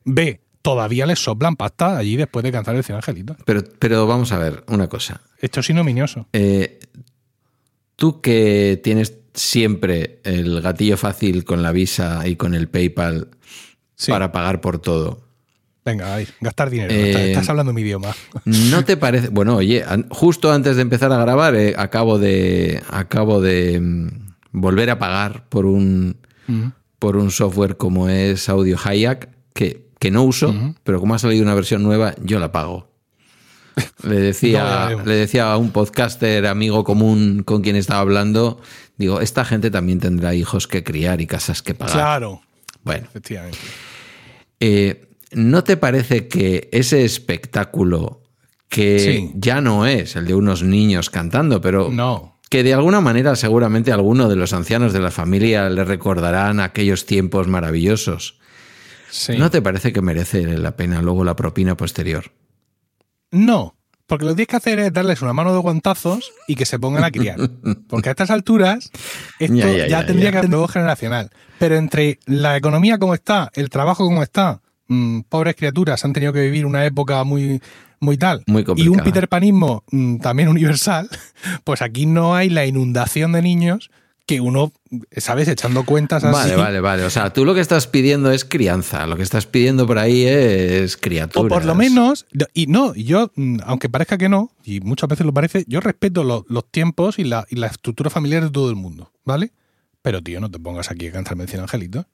B, 0.04 0.40
todavía 0.62 1.06
les 1.06 1.18
soplan 1.18 1.56
pasta 1.56 1.96
allí 1.98 2.16
después 2.16 2.42
de 2.42 2.52
cantar 2.52 2.76
el 2.76 2.84
100 2.84 2.96
angelitos. 2.96 3.36
pero, 3.44 3.62
pero 3.78 4.06
vamos 4.06 4.32
a 4.32 4.38
ver 4.38 4.64
una 4.68 4.88
cosa. 4.88 5.20
Esto 5.40 5.60
es 5.60 5.70
ignominioso. 5.70 6.26
Eh, 6.32 6.78
tú 7.96 8.20
que 8.20 8.80
tienes 8.82 9.14
siempre 9.34 10.20
el 10.24 10.60
gatillo 10.60 10.96
fácil 10.96 11.44
con 11.44 11.62
la 11.62 11.72
Visa 11.72 12.26
y 12.26 12.36
con 12.36 12.54
el 12.54 12.68
PayPal 12.68 13.28
Sí. 13.94 14.10
para 14.12 14.30
pagar 14.30 14.60
por 14.60 14.78
todo. 14.78 15.27
Venga, 15.88 16.14
ahí, 16.14 16.28
gastar 16.40 16.68
dinero. 16.70 16.92
Eh, 16.92 17.10
estás, 17.10 17.22
estás 17.22 17.48
hablando 17.48 17.72
mi 17.72 17.80
idioma. 17.80 18.14
¿No 18.44 18.84
te 18.84 18.96
parece? 18.96 19.28
Bueno, 19.28 19.56
oye, 19.56 19.84
justo 20.10 20.52
antes 20.52 20.76
de 20.76 20.82
empezar 20.82 21.10
a 21.12 21.18
grabar, 21.18 21.54
eh, 21.54 21.74
acabo 21.78 22.18
de. 22.18 22.82
Acabo 22.90 23.40
de 23.40 23.80
mm, 23.80 24.08
volver 24.52 24.90
a 24.90 24.98
pagar 24.98 25.48
por 25.48 25.64
un. 25.66 26.16
Por 26.98 27.16
un 27.16 27.30
software 27.30 27.76
como 27.76 28.08
es 28.08 28.48
Audio 28.48 28.76
Hayak, 28.82 29.28
que, 29.54 29.86
que 29.98 30.10
no 30.10 30.24
uso, 30.24 30.54
pero 30.82 30.98
como 31.00 31.14
ha 31.14 31.18
salido 31.18 31.42
una 31.42 31.54
versión 31.54 31.82
nueva, 31.82 32.14
yo 32.22 32.38
la 32.40 32.50
pago. 32.52 32.90
Le 34.02 34.16
decía, 34.16 34.90
le 35.04 35.14
decía 35.14 35.52
a 35.52 35.56
un 35.58 35.70
podcaster 35.70 36.46
amigo 36.46 36.82
común 36.84 37.42
con 37.44 37.62
quien 37.62 37.76
estaba 37.76 38.00
hablando, 38.00 38.60
digo, 38.96 39.20
esta 39.20 39.44
gente 39.44 39.70
también 39.70 40.00
tendrá 40.00 40.34
hijos 40.34 40.66
que 40.66 40.82
criar 40.82 41.20
y 41.20 41.26
casas 41.26 41.62
que 41.62 41.74
pagar. 41.74 41.94
Claro, 41.94 42.40
Bueno, 42.82 43.06
efectivamente. 43.08 43.58
eh, 44.60 45.07
¿no 45.32 45.64
te 45.64 45.76
parece 45.76 46.28
que 46.28 46.68
ese 46.72 47.04
espectáculo 47.04 48.22
que 48.68 48.98
Sí. 48.98 49.30
ya 49.34 49.60
no 49.60 49.86
es 49.86 50.16
el 50.16 50.26
de 50.26 50.34
unos 50.34 50.62
niños 50.62 51.10
cantando, 51.10 51.60
pero 51.60 51.90
No. 51.90 52.38
que 52.50 52.62
de 52.62 52.74
alguna 52.74 53.00
manera 53.00 53.34
seguramente 53.36 53.92
alguno 53.92 54.28
de 54.28 54.36
los 54.36 54.52
ancianos 54.52 54.92
de 54.92 55.00
la 55.00 55.10
familia 55.10 55.68
le 55.70 55.84
recordarán 55.84 56.60
aquellos 56.60 57.06
tiempos 57.06 57.46
maravillosos? 57.48 58.38
Sí. 59.10 59.36
¿No 59.38 59.50
te 59.50 59.62
parece 59.62 59.92
que 59.92 60.02
merece 60.02 60.44
la 60.58 60.76
pena 60.76 61.00
luego 61.00 61.24
la 61.24 61.34
propina 61.36 61.76
posterior? 61.76 62.30
No, 63.30 63.74
porque 64.06 64.24
lo 64.24 64.30
que 64.32 64.36
tienes 64.36 64.48
que 64.48 64.56
hacer 64.56 64.78
es 64.80 64.92
darles 64.92 65.20
una 65.22 65.32
mano 65.34 65.52
de 65.52 65.58
guantazos 65.60 66.32
y 66.46 66.54
que 66.56 66.64
se 66.66 66.78
pongan 66.78 67.04
a 67.04 67.10
criar. 67.10 67.38
Porque 67.88 68.08
a 68.08 68.12
estas 68.12 68.30
alturas 68.30 68.90
esto 69.38 69.54
Ya, 69.54 69.66
ya, 69.70 69.76
ya, 69.76 69.86
ya, 69.88 70.06
tendría 70.06 70.32
que 70.40 70.48
nuevo 70.48 70.68
generacional. 70.68 71.30
Pero 71.58 71.76
entre 71.76 72.18
la 72.26 72.56
economía 72.56 72.98
como 72.98 73.14
está, 73.14 73.50
el 73.54 73.68
trabajo 73.70 74.04
como 74.04 74.22
está, 74.22 74.60
mm, 74.88 75.20
pobres 75.28 75.54
criaturas 75.56 76.04
han 76.04 76.12
tenido 76.12 76.32
que 76.32 76.40
vivir 76.42 76.66
una 76.66 76.84
época 76.84 77.22
muy, 77.24 77.60
muy 78.00 78.16
tal, 78.16 78.42
Muy 78.46 78.64
y 78.76 78.88
un 78.88 78.98
Peter 79.04 79.28
Panismo 79.28 79.84
mm, 79.90 80.18
también 80.18 80.48
universal, 80.48 81.08
pues 81.64 81.80
aquí 81.82 82.06
no 82.06 82.34
hay 82.34 82.50
la 82.50 82.66
inundación 82.66 83.32
de 83.32 83.42
niños 83.42 83.90
que 84.26 84.42
uno, 84.42 84.72
¿sabes? 85.16 85.48
Echando 85.48 85.84
cuentas 85.86 86.22
así. 86.22 86.34
Vale, 86.50 86.54
vale, 86.56 86.80
vale. 86.80 87.04
O 87.04 87.08
sea, 87.08 87.32
tú 87.32 87.46
lo 87.46 87.54
que 87.54 87.60
estás 87.62 87.86
pidiendo 87.86 88.30
es 88.30 88.44
crianza. 88.44 89.06
Lo 89.06 89.16
que 89.16 89.22
estás 89.22 89.46
pidiendo 89.46 89.86
por 89.86 89.98
ahí 89.98 90.26
es 90.26 90.98
criaturas. 90.98 91.46
O 91.46 91.48
por 91.48 91.64
lo 91.64 91.74
menos, 91.74 92.26
y 92.52 92.66
no, 92.66 92.94
yo, 92.94 93.32
mm, 93.36 93.60
aunque 93.64 93.88
parezca 93.88 94.18
que 94.18 94.28
no, 94.28 94.50
y 94.64 94.80
muchas 94.80 95.08
veces 95.08 95.24
lo 95.24 95.32
parece, 95.32 95.64
yo 95.66 95.80
respeto 95.80 96.24
lo- 96.24 96.44
los 96.50 96.70
tiempos 96.70 97.18
y 97.18 97.24
la, 97.24 97.46
y 97.48 97.56
la 97.56 97.68
estructura 97.68 98.10
familiar 98.10 98.44
de 98.44 98.50
todo 98.50 98.68
el 98.68 98.76
mundo, 98.76 99.10
¿vale? 99.24 99.52
Pero, 100.02 100.22
tío, 100.22 100.40
no 100.40 100.50
te 100.50 100.58
pongas 100.58 100.90
aquí 100.90 101.06
a 101.06 101.12
cantarme 101.12 101.44
el 101.44 101.48
100 101.48 101.62
angelitos. 101.62 102.04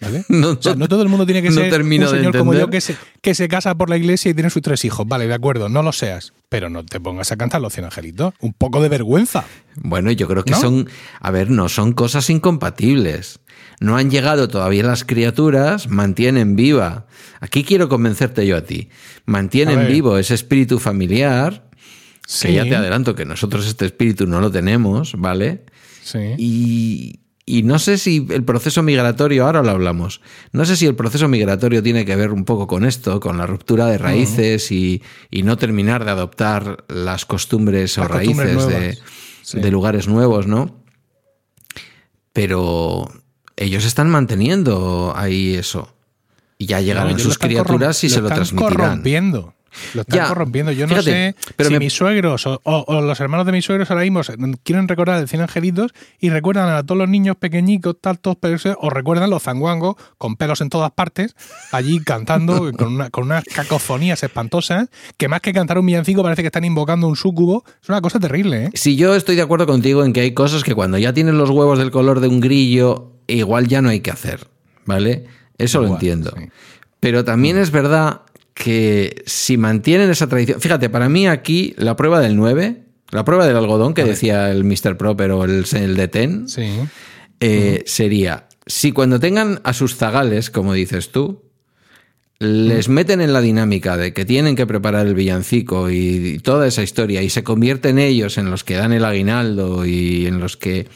¿Vale? 0.00 0.24
No, 0.28 0.50
O 0.50 0.62
sea, 0.62 0.72
no- 0.74 0.80
no 0.80 0.88
todo 0.88 1.02
el 1.02 1.08
mundo 1.08 1.24
tiene 1.26 1.42
que 1.42 1.48
no 1.50 1.54
ser 1.56 1.70
termino 1.70 2.06
un 2.06 2.12
de 2.12 2.18
señor 2.18 2.36
como 2.38 2.54
yo 2.54 2.68
que 2.70 2.80
se, 2.80 2.96
que 3.20 3.34
se 3.34 3.48
casa 3.48 3.74
por 3.76 3.90
la 3.90 3.96
iglesia 3.96 4.30
y 4.30 4.34
tiene 4.34 4.50
sus 4.50 4.62
tres 4.62 4.84
hijos. 4.84 5.06
Vale, 5.06 5.26
de 5.26 5.34
acuerdo, 5.34 5.68
no 5.68 5.82
lo 5.82 5.92
seas. 5.92 6.32
Pero 6.48 6.70
no 6.70 6.84
te 6.84 7.00
pongas 7.00 7.32
a 7.32 7.36
cantar 7.36 7.60
los 7.60 7.72
100 7.72 7.86
angelitos. 7.86 8.34
Un 8.40 8.52
poco 8.52 8.80
de 8.82 8.88
vergüenza. 8.88 9.44
Bueno, 9.76 10.10
yo 10.12 10.28
creo 10.28 10.44
que 10.44 10.52
¿No? 10.52 10.60
son, 10.60 10.88
a 11.20 11.30
ver, 11.30 11.50
no 11.50 11.68
son 11.68 11.92
cosas 11.92 12.30
incompatibles. 12.30 13.40
No 13.80 13.96
han 13.96 14.10
llegado 14.10 14.48
todavía 14.48 14.84
las 14.84 15.04
criaturas, 15.04 15.88
mantienen 15.88 16.54
viva. 16.56 17.06
Aquí 17.40 17.64
quiero 17.64 17.88
convencerte 17.88 18.46
yo 18.46 18.56
a 18.56 18.62
ti. 18.62 18.88
Mantienen 19.26 19.88
vivo 19.88 20.16
ese 20.18 20.34
espíritu 20.34 20.78
familiar, 20.78 21.68
Sí. 22.26 22.48
que 22.48 22.54
ya 22.54 22.62
te 22.64 22.74
adelanto 22.76 23.14
que 23.14 23.24
nosotros 23.26 23.66
este 23.66 23.84
espíritu 23.86 24.26
no 24.26 24.40
lo 24.40 24.50
tenemos, 24.50 25.14
¿vale? 25.18 25.64
Sí. 26.02 26.18
Y, 26.38 27.20
y 27.46 27.62
no 27.62 27.78
sé 27.78 27.98
si 27.98 28.26
el 28.30 28.42
proceso 28.44 28.82
migratorio, 28.82 29.44
ahora 29.46 29.62
lo 29.62 29.70
hablamos, 29.70 30.20
no 30.52 30.64
sé 30.64 30.76
si 30.76 30.86
el 30.86 30.94
proceso 30.94 31.28
migratorio 31.28 31.82
tiene 31.82 32.04
que 32.06 32.16
ver 32.16 32.32
un 32.32 32.44
poco 32.44 32.66
con 32.66 32.84
esto, 32.84 33.20
con 33.20 33.36
la 33.36 33.46
ruptura 33.46 33.86
de 33.86 33.98
raíces 33.98 34.72
y, 34.72 35.02
y 35.30 35.42
no 35.42 35.56
terminar 35.58 36.04
de 36.04 36.10
adoptar 36.12 36.84
las 36.88 37.26
costumbres 37.26 37.98
o 37.98 38.06
costumbres 38.08 38.54
raíces 38.64 38.68
de. 38.68 38.98
Sí. 39.42 39.60
de 39.60 39.70
lugares 39.70 40.08
nuevos, 40.08 40.46
¿no? 40.46 40.74
Pero 42.32 43.08
ellos 43.56 43.84
están 43.84 44.10
manteniendo 44.10 45.12
ahí 45.16 45.54
eso. 45.54 45.94
Y 46.58 46.66
ya 46.66 46.80
llegarán 46.80 47.12
No, 47.12 47.18
sus 47.18 47.38
criaturas 47.38 48.02
y 48.04 48.08
se 48.08 48.20
lo 48.20 48.28
están 48.28 48.36
transmitirán. 48.38 48.72
corrompiendo. 48.76 49.54
Lo 49.94 50.02
están 50.02 50.16
Ya, 50.18 50.28
corrompiendo. 50.28 50.72
Yo 50.72 50.86
no 50.86 51.00
sé 51.02 51.34
pero 51.56 51.68
si 51.68 51.74
me- 51.74 51.78
mis 51.80 51.92
suegros 51.92 52.46
o, 52.46 52.60
o- 52.64 52.84
o 52.86 53.00
los 53.02 53.18
hermanos 53.20 53.46
de 53.46 53.52
mis 53.52 53.64
suegros 53.64 53.90
ahora 53.90 54.02
mismo 54.02 54.20
quieren 54.62 54.88
recordar 54.88 55.20
el 55.20 55.28
100 55.28 55.42
angelitos 55.42 55.92
y 56.20 56.30
recuerdan 56.30 56.68
a 56.68 56.82
todos 56.82 56.98
los 56.98 57.08
niños 57.08 57.36
pequeñitos, 57.36 57.96
tal, 58.00 58.18
todos 58.18 58.36
pelos, 58.36 58.64
o 58.78 58.90
recuerdan 58.90 59.30
los 59.30 59.42
zanguangos 59.42 59.96
con 60.18 60.36
pelos 60.36 60.60
en 60.60 60.68
todas 60.70 60.90
partes, 60.92 61.34
allí 61.72 62.00
cantando 62.00 62.70
con, 62.76 62.94
una- 62.94 63.10
con 63.10 63.24
unas 63.24 63.44
cacofonías 63.44 64.22
espantosas, 64.22 64.88
que 65.16 65.28
más 65.28 65.40
que 65.40 65.52
cantar 65.52 65.78
un 65.78 65.86
villancico 65.86 66.22
parece 66.22 66.42
que 66.42 66.48
están 66.48 66.64
invocando 66.64 67.06
un 67.08 67.16
súcubo. 67.16 67.64
Es 67.82 67.88
una 67.88 68.00
cosa 68.00 68.20
terrible, 68.20 68.64
¿eh? 68.66 68.70
Si 68.74 68.96
yo 68.96 69.14
estoy 69.14 69.36
de 69.36 69.42
acuerdo 69.42 69.66
contigo 69.66 70.04
en 70.04 70.12
que 70.12 70.20
hay 70.20 70.34
cosas 70.34 70.62
que 70.64 70.74
cuando 70.74 70.98
ya 70.98 71.12
tienen 71.12 71.38
los 71.38 71.50
huevos 71.50 71.78
del 71.78 71.90
color 71.90 72.20
de 72.20 72.28
un 72.28 72.40
grillo, 72.40 73.12
igual 73.26 73.66
ya 73.68 73.82
no 73.82 73.88
hay 73.88 74.00
que 74.00 74.10
hacer, 74.10 74.48
¿vale? 74.84 75.24
Eso 75.58 75.80
lo 75.80 75.88
entiendo. 75.88 76.32
sí. 76.38 76.46
Pero 77.00 77.24
también 77.24 77.58
es 77.58 77.70
verdad 77.70 78.22
que 78.54 79.22
si 79.26 79.56
mantienen 79.56 80.10
esa 80.10 80.28
tradición. 80.28 80.60
Fíjate, 80.60 80.88
para 80.88 81.08
mí 81.08 81.26
aquí 81.26 81.74
la 81.76 81.96
prueba 81.96 82.20
del 82.20 82.36
9, 82.36 82.82
la 83.10 83.24
prueba 83.24 83.46
del 83.46 83.56
algodón 83.56 83.94
que 83.94 84.04
decía 84.04 84.50
el 84.50 84.64
Mr. 84.64 84.96
Pro, 84.96 85.16
pero 85.16 85.44
el, 85.44 85.64
el 85.72 85.96
de 85.96 86.08
Ten, 86.08 86.48
Sí. 86.48 86.62
eh, 87.40 87.82
sería: 87.86 88.46
si 88.66 88.92
cuando 88.92 89.18
tengan 89.20 89.60
a 89.64 89.72
sus 89.72 89.96
zagales, 89.96 90.50
como 90.50 90.72
dices 90.72 91.10
tú, 91.10 91.42
les 92.38 92.88
meten 92.88 93.20
en 93.20 93.32
la 93.32 93.40
dinámica 93.40 93.96
de 93.96 94.12
que 94.12 94.24
tienen 94.24 94.56
que 94.56 94.66
preparar 94.66 95.06
el 95.06 95.14
villancico 95.14 95.90
y, 95.90 95.96
y 96.34 96.38
toda 96.40 96.66
esa 96.66 96.82
historia 96.82 97.22
y 97.22 97.30
se 97.30 97.42
convierten 97.44 97.98
ellos 97.98 98.38
en 98.38 98.50
los 98.50 98.64
que 98.64 98.74
dan 98.74 98.92
el 98.92 99.04
aguinaldo 99.04 99.86
y 99.86 100.26
en 100.26 100.40
los 100.40 100.56
que 100.56 100.86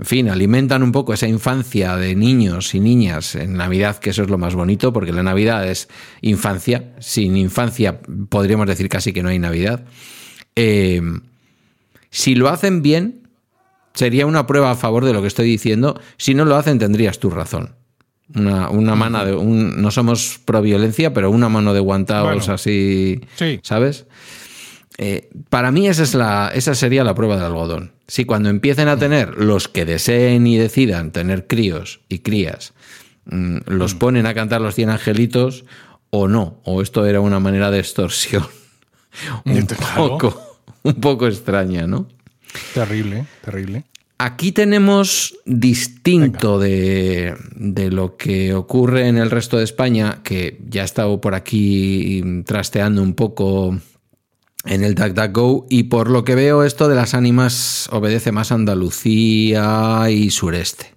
en 0.00 0.06
fin, 0.06 0.30
alimentan 0.30 0.82
un 0.82 0.92
poco 0.92 1.12
esa 1.12 1.28
infancia 1.28 1.94
de 1.96 2.14
niños 2.14 2.74
y 2.74 2.80
niñas 2.80 3.34
en 3.34 3.52
Navidad, 3.58 3.98
que 3.98 4.08
eso 4.10 4.22
es 4.22 4.30
lo 4.30 4.38
más 4.38 4.54
bonito, 4.54 4.94
porque 4.94 5.12
la 5.12 5.22
Navidad 5.22 5.68
es 5.68 5.90
infancia. 6.22 6.94
Sin 7.00 7.36
infancia 7.36 8.00
podríamos 8.30 8.66
decir 8.66 8.88
casi 8.88 9.12
que 9.12 9.22
no 9.22 9.28
hay 9.28 9.38
Navidad. 9.38 9.84
Eh, 10.56 11.02
si 12.08 12.34
lo 12.34 12.48
hacen 12.48 12.80
bien, 12.80 13.28
sería 13.92 14.24
una 14.24 14.46
prueba 14.46 14.70
a 14.70 14.74
favor 14.74 15.04
de 15.04 15.12
lo 15.12 15.20
que 15.20 15.28
estoy 15.28 15.46
diciendo. 15.46 16.00
Si 16.16 16.32
no 16.32 16.46
lo 16.46 16.56
hacen, 16.56 16.78
tendrías 16.78 17.18
tu 17.18 17.28
razón. 17.28 17.74
Una, 18.34 18.70
una 18.70 18.94
mano 18.94 19.22
de. 19.26 19.34
Un, 19.34 19.82
no 19.82 19.90
somos 19.90 20.40
pro 20.46 20.62
violencia, 20.62 21.12
pero 21.12 21.30
una 21.30 21.50
mano 21.50 21.74
de 21.74 21.80
guantaos 21.80 22.38
Bueno. 22.38 22.54
así. 22.54 23.20
Sí. 23.36 23.60
¿Sabes? 23.62 24.06
Eh, 25.02 25.30
para 25.48 25.70
mí 25.72 25.88
esa, 25.88 26.02
es 26.02 26.14
la, 26.14 26.52
esa 26.54 26.74
sería 26.74 27.04
la 27.04 27.14
prueba 27.14 27.36
del 27.36 27.46
algodón. 27.46 27.92
Si 28.06 28.26
cuando 28.26 28.50
empiecen 28.50 28.86
a 28.86 28.98
tener 28.98 29.34
los 29.38 29.66
que 29.66 29.86
deseen 29.86 30.46
y 30.46 30.58
decidan 30.58 31.10
tener 31.10 31.46
críos 31.46 32.00
y 32.10 32.18
crías, 32.18 32.74
mm, 33.24 33.60
los 33.64 33.94
ponen 33.94 34.26
a 34.26 34.34
cantar 34.34 34.60
los 34.60 34.74
cien 34.74 34.90
angelitos 34.90 35.64
o 36.10 36.28
no, 36.28 36.60
o 36.64 36.82
esto 36.82 37.06
era 37.06 37.20
una 37.20 37.40
manera 37.40 37.70
de 37.70 37.78
extorsión 37.78 38.46
un 39.46 39.66
poco, 39.96 40.60
un 40.82 40.94
poco 40.96 41.28
extraña, 41.28 41.86
¿no? 41.86 42.06
Terrible, 42.74 43.24
terrible. 43.42 43.84
Aquí 44.18 44.52
tenemos 44.52 45.34
distinto 45.46 46.58
de, 46.58 47.36
de 47.54 47.90
lo 47.90 48.18
que 48.18 48.52
ocurre 48.52 49.08
en 49.08 49.16
el 49.16 49.30
resto 49.30 49.56
de 49.56 49.64
España, 49.64 50.18
que 50.22 50.60
ya 50.68 50.82
he 50.82 50.84
estado 50.84 51.22
por 51.22 51.34
aquí 51.34 52.22
trasteando 52.44 53.02
un 53.02 53.14
poco 53.14 53.80
en 54.64 54.84
el 54.84 54.94
DuckDuckGo 54.94 55.66
y 55.70 55.84
por 55.84 56.10
lo 56.10 56.24
que 56.24 56.34
veo 56.34 56.64
esto 56.64 56.88
de 56.88 56.94
las 56.96 57.14
ánimas 57.14 57.88
obedece 57.92 58.32
más 58.32 58.52
a 58.52 58.56
Andalucía 58.56 60.06
y 60.10 60.30
sureste. 60.30 60.94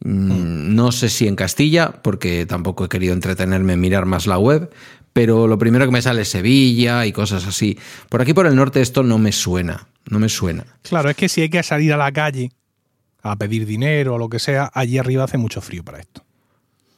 Mm, 0.00 0.74
No 0.74 0.92
sé 0.92 1.08
si 1.08 1.26
en 1.28 1.36
Castilla, 1.36 2.02
porque 2.02 2.46
tampoco 2.46 2.84
he 2.84 2.88
querido 2.88 3.14
entretenerme 3.14 3.74
en 3.74 3.80
mirar 3.80 4.06
más 4.06 4.26
la 4.26 4.38
web, 4.38 4.70
pero 5.12 5.46
lo 5.46 5.56
primero 5.58 5.86
que 5.86 5.92
me 5.92 6.02
sale 6.02 6.22
es 6.22 6.28
Sevilla 6.28 7.06
y 7.06 7.12
cosas 7.12 7.46
así. 7.46 7.78
Por 8.08 8.20
aquí 8.20 8.34
por 8.34 8.46
el 8.46 8.56
norte 8.56 8.80
esto 8.80 9.02
no 9.02 9.18
me 9.18 9.30
suena, 9.32 9.86
no 10.10 10.18
me 10.18 10.28
suena. 10.28 10.64
Claro, 10.82 11.08
es 11.10 11.16
que 11.16 11.28
si 11.28 11.42
hay 11.42 11.48
que 11.48 11.62
salir 11.62 11.92
a 11.92 11.96
la 11.96 12.10
calle 12.12 12.50
a 13.22 13.36
pedir 13.36 13.64
dinero 13.64 14.14
o 14.14 14.18
lo 14.18 14.28
que 14.28 14.38
sea, 14.40 14.70
allí 14.74 14.98
arriba 14.98 15.24
hace 15.24 15.38
mucho 15.38 15.60
frío 15.60 15.84
para 15.84 16.00
esto. 16.00 16.24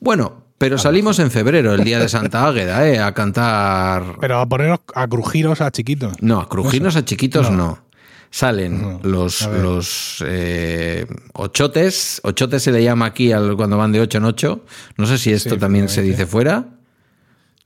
Bueno, 0.00 0.45
pero 0.58 0.78
salimos 0.78 1.18
en 1.18 1.30
febrero, 1.30 1.74
el 1.74 1.84
día 1.84 1.98
de 1.98 2.08
Santa 2.08 2.46
Águeda, 2.46 2.88
¿eh? 2.88 2.98
a 2.98 3.12
cantar. 3.12 4.16
Pero 4.20 4.40
a 4.40 4.46
poneros 4.46 4.80
a 4.94 5.06
crujiros 5.06 5.60
a 5.60 5.70
chiquitos. 5.70 6.14
No, 6.22 6.40
a 6.40 6.48
crujirnos 6.48 6.96
a 6.96 7.04
chiquitos 7.04 7.50
no. 7.50 7.84
Salen 8.30 8.82
No, 8.82 9.00
los, 9.02 9.46
los 9.46 10.22
eh, 10.26 11.06
ochotes. 11.32 12.20
Ochotes 12.24 12.62
se 12.62 12.72
le 12.72 12.82
llama 12.82 13.06
aquí 13.06 13.32
al, 13.32 13.56
cuando 13.56 13.78
van 13.78 13.92
de 13.92 14.00
ocho 14.00 14.18
en 14.18 14.24
ocho. 14.24 14.64
No 14.96 15.06
sé 15.06 15.16
si 15.18 15.32
esto 15.32 15.54
Sí, 15.54 15.58
también 15.58 15.88
se 15.88 16.02
dice 16.02 16.26
fuera. 16.26 16.66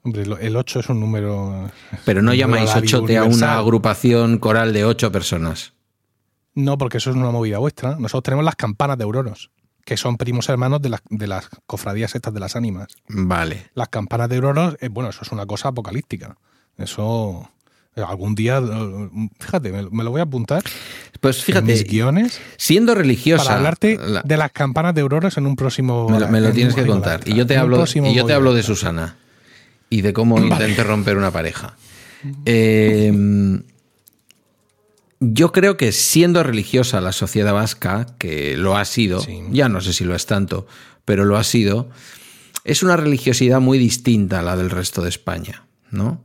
Hombre, 0.02 0.22
el 0.22 0.56
8 0.56 0.80
es 0.80 0.88
un 0.88 1.00
número. 1.00 1.70
Pero 2.04 2.22
no 2.22 2.32
llamáis 2.32 2.74
ochote 2.74 3.18
a 3.18 3.24
una 3.24 3.58
agrupación 3.58 4.38
coral 4.38 4.72
de 4.72 4.84
ocho 4.84 5.12
personas. 5.12 5.74
No, 6.54 6.78
porque 6.78 6.98
eso 6.98 7.10
es 7.10 7.16
una 7.16 7.30
movida 7.30 7.58
vuestra. 7.58 7.96
Nosotros 7.98 8.22
tenemos 8.22 8.44
las 8.44 8.56
campanas 8.56 8.96
de 8.96 9.04
Euroros, 9.04 9.50
que 9.90 9.96
son 9.96 10.16
primos 10.16 10.48
hermanos 10.48 10.80
de 10.80 10.88
las, 10.88 11.00
de 11.10 11.26
las 11.26 11.48
cofradías 11.66 12.14
estas 12.14 12.32
de 12.32 12.38
las 12.38 12.54
ánimas. 12.54 12.86
Vale. 13.08 13.70
Las 13.74 13.88
campanas 13.88 14.28
de 14.28 14.36
Euroros, 14.36 14.76
eh, 14.80 14.86
bueno, 14.88 15.10
eso 15.10 15.22
es 15.22 15.32
una 15.32 15.46
cosa 15.46 15.66
apocalíptica. 15.70 16.36
Eso. 16.78 17.50
eh, 17.96 18.02
Algún 18.06 18.36
día, 18.36 18.58
eh, 18.58 19.08
fíjate, 19.40 19.72
me, 19.90 20.04
lo 20.04 20.10
voy 20.12 20.20
a 20.20 20.22
apuntar 20.22 20.62
Pues 21.20 21.42
fíjate, 21.42 21.72
mis 21.72 21.82
guiones 21.82 22.40
siendo 22.56 22.94
religiosa. 22.94 23.42
para 23.42 23.56
hablarte 23.56 23.98
la- 23.98 24.22
de 24.24 24.36
las 24.36 24.52
campanas 24.52 24.94
de 24.94 25.00
Euroros 25.00 25.36
en 25.38 25.46
un 25.48 25.56
próximo. 25.56 26.08
me, 26.08 26.20
lo- 26.20 26.28
me 26.28 26.40
lo 26.40 26.50
en 26.50 26.54
tienes 26.54 26.76
que 26.76 26.86
contar. 26.86 27.22
Y 27.26 27.34
yo 27.34 27.44
te 27.48 27.56
hablo, 27.56 27.84
y 27.84 28.14
yo 28.14 28.24
te 28.24 28.32
hablo 28.32 28.54
de 28.54 28.62
Susana. 28.62 29.16
Y 29.88 30.02
de 30.02 30.12
cómo 30.12 30.38
intenté 30.44 30.84
romper 30.84 31.16
una 31.16 31.32
pareja. 31.32 31.74
Eh, 32.44 33.10
yo 35.20 35.52
creo 35.52 35.76
que 35.76 35.92
siendo 35.92 36.42
religiosa 36.42 37.00
la 37.00 37.12
sociedad 37.12 37.52
vasca, 37.52 38.06
que 38.18 38.56
lo 38.56 38.76
ha 38.76 38.84
sido, 38.84 39.20
Sí. 39.20 39.42
ya 39.50 39.68
no 39.68 39.80
sé 39.80 39.92
si 39.92 40.04
lo 40.04 40.14
es 40.14 40.26
tanto, 40.26 40.66
pero 41.04 41.24
lo 41.24 41.36
ha 41.36 41.44
sido, 41.44 41.90
es 42.64 42.82
una 42.82 42.96
religiosidad 42.96 43.60
muy 43.60 43.78
distinta 43.78 44.40
a 44.40 44.42
la 44.42 44.56
del 44.56 44.70
resto 44.70 45.02
de 45.02 45.10
España, 45.10 45.66
¿no? 45.90 46.24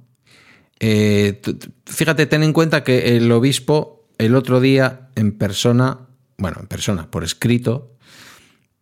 Eh, 0.80 1.42
fíjate, 1.86 2.26
ten 2.26 2.44
en 2.44 2.54
cuenta 2.54 2.84
que 2.84 3.16
el 3.16 3.32
obispo 3.32 4.08
el 4.18 4.36
otro 4.36 4.62
día 4.62 5.10
en 5.16 5.32
persona, 5.38 6.00
bueno, 6.38 6.58
en 6.62 6.68
persona, 6.68 7.10
por 7.12 7.24
escrito, 7.24 7.96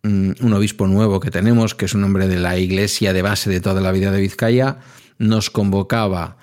mm, 0.02 0.32
un 0.40 0.52
obispo 0.52 0.86
nuevo 0.86 1.20
que 1.20 1.30
tenemos, 1.30 1.74
que 1.74 1.86
es 1.86 1.94
un 1.94 2.04
hombre 2.04 2.28
de 2.28 2.38
la 2.38 2.56
iglesia 2.58 3.12
de 3.12 3.22
base 3.22 3.50
de 3.50 3.60
toda 3.60 3.80
la 3.80 3.92
vida 3.92 4.10
de 4.12 4.20
Vizcaya, 4.20 4.78
nos 5.18 5.50
convocaba 5.50 6.36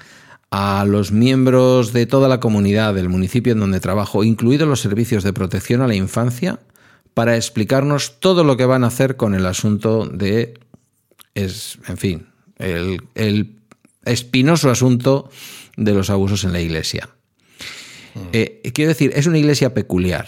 a 0.51 0.83
los 0.85 1.11
miembros 1.11 1.93
de 1.93 2.05
toda 2.05 2.27
la 2.27 2.39
comunidad 2.39 2.93
del 2.93 3.09
municipio 3.09 3.53
en 3.53 3.59
donde 3.59 3.79
trabajo, 3.79 4.23
incluidos 4.23 4.67
los 4.67 4.81
servicios 4.81 5.23
de 5.23 5.33
protección 5.33 5.81
a 5.81 5.87
la 5.87 5.95
infancia, 5.95 6.59
para 7.13 7.35
explicarnos 7.35 8.19
todo 8.19 8.43
lo 8.43 8.57
que 8.57 8.65
van 8.65 8.83
a 8.83 8.87
hacer 8.87 9.15
con 9.15 9.33
el 9.33 9.45
asunto 9.45 10.05
de, 10.05 10.59
es, 11.35 11.79
en 11.87 11.97
fin, 11.97 12.27
el, 12.57 13.01
el 13.15 13.55
espinoso 14.05 14.69
asunto 14.69 15.29
de 15.77 15.93
los 15.93 16.09
abusos 16.09 16.43
en 16.43 16.53
la 16.53 16.61
iglesia. 16.61 17.09
Eh, 18.33 18.61
quiero 18.73 18.89
decir, 18.89 19.11
es 19.15 19.25
una 19.25 19.37
iglesia 19.37 19.73
peculiar. 19.73 20.27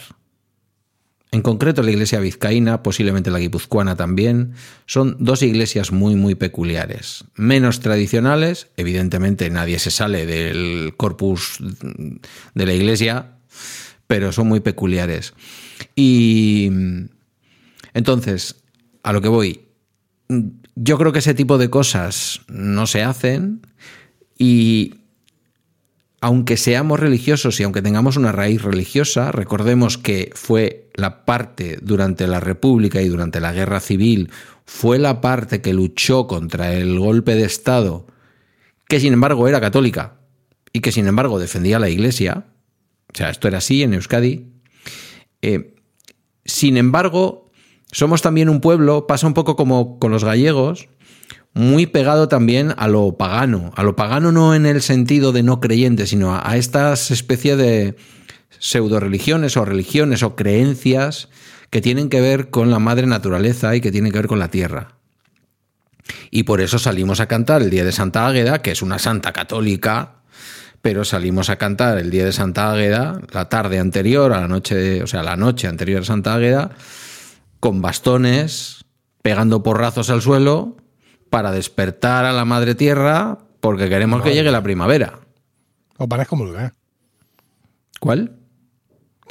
En 1.34 1.42
concreto, 1.42 1.82
la 1.82 1.90
iglesia 1.90 2.20
vizcaína, 2.20 2.84
posiblemente 2.84 3.32
la 3.32 3.40
guipuzcoana 3.40 3.96
también, 3.96 4.54
son 4.86 5.18
dos 5.20 5.42
iglesias 5.42 5.92
muy, 5.92 6.14
muy 6.14 6.36
peculiares. 6.36 7.26
Menos 7.34 7.80
tradicionales, 7.80 8.68
evidentemente 8.78 9.50
nadie 9.50 9.80
se 9.80 9.90
sale 9.90 10.28
del 10.28 10.94
corpus 10.96 11.58
de 12.54 12.66
la 12.68 12.74
iglesia, 12.74 13.32
pero 14.06 14.32
son 14.32 14.48
muy 14.48 14.60
peculiares. 14.60 15.34
Y 15.96 16.70
entonces, 17.96 18.58
a 19.02 19.12
lo 19.12 19.20
que 19.22 19.30
voy, 19.30 19.62
yo 20.76 21.00
creo 21.00 21.14
que 21.14 21.20
ese 21.20 21.34
tipo 21.34 21.58
de 21.58 21.72
cosas 21.72 22.42
no 22.48 22.86
se 22.86 23.02
hacen 23.02 23.66
y 24.38 24.98
aunque 26.22 26.58
seamos 26.58 27.00
religiosos 27.00 27.60
y 27.60 27.64
aunque 27.64 27.82
tengamos 27.82 28.18
una 28.18 28.32
raíz 28.32 28.62
religiosa, 28.62 29.34
recordemos 29.34 29.98
que 29.98 30.32
fue 30.36 30.73
la 30.96 31.26
parte 31.26 31.80
durante 31.82 32.28
la 32.28 32.40
República 32.40 33.02
y 33.02 33.08
durante 33.08 33.40
la 33.40 33.54
Guerra 33.54 33.80
Civil, 33.80 34.30
fue 34.66 35.00
la 35.00 35.22
parte 35.22 35.62
que 35.62 35.74
luchó 35.74 36.28
contra 36.28 36.74
el 36.74 37.00
golpe 37.00 37.36
de 37.36 37.44
Estado, 37.44 38.08
que 38.88 39.00
sin 39.00 39.14
embargo 39.14 39.48
era 39.48 39.62
católica 39.62 40.20
y 40.72 40.80
que 40.80 40.92
sin 40.92 41.08
embargo 41.08 41.40
defendía 41.40 41.80
la 41.80 41.90
Iglesia. 41.90 42.46
O 43.14 43.18
sea, 43.18 43.30
esto 43.30 43.48
era 43.48 43.60
así 43.60 43.84
en 43.84 43.94
Euskadi. 43.94 44.52
Eh, 45.42 45.76
sin 46.46 46.78
embargo, 46.78 47.52
somos 47.92 48.22
también 48.22 48.50
un 48.50 48.62
pueblo, 48.62 49.06
pasa 49.08 49.28
un 49.28 49.34
poco 49.34 49.56
como 49.56 50.00
con 50.00 50.12
los 50.12 50.24
gallegos, 50.24 50.90
muy 51.54 51.86
pegado 51.86 52.28
también 52.28 52.74
a 52.78 52.88
lo 52.88 53.18
pagano. 53.18 53.72
A 53.76 53.84
lo 53.84 53.96
pagano 53.96 54.32
no 54.32 54.56
en 54.56 54.66
el 54.66 54.82
sentido 54.82 55.32
de 55.32 55.44
no 55.44 55.60
creyente, 55.60 56.08
sino 56.08 56.34
a, 56.34 56.50
a 56.50 56.58
estas 56.58 57.12
especies 57.12 57.58
de 57.58 57.96
pseudo 58.64 59.02
religiones 59.02 59.58
o 59.58 59.66
religiones 59.66 60.24
o 60.24 60.38
creencias 60.38 61.28
que 61.70 61.82
tienen 61.82 62.08
que 62.08 62.22
ver 62.22 62.50
con 62.50 62.72
la 62.72 62.80
madre 62.80 63.06
naturaleza 63.08 63.76
y 63.76 63.82
que 63.82 63.92
tienen 63.92 64.14
que 64.14 64.20
ver 64.20 64.28
con 64.28 64.40
la 64.40 64.48
tierra. 64.48 64.96
Y 66.32 66.44
por 66.44 66.62
eso 66.62 66.80
salimos 66.80 67.20
a 67.20 67.28
cantar 67.28 67.62
el 67.62 67.70
día 67.70 67.84
de 67.84 67.92
Santa 67.92 68.26
Águeda, 68.26 68.62
que 68.62 68.72
es 68.72 68.82
una 68.82 69.00
santa 69.00 69.34
católica, 69.34 70.22
pero 70.82 71.04
salimos 71.04 71.50
a 71.50 71.58
cantar 71.58 71.98
el 71.98 72.10
día 72.10 72.24
de 72.24 72.32
Santa 72.32 72.72
Águeda, 72.72 73.20
la 73.34 73.50
tarde 73.50 73.80
anterior 73.80 74.32
a 74.32 74.40
la 74.40 74.48
noche, 74.48 75.04
o 75.04 75.08
sea, 75.08 75.24
la 75.24 75.36
noche 75.36 75.68
anterior 75.68 76.02
a 76.02 76.06
Santa 76.06 76.34
Águeda, 76.34 76.72
con 77.60 77.82
bastones, 77.82 78.86
pegando 79.22 79.62
porrazos 79.62 80.10
al 80.10 80.22
suelo 80.22 80.78
para 81.30 81.52
despertar 81.52 82.24
a 82.24 82.32
la 82.32 82.46
madre 82.46 82.76
tierra 82.76 83.40
porque 83.60 83.90
queremos 83.90 84.24
que 84.24 84.34
llegue 84.34 84.52
la 84.52 84.64
primavera. 84.64 85.20
Os 85.98 86.08
parezco 86.08 86.38
comulgar. 86.38 86.76
¿Cuál? 88.00 88.43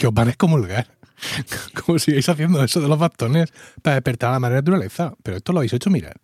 Que 0.03 0.09
os 0.09 0.15
parezco 0.15 0.49
comulgar. 0.49 0.89
Como 1.79 1.97
sigáis 1.97 2.29
haciendo 2.29 2.65
eso 2.65 2.81
de 2.81 2.89
los 2.89 2.99
bastones 2.99 3.53
para 3.83 3.95
despertar 3.95 4.31
a 4.31 4.33
la 4.33 4.41
madre 4.41 4.57
naturaleza. 4.57 5.15
Pero 5.23 5.37
esto 5.37 5.53
lo 5.53 5.61
habéis 5.61 5.75
hecho 5.75 5.91
mirar. 5.91 6.17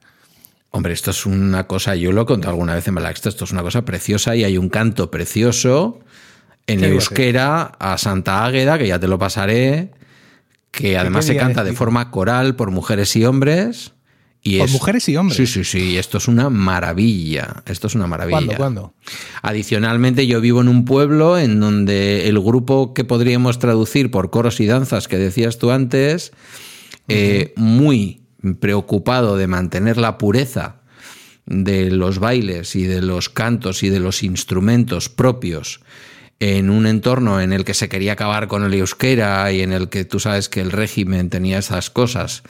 Hombre, 0.71 0.93
esto 0.93 1.13
es 1.13 1.25
una 1.27 1.69
cosa, 1.69 1.95
yo 1.95 2.11
lo 2.11 2.23
he 2.23 2.27
contado 2.27 2.51
alguna 2.55 2.75
vez 2.75 2.89
en 2.89 2.95
Malaxto, 2.95 3.29
esto 3.29 3.45
es 3.45 3.53
una 3.53 3.63
cosa 3.63 3.85
preciosa 3.85 4.35
y 4.35 4.43
hay 4.43 4.59
un 4.59 4.69
canto 4.69 5.13
precioso 5.13 6.01
en 6.67 6.81
¿Qué 6.81 6.87
día 6.87 6.95
euskera 6.97 7.63
a 7.79 7.99
Santa 7.99 8.45
Águeda, 8.45 8.79
que 8.79 8.89
ya 8.89 8.99
te 8.99 9.07
lo 9.07 9.17
pasaré, 9.17 9.93
que 10.73 10.99
además 10.99 11.27
se 11.27 11.37
canta 11.37 11.63
de 11.63 11.73
forma 11.73 12.11
coral 12.11 12.57
por 12.57 12.73
mujeres 12.73 13.15
y 13.15 13.25
hombres 13.25 13.93
Y 14.55 14.59
Por 14.59 14.69
es- 14.69 14.73
mujeres 14.73 15.09
y 15.09 15.17
hombres. 15.17 15.37
Sí, 15.37 15.47
sí, 15.47 15.65
sí. 15.65 15.99
Esto 15.99 16.19
es 16.19 16.29
una 16.29 16.49
maravilla. 16.51 17.63
Esto 17.67 17.87
es 17.89 17.95
una 17.95 18.07
maravilla. 18.07 18.39
¿Cuándo? 18.39 18.57
¿Cuándo? 18.57 18.95
Adicionalmente, 19.43 20.27
yo 20.27 20.41
vivo 20.41 20.61
en 20.61 20.69
un 20.69 20.85
pueblo 20.85 21.39
en 21.39 21.61
donde 21.61 22.29
el 22.29 22.39
grupo 22.41 22.95
que 22.95 23.05
podríamos 23.05 23.59
traducir 23.59 24.11
por 24.11 24.31
coros 24.31 24.61
y 24.61 24.67
danzas 24.67 25.09
que 25.09 25.19
decías 25.19 25.59
tú 25.59 25.71
antes, 25.71 26.33
eh, 27.09 27.53
muy 27.57 28.21
preocupado 28.61 29.37
de 29.37 29.47
mantener 29.47 29.97
la 29.99 30.19
pureza 30.19 30.77
de 31.47 31.91
los 31.91 32.19
bailes 32.19 32.77
y 32.77 32.85
de 32.85 33.01
los 33.03 33.29
cantos 33.29 33.83
y 33.83 33.89
de 33.89 34.01
los 34.01 34.23
instrumentos 34.23 35.09
propios 35.09 35.81
en 36.41 36.71
un 36.71 36.87
entorno 36.87 37.41
en 37.41 37.53
el 37.53 37.65
que 37.65 37.75
se 37.75 37.89
quería 37.89 38.13
acabar 38.13 38.47
con 38.47 38.63
el 38.65 38.75
euskera 38.75 39.51
y 39.51 39.63
en 39.63 39.73
el 39.73 39.89
que 39.89 40.05
tú 40.05 40.21
sabes 40.21 40.49
que 40.49 40.61
el 40.61 40.71
régimen 40.71 41.31
tenía 41.31 41.59
esas 41.59 41.91
cosas 41.91 42.43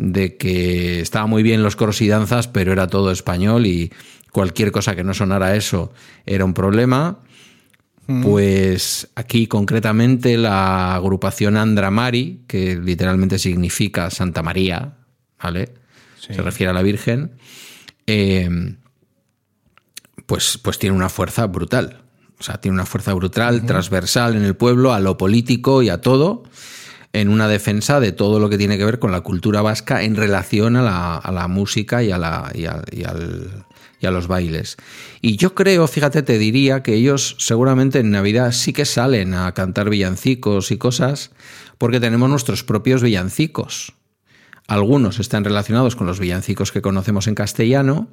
de 0.00 0.36
que 0.38 1.00
estaba 1.00 1.26
muy 1.26 1.42
bien 1.42 1.62
los 1.62 1.76
coros 1.76 2.00
y 2.00 2.08
danzas, 2.08 2.48
pero 2.48 2.72
era 2.72 2.86
todo 2.86 3.12
español 3.12 3.66
y 3.66 3.92
cualquier 4.32 4.72
cosa 4.72 4.96
que 4.96 5.04
no 5.04 5.12
sonara 5.12 5.54
eso 5.56 5.92
era 6.26 6.44
un 6.44 6.54
problema. 6.54 7.18
Pues 8.24 9.06
aquí 9.14 9.46
concretamente 9.46 10.36
la 10.36 10.96
agrupación 10.96 11.56
Andramari, 11.56 12.40
que 12.48 12.74
literalmente 12.74 13.38
significa 13.38 14.10
Santa 14.10 14.42
María, 14.42 14.96
¿vale? 15.40 15.74
Sí. 16.18 16.34
Se 16.34 16.42
refiere 16.42 16.70
a 16.70 16.72
la 16.72 16.82
Virgen, 16.82 17.36
eh, 18.08 18.74
pues, 20.26 20.58
pues 20.60 20.80
tiene 20.80 20.96
una 20.96 21.08
fuerza 21.08 21.46
brutal. 21.46 22.02
O 22.40 22.42
sea, 22.42 22.60
tiene 22.60 22.74
una 22.74 22.86
fuerza 22.86 23.14
brutal, 23.14 23.64
transversal 23.64 24.34
en 24.34 24.42
el 24.42 24.56
pueblo, 24.56 24.92
a 24.92 24.98
lo 24.98 25.16
político 25.16 25.80
y 25.80 25.88
a 25.88 26.00
todo, 26.00 26.42
en 27.12 27.28
una 27.28 27.48
defensa 27.48 27.98
de 28.00 28.12
todo 28.12 28.38
lo 28.38 28.48
que 28.48 28.58
tiene 28.58 28.78
que 28.78 28.84
ver 28.84 28.98
con 28.98 29.10
la 29.12 29.20
cultura 29.22 29.62
vasca 29.62 30.02
en 30.02 30.14
relación 30.16 30.76
a 30.76 30.82
la, 30.82 31.16
a 31.16 31.32
la 31.32 31.48
música 31.48 32.02
y 32.02 32.10
a, 32.12 32.18
la, 32.18 32.52
y, 32.54 32.66
al- 32.66 32.84
y 34.00 34.06
a 34.06 34.10
los 34.10 34.28
bailes. 34.28 34.76
Y 35.20 35.36
yo 35.36 35.54
creo, 35.54 35.86
fíjate, 35.88 36.22
te 36.22 36.38
diría 36.38 36.82
que 36.82 36.94
ellos 36.94 37.36
seguramente 37.38 37.98
en 37.98 38.10
Navidad 38.10 38.52
sí 38.52 38.72
que 38.72 38.84
salen 38.84 39.34
a 39.34 39.52
cantar 39.52 39.90
villancicos 39.90 40.70
y 40.70 40.78
cosas, 40.78 41.32
porque 41.78 42.00
tenemos 42.00 42.30
nuestros 42.30 42.62
propios 42.64 43.02
villancicos. 43.02 43.92
Algunos 44.68 45.18
están 45.18 45.44
relacionados 45.44 45.96
con 45.96 46.06
los 46.06 46.20
villancicos 46.20 46.70
que 46.70 46.80
conocemos 46.80 47.26
en 47.26 47.34
castellano 47.34 48.08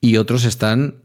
y 0.00 0.18
otros 0.18 0.44
están 0.44 0.96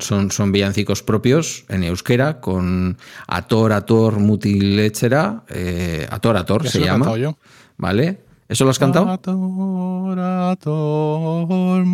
son, 0.00 0.30
son 0.30 0.52
villancicos 0.52 1.02
propios 1.02 1.64
en 1.68 1.82
euskera 1.84 2.40
con 2.40 2.96
Ator, 3.26 3.72
Ator, 3.72 4.18
Mutilechera, 4.18 5.44
eh, 5.48 6.06
Ator, 6.10 6.36
Ator 6.36 6.68
se 6.68 6.80
llama. 6.80 7.16
yo. 7.16 7.36
¿Vale? 7.78 8.20
¿Eso 8.48 8.64
lo 8.64 8.70
has 8.70 8.78
cantado? 8.78 9.08
Ator, 9.10 10.18
ator, 10.18 11.84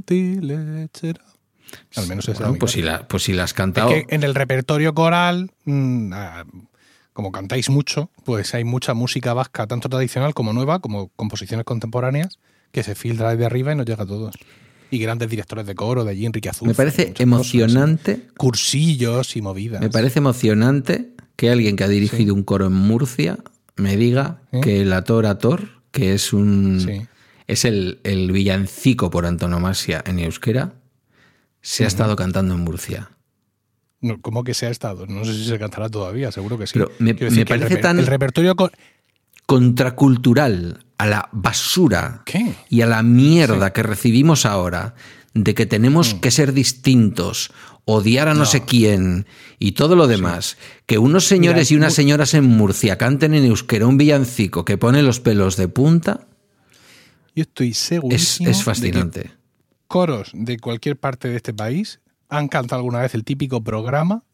mutilechera. 0.00 1.24
Al 1.96 2.06
menos 2.08 2.28
esa 2.28 2.40
Bueno, 2.40 2.54
es 2.54 2.58
pues, 2.60 2.72
si 2.72 2.82
la, 2.82 3.06
pues 3.08 3.22
si 3.22 3.32
la 3.32 3.44
has 3.44 3.50
Es 3.50 3.54
cantado. 3.54 3.88
que 3.88 4.04
en 4.08 4.22
el 4.22 4.34
repertorio 4.34 4.92
coral, 4.94 5.50
mm, 5.64 6.12
ah, 6.12 6.44
como 7.12 7.32
cantáis 7.32 7.70
mucho, 7.70 8.10
pues 8.24 8.54
hay 8.54 8.64
mucha 8.64 8.92
música 8.94 9.32
vasca, 9.34 9.66
tanto 9.66 9.88
tradicional 9.88 10.34
como 10.34 10.52
nueva, 10.52 10.80
como 10.80 11.08
composiciones 11.16 11.64
contemporáneas, 11.64 12.38
que 12.72 12.82
se 12.82 12.94
filtra 12.94 13.30
desde 13.30 13.46
arriba 13.46 13.72
y 13.72 13.76
nos 13.76 13.86
llega 13.86 14.02
a 14.04 14.06
todos. 14.06 14.34
Y 14.90 14.98
grandes 14.98 15.28
directores 15.30 15.66
de 15.66 15.74
coro, 15.74 16.04
de 16.04 16.10
allí 16.10 16.26
Enrique 16.26 16.48
Azul. 16.48 16.68
me 16.68 16.74
parece 16.74 17.14
emocionante. 17.18 18.26
Cursillos 18.36 19.36
y 19.36 19.42
movidas. 19.42 19.80
Me 19.80 19.90
parece 19.90 20.18
emocionante 20.18 21.10
que 21.36 21.50
alguien 21.50 21.76
que 21.76 21.84
ha 21.84 21.88
dirigido 21.88 22.34
un 22.34 22.42
coro 22.42 22.66
en 22.66 22.72
Murcia 22.72 23.38
me 23.76 23.96
diga 23.96 24.42
¿Eh? 24.52 24.60
que 24.62 24.80
el 24.82 24.92
Ator 24.92 25.26
Ator, 25.26 25.68
que 25.90 26.12
es 26.14 26.32
un 26.32 26.80
Sí. 26.80 27.06
es 27.46 27.64
el, 27.64 28.00
el 28.04 28.30
villancico 28.32 29.10
por 29.10 29.26
antonomasia 29.26 30.02
en 30.06 30.18
euskera, 30.18 30.74
se 31.62 31.84
ha 31.84 31.86
estado 31.88 32.16
cantando 32.16 32.54
en 32.54 32.60
Murcia. 32.60 33.10
No, 34.02 34.20
¿Cómo 34.20 34.44
que 34.44 34.54
se 34.54 34.66
ha 34.66 34.70
estado? 34.70 35.06
No 35.06 35.24
sé 35.24 35.34
si 35.34 35.44
se 35.44 35.58
cantará 35.58 35.88
todavía, 35.90 36.32
seguro 36.32 36.56
que 36.58 36.66
sí. 36.66 36.72
Pero 36.74 36.90
me- 36.98 37.10
el 37.10 37.44
parece 37.46 37.76
reper- 37.76 37.80
tan- 37.82 37.98
El 37.98 38.06
repertorio. 38.06 38.56
co- 38.56 38.70
Contracultural 39.46 40.84
a 41.00 41.06
la 41.06 41.28
basura 41.32 42.22
¿Qué? 42.26 42.54
y 42.68 42.82
a 42.82 42.86
la 42.86 43.02
mierda 43.02 43.72
que 43.72 43.82
recibimos 43.82 44.44
ahora 44.44 44.94
de 45.34 45.54
que 45.54 45.64
tenemos 45.66 46.14
Mm. 46.14 46.20
que 46.20 46.30
ser 46.30 46.52
distintos, 46.52 47.52
odiar 47.84 48.28
a 48.28 48.34
no, 48.34 48.44
sé 48.44 48.64
quién 48.64 49.26
y 49.58 49.72
todo 49.72 49.96
lo 49.96 50.06
demás, 50.06 50.56
que 50.86 50.98
unos 50.98 51.24
señores 51.26 51.70
Mira, 51.70 51.74
y 51.74 51.78
unas 51.78 51.94
señoras 51.94 52.34
en 52.34 52.44
Murcia 52.44 52.98
canten 52.98 53.34
en 53.34 53.44
euskera 53.44 53.86
un 53.86 53.96
villancico 53.96 54.64
que 54.64 54.76
pone 54.76 55.02
los 55.02 55.20
pelos 55.20 55.56
de 55.56 55.68
punta, 55.68 56.26
Yo 57.34 57.42
estoy 57.42 57.70
es, 57.70 57.78
segurísimo 57.78 58.50
es 58.50 58.56
de 58.56 58.60
que 58.60 58.64
fascinante. 58.64 59.30
coros 59.86 60.30
de 60.34 60.58
cualquier 60.58 60.96
parte 60.98 61.28
de 61.28 61.36
este 61.36 61.54
país 61.54 62.00
han 62.28 62.48
cantado 62.48 62.80
alguna 62.80 63.00
vez 63.00 63.14
el 63.14 63.24
típico 63.24 63.62
programa 63.64 64.24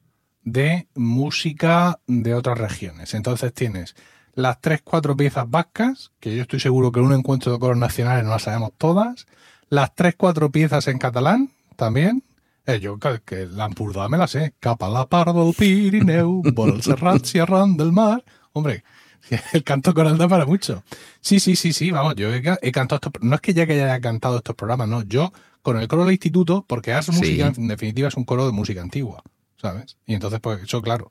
de 0.43 0.89
música 0.95 2.01
de 2.07 2.35
otras 2.35 2.59
regiones. 2.59 3.15
Entonces 3.15 3.53
tienes 3.53 3.95
las 4.37 4.61
tres, 4.61 4.83
cuatro 4.85 5.17
piezas 5.17 5.51
vascas, 5.51 6.13
que 6.21 6.37
yo 6.37 6.43
estoy 6.43 6.61
seguro 6.61 6.93
que 6.93 7.01
en 7.01 7.07
un 7.07 7.13
encuentro 7.15 7.53
de 7.53 7.59
coros 7.59 7.77
nacionales 7.79 8.23
no 8.25 8.31
las 8.31 8.43
sabemos 8.43 8.71
todas, 8.79 9.27
las 9.69 9.93
tres, 9.97 10.15
cuatro 10.17 10.51
piezas 10.53 10.87
en 10.87 10.99
catalán 10.99 11.51
también. 11.75 12.23
Eh, 12.67 12.79
yo 12.81 12.99
que, 12.99 13.21
que 13.25 13.47
la 13.47 13.67
Empordà 13.69 14.09
me 14.09 14.19
la 14.19 14.27
sé. 14.29 14.55
Capa 14.61 14.89
la 14.89 15.07
par 15.09 15.33
del 15.33 15.55
Pirineu, 15.55 16.43
por 16.55 16.69
el 16.69 16.83
Serrat, 16.83 17.25
Sierran 17.25 17.77
del 17.77 17.93
Mar. 17.93 18.25
Hombre, 18.53 18.85
el 19.53 19.65
canto 19.65 19.93
coral 19.95 20.19
da 20.19 20.29
para 20.29 20.47
mucho. 20.47 20.83
Sí, 21.21 21.41
sí, 21.41 21.57
sí, 21.57 21.73
sí, 21.73 21.91
vamos, 21.91 22.15
yo 22.17 22.33
he, 22.33 22.43
ca- 22.43 22.59
he 22.63 22.73
cantado 22.73 22.97
estos... 23.03 23.13
No 23.23 23.35
es 23.37 23.41
que 23.41 23.55
ya 23.55 23.67
que 23.67 23.73
haya 23.83 24.01
cantado 24.01 24.37
estos 24.39 24.55
programas, 24.55 24.89
no. 24.89 25.03
Yo, 25.03 25.33
con 25.63 25.79
el 25.79 25.89
coro 25.89 26.05
del 26.05 26.13
instituto, 26.13 26.65
porque 26.69 26.93
Ars 26.93 27.07
Sí. 27.07 27.13
Música, 27.13 27.53
en 27.57 27.69
definitiva, 27.69 28.09
es 28.09 28.17
un 28.17 28.25
coro 28.25 28.45
de 28.47 28.53
música 28.53 28.83
antigua, 28.83 29.23
¿sabes? 29.61 29.97
Y 30.07 30.15
entonces, 30.15 30.41
pues, 30.41 30.63
eso, 30.63 30.83
claro, 30.83 31.09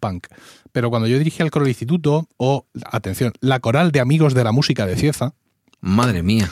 punk. 0.00 0.26
Pero 0.76 0.90
cuando 0.90 1.08
yo 1.08 1.16
dirigía 1.16 1.42
el 1.42 1.50
coro 1.50 1.64
del 1.64 1.70
instituto, 1.70 2.28
o, 2.36 2.66
atención, 2.92 3.32
la 3.40 3.60
coral 3.60 3.92
de 3.92 4.00
amigos 4.00 4.34
de 4.34 4.44
la 4.44 4.52
música 4.52 4.84
de 4.84 4.94
Cieza, 4.94 5.32
Madre 5.80 6.22
mía. 6.22 6.50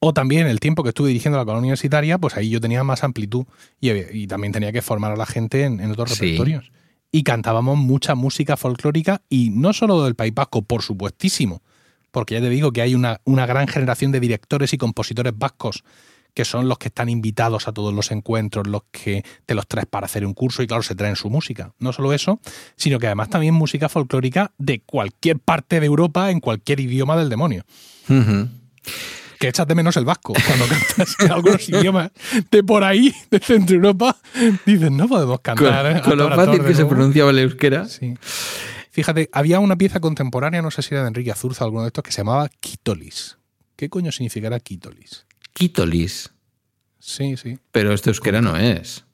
o 0.00 0.12
también 0.12 0.48
el 0.48 0.58
tiempo 0.58 0.82
que 0.82 0.88
estuve 0.88 1.06
dirigiendo 1.10 1.38
la 1.38 1.44
colonia 1.44 1.68
universitaria, 1.68 2.18
pues 2.18 2.36
ahí 2.36 2.50
yo 2.50 2.60
tenía 2.60 2.82
más 2.82 3.04
amplitud 3.04 3.44
y, 3.80 3.92
y 3.92 4.26
también 4.26 4.52
tenía 4.52 4.72
que 4.72 4.82
formar 4.82 5.12
a 5.12 5.16
la 5.16 5.24
gente 5.24 5.62
en, 5.62 5.78
en 5.78 5.92
otros 5.92 6.10
Sí. 6.10 6.24
repertorios. 6.32 6.72
Y 7.12 7.22
cantábamos 7.22 7.78
mucha 7.78 8.16
música 8.16 8.56
folclórica 8.56 9.22
y 9.30 9.50
no 9.50 9.72
solo 9.72 10.02
del 10.02 10.16
País 10.16 10.34
Vasco, 10.34 10.62
por 10.62 10.82
supuestísimo, 10.82 11.62
porque 12.10 12.34
ya 12.34 12.40
te 12.40 12.48
digo 12.48 12.72
que 12.72 12.82
hay 12.82 12.96
una, 12.96 13.20
una 13.22 13.46
gran 13.46 13.68
generación 13.68 14.10
de 14.10 14.18
directores 14.18 14.72
y 14.72 14.78
compositores 14.78 15.32
vascos 15.38 15.84
que 16.34 16.44
son 16.44 16.68
los 16.68 16.78
que 16.78 16.88
están 16.88 17.08
invitados 17.08 17.68
a 17.68 17.72
todos 17.72 17.94
los 17.94 18.10
encuentros, 18.10 18.66
los 18.66 18.82
que 18.90 19.24
te 19.46 19.54
los 19.54 19.66
traes 19.66 19.86
para 19.86 20.06
hacer 20.06 20.26
un 20.26 20.34
curso 20.34 20.62
y 20.62 20.66
claro, 20.66 20.82
se 20.82 20.94
traen 20.94 21.16
su 21.16 21.30
música. 21.30 21.72
No 21.78 21.92
solo 21.92 22.12
eso, 22.12 22.40
sino 22.76 22.98
que 22.98 23.06
además 23.06 23.30
también 23.30 23.54
música 23.54 23.88
folclórica 23.88 24.50
de 24.58 24.80
cualquier 24.80 25.38
parte 25.38 25.78
de 25.80 25.86
Europa 25.86 26.30
en 26.30 26.40
cualquier 26.40 26.80
idioma 26.80 27.16
del 27.16 27.28
demonio 27.28 27.64
que 29.38 29.48
echas 29.48 29.66
de 29.66 29.74
menos 29.74 29.96
el 29.96 30.04
vasco 30.04 30.32
cuando 30.46 30.66
cantas 30.68 31.16
en 31.18 31.32
algunos 31.32 31.68
idiomas 31.68 32.10
de 32.50 32.62
por 32.62 32.82
ahí, 32.84 33.14
de 33.30 33.38
Centro 33.40 33.76
Europa, 33.76 34.16
dices, 34.64 34.90
no 34.90 35.08
podemos 35.08 35.40
Con, 35.40 35.56
cantar. 35.56 35.96
¿eh? 35.98 36.02
con 36.02 36.16
lo 36.16 36.28
fácil 36.34 36.62
que 36.62 36.68
se 36.68 36.82
nuevo". 36.82 36.88
pronunciaba 36.90 37.30
el 37.30 37.38
euskera. 37.40 37.86
Sí. 37.86 38.14
Fíjate, 38.90 39.28
había 39.32 39.58
una 39.60 39.76
pieza 39.76 40.00
contemporánea, 40.00 40.62
no 40.62 40.70
sé 40.70 40.82
si 40.82 40.94
era 40.94 41.02
de 41.02 41.08
Enrique 41.08 41.32
Azurza 41.32 41.64
o 41.64 41.66
alguno 41.66 41.82
de 41.82 41.88
estos, 41.88 42.04
que 42.04 42.12
se 42.12 42.18
llamaba 42.18 42.48
Quitolis. 42.60 43.38
¿Qué 43.76 43.88
coño 43.88 44.12
significará 44.12 44.60
Quitolis? 44.60 45.26
Quitolis. 45.54 46.30
Sí, 46.98 47.36
sí, 47.36 47.58
Pero 47.72 47.92
este 47.92 48.10
euskera 48.10 48.40
no 48.42 48.56
es. 48.56 49.04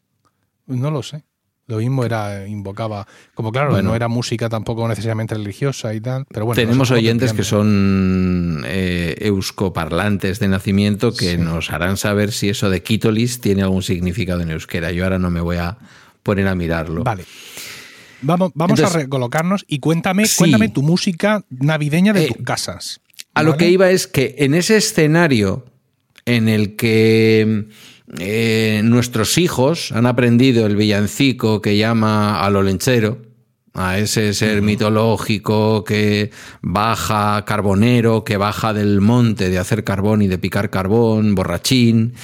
no 0.66 0.90
lo 0.90 1.02
sé. 1.02 1.22
Lo 1.66 1.76
mismo 1.76 2.04
era, 2.04 2.48
invocaba, 2.48 3.06
como 3.32 3.52
claro, 3.52 3.70
Bueno. 3.70 3.90
no 3.90 3.94
era 3.94 4.08
música 4.08 4.48
tampoco 4.48 4.88
necesariamente 4.88 5.36
religiosa 5.36 5.94
y 5.94 6.00
tal, 6.00 6.24
pero 6.28 6.44
bueno. 6.46 6.56
Tenemos 6.60 6.90
no 6.90 6.96
oyentes 6.96 7.32
que 7.32 7.44
son 7.44 8.64
eh, 8.66 9.14
euskoparlantes 9.20 10.40
de 10.40 10.48
nacimiento 10.48 11.12
que 11.12 11.32
Sí. 11.32 11.38
nos 11.38 11.70
harán 11.70 11.96
saber 11.96 12.32
si 12.32 12.48
eso 12.48 12.70
de 12.70 12.82
quitolis 12.82 13.40
tiene 13.40 13.62
algún 13.62 13.82
significado 13.84 14.40
en 14.40 14.50
euskera. 14.50 14.90
Yo 14.90 15.04
ahora 15.04 15.20
no 15.20 15.30
me 15.30 15.40
voy 15.40 15.58
a 15.58 15.78
poner 16.24 16.48
a 16.48 16.56
mirarlo. 16.56 17.04
Vale. 17.04 17.24
Vamos, 18.22 18.50
vamos 18.54 18.78
Entonces- 18.80 18.96
a 18.96 18.98
recolocarnos 19.04 19.64
y 19.68 19.78
cuéntame, 19.78 20.26
Sí. 20.26 20.38
cuéntame 20.38 20.70
tu 20.70 20.82
música 20.82 21.44
navideña 21.50 22.12
de 22.12 22.24
Eh, 22.24 22.28
tus 22.34 22.44
casas. 22.44 23.00
A 23.32 23.44
lo 23.44 23.56
que 23.56 23.68
iba 23.70 23.90
es 23.90 24.08
que 24.08 24.34
en 24.38 24.54
ese 24.54 24.76
escenario 24.76 25.64
en 26.36 26.48
el 26.48 26.76
que 26.76 27.66
eh, 28.18 28.80
nuestros 28.84 29.38
hijos 29.38 29.92
han 29.92 30.06
aprendido 30.06 30.66
el 30.66 30.76
villancico 30.76 31.60
que 31.60 31.76
llama 31.76 32.44
al 32.44 32.56
olenchero, 32.56 33.18
a 33.72 33.98
ese 33.98 34.34
ser 34.34 34.62
mitológico 34.62 35.84
que 35.84 36.30
baja 36.60 37.44
carbonero, 37.44 38.24
que 38.24 38.36
baja 38.36 38.72
del 38.72 39.00
monte 39.00 39.48
de 39.48 39.58
hacer 39.58 39.84
carbón 39.84 40.22
y 40.22 40.26
de 40.26 40.38
picar 40.38 40.70
carbón, 40.70 41.34
borrachín, 41.36 42.14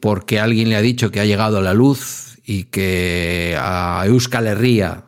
porque 0.00 0.40
alguien 0.40 0.70
le 0.70 0.76
ha 0.76 0.80
dicho 0.80 1.10
que 1.10 1.20
ha 1.20 1.26
llegado 1.26 1.60
la 1.60 1.74
luz 1.74 2.38
y 2.46 2.64
que 2.64 3.56
a 3.58 4.04
Euskal 4.06 4.46
Herria, 4.46 5.04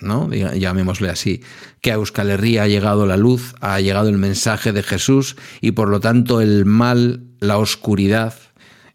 ¿no? 0.00 0.30
Llamémosle 0.30 1.08
así, 1.08 1.42
que 1.80 1.90
a 1.90 1.94
Euskal 1.94 2.30
Herria 2.30 2.64
ha 2.64 2.68
llegado 2.68 3.06
la 3.06 3.16
luz, 3.16 3.54
ha 3.60 3.80
llegado 3.80 4.10
el 4.10 4.18
mensaje 4.18 4.72
de 4.72 4.82
Jesús 4.82 5.36
y 5.62 5.72
por 5.72 5.88
lo 5.88 6.00
tanto 6.00 6.42
el 6.42 6.66
mal 6.66 7.27
la 7.40 7.58
oscuridad 7.58 8.34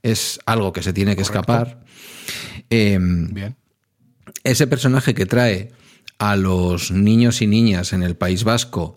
es 0.01 0.39
algo 0.45 0.73
que 0.73 0.83
se 0.83 0.93
tiene 0.93 1.15
que 1.15 1.21
escapar. 1.21 1.83
Eh, 2.69 2.97
Bien. 2.99 3.55
ese 4.43 4.67
personaje 4.67 5.13
que 5.13 5.25
trae 5.25 5.71
a 6.17 6.35
los 6.35 6.91
niños 6.91 7.41
y 7.41 7.47
niñas 7.47 7.93
en 7.93 8.03
el 8.03 8.15
País 8.15 8.43
Vasco 8.43 8.95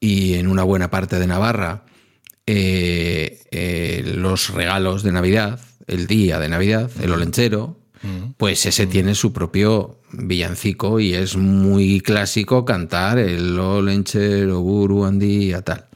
y 0.00 0.34
en 0.34 0.46
una 0.46 0.62
buena 0.62 0.90
parte 0.90 1.18
de 1.18 1.26
Navarra 1.26 1.84
eh, 2.50 3.42
eh, 3.50 4.02
los 4.16 4.48
regalos 4.48 5.02
de 5.02 5.12
Navidad, 5.12 5.60
el 5.86 6.06
día 6.06 6.38
de 6.38 6.48
Navidad, 6.48 6.90
el 7.02 7.12
olenchero, 7.12 7.76
pues 8.38 8.64
ese 8.64 8.86
tiene 8.86 9.14
su 9.14 9.34
propio 9.34 10.00
villancico 10.12 10.98
y 10.98 11.12
es 11.12 11.36
muy 11.36 12.00
clásico 12.00 12.64
cantar 12.64 13.18
el 13.18 13.58
olenchero, 13.58 14.60
buru, 14.60 15.04
andía, 15.04 15.60
tal. 15.60 15.88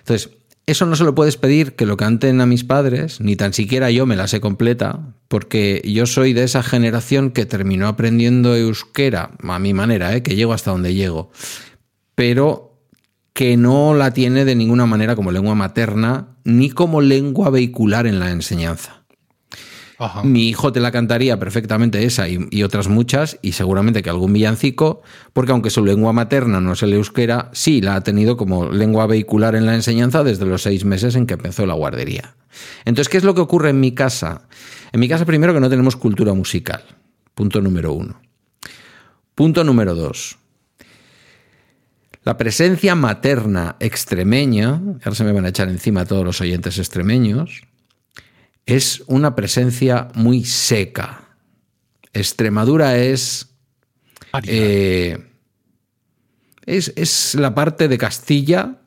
Entonces, 0.00 0.30
eso 0.66 0.86
no 0.86 0.96
se 0.96 1.04
lo 1.04 1.14
puedes 1.14 1.36
pedir 1.36 1.74
que 1.74 1.86
lo 1.86 1.96
canten 1.96 2.40
a 2.40 2.46
mis 2.46 2.64
padres, 2.64 3.20
ni 3.20 3.36
tan 3.36 3.52
siquiera 3.52 3.90
yo 3.90 4.06
me 4.06 4.16
la 4.16 4.28
sé 4.28 4.40
completa, 4.40 5.14
porque 5.28 5.82
yo 5.84 6.06
soy 6.06 6.32
de 6.32 6.44
esa 6.44 6.62
generación 6.62 7.30
que 7.30 7.46
terminó 7.46 7.88
aprendiendo 7.88 8.54
euskera, 8.54 9.32
a 9.42 9.58
mi 9.58 9.74
manera, 9.74 10.14
¿eh? 10.14 10.22
que 10.22 10.36
llego 10.36 10.52
hasta 10.52 10.70
donde 10.70 10.94
llego, 10.94 11.30
pero 12.14 12.72
que 13.32 13.56
no 13.56 13.94
la 13.94 14.12
tiene 14.12 14.44
de 14.44 14.54
ninguna 14.54 14.86
manera 14.86 15.16
como 15.16 15.32
lengua 15.32 15.54
materna, 15.54 16.36
ni 16.44 16.70
como 16.70 17.00
lengua 17.00 17.50
vehicular 17.50 18.06
en 18.06 18.18
la 18.18 18.30
enseñanza. 18.30 19.01
Mi 20.24 20.48
hijo 20.48 20.72
te 20.72 20.80
la 20.80 20.90
cantaría 20.90 21.38
perfectamente 21.38 22.04
esa 22.04 22.28
y, 22.28 22.46
y, 22.50 22.62
otras 22.62 22.88
muchas, 22.88 23.38
y 23.42 23.52
seguramente 23.52 24.02
que 24.02 24.10
algún 24.10 24.32
villancico, 24.32 25.02
porque 25.32 25.52
aunque 25.52 25.70
su 25.70 25.84
lengua 25.84 26.12
materna 26.12 26.60
no 26.60 26.72
es 26.72 26.82
el 26.82 26.92
euskera, 26.92 27.50
sí 27.52 27.80
la 27.80 27.96
ha 27.96 28.00
tenido 28.02 28.36
como 28.36 28.70
lengua 28.70 29.06
vehicular 29.06 29.54
en 29.54 29.66
la 29.66 29.74
enseñanza 29.74 30.24
desde 30.24 30.46
los 30.46 30.62
seis 30.62 30.84
meses 30.84 31.14
en 31.16 31.26
que 31.26 31.34
empezó 31.34 31.66
la 31.66 31.74
guardería. 31.74 32.34
Entonces, 32.84 33.08
¿qué 33.08 33.18
es 33.18 33.24
lo 33.24 33.34
que 33.34 33.40
ocurre 33.40 33.70
en 33.70 33.80
mi 33.80 33.92
casa? 33.92 34.42
En 34.92 35.00
mi 35.00 35.08
casa, 35.08 35.24
primero, 35.24 35.54
que 35.54 35.60
no 35.60 35.70
tenemos 35.70 35.96
cultura 35.96 36.34
musical. 36.34 36.82
Punto 37.34 37.60
número 37.60 37.92
uno. 37.92 38.20
Punto 39.34 39.64
número 39.64 39.94
dos. 39.94 40.38
La 42.24 42.36
presencia 42.36 42.94
materna 42.94 43.76
extremeña, 43.80 44.80
ahora 45.04 45.14
se 45.14 45.24
me 45.24 45.32
van 45.32 45.44
a 45.44 45.48
echar 45.48 45.68
encima 45.68 46.04
todos 46.04 46.24
los 46.24 46.40
oyentes 46.40 46.78
extremeños, 46.78 47.62
es 48.66 49.02
una 49.06 49.34
presencia 49.34 50.08
muy 50.14 50.44
seca. 50.44 51.36
Extremadura 52.12 52.96
es, 52.96 53.48
eh, 54.44 55.18
es, 56.66 56.92
es, 56.96 57.34
la 57.34 57.54
parte 57.54 57.88
de 57.88 57.98
Castilla. 57.98 58.78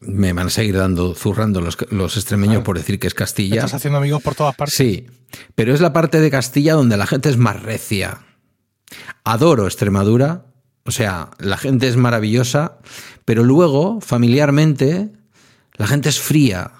Me 0.00 0.32
van 0.32 0.48
a 0.48 0.50
seguir 0.50 0.76
dando, 0.76 1.14
zurrando 1.14 1.60
los, 1.60 1.76
los 1.90 2.16
extremeños 2.16 2.62
por 2.62 2.76
decir 2.76 2.98
que 2.98 3.06
es 3.06 3.14
Castilla. 3.14 3.56
Estás 3.56 3.74
haciendo 3.74 3.98
amigos 3.98 4.22
por 4.22 4.34
todas 4.34 4.54
partes. 4.54 4.76
Sí, 4.76 5.06
pero 5.54 5.74
es 5.74 5.80
la 5.80 5.92
parte 5.92 6.20
de 6.20 6.30
Castilla 6.30 6.74
donde 6.74 6.96
la 6.96 7.06
gente 7.06 7.28
es 7.28 7.36
más 7.36 7.62
recia. 7.62 8.22
Adoro 9.24 9.66
Extremadura, 9.66 10.46
o 10.84 10.90
sea, 10.90 11.30
la 11.38 11.56
gente 11.56 11.88
es 11.88 11.96
maravillosa, 11.96 12.78
pero 13.24 13.44
luego, 13.44 14.00
familiarmente, 14.00 15.10
la 15.74 15.86
gente 15.86 16.08
es 16.08 16.18
fría. 16.18 16.72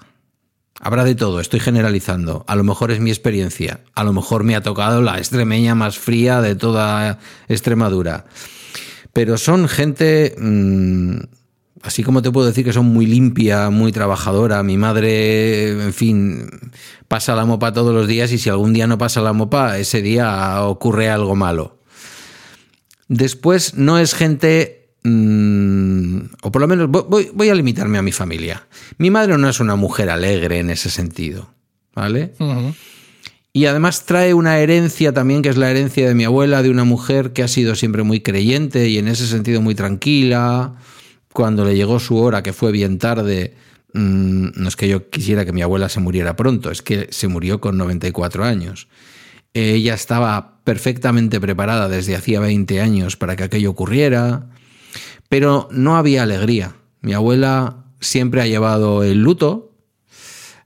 Habrá 0.83 1.03
de 1.03 1.13
todo, 1.13 1.39
estoy 1.39 1.59
generalizando. 1.59 2.43
A 2.47 2.55
lo 2.55 2.63
mejor 2.63 2.89
es 2.89 2.99
mi 2.99 3.11
experiencia. 3.11 3.81
A 3.93 4.03
lo 4.03 4.13
mejor 4.13 4.43
me 4.43 4.55
ha 4.55 4.61
tocado 4.61 5.03
la 5.03 5.19
extremeña 5.19 5.75
más 5.75 5.99
fría 5.99 6.41
de 6.41 6.55
toda 6.55 7.19
Extremadura. 7.47 8.25
Pero 9.13 9.37
son 9.37 9.67
gente, 9.67 10.33
mmm, 10.39 11.17
así 11.83 12.01
como 12.01 12.23
te 12.23 12.31
puedo 12.31 12.47
decir 12.47 12.65
que 12.65 12.73
son 12.73 12.87
muy 12.87 13.05
limpia, 13.05 13.69
muy 13.69 13.91
trabajadora. 13.91 14.63
Mi 14.63 14.75
madre, 14.75 15.69
en 15.69 15.93
fin, 15.93 16.49
pasa 17.07 17.35
la 17.35 17.45
mopa 17.45 17.73
todos 17.73 17.93
los 17.93 18.07
días 18.07 18.31
y 18.31 18.39
si 18.39 18.49
algún 18.49 18.73
día 18.73 18.87
no 18.87 18.97
pasa 18.97 19.21
la 19.21 19.33
mopa, 19.33 19.77
ese 19.77 20.01
día 20.01 20.63
ocurre 20.63 21.11
algo 21.11 21.35
malo. 21.35 21.77
Después 23.07 23.75
no 23.75 23.99
es 23.99 24.15
gente 24.15 24.80
mmm, 25.03 26.19
o 26.41 26.51
por 26.51 26.61
lo 26.61 26.67
menos 26.67 26.89
voy, 26.89 27.29
voy, 27.33 27.49
a 27.49 27.55
limitarme 27.55 27.97
a 27.97 28.01
mi 28.01 28.11
familia. 28.11 28.67
Mi 28.97 29.09
madre 29.09 29.37
no 29.37 29.49
es 29.49 29.59
una 29.59 29.75
mujer 29.75 30.09
alegre 30.09 30.59
en 30.59 30.69
ese 30.69 30.89
sentido, 30.89 31.53
¿vale? 31.93 32.33
Uh 32.39 32.45
-huh. 32.45 32.75
Y 33.53 33.65
además 33.65 34.05
trae 34.05 34.33
una 34.33 34.59
herencia 34.59 35.13
también, 35.13 35.41
que 35.41 35.49
es 35.49 35.57
la 35.57 35.69
herencia 35.69 36.07
de 36.07 36.15
mi 36.15 36.23
abuela, 36.23 36.63
de 36.63 36.69
una 36.69 36.85
mujer 36.85 37.33
que 37.33 37.43
ha 37.43 37.49
sido 37.49 37.75
siempre 37.75 38.03
muy 38.03 38.21
creyente 38.21 38.87
y 38.87 38.97
en 38.97 39.09
ese 39.09 39.27
sentido 39.27 39.61
muy 39.61 39.75
tranquila. 39.75 40.75
Cuando 41.33 41.65
le 41.65 41.75
llegó 41.75 41.99
su 41.99 42.17
hora, 42.17 42.43
que 42.43 42.53
fue 42.53 42.71
bien 42.71 42.97
tarde, 42.97 43.55
mmm, 43.93 44.49
no 44.55 44.69
es 44.69 44.77
que 44.77 44.87
yo 44.87 45.09
quisiera 45.09 45.43
que 45.43 45.51
mi 45.51 45.61
abuela 45.61 45.89
se 45.89 45.99
muriera 45.99 46.37
pronto, 46.37 46.71
es 46.71 46.81
que 46.81 47.07
se 47.11 47.27
murió 47.27 47.59
con 47.59 47.77
94 47.77 48.45
años. 48.45 48.87
Ella 49.53 49.95
estaba 49.95 50.61
perfectamente 50.63 51.41
preparada 51.41 51.89
desde 51.89 52.15
hacía 52.15 52.39
20 52.39 52.79
años 52.79 53.17
para 53.17 53.35
que 53.35 53.43
aquello 53.43 53.71
ocurriera. 53.71 54.47
Pero 55.29 55.67
no 55.71 55.95
había 55.95 56.23
alegría. 56.23 56.75
Mi 57.01 57.13
abuela 57.13 57.85
siempre 57.99 58.41
ha 58.41 58.47
llevado 58.47 59.03
el 59.03 59.21
luto. 59.21 59.75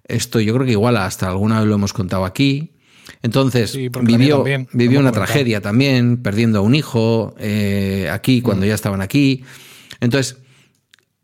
Esto 0.07 0.39
yo 0.39 0.53
creo 0.53 0.65
que 0.65 0.71
igual 0.71 0.97
hasta 0.97 1.27
alguna 1.27 1.59
vez 1.59 1.67
lo 1.67 1.75
hemos 1.75 1.93
contado 1.93 2.25
aquí. 2.25 2.73
Entonces 3.21 3.71
sí, 3.71 3.89
vivió, 4.01 4.37
también, 4.37 4.67
vivió 4.71 4.99
una 4.99 5.11
tragedia 5.11 5.61
también, 5.61 6.17
perdiendo 6.17 6.59
a 6.59 6.61
un 6.61 6.75
hijo 6.75 7.35
eh, 7.39 8.09
aquí 8.11 8.41
cuando 8.41 8.65
mm. 8.65 8.69
ya 8.69 8.75
estaban 8.75 9.01
aquí. 9.01 9.43
Entonces, 9.99 10.37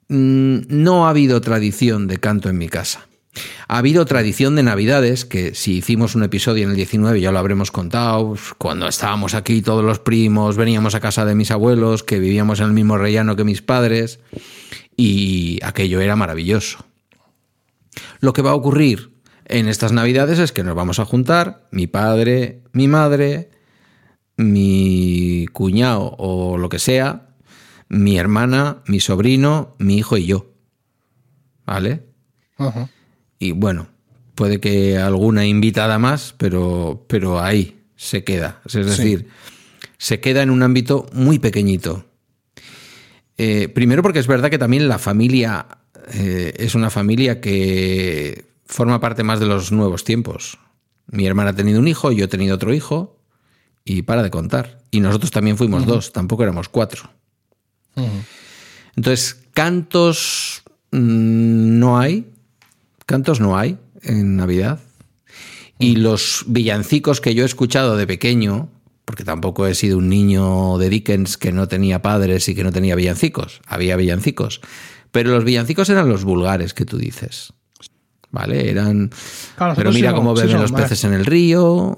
mmm, 0.08 0.60
no 0.68 1.06
ha 1.06 1.10
habido 1.10 1.42
tradición 1.42 2.08
de 2.08 2.18
canto 2.18 2.50
en 2.50 2.58
mi 2.58 2.70
casa. 2.70 3.08
Ha 3.68 3.78
habido 3.78 4.06
tradición 4.06 4.56
de 4.56 4.64
Navidades, 4.64 5.26
que 5.26 5.56
si 5.56 5.78
hicimos 5.78 6.16
un 6.16 6.24
episodio 6.24 6.66
en 6.66 6.72
el 6.72 6.76
19 6.76 7.22
ya 7.22 7.32
lo 7.32 7.40
habremos 7.40 7.72
contado, 7.72 8.36
cuando 8.58 8.88
estábamos 8.88 9.34
aquí 9.34 9.62
todos 9.62 9.84
los 9.84 10.00
primos, 10.00 10.58
veníamos 10.58 10.96
a 10.96 11.00
casa 11.00 11.26
de 11.26 11.36
mis 11.36 11.52
abuelos, 11.52 12.04
que 12.04 12.20
vivíamos 12.20 12.60
en 12.60 12.66
el 12.66 12.74
mismo 12.74 12.98
rellano 12.98 13.36
que 13.36 13.46
mis 13.46 13.62
padres, 13.62 14.20
y 14.98 15.60
aquello 15.64 16.02
era 16.02 16.16
maravilloso. 16.16 16.86
Lo 18.20 18.34
que 18.34 18.42
va 18.42 18.52
a 18.52 18.56
ocurrir 18.56 19.12
en 19.46 19.68
estas 19.68 19.94
Navidades 19.94 20.40
es 20.40 20.52
que 20.52 20.64
nos 20.64 20.76
vamos 20.76 21.00
a 21.00 21.06
juntar, 21.06 21.68
mi 21.72 21.88
padre, 21.88 22.62
mi 22.74 22.88
madre, 22.88 23.52
mi 24.36 25.46
cuñado 25.54 26.16
o 26.18 26.58
lo 26.58 26.68
que 26.70 26.80
sea, 26.80 27.30
mi 27.88 28.18
hermana, 28.18 28.84
mi 28.86 29.00
sobrino, 29.00 29.76
mi 29.78 29.98
hijo 29.98 30.18
y 30.18 30.26
yo. 30.26 30.52
¿Vale? 31.66 32.04
-huh. 32.58 33.01
Y 33.42 33.54
bueno, 33.54 33.88
puede 34.36 34.60
que 34.60 35.00
alguna 35.00 35.48
invitada 35.48 35.98
más, 35.98 36.36
pero, 36.38 37.06
pero 37.08 37.42
ahí 37.42 37.82
se 37.96 38.24
queda. 38.24 38.62
Es 38.68 38.74
decir, 38.74 39.28
sí. 39.80 39.88
se 39.98 40.20
queda 40.20 40.44
en 40.44 40.52
un 40.52 40.62
ámbito 40.62 41.08
muy 41.12 41.40
pequeñito. 41.40 42.06
Eh, 43.40 43.68
primero 43.68 44.04
porque 44.04 44.20
es 44.20 44.28
verdad 44.28 44.52
que 44.52 44.60
también 44.60 44.88
la 44.88 45.00
familia 45.00 45.66
eh, 46.14 46.54
es 46.56 46.76
una 46.76 46.92
familia 46.92 47.42
que 47.42 48.46
forma 48.68 49.00
parte 49.00 49.24
más 49.24 49.40
de 49.40 49.48
los 49.48 49.72
nuevos 49.72 50.04
tiempos. 50.04 50.60
Mi 51.08 51.26
hermana 51.26 51.50
ha 51.50 51.56
tenido 51.56 51.80
un 51.80 51.88
hijo, 51.88 52.12
yo 52.12 52.26
he 52.26 52.28
tenido 52.28 52.54
otro 52.54 52.76
hijo, 52.76 53.18
y 53.84 54.04
para 54.04 54.22
de 54.22 54.30
contar. 54.30 54.84
Y 54.92 55.00
nosotros 55.00 55.32
también 55.32 55.58
fuimos 55.58 55.82
uh 55.82 55.86
-huh. 55.86 55.94
dos, 55.96 56.14
tampoco 56.14 56.44
éramos 56.44 56.70
cuatro. 56.70 57.10
Uh 57.96 58.04
-huh. 58.04 58.24
Entonces, 58.96 59.34
cantos 59.52 60.62
mmm, 60.92 61.80
no 61.80 61.98
hay, 61.98 62.31
Cantos 63.12 63.42
no 63.42 63.58
hay 63.58 63.78
en 64.04 64.38
Navidad. 64.38 64.80
Y 65.78 65.98
los 65.98 66.46
villancicos 66.48 67.20
que 67.20 67.36
yo 67.36 67.44
he 67.44 67.46
escuchado 67.46 67.98
de 67.98 68.08
pequeño, 68.08 68.70
porque 69.04 69.26
tampoco 69.26 69.68
he 69.68 69.76
sido 69.76 69.98
un 69.98 70.08
niño 70.08 70.78
de 70.78 70.90
Dickens 70.90 71.38
que 71.38 71.52
no 71.52 71.68
tenía 71.68 72.02
padres 72.02 72.48
y 72.48 72.56
que 72.56 72.64
no 72.64 72.72
tenía 72.72 72.96
villancicos, 72.96 73.60
había 73.68 73.98
villancicos. 73.98 74.62
Pero 75.12 75.32
los 75.32 75.44
villancicos 75.44 75.90
eran 75.90 76.08
los 76.08 76.24
vulgares 76.24 76.74
que 76.74 76.86
tú 76.86 76.98
dices. 76.98 77.52
¿Vale? 78.30 78.72
Eran. 78.72 79.12
Claro, 79.58 79.74
pero 79.76 79.92
mira 79.92 80.12
sí, 80.12 80.16
cómo 80.16 80.34
beben 80.34 80.56
sí, 80.56 80.62
los 80.62 80.72
peces 80.72 81.04
en 81.04 81.12
el 81.12 81.26
río. 81.26 81.98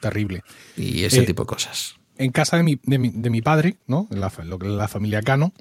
Terrible. 0.00 0.42
Y 0.76 1.04
ese 1.04 1.20
eh, 1.20 1.22
tipo 1.22 1.44
de 1.44 1.46
cosas. 1.46 1.94
En 2.16 2.32
casa 2.32 2.56
de 2.56 2.64
mi, 2.64 2.80
de 2.82 2.98
mi, 2.98 3.10
de 3.10 3.30
mi 3.30 3.42
padre, 3.42 3.76
¿no? 3.86 4.08
La, 4.10 4.32
la 4.60 4.88
familia 4.88 5.22
Cano, 5.22 5.52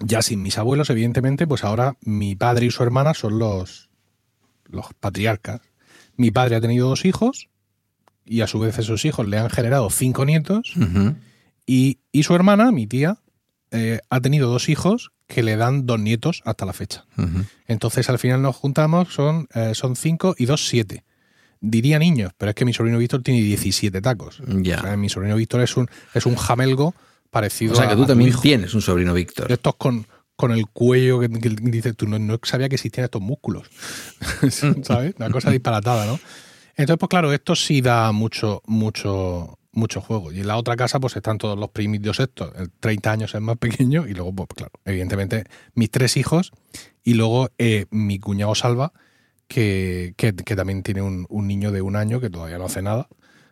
ya 0.00 0.22
sin 0.22 0.42
mis 0.42 0.56
abuelos, 0.56 0.88
evidentemente, 0.88 1.46
pues 1.46 1.62
ahora 1.62 1.98
mi 2.00 2.36
padre 2.36 2.64
y 2.64 2.70
su 2.70 2.82
hermana 2.82 3.12
son 3.12 3.38
los, 3.38 3.87
los 4.68 4.86
patriarcas. 4.98 5.60
Mi 6.16 6.30
padre 6.30 6.56
ha 6.56 6.60
tenido 6.60 6.88
dos 6.88 7.04
hijos 7.04 7.48
y 8.24 8.42
a 8.42 8.46
su 8.46 8.58
vez 8.58 8.78
esos 8.78 9.04
hijos 9.04 9.26
le 9.26 9.38
han 9.38 9.50
generado 9.50 9.88
cinco 9.90 10.24
nietos 10.24 10.76
uh 10.76 10.80
-huh. 10.80 11.16
y, 11.66 11.98
y, 12.12 12.22
su 12.24 12.34
hermana, 12.34 12.70
mi 12.72 12.86
tía, 12.86 13.18
eh, 13.70 14.00
ha 14.10 14.20
tenido 14.20 14.50
dos 14.50 14.68
hijos 14.68 15.12
que 15.26 15.42
le 15.42 15.56
dan 15.56 15.86
dos 15.86 16.00
nietos 16.00 16.42
hasta 16.44 16.66
la 16.66 16.72
fecha. 16.72 17.04
Uh 17.16 17.22
-huh. 17.22 17.44
Entonces 17.66 18.08
al 18.08 18.18
final 18.18 18.42
nos 18.42 18.56
juntamos, 18.56 19.12
son, 19.12 19.48
eh, 19.54 19.72
son 19.74 19.96
cinco 19.96 20.34
y 20.38 20.46
dos 20.46 20.68
siete. 20.68 21.04
Diría 21.60 21.98
niños, 21.98 22.32
pero 22.38 22.50
es 22.50 22.54
que 22.54 22.64
mi 22.64 22.72
sobrino 22.72 22.98
Víctor 22.98 23.22
tiene 23.22 23.40
17 23.42 24.00
tacos. 24.00 24.40
O 24.40 24.64
sea, 24.64 24.96
mi 24.96 25.08
sobrino 25.08 25.34
Víctor 25.34 25.60
es 25.62 25.76
un, 25.76 25.88
es 26.14 26.24
un 26.24 26.36
jamelgo 26.36 26.94
parecido 27.30 27.72
O 27.72 27.76
sea 27.76 27.88
que 27.88 27.96
tú 27.96 28.04
a 28.04 28.06
también 28.06 28.32
tienes 28.40 28.74
un 28.74 28.82
sobrino 28.82 29.12
Víctor. 29.12 29.50
Estos 29.50 29.74
con, 29.74 30.06
con 30.38 30.52
el 30.52 30.68
cuello 30.68 31.18
que, 31.18 31.28
que 31.28 31.48
dices 31.50 31.96
tú, 31.96 32.06
no, 32.06 32.16
no 32.20 32.38
sabía 32.44 32.68
que 32.68 32.76
existían 32.76 33.04
estos 33.06 33.20
músculos. 33.20 33.68
¿Sabes? 34.82 35.14
Una 35.18 35.30
cosa 35.30 35.50
disparatada, 35.50 36.06
¿no? 36.06 36.18
Entonces, 36.76 36.96
pues 36.98 37.08
claro, 37.10 37.32
esto 37.32 37.56
sí 37.56 37.80
da 37.80 38.12
mucho, 38.12 38.62
mucho, 38.66 39.58
mucho 39.72 40.00
juego. 40.00 40.30
Y 40.30 40.38
en 40.40 40.46
la 40.46 40.56
otra 40.56 40.76
casa, 40.76 41.00
pues 41.00 41.16
están 41.16 41.38
todos 41.38 41.58
los 41.58 41.70
primitos 41.70 42.20
estos. 42.20 42.52
El 42.56 42.70
30 42.70 43.10
años 43.10 43.34
es 43.34 43.40
más 43.40 43.56
pequeño 43.58 44.06
y 44.06 44.14
luego, 44.14 44.32
pues 44.32 44.48
claro, 44.54 44.72
evidentemente, 44.84 45.42
mis 45.74 45.90
tres 45.90 46.16
hijos 46.16 46.52
y 47.02 47.14
luego 47.14 47.48
eh, 47.58 47.86
mi 47.90 48.20
cuñado 48.20 48.54
Salva, 48.54 48.92
que, 49.48 50.14
que- 50.16 50.34
que 50.36 50.54
también 50.54 50.84
tiene 50.84 51.02
un, 51.02 51.26
un 51.28 51.48
niño 51.48 51.72
de 51.72 51.82
un 51.82 51.96
año 51.96 52.20
que 52.20 52.30
todavía 52.30 52.58
no 52.58 52.66
hace 52.66 52.80
nada. 52.80 53.08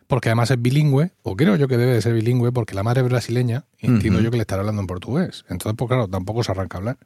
Porque 0.07 0.29
además 0.29 0.49
es 0.51 0.61
bilingüe, 0.61 1.11
o 1.21 1.35
creo 1.35 1.57
yo 1.57 1.67
que 1.67 1.77
debe 1.77 1.93
de 1.93 2.01
ser 2.01 2.13
bilingüe, 2.13 2.51
porque 2.51 2.73
la 2.73 2.83
madre 2.83 3.01
es 3.01 3.09
brasileña 3.09 3.65
y 3.79 3.87
entiendo 3.87 4.21
yo 4.21 4.31
que 4.31 4.37
le 4.37 4.41
estará 4.41 4.61
hablando 4.61 4.81
en 4.81 4.87
portugués. 4.87 5.43
Entonces, 5.49 5.75
pues 5.77 5.89
claro, 5.89 6.07
tampoco 6.07 6.43
se 6.43 6.51
arranca 6.51 6.77
a 6.77 6.79
hablar. 6.79 6.97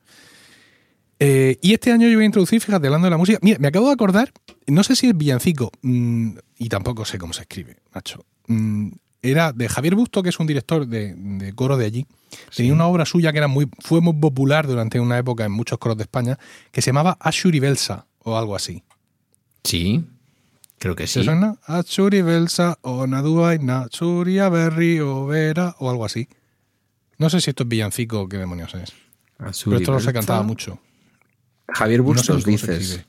Eh, 1.24 1.58
y 1.62 1.74
este 1.74 1.92
año 1.92 2.08
yo 2.08 2.16
voy 2.16 2.24
a 2.24 2.26
introducir, 2.26 2.62
fíjate, 2.62 2.88
hablando 2.88 3.06
de 3.06 3.12
la 3.12 3.18
música. 3.18 3.40
Mira, 3.42 3.60
me 3.60 3.68
acabo 3.68 3.88
de 3.88 3.94
acordar, 3.94 4.32
no 4.68 4.84
sé 4.84 4.96
si 4.96 5.08
es 5.08 5.18
villancico, 5.18 5.72
mm, 5.82 6.32
y 6.58 6.70
tampoco 6.70 7.06
sé 7.06 7.18
cómo 7.18 7.34
se 7.34 7.42
escribe, 7.42 7.78
macho. 7.94 8.26
Mm, 8.48 8.90
era 9.22 9.52
de 9.54 9.70
Javier 9.70 9.96
Busto, 9.96 10.24
que 10.24 10.30
es 10.30 10.40
un 10.40 10.48
director 10.48 10.88
de, 10.88 11.14
de 11.16 11.54
coro 11.54 11.78
de 11.78 11.86
allí. 11.86 12.08
Tenía 12.56 12.74
una 12.74 12.88
obra 12.88 13.06
suya 13.06 13.32
que 13.32 13.38
era 13.38 13.48
muy, 13.48 13.70
fue 13.80 14.02
muy 14.02 14.14
popular 14.14 14.66
durante 14.66 15.00
una 15.00 15.18
época 15.18 15.46
en 15.46 15.52
muchos 15.52 15.78
coros 15.78 15.98
de 15.98 16.04
España, 16.04 16.40
que 16.72 16.82
se 16.82 16.88
llamaba 16.88 17.18
Ashuri 17.20 17.60
Belsa, 17.60 18.08
o 18.24 18.38
algo 18.38 18.56
así. 18.56 18.84
Sí, 19.64 20.04
creo 20.82 20.96
que 20.96 21.06
¿Se 21.06 21.20
sí. 21.20 21.26
suena? 21.26 21.58
Ashuri 21.68 22.24
Belsa, 22.24 22.80
o 22.82 23.06
Naduaina, 23.06 23.88
Churia 23.90 24.50
Berry, 24.50 25.00
o 25.00 25.28
Vera, 25.28 25.76
o 25.78 25.92
algo 25.92 26.06
así. 26.06 26.28
No 27.20 27.30
sé 27.30 27.40
si 27.40 27.52
esto 27.52 27.62
es 27.64 27.70
villancico 27.70 28.22
o 28.22 28.28
qué 28.28 28.38
demonios 28.38 28.74
es. 28.74 28.92
Pero 29.38 29.78
esto 29.78 29.92
no 29.92 30.00
se 30.00 30.12
cantaba 30.12 30.42
mucho. 30.42 30.80
Javier 31.68 32.00
No 32.02 32.06
sé 32.16 32.34
Bustos, 32.34 32.46
dices. 32.46 32.70
escribe. 32.82 33.06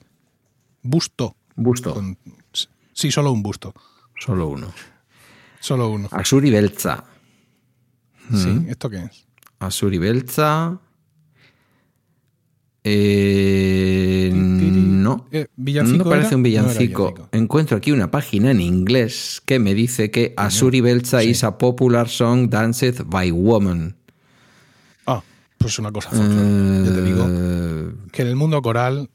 Busto. 0.82 1.34
Busto, 1.56 1.94
Con- 1.94 2.18
sí, 2.92 3.10
solo 3.10 3.32
un 3.32 3.42
busto. 3.42 3.72
solo 4.18 4.48
uno. 4.48 4.70
Solo 5.60 5.88
uno. 5.88 6.08
Asuri 6.12 6.50
Belza. 6.50 7.04
Sí, 8.34 8.66
¿esto 8.68 8.90
qué 8.90 8.98
es? 9.04 9.26
Asuri 9.60 9.96
Belza. 9.98 10.78
Eh, 12.84 14.30
no. 15.02 15.26
Eh, 15.32 15.46
¿villancico 15.56 16.04
No 16.04 16.10
parece 16.10 16.28
era? 16.28 16.36
un 16.36 16.42
No 16.42 16.48
villancico. 16.48 17.28
Encuentro 17.32 17.76
aquí 17.76 17.92
una 17.92 18.10
página 18.10 18.50
en 18.50 18.60
inglés 18.60 19.42
que 19.44 19.58
me 19.58 19.74
dice 19.74 20.10
que 20.10 20.34
Asuri 20.36 20.80
Belza 20.80 21.22
is 21.24 21.44
a 21.44 21.58
popular 21.58 22.08
song 22.08 22.48
danced 22.48 23.02
by 23.06 23.30
women. 23.30 23.96
Ah, 25.06 25.22
pues 25.58 25.78
una 25.78 25.90
cosa 25.92 26.10
te 26.10 27.02
digo 27.02 27.26
Eh, 27.28 27.92
que 28.12 28.22
en 28.22 28.28
el 28.28 28.36
mundo 28.36 28.62
coral 28.62 29.08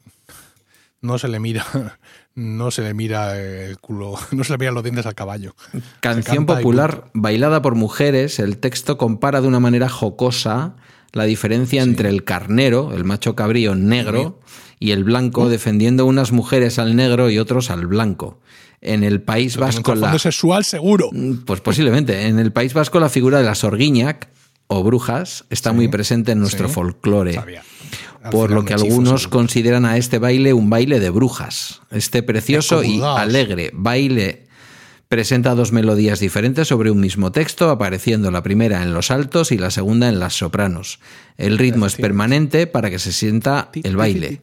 no 1.00 1.18
se 1.18 1.28
le 1.28 1.38
mira, 1.40 1.64
no 2.34 2.70
se 2.70 2.82
le 2.82 2.94
mira 2.94 3.38
el 3.38 3.78
culo, 3.78 4.14
no 4.32 4.44
se 4.44 4.52
le 4.52 4.58
miran 4.58 4.74
los 4.74 4.82
dientes 4.84 5.06
al 5.06 5.14
caballo. 5.14 5.54
Canción 6.00 6.46
popular 6.46 7.10
bailada 7.14 7.62
por 7.62 7.74
mujeres, 7.74 8.38
el 8.38 8.58
texto 8.58 8.98
compara 8.98 9.40
de 9.40 9.48
una 9.48 9.60
manera 9.60 9.88
jocosa 9.88 10.76
la 11.12 11.24
diferencia 11.24 11.82
entre 11.82 12.10
el 12.10 12.22
carnero, 12.24 12.92
el 12.92 13.04
macho 13.04 13.34
cabrío 13.34 13.74
negro, 13.74 14.40
y 14.78 14.92
el 14.92 15.04
blanco, 15.04 15.48
defendiendo 15.48 16.06
unas 16.06 16.32
mujeres 16.32 16.78
al 16.78 16.96
negro 16.96 17.30
y 17.30 17.38
otros 17.38 17.70
al 17.70 17.86
blanco. 17.86 18.40
En 18.80 19.02
el 19.02 19.20
País 19.20 19.56
Vasco, 19.56 19.94
la, 19.94 20.16
sexual 20.18 20.64
seguro. 20.64 21.10
pues 21.44 21.60
posiblemente, 21.60 22.28
en 22.28 22.38
el 22.38 22.52
País 22.52 22.74
Vasco 22.74 23.00
la 23.00 23.08
figura 23.08 23.38
de 23.38 23.44
las 23.44 23.64
orguiñac 23.64 24.28
o 24.68 24.84
brujas 24.84 25.44
está 25.50 25.72
muy 25.72 25.88
presente 25.88 26.32
en 26.32 26.40
nuestro 26.40 26.68
sí. 26.68 26.74
folclore. 26.74 27.34
Sabía. 27.34 27.62
Por 28.30 28.50
lo 28.50 28.64
que 28.64 28.74
algunos 28.74 29.26
consideran 29.26 29.84
a 29.84 29.96
este 29.96 30.18
baile 30.18 30.52
un 30.52 30.70
baile 30.70 31.00
de 31.00 31.10
brujas. 31.10 31.80
Este 31.90 32.22
precioso 32.22 32.84
y 32.84 33.00
alegre 33.00 33.70
baile 33.72 34.47
presenta 35.08 35.54
dos 35.54 35.72
melodías 35.72 36.20
diferentes 36.20 36.68
sobre 36.68 36.90
un 36.90 37.00
mismo 37.00 37.32
texto, 37.32 37.70
apareciendo 37.70 38.30
la 38.30 38.42
primera 38.42 38.82
en 38.82 38.92
los 38.92 39.10
altos 39.10 39.52
y 39.52 39.58
la 39.58 39.70
segunda 39.70 40.08
en 40.08 40.20
las 40.20 40.34
sopranos. 40.34 41.00
El 41.38 41.56
ritmo 41.56 41.86
es 41.86 41.96
permanente 41.96 42.66
para 42.66 42.90
que 42.90 42.98
se 42.98 43.12
sienta 43.12 43.70
el 43.82 43.96
baile. 43.96 44.42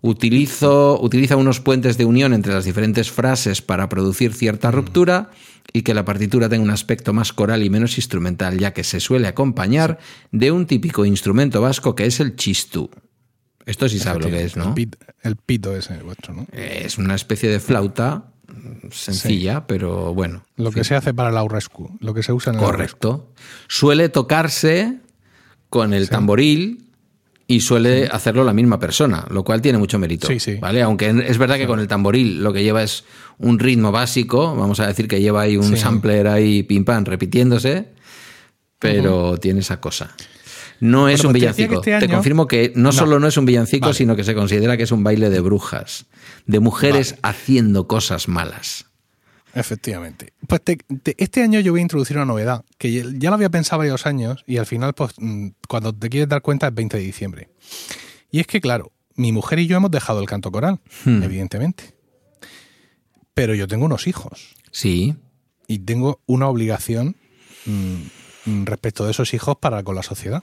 Utilizo, 0.00 1.00
utiliza 1.00 1.36
unos 1.36 1.60
puentes 1.60 1.98
de 1.98 2.04
unión 2.04 2.34
entre 2.34 2.52
las 2.52 2.64
diferentes 2.64 3.12
frases 3.12 3.62
para 3.62 3.88
producir 3.88 4.34
cierta 4.34 4.72
ruptura 4.72 5.30
y 5.72 5.82
que 5.82 5.94
la 5.94 6.04
partitura 6.04 6.48
tenga 6.48 6.64
un 6.64 6.70
aspecto 6.70 7.12
más 7.12 7.32
coral 7.32 7.62
y 7.62 7.70
menos 7.70 7.96
instrumental, 7.96 8.58
ya 8.58 8.72
que 8.72 8.82
se 8.82 8.98
suele 8.98 9.28
acompañar 9.28 9.98
de 10.32 10.50
un 10.50 10.66
típico 10.66 11.04
instrumento 11.04 11.60
vasco 11.60 11.94
que 11.94 12.06
es 12.06 12.18
el 12.18 12.34
chistú. 12.34 12.90
Esto 13.64 13.88
sí 13.88 14.00
sabe 14.00 14.18
lo 14.18 14.30
que 14.30 14.42
es, 14.42 14.56
El, 14.56 14.62
¿no? 14.62 14.74
el 15.22 15.36
pito 15.36 15.76
ese 15.76 15.96
vuestro, 15.98 16.34
¿no? 16.34 16.48
Es 16.52 16.98
una 16.98 17.14
especie 17.14 17.48
de 17.48 17.60
flauta 17.60 18.31
sencilla, 18.90 19.66
pero 19.66 20.14
bueno. 20.14 20.42
Lo 20.56 20.70
que 20.70 20.84
se 20.84 20.94
hace 20.94 21.14
para 21.14 21.30
el 21.30 21.36
aurrescu, 21.36 21.96
lo 22.00 22.14
que 22.14 22.22
se 22.22 22.32
usa 22.32 22.52
en 22.52 22.58
el 22.58 22.64
aurrescu. 22.64 22.98
Correcto. 22.98 23.32
Suele 23.68 24.08
tocarse 24.08 24.98
con 25.68 25.92
el 25.94 26.08
tamboril 26.08 26.86
y 27.46 27.60
suele 27.60 28.08
hacerlo 28.10 28.44
la 28.44 28.52
misma 28.52 28.78
persona, 28.78 29.26
lo 29.30 29.44
cual 29.44 29.60
tiene 29.60 29.78
mucho 29.78 29.98
mérito. 29.98 30.26
Sí, 30.28 30.38
sí. 30.40 30.54
¿vale? 30.56 30.80
Aunque 30.82 31.10
es 31.26 31.38
verdad 31.38 31.56
que 31.56 31.66
con 31.66 31.80
el 31.80 31.88
tamboril 31.88 32.42
lo 32.42 32.52
que 32.52 32.62
lleva 32.62 32.82
es 32.82 33.04
un 33.38 33.58
ritmo 33.58 33.92
básico, 33.92 34.54
vamos 34.56 34.80
a 34.80 34.86
decir 34.86 35.08
que 35.08 35.20
lleva 35.20 35.42
ahí 35.42 35.56
un 35.56 35.76
sampler 35.76 36.28
ahí 36.28 36.62
pim 36.62 36.84
pam 36.84 37.04
repitiéndose, 37.04 37.88
pero 38.78 39.36
tiene 39.38 39.60
esa 39.60 39.80
cosa. 39.80 40.14
No 40.80 41.08
es 41.08 41.20
un 41.24 41.30
pues 41.30 41.34
te 41.34 41.38
villancico. 41.38 41.74
este 41.76 41.98
Te 42.00 42.08
confirmo 42.08 42.48
que 42.48 42.72
no, 42.74 42.84
No. 42.84 42.92
solo 42.92 43.20
no 43.20 43.28
es 43.28 43.36
un 43.36 43.44
villancico, 43.44 43.86
Vale. 43.86 43.94
sino 43.94 44.16
que 44.16 44.24
se 44.24 44.34
considera 44.34 44.76
que 44.76 44.82
es 44.82 44.90
un 44.90 45.04
baile 45.04 45.30
de 45.30 45.40
brujas, 45.40 46.06
de 46.46 46.60
mujeres 46.60 47.16
haciendo 47.22 47.86
cosas 47.86 48.28
malas. 48.28 48.86
Efectivamente. 49.54 50.32
Pues 50.46 50.62
te- 50.62 50.76
te- 50.76 51.14
este 51.22 51.42
año 51.42 51.60
yo 51.60 51.72
voy 51.72 51.80
a 51.80 51.82
introducir 51.82 52.16
una 52.16 52.24
novedad, 52.24 52.64
que 52.78 52.90
ya- 52.92 53.04
ya 53.14 53.28
lo 53.30 53.34
había 53.36 53.50
pensado 53.50 53.78
varios 53.78 54.06
años 54.06 54.42
y 54.46 54.56
al 54.56 54.66
final, 54.66 54.94
pues 54.94 55.12
mm, 55.18 55.48
cuando 55.68 55.92
te 55.94 56.08
quieres 56.08 56.28
dar 56.28 56.40
cuenta 56.42 56.68
es 56.68 56.74
20 56.74 56.96
de 56.96 57.02
diciembre. 57.04 57.50
Y 58.30 58.40
es 58.40 58.46
que, 58.46 58.60
claro, 58.62 58.92
mi 59.14 59.30
mujer 59.30 59.58
y 59.58 59.66
yo 59.66 59.76
hemos 59.76 59.90
dejado 59.90 60.20
el 60.20 60.26
canto 60.26 60.50
coral, 60.50 60.80
Hmm. 61.04 61.22
evidentemente. 61.22 61.94
Pero 63.34 63.54
yo 63.54 63.66
tengo 63.66 63.84
unos 63.86 64.06
hijos 64.06 64.54
Sí, 64.70 65.14
y 65.68 65.80
tengo 65.80 66.20
una 66.26 66.48
obligación 66.48 67.14
mm, 67.66 68.50
mm, 68.50 68.64
respecto 68.64 69.04
de 69.04 69.10
esos 69.10 69.34
hijos 69.34 69.56
para 69.60 69.82
con 69.82 69.94
la 69.94 70.02
sociedad. 70.02 70.42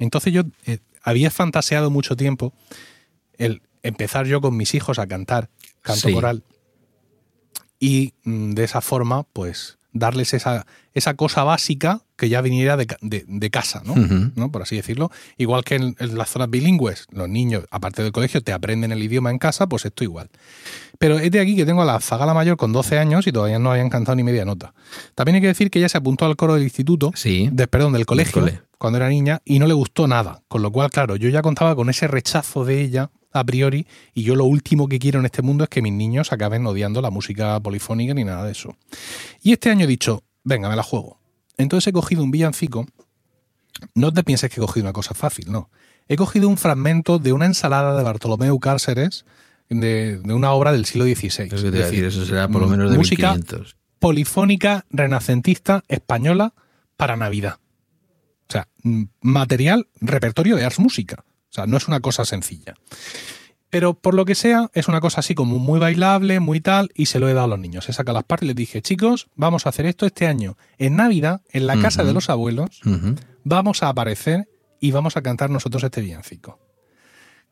Entonces 0.00 0.32
yo 0.32 0.42
eh, 0.66 0.78
había 1.02 1.30
fantaseado 1.30 1.90
mucho 1.90 2.16
tiempo 2.16 2.52
el 3.38 3.62
empezar 3.82 4.26
yo 4.26 4.40
con 4.40 4.56
mis 4.56 4.74
hijos 4.74 4.98
a 4.98 5.06
cantar 5.06 5.48
canto 5.82 6.08
Sí. 6.08 6.14
coral 6.14 6.42
y 7.78 8.14
mm, 8.24 8.52
de 8.52 8.64
esa 8.64 8.80
forma, 8.80 9.24
pues, 9.32 9.78
darles 9.94 10.32
esa, 10.32 10.66
esa 10.94 11.14
cosa 11.14 11.44
básica 11.44 12.00
que 12.16 12.28
ya 12.30 12.40
viniera 12.40 12.76
de, 12.78 12.86
de- 13.02 13.24
de 13.26 13.50
casa, 13.50 13.82
¿no? 13.84 13.94
¿no? 14.36 14.50
Por 14.50 14.62
así 14.62 14.76
decirlo. 14.76 15.10
Igual 15.36 15.64
que 15.64 15.74
en, 15.74 15.96
en 15.98 16.16
las 16.16 16.30
zonas 16.30 16.48
bilingües, 16.48 17.06
los 17.10 17.28
niños, 17.28 17.64
aparte 17.70 18.02
del 18.02 18.12
colegio, 18.12 18.40
te 18.42 18.52
aprenden 18.52 18.92
el 18.92 19.02
idioma 19.02 19.30
en 19.30 19.38
casa, 19.38 19.66
pues 19.66 19.84
esto 19.84 20.02
igual. 20.04 20.30
Pero 20.98 21.18
es 21.18 21.30
de 21.30 21.40
aquí 21.40 21.56
que 21.56 21.66
tengo 21.66 21.82
a 21.82 21.84
la 21.84 22.00
Zagala 22.00 22.32
Mayor 22.32 22.56
con 22.56 22.72
12 22.72 22.96
años 22.98 23.26
y 23.26 23.32
todavía 23.32 23.58
no 23.58 23.70
habían 23.72 23.90
cantado 23.90 24.14
ni 24.16 24.22
media 24.22 24.44
nota. 24.46 24.72
También 25.14 25.34
hay 25.36 25.40
que 25.42 25.48
decir 25.48 25.70
que 25.70 25.80
ella 25.80 25.88
se 25.90 25.98
apuntó 25.98 26.24
al 26.24 26.36
coro 26.36 26.54
del 26.54 26.62
instituto, 26.62 27.10
sí. 27.14 27.48
de, 27.52 27.66
perdón, 27.66 27.92
del 27.92 28.06
colegio, 28.06 28.40
cole. 28.40 28.62
cuando 28.78 28.96
era 28.98 29.08
niña, 29.10 29.42
y 29.44 29.58
no 29.58 29.66
le 29.66 29.74
gustó 29.74 30.06
nada. 30.06 30.42
Con 30.48 30.62
lo 30.62 30.70
cual, 30.70 30.88
claro, 30.90 31.16
yo 31.16 31.28
ya 31.28 31.42
contaba 31.42 31.74
con 31.76 31.90
ese 31.90 32.06
rechazo 32.06 32.64
de 32.64 32.80
ella 32.80 33.10
a 33.32 33.44
priori, 33.44 33.86
y 34.14 34.22
yo 34.22 34.36
lo 34.36 34.44
último 34.44 34.88
que 34.88 34.98
quiero 34.98 35.20
en 35.20 35.26
este 35.26 35.42
mundo 35.42 35.64
es 35.64 35.70
que 35.70 35.82
mis 35.82 35.92
niños 35.92 36.32
acaben 36.32 36.66
odiando 36.66 37.00
la 37.00 37.10
música 37.10 37.58
polifónica 37.60 38.14
ni 38.14 38.24
nada 38.24 38.44
de 38.44 38.52
eso. 38.52 38.76
Y 39.42 39.52
este 39.52 39.70
año 39.70 39.84
he 39.84 39.88
dicho, 39.88 40.22
venga, 40.44 40.68
me 40.68 40.76
la 40.76 40.82
juego. 40.82 41.18
Entonces 41.56 41.88
he 41.88 41.92
cogido 41.92 42.22
un 42.22 42.30
villancico. 42.30 42.86
No 43.94 44.12
te 44.12 44.22
pienses 44.22 44.50
que 44.50 44.60
he 44.60 44.64
cogido 44.64 44.84
una 44.84 44.92
cosa 44.92 45.14
fácil, 45.14 45.50
no. 45.50 45.70
He 46.08 46.16
cogido 46.16 46.48
un 46.48 46.56
fragmento 46.58 47.18
de 47.18 47.32
una 47.32 47.46
ensalada 47.46 47.96
de 47.96 48.02
Bartolomeu 48.02 48.58
Cárceres, 48.58 49.24
de, 49.68 50.18
de 50.18 50.34
una 50.34 50.52
obra 50.52 50.72
del 50.72 50.84
siglo 50.84 51.04
XVI. 51.04 51.26
Eso 51.26 51.56
que 51.56 51.70
te 51.70 51.80
Es 51.80 51.86
decir, 51.86 52.04
eso 52.04 52.24
será 52.26 52.48
por 52.48 52.60
lo 52.60 52.68
menos 52.68 52.90
de 52.90 52.98
música 52.98 53.32
1500. 53.34 53.76
polifónica 53.98 54.84
renacentista 54.90 55.84
española 55.88 56.54
para 56.96 57.16
Navidad. 57.16 57.58
O 58.48 58.52
sea, 58.52 58.68
material, 59.22 59.88
repertorio 60.00 60.56
de 60.56 60.64
Ars 60.64 60.78
Música. 60.78 61.24
O 61.52 61.54
sea, 61.54 61.66
no 61.66 61.76
es 61.76 61.86
una 61.86 62.00
cosa 62.00 62.24
sencilla. 62.24 62.74
Pero 63.68 63.92
por 63.92 64.14
lo 64.14 64.24
que 64.24 64.34
sea, 64.34 64.70
es 64.72 64.88
una 64.88 65.00
cosa 65.00 65.20
así 65.20 65.34
como 65.34 65.58
muy 65.58 65.78
bailable, 65.78 66.40
muy 66.40 66.60
tal, 66.60 66.90
y 66.94 67.06
se 67.06 67.18
lo 67.18 67.28
he 67.28 67.34
dado 67.34 67.44
a 67.44 67.48
los 67.48 67.58
niños. 67.58 67.88
He 67.90 67.92
sacado 67.92 68.16
las 68.16 68.24
partes 68.24 68.46
y 68.46 68.48
les 68.48 68.56
dije, 68.56 68.80
chicos, 68.80 69.28
vamos 69.34 69.66
a 69.66 69.68
hacer 69.68 69.84
esto 69.84 70.06
este 70.06 70.26
año. 70.26 70.56
En 70.78 70.96
Navidad, 70.96 71.42
en 71.50 71.66
la 71.66 71.78
casa 71.78 72.04
de 72.04 72.14
los 72.14 72.30
abuelos, 72.30 72.80
vamos 73.44 73.82
a 73.82 73.88
aparecer 73.88 74.48
y 74.80 74.92
vamos 74.92 75.18
a 75.18 75.22
cantar 75.22 75.50
nosotros 75.50 75.84
este 75.84 76.00
villancico. 76.00 76.58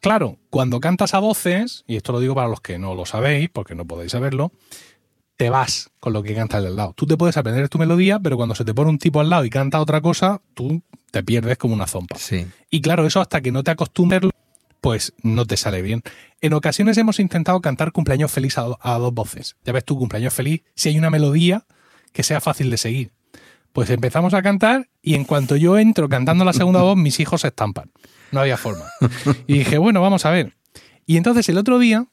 Claro, 0.01 0.39
cuando 0.49 0.81
cantas 0.81 1.13
a 1.13 1.19
voces, 1.19 1.85
y 1.87 1.97
esto 1.97 2.13
lo 2.13 2.21
digo 2.21 2.35
para 2.35 2.49
los 2.49 2.63
que 2.63 2.79
no 2.79 2.95
lo 2.95 3.05
sabéis, 3.05 3.51
porque 3.51 3.75
no 3.75 3.85
podéis 3.85 4.13
saberlo, 4.13 4.51
te 5.41 5.49
vas 5.49 5.91
con 6.01 6.13
lo 6.13 6.23
que 6.23 6.35
canta 6.35 6.59
el 6.59 6.65
de 6.65 6.69
al 6.69 6.77
lado. 6.77 6.93
Tú 6.95 7.07
te 7.07 7.17
puedes 7.17 7.35
aprender 7.39 7.67
tu 7.71 7.79
melodía, 7.79 8.21
pero 8.21 8.37
cuando 8.37 8.55
se 8.55 8.63
te 8.63 8.75
pone 8.75 8.91
un 8.91 8.99
tipo 8.99 9.21
al 9.21 9.31
lado 9.31 9.47
y 9.47 9.49
canta 9.49 9.81
otra 9.81 10.03
cosa, 10.03 10.43
tú 10.53 10.83
te 11.11 11.23
pierdes 11.23 11.57
como 11.57 11.73
una 11.73 11.87
zompa. 11.87 12.19
Sí. 12.19 12.47
Y 12.69 12.83
claro, 12.83 13.07
eso 13.07 13.23
hasta 13.23 13.41
que 13.41 13.51
no 13.51 13.65
te 13.65 13.71
acostumbres, 13.71 14.21
pues 14.83 15.15
no 15.23 15.47
te 15.47 15.57
sale 15.57 15.81
bien. 15.81 16.03
En 16.43 16.53
ocasiones 16.53 16.99
hemos 16.99 17.19
intentado 17.21 17.59
cantar 17.63 17.91
cumpleaños 17.91 18.31
feliz 18.31 18.59
a, 18.59 18.67
a 18.83 18.99
dos 18.99 19.15
voces. 19.15 19.57
Ya 19.65 19.73
ves 19.73 19.83
tú, 19.83 19.97
cumpleaños 19.97 20.35
feliz, 20.35 20.63
si 20.75 20.91
hay 20.91 20.99
una 20.99 21.09
melodía 21.09 21.65
que 22.13 22.23
sea 22.23 22.43
fácil 22.43 22.69
de 22.69 22.77
seguir. 22.77 23.13
Pues 23.73 23.89
empezamos 23.89 24.35
a 24.35 24.43
cantar 24.43 24.91
y 25.01 25.15
en 25.15 25.25
cuanto 25.25 25.57
yo 25.57 25.79
entro 25.79 26.11
cantando 26.11 26.45
la 26.45 26.53
segunda 26.53 26.83
voz, 26.83 26.99
mis 26.99 27.19
hijos 27.19 27.41
se 27.41 27.49
estampan. 27.49 27.91
No 28.31 28.41
había 28.41 28.59
forma. 28.59 28.85
Y 29.47 29.61
dije, 29.61 29.79
bueno, 29.79 30.03
vamos 30.03 30.27
a 30.27 30.33
ver. 30.33 30.53
Y 31.07 31.17
entonces 31.17 31.49
el 31.49 31.57
otro 31.57 31.79
día 31.79 32.09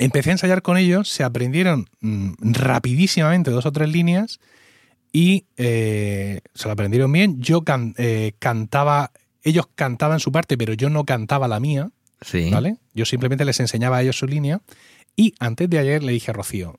empecé 0.00 0.30
a 0.30 0.32
ensayar 0.32 0.62
con 0.62 0.76
ellos, 0.76 1.08
se 1.08 1.22
aprendieron 1.22 1.88
mm, 2.00 2.32
rapidísimamente 2.52 3.50
dos 3.50 3.66
o 3.66 3.72
tres 3.72 3.88
líneas 3.90 4.40
y 5.12 5.44
eh, 5.56 6.40
se 6.54 6.66
lo 6.68 6.72
aprendieron 6.72 7.12
bien. 7.12 7.40
Yo 7.40 7.62
can- 7.62 7.94
eh, 7.98 8.32
cantaba, 8.38 9.12
ellos 9.42 9.68
cantaban 9.74 10.18
su 10.20 10.32
parte, 10.32 10.56
pero 10.58 10.72
yo 10.74 10.90
no 10.90 11.04
cantaba 11.04 11.46
la 11.48 11.60
mía, 11.60 11.90
Sí. 12.22 12.50
¿vale? 12.50 12.76
Yo 12.94 13.04
simplemente 13.06 13.44
les 13.44 13.60
enseñaba 13.60 13.98
a 13.98 14.02
ellos 14.02 14.18
su 14.18 14.26
línea 14.26 14.60
y 15.16 15.34
antes 15.38 15.70
de 15.70 15.78
ayer 15.78 16.02
le 16.02 16.12
dije 16.12 16.30
a 16.30 16.34
Rocío, 16.34 16.78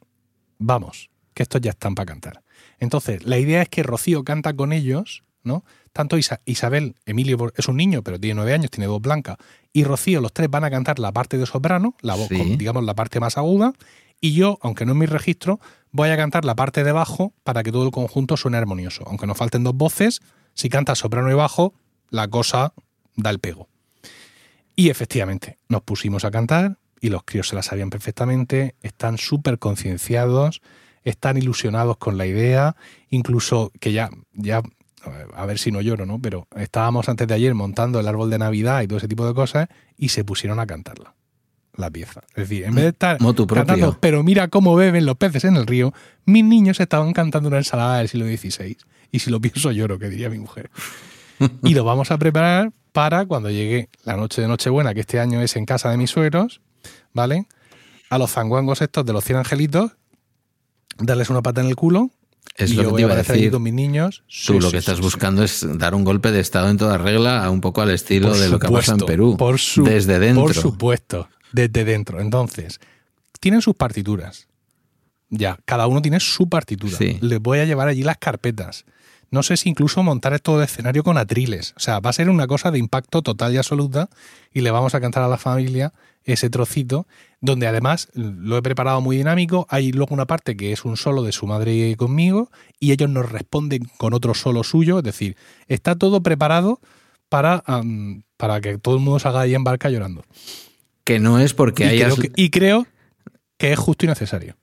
vamos, 0.59 1.09
que 1.33 1.43
estos 1.43 1.61
ya 1.61 1.71
están 1.71 1.95
para 1.95 2.05
cantar. 2.05 2.43
Entonces, 2.79 3.23
la 3.25 3.37
idea 3.39 3.61
es 3.61 3.69
que 3.69 3.83
Rocío 3.83 4.23
canta 4.23 4.53
con 4.53 4.71
ellos, 4.73 5.23
¿no? 5.43 5.63
Tanto 5.93 6.17
Isa- 6.17 6.41
Isabel, 6.45 6.95
Emilio 7.05 7.51
es 7.55 7.67
un 7.67 7.77
niño, 7.77 8.01
pero 8.03 8.19
tiene 8.19 8.35
nueve 8.35 8.53
años, 8.53 8.71
tiene 8.71 8.87
voz 8.87 9.01
blanca, 9.01 9.37
y 9.73 9.83
Rocío, 9.83 10.21
los 10.21 10.33
tres 10.33 10.49
van 10.49 10.63
a 10.63 10.69
cantar 10.69 10.99
la 10.99 11.11
parte 11.11 11.37
de 11.37 11.45
soprano, 11.45 11.95
la 12.01 12.15
voz, 12.15 12.27
Sí. 12.29 12.37
con, 12.37 12.57
digamos, 12.57 12.83
la 12.83 12.93
parte 12.95 13.19
más 13.19 13.37
aguda, 13.37 13.73
y 14.19 14.33
yo, 14.33 14.59
aunque 14.61 14.85
no 14.85 14.91
en 14.91 14.99
mi 14.99 15.05
registro, 15.07 15.59
voy 15.91 16.09
a 16.09 16.17
cantar 16.17 16.45
la 16.45 16.55
parte 16.55 16.83
de 16.83 16.91
bajo 16.91 17.33
para 17.43 17.63
que 17.63 17.71
todo 17.71 17.83
el 17.85 17.91
conjunto 17.91 18.37
suene 18.37 18.57
armonioso. 18.57 19.03
Aunque 19.07 19.25
nos 19.27 19.37
falten 19.37 19.63
dos 19.63 19.75
voces, 19.75 20.21
si 20.53 20.69
canta 20.69 20.95
soprano 20.95 21.31
y 21.31 21.33
bajo, 21.33 21.73
la 22.09 22.27
cosa 22.27 22.73
da 23.15 23.29
el 23.31 23.39
pego. 23.39 23.67
Y 24.75 24.89
efectivamente, 24.89 25.57
nos 25.69 25.81
pusimos 25.81 26.23
a 26.23 26.31
cantar 26.31 26.77
y 26.99 27.09
los 27.09 27.23
críos 27.23 27.47
se 27.47 27.55
la 27.55 27.63
sabían 27.63 27.89
perfectamente, 27.89 28.75
están 28.81 29.17
súper 29.17 29.57
concienciados, 29.59 30.61
están 31.03 31.37
ilusionados 31.37 31.97
con 31.97 32.17
la 32.17 32.27
idea, 32.27 32.75
incluso 33.09 33.71
que 33.79 33.91
ya, 33.91 34.09
ya, 34.33 34.61
a 35.35 35.45
ver 35.45 35.57
si 35.57 35.71
no 35.71 35.81
lloro, 35.81 36.05
¿no? 36.05 36.19
Pero 36.19 36.47
estábamos 36.55 37.09
antes 37.09 37.27
de 37.27 37.33
ayer 37.33 37.53
montando 37.53 37.99
el 37.99 38.07
árbol 38.07 38.29
de 38.29 38.37
Navidad 38.37 38.81
y 38.81 38.87
todo 38.87 38.97
ese 38.97 39.07
tipo 39.07 39.25
de 39.25 39.33
cosas 39.33 39.67
y 39.97 40.09
se 40.09 40.23
pusieron 40.23 40.59
a 40.59 40.67
cantarla, 40.67 41.15
la 41.75 41.89
pieza. 41.89 42.21
Es 42.29 42.49
decir, 42.49 42.63
en 42.65 42.75
vez 42.75 42.83
de 42.83 42.89
estar 42.89 43.19
Motu 43.21 43.47
propio. 43.47 43.65
cantando, 43.65 43.97
pero 43.99 44.23
mira 44.23 44.47
cómo 44.47 44.75
beben 44.75 45.05
los 45.05 45.17
peces 45.17 45.43
en 45.45 45.55
el 45.55 45.67
río, 45.67 45.93
mis 46.25 46.43
niños 46.43 46.79
estaban 46.79 47.13
cantando 47.13 47.49
una 47.49 47.57
ensalada 47.57 47.97
del 47.97 48.09
siglo 48.09 48.25
XVI. 48.25 48.77
Y 49.11 49.19
si 49.19 49.29
lo 49.29 49.41
pienso 49.41 49.71
lloro, 49.71 49.99
que 49.99 50.09
diría 50.09 50.29
mi 50.29 50.39
mujer. 50.39 50.69
Y 51.63 51.73
lo 51.73 51.83
vamos 51.83 52.11
a 52.11 52.19
preparar 52.19 52.71
para 52.91 53.25
cuando 53.25 53.49
llegue 53.49 53.89
la 54.03 54.15
noche 54.15 54.41
de 54.41 54.47
Nochebuena, 54.47 54.93
que 54.93 54.99
este 54.99 55.19
año 55.19 55.41
es 55.41 55.55
en 55.55 55.65
casa 55.65 55.89
de 55.89 55.97
mis 55.97 56.11
suegros, 56.11 56.61
¿vale? 57.13 57.47
A 58.09 58.17
los 58.19 58.31
zanguangos 58.31 58.81
estos 58.81 59.05
de 59.05 59.13
los 59.13 59.23
100 59.23 59.39
angelitos, 59.39 59.93
darles 60.99 61.29
una 61.31 61.41
pata 61.41 61.61
en 61.61 61.67
el 61.67 61.75
culo. 61.75 62.11
Es 62.55 62.71
y 62.71 62.75
lo 62.75 62.83
yo 62.83 62.89
que 62.89 62.91
voy 62.91 62.99
te 63.01 63.03
a 63.03 63.07
iba 63.07 63.13
a 63.15 63.23
decir. 63.23 63.51
con 63.51 63.63
mis 63.63 63.73
niños. 63.73 64.23
Tú 64.27 64.53
Sí, 64.53 64.53
lo 64.59 64.61
sí, 64.67 64.71
que 64.71 64.77
estás 64.77 64.97
sí, 64.97 65.01
buscando 65.01 65.43
es 65.43 65.65
dar 65.77 65.95
un 65.95 66.03
golpe 66.03 66.31
de 66.31 66.39
estado 66.41 66.69
en 66.69 66.77
toda 66.77 66.97
regla, 66.97 67.49
un 67.49 67.61
poco 67.61 67.81
al 67.81 67.91
estilo 67.91 68.29
Por 68.29 68.37
de 68.37 68.49
lo 68.49 68.59
que 68.59 68.67
pasa 68.69 68.93
en 68.93 68.99
Perú. 68.99 69.37
Por 69.37 69.57
su- 69.59 69.83
desde 69.83 70.19
dentro. 70.19 70.43
Por 70.43 70.53
supuesto, 70.53 71.29
desde 71.53 71.85
dentro. 71.85 72.19
Entonces, 72.19 72.79
tienen 73.39 73.61
sus 73.61 73.75
partituras. 73.75 74.47
Ya, 75.29 75.57
cada 75.65 75.87
uno 75.87 76.01
tiene 76.01 76.19
su 76.19 76.49
partitura. 76.49 76.97
Les 77.21 77.39
voy 77.41 77.59
a 77.59 77.65
llevar 77.65 77.87
allí 77.87 78.03
las 78.03 78.17
carpetas. 78.17 78.83
No 79.29 79.43
sé 79.43 79.55
si 79.55 79.69
incluso 79.69 80.03
montar 80.03 80.37
todo 80.41 80.57
el 80.57 80.65
escenario 80.65 81.03
con 81.03 81.17
atriles. 81.17 81.73
O 81.77 81.79
sea, 81.79 82.01
va 82.01 82.09
a 82.09 82.13
ser 82.13 82.29
una 82.29 82.47
cosa 82.47 82.69
de 82.69 82.79
impacto 82.79 83.21
total 83.21 83.53
y 83.53 83.57
absoluta 83.57 84.09
y 84.51 84.59
le 84.59 84.71
vamos 84.71 84.93
a 84.93 84.99
cantar 84.99 85.23
a 85.23 85.29
la 85.29 85.37
familia 85.37 85.93
ese 86.25 86.49
trocito, 86.49 87.07
donde 87.41 87.67
además 87.67 88.07
lo 88.13 88.55
he 88.57 88.61
preparado 88.61 89.01
muy 89.01 89.17
dinámico. 89.17 89.65
Hay 89.69 89.91
luego 89.91 90.13
una 90.13 90.27
parte 90.27 90.55
que 90.55 90.71
es 90.71 90.85
un 90.85 90.95
solo 90.95 91.23
de 91.23 91.31
su 91.31 91.47
madre 91.47 91.95
conmigo 91.97 92.51
y 92.79 92.91
ellos 92.91 93.09
nos 93.09 93.29
responden 93.29 93.89
con 93.97 94.13
otro 94.13 94.35
solo 94.35 94.63
suyo. 94.63 94.99
Es 94.99 95.03
decir, 95.03 95.35
está 95.67 95.95
todo 95.95 96.21
preparado 96.21 96.79
para, 97.29 97.63
para 98.37 98.61
que 98.61 98.77
todo 98.77 98.95
el 98.95 99.01
mundo 99.01 99.19
salga 99.19 99.41
ahí 99.41 99.55
en 99.55 99.63
barca 99.63 99.89
llorando. 99.89 100.23
Que 101.03 101.19
no 101.19 101.39
es 101.39 101.55
porque 101.55 101.85
y, 101.85 101.87
hayas... 101.87 102.13
creo 102.13 102.29
que, 102.31 102.41
y 102.41 102.49
creo 102.51 102.87
que 103.57 103.73
es 103.73 103.79
justo 103.79 104.05
y 104.05 104.09
necesario. 104.09 104.55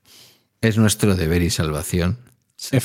Es 0.60 0.78
nuestro 0.78 1.16
deber 1.16 1.42
y 1.42 1.50
salvación. 1.50 2.18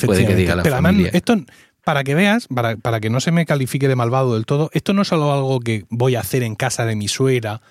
Puede 0.06 0.26
que 0.26 0.36
diga 0.36 0.56
la 0.56 0.64
Pero 0.64 0.76
además, 0.76 1.14
esto, 1.14 1.36
para 1.84 2.04
que 2.04 2.16
veas, 2.16 2.48
para, 2.48 2.78
para 2.78 3.00
que 3.00 3.10
no 3.10 3.20
se 3.20 3.32
me 3.32 3.46
califique 3.46 3.88
de 3.88 3.96
malvado 3.96 4.34
del 4.34 4.46
todo, 4.46 4.70
esto 4.74 4.94
no 4.94 5.04
es 5.04 5.08
solo 5.08 5.32
algo 5.32 5.60
que 5.60 5.86
voy 5.90 6.16
a 6.16 6.22
hacer 6.22 6.44
en 6.44 6.56
casa 6.56 6.86
de 6.86 6.96
mi 6.96 7.08
suegra 7.08 7.62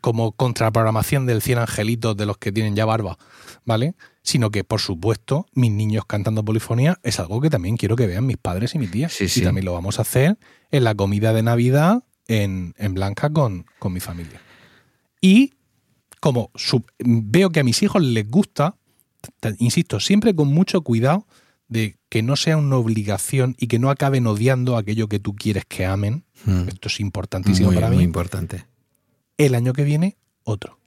como 0.00 0.32
contraprogramación 0.32 1.26
del 1.26 1.42
100 1.42 1.58
angelitos 1.58 2.16
de 2.16 2.26
los 2.26 2.38
que 2.38 2.52
tienen 2.52 2.76
ya 2.76 2.84
barba, 2.84 3.18
¿vale? 3.64 3.94
Sino 4.22 4.50
que, 4.50 4.64
por 4.64 4.80
supuesto, 4.80 5.46
mis 5.52 5.72
niños 5.72 6.04
cantando 6.06 6.44
polifonía 6.44 6.98
es 7.02 7.18
algo 7.18 7.40
que 7.40 7.50
también 7.50 7.76
quiero 7.76 7.96
que 7.96 8.06
vean 8.06 8.26
mis 8.26 8.36
padres 8.36 8.74
y 8.74 8.78
mis 8.78 8.90
tías. 8.90 9.12
Sí, 9.12 9.28
sí. 9.28 9.40
Y 9.40 9.42
también 9.44 9.64
lo 9.64 9.72
vamos 9.72 9.98
a 9.98 10.02
hacer 10.02 10.38
en 10.70 10.84
la 10.84 10.94
comida 10.94 11.32
de 11.32 11.42
Navidad 11.42 12.04
en, 12.28 12.74
en 12.78 12.94
Blanca 12.94 13.30
con, 13.30 13.66
con 13.78 13.92
mi 13.92 14.00
familia. 14.00 14.40
Y 15.20 15.54
como 16.20 16.50
veo 16.98 17.50
que 17.50 17.60
a 17.60 17.64
mis 17.64 17.82
hijos 17.82 18.02
les 18.02 18.28
gusta, 18.28 18.76
insisto, 19.58 19.98
siempre 19.98 20.34
con 20.34 20.48
mucho 20.48 20.82
cuidado 20.82 21.26
de 21.68 21.96
que 22.08 22.22
no 22.22 22.36
sea 22.36 22.56
una 22.58 22.76
obligación 22.76 23.56
y 23.58 23.66
que 23.66 23.78
no 23.78 23.90
acaben 23.90 24.26
odiando 24.26 24.76
aquello 24.76 25.08
que 25.08 25.18
tú 25.18 25.34
quieres 25.34 25.64
que 25.66 25.86
amen. 25.86 26.24
Mm. 26.44 26.68
Esto 26.68 26.88
es 26.88 27.00
importantísimo 27.00 27.68
Muy, 27.68 27.76
para 27.76 27.88
muy 27.88 27.98
mí. 27.98 28.04
importante. 28.04 28.66
El 29.42 29.56
año 29.56 29.72
que 29.72 29.82
viene, 29.82 30.16
otro. 30.44 30.78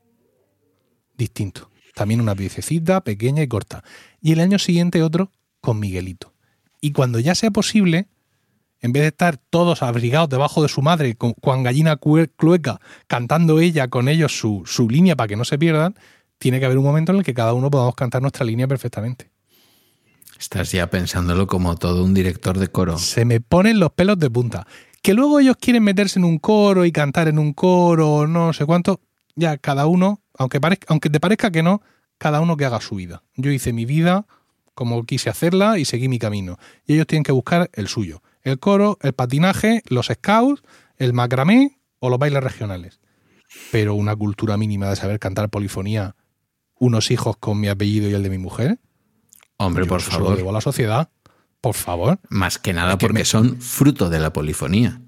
Distinto. 1.17 1.69
También 1.93 2.21
una 2.21 2.35
piececita 2.35 3.01
pequeña 3.01 3.43
y 3.43 3.49
corta. 3.49 3.83
Y 4.21 4.31
el 4.31 4.39
año 4.39 4.59
siguiente 4.59 5.03
otro 5.03 5.29
con 5.59 5.77
Miguelito. 5.77 6.33
Y 6.79 6.93
cuando 6.93 7.19
ya 7.19 7.35
sea 7.35 7.51
posible, 7.51 8.07
en 8.79 8.93
vez 8.93 9.01
de 9.01 9.07
estar 9.09 9.35
todos 9.35 9.83
abrigados 9.83 10.29
debajo 10.29 10.63
de 10.63 10.69
su 10.69 10.81
madre, 10.81 11.15
con, 11.15 11.33
con 11.33 11.63
gallina 11.63 11.97
clueca, 11.97 12.79
cantando 13.07 13.59
ella 13.59 13.89
con 13.89 14.07
ellos 14.07 14.39
su, 14.39 14.63
su 14.65 14.89
línea 14.89 15.17
para 15.17 15.27
que 15.27 15.35
no 15.35 15.43
se 15.43 15.57
pierdan, 15.57 15.93
tiene 16.37 16.61
que 16.61 16.65
haber 16.65 16.77
un 16.77 16.85
momento 16.85 17.11
en 17.11 17.17
el 17.17 17.25
que 17.25 17.33
cada 17.33 17.53
uno 17.53 17.69
podamos 17.69 17.95
cantar 17.95 18.21
nuestra 18.21 18.45
línea 18.45 18.69
perfectamente. 18.69 19.31
Estás 20.39 20.71
ya 20.71 20.89
pensándolo 20.89 21.45
como 21.45 21.75
todo 21.75 22.05
un 22.05 22.13
director 22.13 22.57
de 22.57 22.69
coro. 22.69 22.97
Se 22.99 23.25
me 23.25 23.41
ponen 23.41 23.81
los 23.81 23.91
pelos 23.91 24.17
de 24.17 24.29
punta. 24.29 24.65
Que 25.05 25.13
luego 25.13 25.39
ellos 25.39 25.55
quieren 25.61 25.83
meterse 25.83 26.17
en 26.17 26.25
un 26.25 26.39
coro 26.39 26.83
y 26.83 26.91
cantar 26.91 27.27
en 27.27 27.37
un 27.37 27.53
coro, 27.53 28.25
no 28.25 28.53
sé 28.53 28.65
cuánto, 28.65 29.01
ya 29.35 29.55
cada 29.55 29.85
uno, 29.85 30.23
aunque, 30.35 30.59
parezca, 30.59 30.87
aunque 30.89 31.11
te 31.11 31.19
parezca 31.19 31.51
que 31.51 31.61
no, 31.61 31.83
cada 32.17 32.41
uno 32.41 32.57
que 32.57 32.65
haga 32.65 32.81
su 32.81 32.95
vida. 32.95 33.21
Yo 33.35 33.51
hice 33.51 33.71
mi 33.71 33.85
vida 33.85 34.25
como 34.73 35.03
quise 35.03 35.29
hacerla 35.29 35.77
y 35.77 35.85
seguí 35.85 36.07
mi 36.09 36.17
camino. 36.17 36.57
Y 36.87 36.95
ellos 36.95 37.05
tienen 37.05 37.21
que 37.21 37.31
buscar 37.31 37.69
el 37.73 37.87
suyo. 37.87 38.23
El 38.41 38.57
coro, 38.57 38.97
el 39.03 39.13
patinaje, 39.13 39.83
los 39.89 40.07
scouts, 40.07 40.63
el 40.97 41.13
macramé 41.13 41.77
o 41.99 42.09
los 42.09 42.17
bailes 42.17 42.43
regionales. 42.43 42.99
Pero 43.71 43.93
una 43.93 44.15
cultura 44.15 44.57
mínima 44.57 44.89
de 44.89 44.95
saber 44.95 45.19
cantar 45.19 45.51
polifonía, 45.51 46.15
unos 46.79 47.11
hijos 47.11 47.37
con 47.37 47.59
mi 47.59 47.67
apellido 47.67 48.09
y 48.09 48.15
el 48.15 48.23
de 48.23 48.31
mi 48.31 48.39
mujer. 48.39 48.79
Hombre, 49.57 49.83
yo 49.83 49.87
por 49.87 49.99
eso 49.99 50.09
se 50.09 50.17
lo 50.17 50.23
favor. 50.23 50.37
debo 50.37 50.49
a 50.49 50.53
la 50.53 50.61
sociedad. 50.61 51.09
Por 51.65 51.73
favor. 51.73 52.19
Más 52.29 52.59
que 52.59 52.73
nada 52.73 52.91
Es 52.91 52.97
que 52.97 53.07
porque 53.07 53.19
me- 53.21 53.25
son 53.25 53.59
fruto 53.59 54.11
de 54.11 54.19
la 54.19 54.31
polifonía. 54.31 55.01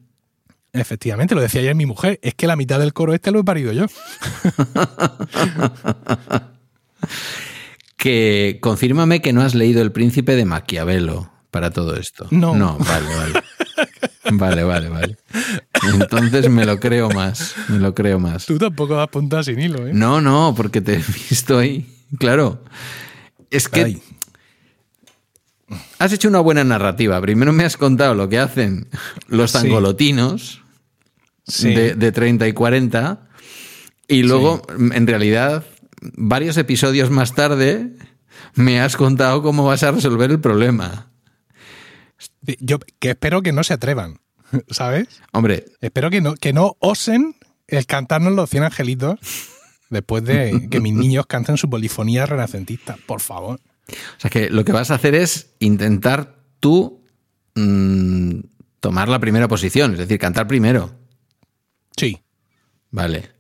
Efectivamente, 0.74 1.36
lo 1.36 1.42
decía 1.42 1.62
ayer 1.62 1.76
mi 1.76 1.86
mujer, 1.86 2.20
es 2.24 2.34
que 2.34 2.48
la 2.48 2.56
mitad 2.56 2.80
del 2.80 2.94
coro 2.94 3.14
este 3.14 3.30
lo 3.30 3.40
he 3.42 3.44
parido 3.44 3.74
yo. 3.74 3.86
Que 7.96 8.60
confírmame 8.62 9.22
que 9.22 9.34
no 9.34 9.42
has 9.42 9.56
leído 9.56 9.82
El 9.82 9.92
Príncipe 9.92 10.36
de 10.36 10.46
Maquiavelo 10.46 11.32
para 11.52 11.72
todo 11.72 11.96
esto. 11.96 12.28
No. 12.30 12.56
No, 12.56 12.78
vale, 12.78 13.08
vale. 13.16 13.44
Vale, 14.32 14.64
vale, 14.64 14.90
vale. 14.90 15.18
Entonces 15.94 16.50
me 16.50 16.66
lo 16.66 16.80
creo 16.80 17.10
más. 17.10 17.56
Me 17.70 17.80
lo 17.80 17.96
creo 17.96 18.20
más. 18.20 18.46
Tú 18.46 18.58
tampoco 18.60 18.96
das 18.96 19.08
punta 19.10 19.42
sin 19.44 19.60
hilo, 19.60 19.88
¿eh? 19.88 19.92
No, 19.94 20.22
no, 20.22 20.54
porque 20.56 20.82
te 20.82 20.94
he 20.96 20.98
visto 21.30 21.58
ahí. 21.58 21.88
Claro. 22.20 22.64
Es 23.50 23.68
que 23.68 23.84
Ay, 23.84 24.02
has 26.00 26.14
hecho 26.14 26.28
una 26.28 26.40
buena 26.40 26.64
narrativa. 26.64 27.20
Primero 27.22 27.54
me 27.54 27.64
has 27.66 27.78
contado 27.78 28.14
lo 28.16 28.30
que 28.30 28.40
hacen 28.40 28.88
los 29.28 29.52
Sí. 29.52 29.60
zangolotinos 29.60 30.64
sí. 31.46 31.74
de, 31.74 31.96
de 31.96 32.12
30 32.12 32.48
y 32.48 32.54
40. 32.54 33.28
Y 34.08 34.24
luego, 34.24 34.62
en 34.78 35.06
realidad, 35.08 35.66
varios 36.02 36.56
episodios 36.58 37.10
más 37.10 37.34
tarde, 37.36 37.92
me 38.56 38.80
has 38.80 38.96
contado 38.96 39.42
cómo 39.42 39.66
vas 39.66 39.84
a 39.84 39.92
resolver 39.92 40.32
el 40.32 40.40
problema. 40.40 41.12
Yo 42.60 42.80
que 43.00 43.10
espero 43.12 43.42
que 43.42 43.52
no 43.52 43.64
se 43.64 43.74
atrevan, 43.74 44.20
¿sabes? 44.70 45.22
Hombre, 45.34 45.66
Espero 45.82 46.10
que 46.10 46.22
no, 46.22 46.36
que 46.36 46.54
no 46.54 46.78
osen 46.80 47.36
el 47.68 47.86
cantarnos 47.86 48.34
los 48.34 48.50
100 48.50 48.64
angelitos 48.64 49.20
después 49.90 50.24
de 50.24 50.68
que 50.72 50.80
mis 50.80 50.94
niños 50.94 51.26
canten 51.28 51.58
su 51.58 51.70
polifonía 51.70 52.26
renacentista, 52.26 52.98
por 53.06 53.20
favor. 53.20 53.60
O 53.88 54.20
sea 54.20 54.30
que 54.30 54.50
lo 54.50 54.66
que 54.66 54.72
vas 54.72 54.92
a 54.92 54.96
hacer 54.96 55.16
es 55.16 55.54
intentar 55.60 56.36
tú 56.60 57.04
mm, 57.56 58.40
tomar 58.80 59.10
la 59.10 59.20
primera 59.20 59.48
posición, 59.48 59.94
es 59.94 60.00
decir, 60.00 60.20
cantar 60.20 60.48
primero. 60.48 60.94
Sí. 61.96 62.22
Vale, 62.92 63.38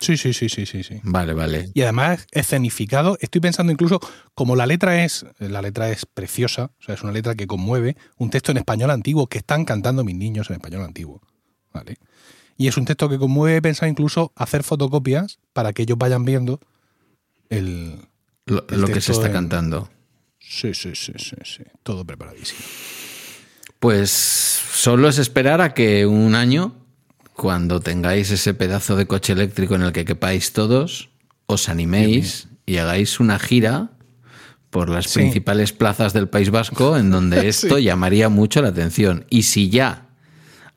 Sí, 0.00 0.16
sí, 0.16 0.32
sí, 0.32 0.48
sí, 0.48 0.64
sí, 0.64 0.84
sí. 0.84 1.00
vale, 1.02 1.34
vale. 1.34 1.70
Y 1.74 1.82
además 1.82 2.26
escenificado. 2.30 3.18
Estoy 3.20 3.40
pensando 3.40 3.72
incluso, 3.72 3.98
como 4.34 4.54
la 4.54 4.64
letra 4.64 5.04
es, 5.04 5.26
la 5.38 5.60
letra 5.60 5.90
es 5.90 6.06
preciosa, 6.06 6.70
o 6.78 6.82
sea, 6.82 6.94
es 6.94 7.02
una 7.02 7.10
letra 7.10 7.34
que 7.34 7.48
conmueve, 7.48 7.96
un 8.16 8.30
texto 8.30 8.52
en 8.52 8.58
español 8.58 8.90
antiguo 8.90 9.26
que 9.26 9.38
están 9.38 9.64
cantando 9.64 10.04
mis 10.04 10.14
niños 10.14 10.50
en 10.50 10.56
español 10.56 10.82
antiguo. 10.82 11.20
¿Vale? 11.72 11.96
Y 12.56 12.68
es 12.68 12.76
un 12.76 12.84
texto 12.84 13.08
que 13.08 13.18
conmueve, 13.18 13.56
he 13.56 13.62
pensado 13.62 13.90
incluso 13.90 14.32
hacer 14.36 14.62
fotocopias 14.62 15.40
para 15.52 15.72
que 15.72 15.82
ellos 15.82 15.98
vayan 15.98 16.24
viendo 16.24 16.60
el. 17.48 18.07
Lo, 18.48 18.86
que 18.88 19.00
se 19.00 19.12
está 19.12 19.26
en- 19.26 19.32
cantando. 19.32 19.90
Sí, 20.40 20.72
sí, 20.74 20.92
sí, 20.94 21.12
sí, 21.18 21.36
sí. 21.44 21.62
Todo 21.82 22.04
preparadísimo. 22.04 22.60
Pues 23.78 24.10
solo 24.10 25.08
es 25.08 25.18
esperar 25.18 25.60
a 25.60 25.74
que 25.74 26.06
un 26.06 26.34
año, 26.34 26.74
cuando 27.34 27.80
tengáis 27.80 28.30
ese 28.30 28.54
pedazo 28.54 28.96
de 28.96 29.06
coche 29.06 29.32
eléctrico 29.34 29.74
en 29.76 29.82
el 29.82 29.92
que 29.92 30.04
quepáis 30.04 30.52
todos, 30.52 31.10
os 31.46 31.68
animéis 31.68 32.48
y 32.66 32.78
hagáis 32.78 33.20
una 33.20 33.38
gira 33.38 33.90
por 34.70 34.88
las 34.90 35.06
Sí. 35.06 35.20
principales 35.20 35.72
plazas 35.72 36.12
del 36.12 36.28
País 36.28 36.50
Vasco 36.50 36.96
en 36.96 37.10
donde 37.10 37.48
esto 37.48 37.78
llamaría 37.78 38.28
mucho 38.28 38.60
la 38.62 38.68
atención. 38.68 39.26
Y 39.30 39.44
si 39.44 39.70
ya 39.70 40.08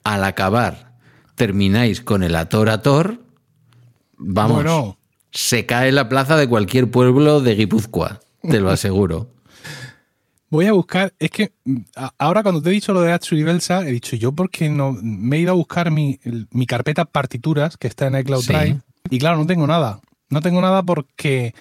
al 0.03 0.23
acabar 0.23 0.93
termináis 1.35 2.01
con 2.01 2.21
el 2.23 2.35
Ator 2.35 2.69
Ator, 2.69 3.19
vamos, 4.17 4.57
Bueno. 4.63 4.97
Se 5.31 5.65
cae 5.65 5.91
la 5.91 6.09
plaza 6.09 6.35
de 6.35 6.47
cualquier 6.47 6.89
pueblo 6.91 7.41
de 7.41 7.55
Guipúzcoa, 7.55 8.19
te 8.41 8.59
lo 8.59 8.69
aseguro. 8.69 9.29
Voy 10.49 10.65
a 10.65 10.73
buscar, 10.73 11.13
es 11.17 11.31
que 11.31 11.53
ahora 12.17 12.43
cuando 12.43 12.61
te 12.61 12.69
he 12.69 12.73
dicho 12.73 12.91
lo 12.93 13.01
de 13.01 13.13
Atsuri 13.13 13.43
Belsa, 13.43 13.87
he 13.87 13.91
dicho 13.91 14.17
yo 14.17 14.33
porque 14.33 14.67
no 14.67 14.91
me 15.01 15.37
he 15.37 15.39
ido 15.39 15.51
a 15.51 15.55
buscar 15.55 15.91
mi, 15.91 16.19
mi 16.51 16.65
carpeta 16.65 17.05
partituras 17.05 17.77
que 17.77 17.87
está 17.87 18.07
en 18.07 18.17
iCloud 18.17 18.41
Sí. 18.41 18.51
Drive 18.51 18.81
y 19.09 19.19
claro, 19.19 19.37
no 19.37 19.45
tengo 19.45 19.65
nada. 19.65 20.01
No 20.29 20.41
tengo 20.41 20.59
nada 20.61 20.83
porque 20.83 21.53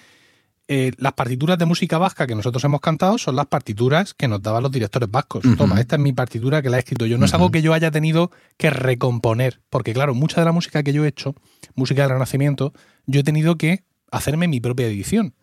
eh, 0.73 0.91
las 0.97 1.11
partituras 1.13 1.57
de 1.57 1.65
música 1.65 1.97
vasca 1.97 2.25
que 2.25 2.33
nosotros 2.33 2.63
hemos 2.63 2.79
cantado 2.79 3.17
son 3.17 3.35
las 3.35 3.47
partituras 3.47 4.13
que 4.13 4.29
nos 4.29 4.41
daban 4.41 4.63
los 4.63 4.71
directores 4.71 5.11
vascos. 5.11 5.43
Toma, 5.57 5.81
esta 5.81 5.97
es 5.97 6.01
mi 6.01 6.13
partitura 6.13 6.61
que 6.61 6.69
la 6.69 6.77
he 6.77 6.79
escrito 6.79 7.05
yo. 7.05 7.17
No 7.17 7.25
es 7.25 7.33
algo 7.33 7.51
que 7.51 7.61
yo 7.61 7.73
haya 7.73 7.91
tenido 7.91 8.31
que 8.55 8.69
recomponer, 8.69 9.59
porque 9.69 9.91
claro, 9.91 10.15
mucha 10.15 10.39
de 10.39 10.45
la 10.45 10.53
música 10.53 10.81
que 10.81 10.93
yo 10.93 11.03
he 11.03 11.09
hecho, 11.09 11.35
música 11.75 12.03
del 12.03 12.11
Renacimiento, 12.11 12.71
yo 13.05 13.19
he 13.19 13.23
tenido 13.23 13.57
que 13.57 13.83
hacerme 14.11 14.47
mi 14.47 14.61
propia 14.61 14.87
edición. 14.87 15.33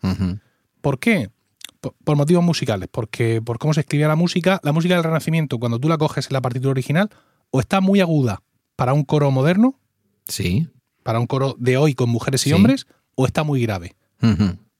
¿Por 0.81 0.97
qué? 0.99 1.29
Por, 1.79 1.93
por 2.03 2.15
motivos 2.17 2.43
musicales, 2.43 2.89
porque 2.91 3.39
por 3.41 3.59
cómo 3.59 3.75
se 3.75 3.81
escribía 3.81 4.07
la 4.07 4.15
música, 4.15 4.59
la 4.63 4.71
música 4.71 4.95
del 4.95 5.03
Renacimiento, 5.03 5.59
cuando 5.59 5.79
tú 5.79 5.89
la 5.89 5.97
coges 5.99 6.25
en 6.27 6.33
la 6.33 6.41
partitura 6.41 6.71
original, 6.71 7.09
o 7.51 7.59
está 7.59 7.81
muy 7.81 8.01
aguda 8.01 8.41
para 8.75 8.93
un 8.93 9.03
coro 9.03 9.29
moderno, 9.29 9.79
Sí. 10.27 10.67
para 11.03 11.19
un 11.19 11.27
coro 11.27 11.55
de 11.59 11.77
hoy 11.77 11.93
con 11.93 12.09
mujeres 12.09 12.45
y 12.47 12.49
Sí. 12.49 12.53
hombres, 12.55 12.87
o 13.15 13.27
está 13.27 13.43
muy 13.43 13.61
grave. 13.61 13.95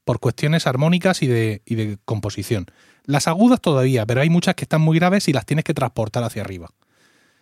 Por 0.10 0.20
cuestiones 0.20 0.66
armónicas 0.66 1.22
y 1.22 1.28
de, 1.28 1.62
y 1.68 1.76
de 1.76 2.00
composición. 2.04 2.66
Las 3.06 3.28
agudas 3.28 3.62
todavía, 3.62 4.08
pero 4.08 4.22
hay 4.22 4.32
muchas 4.32 4.56
que 4.56 4.64
están 4.66 4.82
muy 4.82 4.98
graves 4.98 5.28
y 5.28 5.34
las 5.34 5.46
tienes 5.46 5.64
que 5.64 5.76
transportar 5.76 6.24
hacia 6.24 6.42
arriba. 6.42 6.68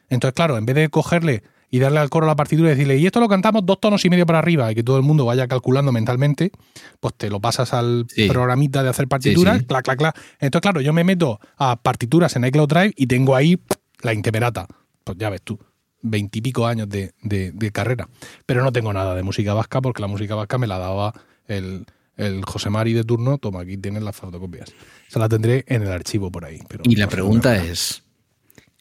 Entonces, 0.09 0.33
claro, 0.35 0.57
en 0.57 0.65
vez 0.65 0.75
de 0.75 0.89
cogerle 0.89 1.43
y 1.71 1.79
darle 1.79 1.99
al 1.99 2.09
coro 2.09 2.27
la 2.27 2.35
partitura 2.35 2.67
y 2.67 2.71
decirle, 2.71 2.97
y 2.97 3.05
esto 3.05 3.21
lo 3.21 3.29
cantamos 3.29 3.65
dos 3.65 3.79
tonos 3.79 4.03
y 4.03 4.09
medio 4.09 4.25
para 4.25 4.39
arriba 4.39 4.69
y 4.69 4.75
que 4.75 4.83
todo 4.83 4.97
el 4.97 5.03
mundo 5.03 5.23
vaya 5.23 5.47
calculando 5.47 5.93
mentalmente, 5.93 6.51
pues 6.99 7.13
te 7.15 7.29
lo 7.29 7.39
pasas 7.39 7.73
al 7.73 8.05
Sí. 8.09 8.27
programita 8.27 8.83
de 8.83 8.89
hacer 8.89 9.07
partituras, 9.07 9.53
Sí, 9.55 9.59
sí. 9.61 9.65
clac, 9.67 9.85
clac, 9.85 9.97
clac. 9.97 10.19
Entonces, 10.41 10.61
claro, 10.61 10.81
yo 10.81 10.91
me 10.91 11.05
meto 11.05 11.39
a 11.55 11.81
partituras 11.81 12.35
en 12.35 12.43
iCloud 12.47 12.67
Drive 12.67 12.93
y 12.97 13.07
tengo 13.07 13.33
ahí 13.33 13.61
la 14.01 14.11
intemerata. 14.13 14.67
Pues 15.05 15.17
ya 15.17 15.29
ves 15.29 15.41
tú, 15.41 15.57
veintipico 16.01 16.67
años 16.67 16.89
de, 16.89 17.13
de- 17.21 17.53
de 17.53 17.71
carrera. 17.71 18.09
Pero 18.45 18.61
no 18.61 18.73
tengo 18.73 18.91
nada 18.91 19.15
de 19.15 19.23
música 19.23 19.53
vasca 19.53 19.79
porque 19.79 20.01
la 20.01 20.07
música 20.09 20.35
vasca 20.35 20.57
me 20.57 20.67
la 20.67 20.79
daba 20.79 21.13
el, 21.47 21.85
el 22.17 22.43
José 22.45 22.69
Mari 22.69 22.93
de 22.93 23.03
turno. 23.03 23.37
Toma, 23.37 23.61
aquí 23.61 23.77
tienes 23.77 24.03
las 24.03 24.15
fotocopias. 24.15 24.73
Se 25.07 25.19
la 25.19 25.29
tendré 25.29 25.63
en 25.67 25.83
el 25.83 25.91
archivo 25.91 26.31
por 26.31 26.45
ahí. 26.45 26.59
Pero 26.67 26.83
Y 26.85 26.95
la 26.95 27.05
no 27.05 27.11
pregunta 27.11 27.55
es. 27.63 28.03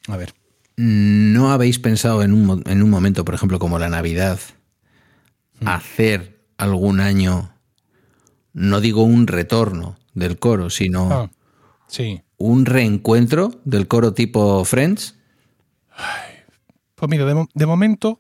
A 0.09 0.17
ver. 0.17 0.35
¿no 0.79 1.53
habéis 1.53 1.79
pensado 1.79 2.23
en 2.23 2.33
un, 2.35 2.63
en 2.67 2.83
un 2.83 2.91
momento, 2.91 3.25
por 3.25 3.35
ejemplo, 3.35 3.59
como 3.59 3.79
la 3.79 3.89
Navidad, 3.89 4.39
Hmm. 5.59 5.69
hacer 5.69 6.45
algún 6.59 7.01
año, 7.01 7.51
no 8.53 8.83
digo 8.83 9.05
un 9.05 9.27
retorno 9.27 9.97
del 10.13 10.39
coro, 10.39 10.69
sino 10.69 11.11
Ah, 11.11 11.31
sí. 11.89 12.21
un 12.37 12.67
reencuentro 12.67 13.59
del 13.65 13.89
coro 13.89 14.13
tipo 14.13 14.63
Friends? 14.67 15.15
Pues 16.95 17.11
mira, 17.11 17.25
de, 17.25 17.47
de 17.55 17.67
momento 17.67 18.19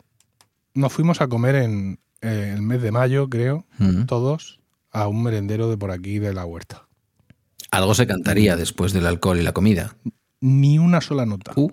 nos 0.75 0.93
fuimos 0.93 1.21
a 1.21 1.29
comer 1.29 1.57
en 1.57 1.99
eh, 2.23 2.53
el 2.55 2.63
mes 2.63 2.81
de 2.83 2.91
mayo, 2.93 3.29
creo, 3.29 3.67
Mm. 3.79 4.05
todos, 4.07 4.59
a 4.97 5.09
un 5.09 5.23
merendero 5.23 5.69
de 5.69 5.77
por 5.77 5.91
aquí 5.91 6.19
de 6.19 6.33
la 6.33 6.47
huerta. 6.47 6.89
Algo 7.71 7.95
se 7.95 8.07
cantaría 8.07 8.57
después 8.57 8.95
del 8.95 9.05
alcohol 9.07 9.39
y 9.39 9.43
la 9.43 9.53
comida. 9.53 9.95
Ni 10.41 10.79
una 10.79 11.03
sola 11.03 11.27
nota. 11.27 11.53
Uh, 11.55 11.71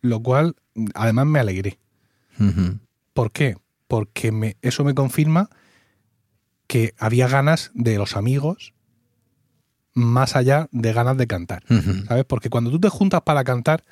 Lo 0.00 0.22
cual, 0.22 0.54
además, 0.94 1.26
me 1.26 1.40
alegré. 1.40 1.80
¿Por 3.12 3.32
qué? 3.32 3.56
Porque 3.88 4.30
me, 4.30 4.56
eso 4.62 4.84
me 4.84 4.94
confirma 4.94 5.50
que 6.68 6.94
había 6.96 7.26
ganas 7.26 7.72
de 7.74 7.98
los 7.98 8.16
amigos 8.16 8.72
más 9.92 10.36
allá 10.36 10.68
de 10.70 10.92
ganas 10.92 11.16
de 11.16 11.26
cantar. 11.26 11.64
¿Sabes? 12.06 12.24
Porque 12.24 12.50
cuando 12.50 12.70
tú 12.70 12.78
te 12.78 12.88
juntas 12.88 13.22
para 13.22 13.42
cantar, 13.42 13.82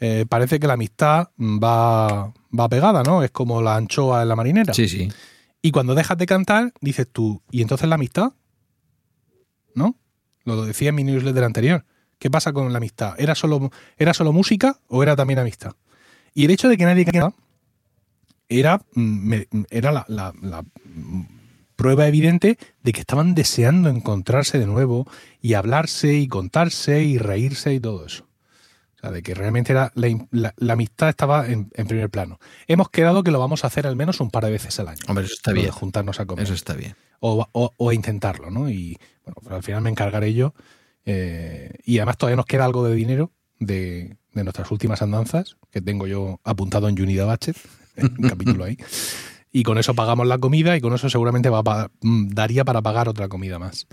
eh, 0.00 0.24
parece 0.26 0.58
que 0.58 0.66
la 0.66 0.72
amistad 0.72 1.28
va, 1.38 2.32
va 2.58 2.68
pegada, 2.70 3.02
¿no? 3.02 3.22
Es 3.22 3.30
como 3.30 3.60
la 3.60 3.76
anchoa 3.76 4.22
en 4.22 4.28
la 4.28 4.36
marinera. 4.36 4.72
Sí, 4.72 4.88
sí. 4.88 5.10
Y 5.62 5.70
cuando 5.70 5.94
dejas 5.94 6.18
de 6.18 6.26
cantar, 6.26 6.72
dices 6.80 7.06
tú, 7.10 7.40
¿y 7.50 7.62
entonces 7.62 7.88
la 7.88 7.94
amistad? 7.94 8.32
¿No? 9.74 9.96
Lo 10.44 10.64
decía 10.66 10.88
en 10.90 10.96
mi 10.96 11.04
newsletter 11.04 11.44
anterior. 11.44 11.84
¿Qué 12.18 12.30
pasa 12.30 12.52
con 12.52 12.70
la 12.72 12.78
amistad? 12.78 13.14
¿Era 13.18 13.34
solo, 13.34 13.70
¿Era 13.96 14.12
solo 14.12 14.32
música 14.32 14.78
o 14.88 15.02
era 15.02 15.16
también 15.16 15.38
amistad? 15.38 15.72
Y 16.34 16.44
el 16.44 16.50
hecho 16.50 16.68
de 16.68 16.76
que 16.76 16.84
nadie 16.84 17.04
cantara 17.04 17.34
era, 18.48 18.80
mm, 18.94 19.34
era 19.70 19.92
la, 19.92 20.04
la- 20.08 20.32
prueba 21.76 22.06
evidente 22.06 22.58
de 22.82 22.92
que 22.92 23.00
estaban 23.00 23.34
deseando 23.34 23.88
encontrarse 23.88 24.58
de 24.58 24.66
nuevo 24.66 25.06
y 25.40 25.54
hablarse 25.54 26.14
y 26.14 26.28
contarse 26.28 27.02
y 27.02 27.18
reírse 27.18 27.74
y 27.74 27.80
todo 27.80 28.06
eso. 28.06 28.28
Sea, 29.02 29.10
de 29.10 29.22
que 29.22 29.34
realmente 29.34 29.74
la, 29.74 29.90
la- 29.94 30.54
la 30.56 30.72
amistad 30.72 31.08
estaba 31.08 31.46
en, 31.48 31.70
en 31.74 31.86
primer 31.88 32.08
plano. 32.08 32.38
Hemos 32.68 32.88
quedado 32.88 33.22
que 33.24 33.32
lo 33.32 33.40
vamos 33.40 33.64
a 33.64 33.66
hacer 33.66 33.86
al 33.86 33.96
menos 33.96 34.20
un 34.20 34.30
par 34.30 34.44
de 34.44 34.52
veces 34.52 34.78
al 34.78 34.88
año. 34.88 35.00
Hombre, 35.08 35.24
eso 35.24 35.34
está 35.34 35.50
Lo 35.50 35.56
de 35.56 35.62
bien. 35.62 35.72
juntarnos 35.72 36.20
a 36.20 36.24
comer 36.26 36.44
Eso 36.44 36.54
está 36.54 36.74
bien. 36.74 36.94
o, 37.20 37.46
o- 37.52 37.72
o 37.76 37.92
intentarlo, 37.92 38.50
¿no? 38.50 38.70
Y 38.70 38.96
bueno, 39.24 39.36
pues 39.42 39.52
al 39.54 39.62
final 39.64 39.82
me 39.82 39.90
encargaré 39.90 40.32
yo. 40.34 40.54
eh, 41.04 41.72
y 41.84 41.98
además 41.98 42.16
todavía 42.16 42.36
nos 42.36 42.46
queda 42.46 42.64
algo 42.64 42.84
de 42.84 42.94
dinero 42.94 43.32
de, 43.58 44.16
de 44.34 44.44
nuestras 44.44 44.70
últimas 44.70 45.02
andanzas, 45.02 45.56
que 45.72 45.80
tengo 45.80 46.06
yo 46.06 46.40
apuntado 46.44 46.88
en 46.88 47.00
Unida 47.00 47.24
Bachet, 47.24 47.56
en 47.96 48.06
un 48.18 48.28
capítulo 48.28 48.62
ahí. 48.64 48.76
Y 49.50 49.64
con 49.64 49.78
eso 49.78 49.94
pagamos 49.94 50.26
la 50.28 50.38
comida 50.38 50.76
y 50.76 50.80
con 50.80 50.94
eso 50.94 51.10
seguramente 51.10 51.50
va 51.50 51.58
a 51.64 51.90
mm, 52.02 52.28
daría 52.28 52.64
para 52.64 52.80
pagar 52.82 53.08
otra 53.08 53.28
comida 53.28 53.58
más. 53.58 53.88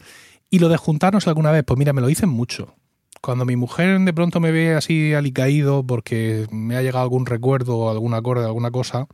Y 0.52 0.60
lo 0.60 0.69
de 0.69 0.77
juntarnos 0.77 1.27
alguna 1.27 1.52
vez, 1.52 1.64
pues 1.65 1.77
mira, 1.80 1.94
me 1.94 2.02
lo 2.02 2.07
dicen 2.07 2.30
mucho. 2.30 2.76
Cuando 3.21 3.45
mi 3.45 3.55
mujer 3.55 3.99
de 3.99 4.13
pronto 4.13 4.39
me 4.39 4.51
ve 4.51 4.73
así 4.75 5.13
alicaído 5.13 5.83
porque 5.83 6.47
me 6.51 6.75
ha 6.77 6.81
llegado 6.81 7.03
algún 7.03 7.25
recuerdo 7.25 7.77
o 7.77 7.89
algún 7.89 8.13
acorde 8.13 8.41
de 8.41 8.47
alguna 8.47 8.71
cosa, 8.71 9.07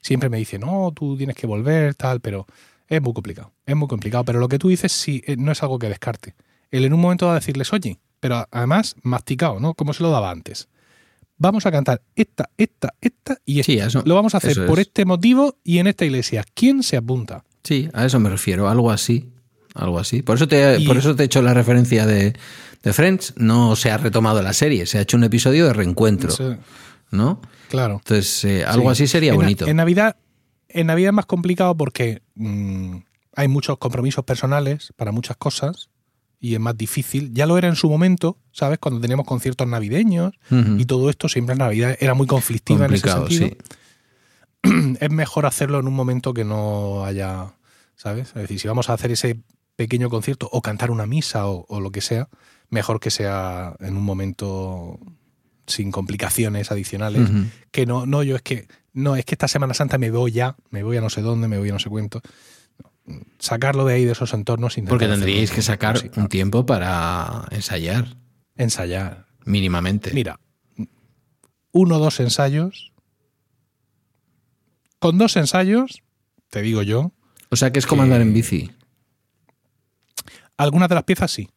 siempre 0.00 0.28
me 0.28 0.38
dice, 0.38 0.58
no, 0.58 0.92
tú 0.94 1.16
tienes 1.16 1.36
que 1.36 1.46
volver, 1.46 1.94
tal, 1.94 2.20
pero 2.20 2.46
es 2.88 3.00
muy 3.00 3.12
complicado, 3.12 3.52
es 3.64 3.76
muy 3.76 3.88
complicado. 3.88 4.24
Pero 4.24 4.40
lo 4.40 4.48
que 4.48 4.58
tú 4.58 4.68
dices 4.68 4.90
sí, 4.92 5.22
eh, 5.26 5.36
no 5.38 5.52
es 5.52 5.62
algo 5.62 5.78
que 5.78 5.88
descarte. 5.88 6.34
El 6.70 6.84
en 6.84 6.92
un 6.92 7.00
momento 7.00 7.26
va 7.26 7.32
a 7.32 7.36
decirles, 7.36 7.72
oye, 7.72 7.98
pero 8.20 8.46
además 8.50 8.96
masticado, 9.02 9.60
¿no? 9.60 9.74
Como 9.74 9.92
se 9.92 10.02
lo 10.02 10.10
daba 10.10 10.30
antes. 10.30 10.68
Vamos 11.38 11.66
a 11.66 11.72
cantar 11.72 12.02
esta, 12.14 12.50
esta, 12.56 12.94
esta 13.00 13.36
y 13.44 13.60
esta. 13.60 13.72
Sí, 13.72 13.78
eso- 13.78 14.02
lo 14.06 14.14
vamos 14.14 14.34
a 14.34 14.38
hacer 14.38 14.66
por 14.66 14.78
es. 14.78 14.86
este 14.86 15.04
motivo 15.04 15.56
y 15.64 15.78
en 15.78 15.86
esta 15.86 16.04
iglesia. 16.04 16.44
¿Quién 16.54 16.82
se 16.82 16.96
apunta? 16.96 17.44
Sí, 17.64 17.88
a 17.92 18.04
eso 18.06 18.20
me 18.20 18.28
refiero, 18.30 18.68
algo 18.68 18.90
así. 18.90 19.31
Algo 19.74 19.98
así. 19.98 20.22
Por 20.22 20.36
eso 20.36 20.46
te, 20.48 20.78
Y- 20.80 20.86
por 20.86 20.96
eso 20.96 21.14
te 21.16 21.22
he 21.22 21.26
hecho 21.26 21.40
la 21.42 21.54
referencia 21.54 22.06
de, 22.06 22.34
de 22.82 22.92
Friends. 22.92 23.34
No 23.36 23.74
se 23.76 23.90
ha 23.90 23.98
retomado 23.98 24.42
la 24.42 24.52
serie, 24.52 24.86
se 24.86 24.98
ha 24.98 25.00
hecho 25.02 25.16
un 25.16 25.24
episodio 25.24 25.66
de 25.66 25.72
reencuentro, 25.72 26.30
Sí, 26.30 26.44
¿no? 27.10 27.40
claro. 27.68 27.94
Entonces, 28.02 28.44
eh, 28.44 28.64
algo 28.64 28.94
Sí. 28.94 29.04
así 29.04 29.06
sería 29.06 29.30
En- 29.30 29.36
bonito. 29.36 29.66
En 29.66 29.76
Navidad, 29.76 30.16
en 30.68 30.86
Navidad 30.88 31.08
es 31.10 31.14
más 31.14 31.26
complicado 31.26 31.76
porque 31.76 32.22
mm, 32.34 32.96
hay 33.36 33.48
muchos 33.48 33.78
compromisos 33.78 34.24
personales 34.24 34.92
para 34.96 35.10
muchas 35.12 35.36
cosas 35.38 35.88
y 36.38 36.54
es 36.54 36.60
más 36.60 36.76
difícil. 36.76 37.32
Ya 37.32 37.46
lo 37.46 37.56
era 37.56 37.68
en 37.68 37.76
su 37.76 37.88
momento, 37.88 38.36
¿sabes? 38.52 38.78
Cuando 38.78 39.00
teníamos 39.00 39.26
conciertos 39.26 39.66
navideños 39.68 40.32
y 40.50 40.84
todo 40.86 41.08
esto, 41.08 41.28
siempre 41.28 41.52
en 41.52 41.58
Navidad 41.60 41.96
era 42.00 42.14
muy 42.14 42.26
conflictiva 42.26 42.80
Complicado, 42.80 43.26
en 43.26 43.32
ese 43.32 43.38
sentido. 43.38 43.56
sí. 43.64 43.78
Es 45.00 45.10
mejor 45.10 45.46
hacerlo 45.46 45.80
en 45.80 45.86
un 45.88 45.94
momento 45.94 46.32
que 46.34 46.44
no 46.44 47.04
haya, 47.04 47.54
¿sabes? 47.96 48.28
Es 48.28 48.34
decir, 48.34 48.58
si 48.60 48.68
vamos 48.68 48.88
a 48.90 48.94
hacer 48.94 49.10
ese 49.12 49.40
pequeño 49.76 50.10
concierto 50.10 50.48
o 50.52 50.62
cantar 50.62 50.90
una 50.90 51.06
misa 51.06 51.46
o, 51.46 51.64
o 51.68 51.80
lo 51.80 51.90
que 51.90 52.00
sea, 52.00 52.28
mejor 52.70 53.00
que 53.00 53.10
sea 53.10 53.74
en 53.80 53.96
un 53.96 54.04
momento 54.04 54.98
sin 55.66 55.90
complicaciones 55.92 56.70
adicionales. 56.70 57.28
Que 57.70 57.86
no, 57.86 58.04
no, 58.06 58.22
yo 58.22 58.36
es 58.36 58.42
que, 58.42 58.66
no, 58.92 59.16
es 59.16 59.24
que 59.24 59.34
esta 59.34 59.48
Semana 59.48 59.74
Santa 59.74 59.96
me 59.98 60.10
voy 60.10 60.32
ya, 60.32 60.56
me 60.70 60.82
voy 60.82 60.96
a 60.96 61.00
no 61.00 61.08
sé 61.10 61.22
dónde, 61.22 61.48
me 61.48 61.58
voy 61.58 61.68
a 61.70 61.72
no 61.72 61.78
sé 61.78 61.88
cuánto. 61.88 62.20
Sacarlo 63.38 63.84
de 63.84 63.94
ahí, 63.94 64.04
de 64.04 64.12
esos 64.12 64.32
entornos. 64.34 64.76
Porque 64.88 65.08
tendríais 65.08 65.50
que 65.50 65.62
sacar 65.62 65.94
música. 65.96 66.20
un 66.20 66.28
tiempo 66.28 66.64
para 66.66 67.46
ensayar, 67.50 68.16
Ensayar. 68.56 69.26
mínimamente. 69.44 70.12
Mira, 70.14 70.38
uno 71.72 71.96
o 71.96 71.98
dos 71.98 72.20
ensayos. 72.20 72.92
Con 74.98 75.18
dos 75.18 75.36
ensayos, 75.36 76.02
te 76.50 76.62
digo 76.62 76.82
yo, 76.82 77.12
O 77.50 77.56
sea 77.56 77.72
que 77.72 77.78
es 77.80 77.86
como 77.86 78.02
que- 78.02 78.04
andar 78.04 78.20
en 78.20 78.32
bici. 78.32 78.70
Algunas 80.62 80.88
de 80.88 80.94
las 80.94 81.04
piezas 81.04 81.30
sí. 81.30 81.48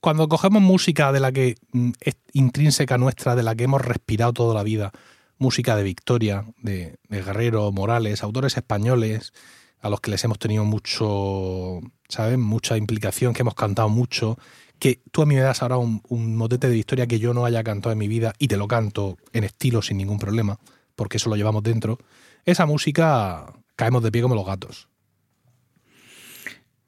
Cuando 0.00 0.28
cogemos 0.28 0.62
música 0.62 1.12
de 1.12 1.20
la 1.20 1.32
que 1.32 1.56
mm, 1.72 1.90
es 2.00 2.16
intrínseca 2.32 2.98
nuestra, 2.98 3.34
de 3.34 3.42
la 3.42 3.54
que 3.54 3.64
hemos 3.64 3.82
respirado 3.82 4.32
toda 4.32 4.54
la 4.54 4.62
vida, 4.62 4.92
música 5.38 5.76
de 5.76 5.82
Victoria, 5.82 6.44
de, 6.58 6.96
de 7.08 7.22
Guerrero, 7.22 7.72
Morales, 7.72 8.22
autores 8.22 8.56
españoles 8.56 9.32
a 9.80 9.88
los 9.88 10.00
que 10.00 10.10
les 10.10 10.22
hemos 10.24 10.38
tenido 10.38 10.64
mucho, 10.64 11.80
¿sabes? 12.08 12.38
Mucha 12.38 12.76
implicación, 12.76 13.32
que 13.32 13.42
hemos 13.42 13.54
cantado 13.54 13.88
mucho, 13.88 14.38
que 14.78 15.00
tú 15.10 15.22
a 15.22 15.26
mí 15.26 15.34
me 15.34 15.40
das 15.40 15.62
ahora 15.62 15.78
un, 15.78 16.02
un 16.08 16.36
motete 16.36 16.68
de 16.68 16.74
Victoria 16.74 17.06
que 17.06 17.18
yo 17.18 17.32
no 17.32 17.46
haya 17.46 17.64
cantado 17.64 17.92
en 17.92 17.98
mi 17.98 18.08
vida 18.08 18.34
y 18.38 18.48
te 18.48 18.58
lo 18.58 18.68
canto 18.68 19.16
en 19.32 19.44
estilo 19.44 19.80
sin 19.80 19.96
ningún 19.96 20.18
problema, 20.18 20.58
porque 20.96 21.16
eso 21.16 21.30
lo 21.30 21.36
llevamos 21.36 21.62
dentro. 21.62 21.98
Esa 22.44 22.66
música 22.66 23.54
caemos 23.76 24.02
de 24.02 24.12
pie 24.12 24.22
como 24.22 24.34
los 24.34 24.46
gatos. 24.46 24.89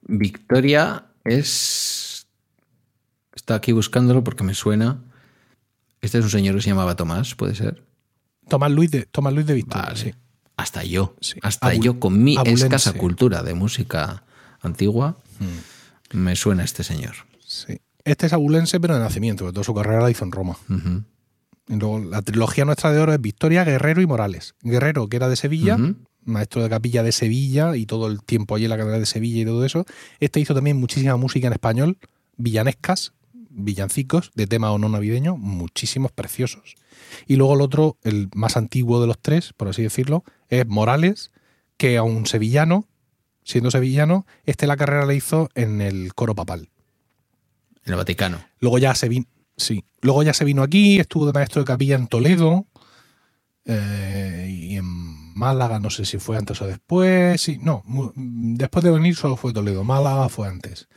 Victoria 0.02 1.06
es. 1.24 2.26
Está 3.34 3.54
aquí 3.56 3.72
buscándolo 3.72 4.22
porque 4.24 4.44
me 4.44 4.54
suena. 4.54 5.02
Este 6.00 6.18
es 6.18 6.24
un 6.24 6.30
señor 6.30 6.56
que 6.56 6.62
se 6.62 6.68
llamaba 6.70 6.96
Tomás, 6.96 7.34
¿puede 7.34 7.54
ser? 7.54 7.84
Tomás 8.48 8.70
Luis 8.72 8.90
de, 8.90 9.06
Tomás 9.06 9.32
Luis 9.32 9.46
de 9.46 9.54
Victoria, 9.54 9.86
Vale. 9.86 9.98
sí. 9.98 10.14
Hasta 10.56 10.84
yo. 10.84 11.16
Sí. 11.20 11.38
Hasta 11.42 11.68
Abul- 11.72 11.82
yo, 11.82 12.00
con 12.00 12.22
mi 12.22 12.36
abulense. 12.36 12.64
escasa 12.64 12.92
cultura 12.92 13.42
de 13.42 13.54
música 13.54 14.24
antigua, 14.60 15.16
me 16.12 16.36
suena 16.36 16.62
este 16.64 16.84
señor. 16.84 17.14
Sí. 17.46 17.80
Este 18.04 18.26
es 18.26 18.32
abulense, 18.32 18.80
pero 18.80 18.94
de 18.94 19.00
nacimiento, 19.00 19.44
porque 19.44 19.54
toda 19.54 19.64
su 19.64 19.74
carrera 19.74 20.02
la 20.02 20.10
hizo 20.10 20.24
en 20.24 20.32
Roma. 20.32 20.56
Y 21.68 21.76
luego 21.76 22.00
la 22.00 22.20
trilogía 22.22 22.64
nuestra 22.64 22.92
de 22.92 23.00
oro 23.00 23.12
es 23.14 23.20
Victoria, 23.20 23.64
Guerrero 23.64 24.02
y 24.02 24.06
Morales. 24.06 24.54
Guerrero, 24.62 25.08
que 25.08 25.16
era 25.16 25.28
de 25.28 25.36
Sevilla. 25.36 25.78
Maestro 26.24 26.62
de 26.62 26.68
capilla 26.68 27.02
de 27.02 27.12
Sevilla 27.12 27.76
y 27.76 27.86
todo 27.86 28.06
el 28.06 28.22
tiempo 28.22 28.54
allí 28.54 28.64
en 28.64 28.70
la 28.70 28.76
catedral 28.76 29.00
de 29.00 29.06
Sevilla 29.06 29.42
y 29.42 29.44
todo 29.44 29.64
eso. 29.64 29.84
Este 30.20 30.40
hizo 30.40 30.54
también 30.54 30.76
muchísima 30.78 31.16
música 31.16 31.46
en 31.46 31.52
español, 31.52 31.98
villanescas, 32.36 33.12
villancicos 33.50 34.30
de 34.34 34.46
tema 34.46 34.72
o 34.72 34.78
no 34.78 34.88
navideño, 34.88 35.36
muchísimos 35.36 36.12
preciosos. 36.12 36.76
Y 37.26 37.36
luego 37.36 37.54
el 37.54 37.60
otro, 37.60 37.98
el 38.02 38.28
más 38.34 38.56
antiguo 38.56 39.00
de 39.00 39.06
los 39.06 39.18
tres, 39.18 39.52
por 39.52 39.68
así 39.68 39.82
decirlo, 39.82 40.24
es 40.48 40.66
Morales, 40.66 41.30
que 41.76 41.98
a 41.98 42.02
un 42.02 42.26
sevillano, 42.26 42.86
siendo 43.44 43.70
sevillano, 43.70 44.26
este 44.44 44.66
la 44.66 44.76
carrera 44.76 45.04
la 45.04 45.14
hizo 45.14 45.48
en 45.54 45.80
el 45.80 46.14
coro 46.14 46.34
papal. 46.34 46.70
En 47.84 47.92
el 47.92 47.96
Vaticano. 47.96 48.42
Luego 48.60 48.78
ya 48.78 48.94
se 48.94 49.08
vino. 49.08 49.26
Sí. 49.56 49.84
Luego 50.00 50.22
ya 50.22 50.32
se 50.32 50.44
vino 50.44 50.62
aquí, 50.62 50.98
estuvo 50.98 51.26
de 51.26 51.32
maestro 51.32 51.62
de 51.62 51.66
capilla 51.66 51.96
en 51.96 52.06
Toledo. 52.06 52.66
eh, 53.64 54.48
y 54.50 54.76
en 54.76 55.21
Málaga, 55.34 55.78
no 55.78 55.90
sé 55.90 56.04
si 56.04 56.18
fue 56.18 56.36
antes 56.36 56.60
o 56.62 56.66
después. 56.66 57.40
Sí, 57.40 57.58
no. 57.62 57.82
después 58.16 58.84
de 58.84 58.90
venir 58.90 59.16
solo 59.16 59.36
fue 59.36 59.52
Toledo. 59.52 59.84
Málaga 59.84 60.28
fue 60.28 60.48
antes. 60.48 60.88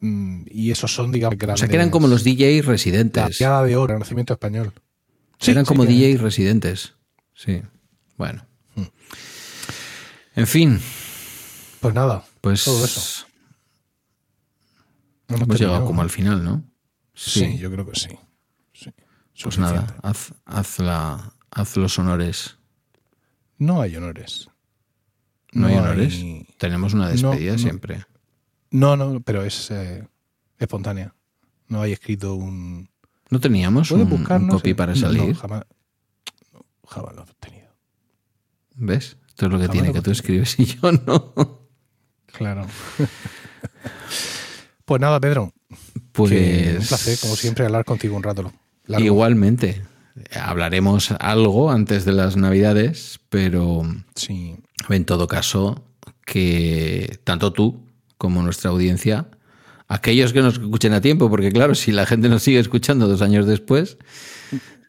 Mm, 0.00 0.44
Y 0.50 0.70
esos 0.70 0.92
son, 0.94 1.10
digamos, 1.12 1.38
O 1.42 1.56
sea 1.56 1.68
que 1.68 1.74
eran 1.76 1.90
como 1.90 2.06
los 2.08 2.22
DJs 2.24 2.64
La 2.66 2.72
residentes. 2.72 3.38
piada 3.38 3.62
de 3.64 3.76
oro, 3.76 3.94
el 3.94 3.98
nacimiento 4.00 4.32
español. 4.34 4.72
Sí, 5.38 5.50
eran 5.50 5.64
sí, 5.64 5.68
como 5.68 5.84
DJs 5.84 6.20
residentes. 6.20 6.94
Sí. 7.34 7.62
Bueno. 8.16 8.46
En 10.34 10.46
fin, 10.46 10.80
Pues 11.80 11.94
nada, 11.94 12.24
pues 12.42 12.64
todo 12.64 12.84
eso. 12.84 13.26
Hemos 15.28 15.42
hemos 15.42 15.58
llegado 15.60 15.84
como 15.86 16.02
al 16.02 16.10
final, 16.10 16.44
¿no? 16.44 16.62
Sí. 17.14 17.56
yo 17.58 17.70
creo 17.70 17.86
que 17.90 17.98
sí. 17.98 18.10
Sí. 18.74 18.90
Pues 19.42 19.58
nada, 19.58 19.96
haz, 20.02 20.32
haz, 20.44 20.78
la, 20.78 21.32
haz 21.50 21.76
los 21.76 21.98
honores. 21.98 22.56
No 23.58 23.80
hay 23.80 23.96
honores. 23.96 24.48
¿No, 25.52 25.66
hay 25.68 25.74
No 25.76 25.82
honores? 25.82 26.14
hay- 26.14 26.46
Tenemos 26.58 26.92
una 26.94 27.08
despedida 27.08 27.52
no. 27.52 27.58
siempre. 27.58 28.04
No, 28.70 28.96
no, 28.96 29.20
pero 29.20 29.42
es 29.44 29.70
eh, 29.70 30.06
espontánea. 30.58 31.14
No 31.68 31.80
hay 31.82 31.92
escrito 31.92 32.34
un. 32.34 32.88
¿No 33.30 33.40
teníamos 33.40 33.90
un, 33.90 34.06
¿Puedes 34.08 34.28
un 34.30 34.48
copy 34.48 34.74
para 34.74 34.94
salir? 34.94 35.34
jamás, 35.34 35.64
lo 36.94 37.22
he 37.24 37.34
tenido. 37.40 37.68
¿Ves? 38.76 39.16
Esto 39.28 39.46
es 39.46 39.52
lo 39.52 39.58
que 39.58 39.64
Jamás 39.64 39.72
tiene, 39.72 39.88
lo 39.88 39.94
que 39.94 40.02
tú 40.02 40.10
escribes 40.10 40.54
y 40.60 40.64
yo 40.66 40.92
no. 40.92 41.34
Claro. 42.26 42.66
pues 44.84 45.00
nada, 45.00 45.18
Pedro. 45.20 45.52
Pues 46.12 46.30
un 46.32 46.86
placer, 46.86 47.18
como 47.20 47.36
siempre, 47.36 47.64
hablar 47.66 47.84
contigo 47.84 48.16
un 48.16 48.22
rato. 48.22 48.52
largo. 48.86 49.04
Igualmente. 49.04 49.82
Hablaremos 50.34 51.12
algo 51.20 51.70
antes 51.70 52.04
de 52.04 52.12
las 52.12 52.36
Navidades, 52.36 53.20
pero 53.28 53.82
Sí. 54.14 54.56
en 54.88 55.04
todo 55.04 55.26
caso, 55.28 55.84
que 56.24 57.18
tanto 57.24 57.52
tú 57.52 57.84
como 58.18 58.42
nuestra 58.42 58.70
audiencia, 58.70 59.28
aquellos 59.88 60.32
que 60.32 60.40
nos 60.42 60.54
escuchen 60.54 60.92
a 60.94 61.00
tiempo, 61.00 61.28
porque 61.30 61.52
claro, 61.52 61.74
si 61.74 61.92
la 61.92 62.06
gente 62.06 62.28
nos 62.28 62.42
sigue 62.42 62.58
escuchando 62.58 63.06
dos 63.08 63.22
años 63.22 63.46
después, 63.46 63.98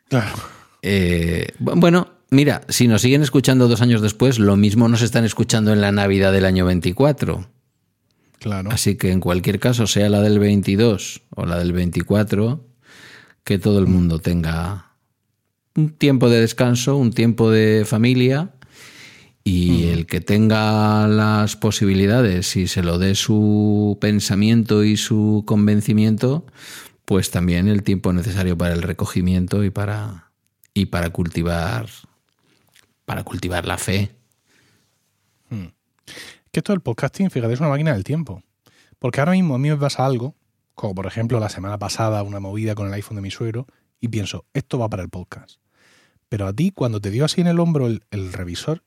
Claro. 0.09 0.33
eh, 0.81 1.47
bu- 1.59 1.79
bueno, 1.79 2.07
mira, 2.31 2.61
si 2.69 2.87
nos 2.87 3.01
siguen 3.01 3.21
escuchando 3.21 3.67
dos 3.67 3.81
años 3.81 4.01
después, 4.01 4.39
lo 4.39 4.55
mismo 4.55 4.87
nos 4.87 5.01
están 5.01 5.25
escuchando 5.25 5.73
en 5.73 5.81
la 5.81 5.91
Navidad 5.91 6.31
del 6.31 6.45
año 6.45 6.65
24. 6.65 7.47
Claro. 8.39 8.69
Así 8.71 8.95
que 8.95 9.11
en 9.11 9.19
cualquier 9.19 9.59
caso, 9.59 9.87
sea 9.87 10.09
la 10.09 10.21
del 10.21 10.39
22 10.39 11.21
o 11.35 11.45
la 11.45 11.57
del 11.59 11.73
24, 11.73 12.63
que 13.43 13.59
todo 13.59 13.79
el 13.79 13.87
mundo 13.87 14.19
tenga 14.19 14.86
un 15.77 15.91
tiempo 15.91 16.29
de 16.29 16.41
descanso, 16.41 16.97
un 16.97 17.13
tiempo 17.13 17.51
de 17.51 17.85
familia 17.85 18.49
y 19.43 19.85
el 19.89 20.07
que 20.07 20.19
tenga 20.19 21.07
las 21.07 21.55
posibilidades 21.55 22.55
y 22.57 22.67
se 22.67 22.83
lo 22.83 22.97
dé 22.97 23.15
su 23.15 23.97
pensamiento 24.01 24.83
y 24.83 24.97
su 24.97 25.43
convencimiento, 25.45 26.45
pues 27.05 27.31
también 27.31 27.67
el 27.69 27.83
tiempo 27.83 28.11
necesario 28.11 28.57
para 28.57 28.73
el 28.73 28.81
recogimiento 28.81 29.63
y 29.63 29.69
para 29.69 30.31
y 30.73 30.87
para 30.87 31.11
cultivar 31.11 31.87
para 33.05 33.23
cultivar 33.23 33.65
la 33.65 33.77
fe. 33.77 34.11
Que 36.51 36.59
esto 36.59 36.73
del 36.73 36.81
podcasting, 36.81 37.29
fíjate, 37.29 37.53
es 37.53 37.59
una 37.59 37.69
máquina 37.69 37.93
del 37.93 38.03
tiempo. 38.03 38.41
Porque 38.99 39.21
ahora 39.21 39.33
mismo 39.33 39.55
a 39.55 39.59
mí 39.59 39.69
me 39.69 39.77
pasa 39.77 40.05
algo, 40.05 40.35
como 40.73 40.95
por 40.95 41.05
ejemplo 41.05 41.39
la 41.39 41.49
semana 41.49 41.77
pasada 41.77 42.23
una 42.23 42.39
movida 42.39 42.73
con 42.73 42.87
el 42.87 42.93
iPhone 42.93 43.17
de 43.17 43.21
mi 43.21 43.31
suegro, 43.31 43.67
y 43.99 44.07
pienso, 44.07 44.45
esto 44.53 44.79
va 44.79 44.89
para 44.89 45.03
el 45.03 45.09
podcast. 45.09 45.59
Pero 46.29 46.47
a 46.47 46.53
ti, 46.53 46.71
cuando 46.71 46.99
te 46.99 47.09
dio 47.11 47.25
así 47.25 47.41
en 47.41 47.47
el 47.47 47.59
hombro 47.59 47.87
el, 47.87 48.03
el 48.11 48.33
revisor, 48.33 48.83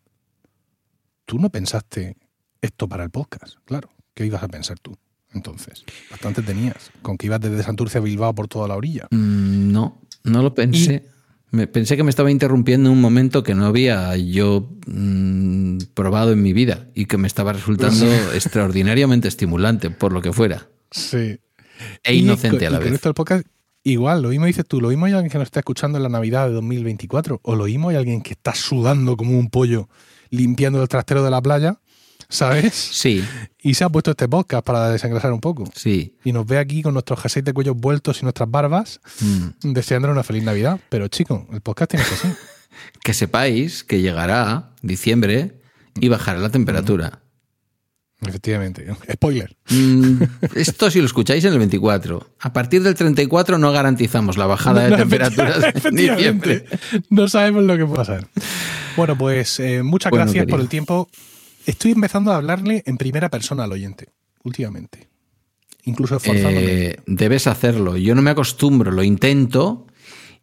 tú 1.27 1.39
no 1.39 1.51
pensaste 1.51 2.17
esto 2.61 2.89
para 2.89 3.05
el 3.05 3.11
podcast, 3.11 3.55
claro. 3.65 3.91
¿Qué 4.15 4.27
ibas 4.27 4.43
a 4.43 4.49
pensar 4.49 4.79
tú? 4.79 4.97
Entonces, 5.33 5.85
bastante 6.11 6.43
tenías, 6.43 6.91
con 7.03 7.17
que 7.17 7.27
ibas 7.27 7.41
desde 7.41 7.63
Santurce 7.63 7.99
a 7.99 8.01
Bilbao 8.01 8.35
por 8.35 8.49
toda 8.49 8.67
la 8.69 8.77
orilla. 8.77 9.07
Mm, 9.11 9.71
No, 9.73 10.01
no 10.25 10.43
lo 10.43 10.55
pensé. 10.55 11.07
Me, 11.53 11.67
pensé 11.67 11.97
que 11.97 12.03
me 12.05 12.11
estaba 12.11 12.31
interrumpiendo 12.31 12.91
en 12.91 12.97
un 12.97 13.01
momento 13.01 13.43
que 13.43 13.55
no 13.55 13.67
había 13.67 14.17
yo 14.17 14.71
mm, 14.87 15.79
probado 15.95 16.33
en 16.33 16.43
mi 16.43 16.53
vida 16.53 16.89
y 16.95 17.07
que 17.07 17.17
me 17.17 17.27
estaba 17.27 17.53
resultando 17.53 18.07
extraordinariamente 18.35 19.29
estimulante, 19.29 19.91
por 19.91 20.13
lo 20.13 20.21
que 20.23 20.33
fuera, 20.33 20.69
Sí. 20.91 21.39
e 22.05 22.15
Y 22.15 22.19
inocente 22.21 22.67
con- 22.67 22.67
a 22.67 22.71
la 22.71 22.77
y 22.77 22.81
con 22.81 22.85
vez. 22.91 22.95
esto 22.95 23.09
del 23.09 23.15
podcast, 23.15 23.47
igual, 23.83 24.23
lo 24.23 24.29
mismo 24.31 24.47
dices 24.47 24.65
tú, 24.67 24.81
lo 24.81 24.89
mismo 24.89 25.07
hay 25.07 25.13
alguien 25.13 25.31
que 25.31 25.39
nos 25.39 25.47
está 25.47 25.61
escuchando 25.61 25.99
en 25.99 26.03
la 26.05 26.09
Navidad 26.09 26.47
de 26.49 26.55
2024, 26.55 27.41
o 27.43 27.57
lo 27.57 27.65
mismo 27.65 27.89
hay 27.89 27.97
alguien 27.97 28.23
que 28.23 28.33
está 28.33 28.55
sudando 28.55 29.17
como 29.17 29.39
un 29.39 29.49
pollo 29.51 29.89
limpiando 30.31 30.81
el 30.83 30.89
trastero 30.89 31.25
de 31.25 31.31
la 31.31 31.41
playa, 31.43 31.81
¿sabes? 32.29 32.75
Sí, 32.75 33.25
Y 33.63 33.75
se 33.75 33.85
ha 33.85 33.89
puesto 33.89 34.13
este 34.13 34.29
podcast 34.29 34.65
para 34.65 34.89
desengrasar 34.91 35.33
un 35.33 35.41
poco. 35.41 35.65
sí. 35.75 36.17
Y 36.25 36.33
nos 36.33 36.47
ve 36.47 36.59
aquí 36.59 36.83
con 36.83 36.93
nuestros 36.95 37.21
jerseys 37.21 37.45
de 37.45 37.53
cuellos 37.53 37.77
vueltos 37.77 38.21
y 38.21 38.23
nuestras 38.25 38.51
barbas, 38.51 39.01
Mm. 39.21 39.73
deseándole 39.73 40.13
una 40.13 40.23
feliz 40.23 40.45
Navidad. 40.45 40.79
Pero 40.89 41.09
chico, 41.09 41.47
el 41.53 41.61
podcast 41.61 41.91
tiene 41.91 42.07
que 42.07 42.17
ser. 42.17 42.37
Que 43.03 43.13
sepáis 43.15 43.83
que 43.83 44.01
llegará 44.01 44.71
diciembre 44.81 45.61
y 46.01 46.09
bajará 46.09 46.39
la 46.39 46.51
temperatura. 46.51 47.21
Efectivamente. 48.27 48.87
Spoiler. 49.13 49.57
Mm, 49.71 50.23
Esto 50.55 50.91
si 50.91 50.99
lo 51.01 51.07
escucháis 51.07 51.45
en 51.45 51.53
el 51.53 51.59
24. 51.59 52.35
A 52.41 52.53
partir 52.53 52.83
del 52.83 52.95
34 52.95 53.59
no 53.59 53.73
garantizamos 53.73 54.37
la 54.37 54.47
bajada 54.47 54.89
de 54.89 54.97
temperaturas 54.97 55.63
en 55.63 55.77
efectivamente. 55.77 56.65
No 57.09 57.29
sabemos 57.29 57.65
lo 57.65 57.77
que 57.77 57.85
puede 57.87 57.97
pasar. 57.97 58.29
Bueno, 58.97 59.17
pues 59.17 59.59
eh, 59.61 59.83
muchas 59.83 60.11
Bueno, 60.11 60.25
gracias 60.27 60.47
por 60.47 60.61
el 60.61 60.69
tiempo. 60.69 61.09
estoy 61.67 61.93
empezando 61.93 62.33
a 62.33 62.37
hablarle 62.37 62.83
en 62.87 62.97
primera 62.99 63.29
persona 63.31 63.65
al 63.65 63.73
oyente, 63.73 64.09
últimamente. 64.43 65.09
Incluso 65.85 66.17
esforzándome. 66.17 66.59
Eh, 66.67 66.97
debes 67.07 67.47
hacerlo. 67.47 67.97
Yo 67.97 68.15
no 68.15 68.21
me 68.21 68.31
acostumbro, 68.31 68.91
lo 68.93 69.03
intento 69.03 69.87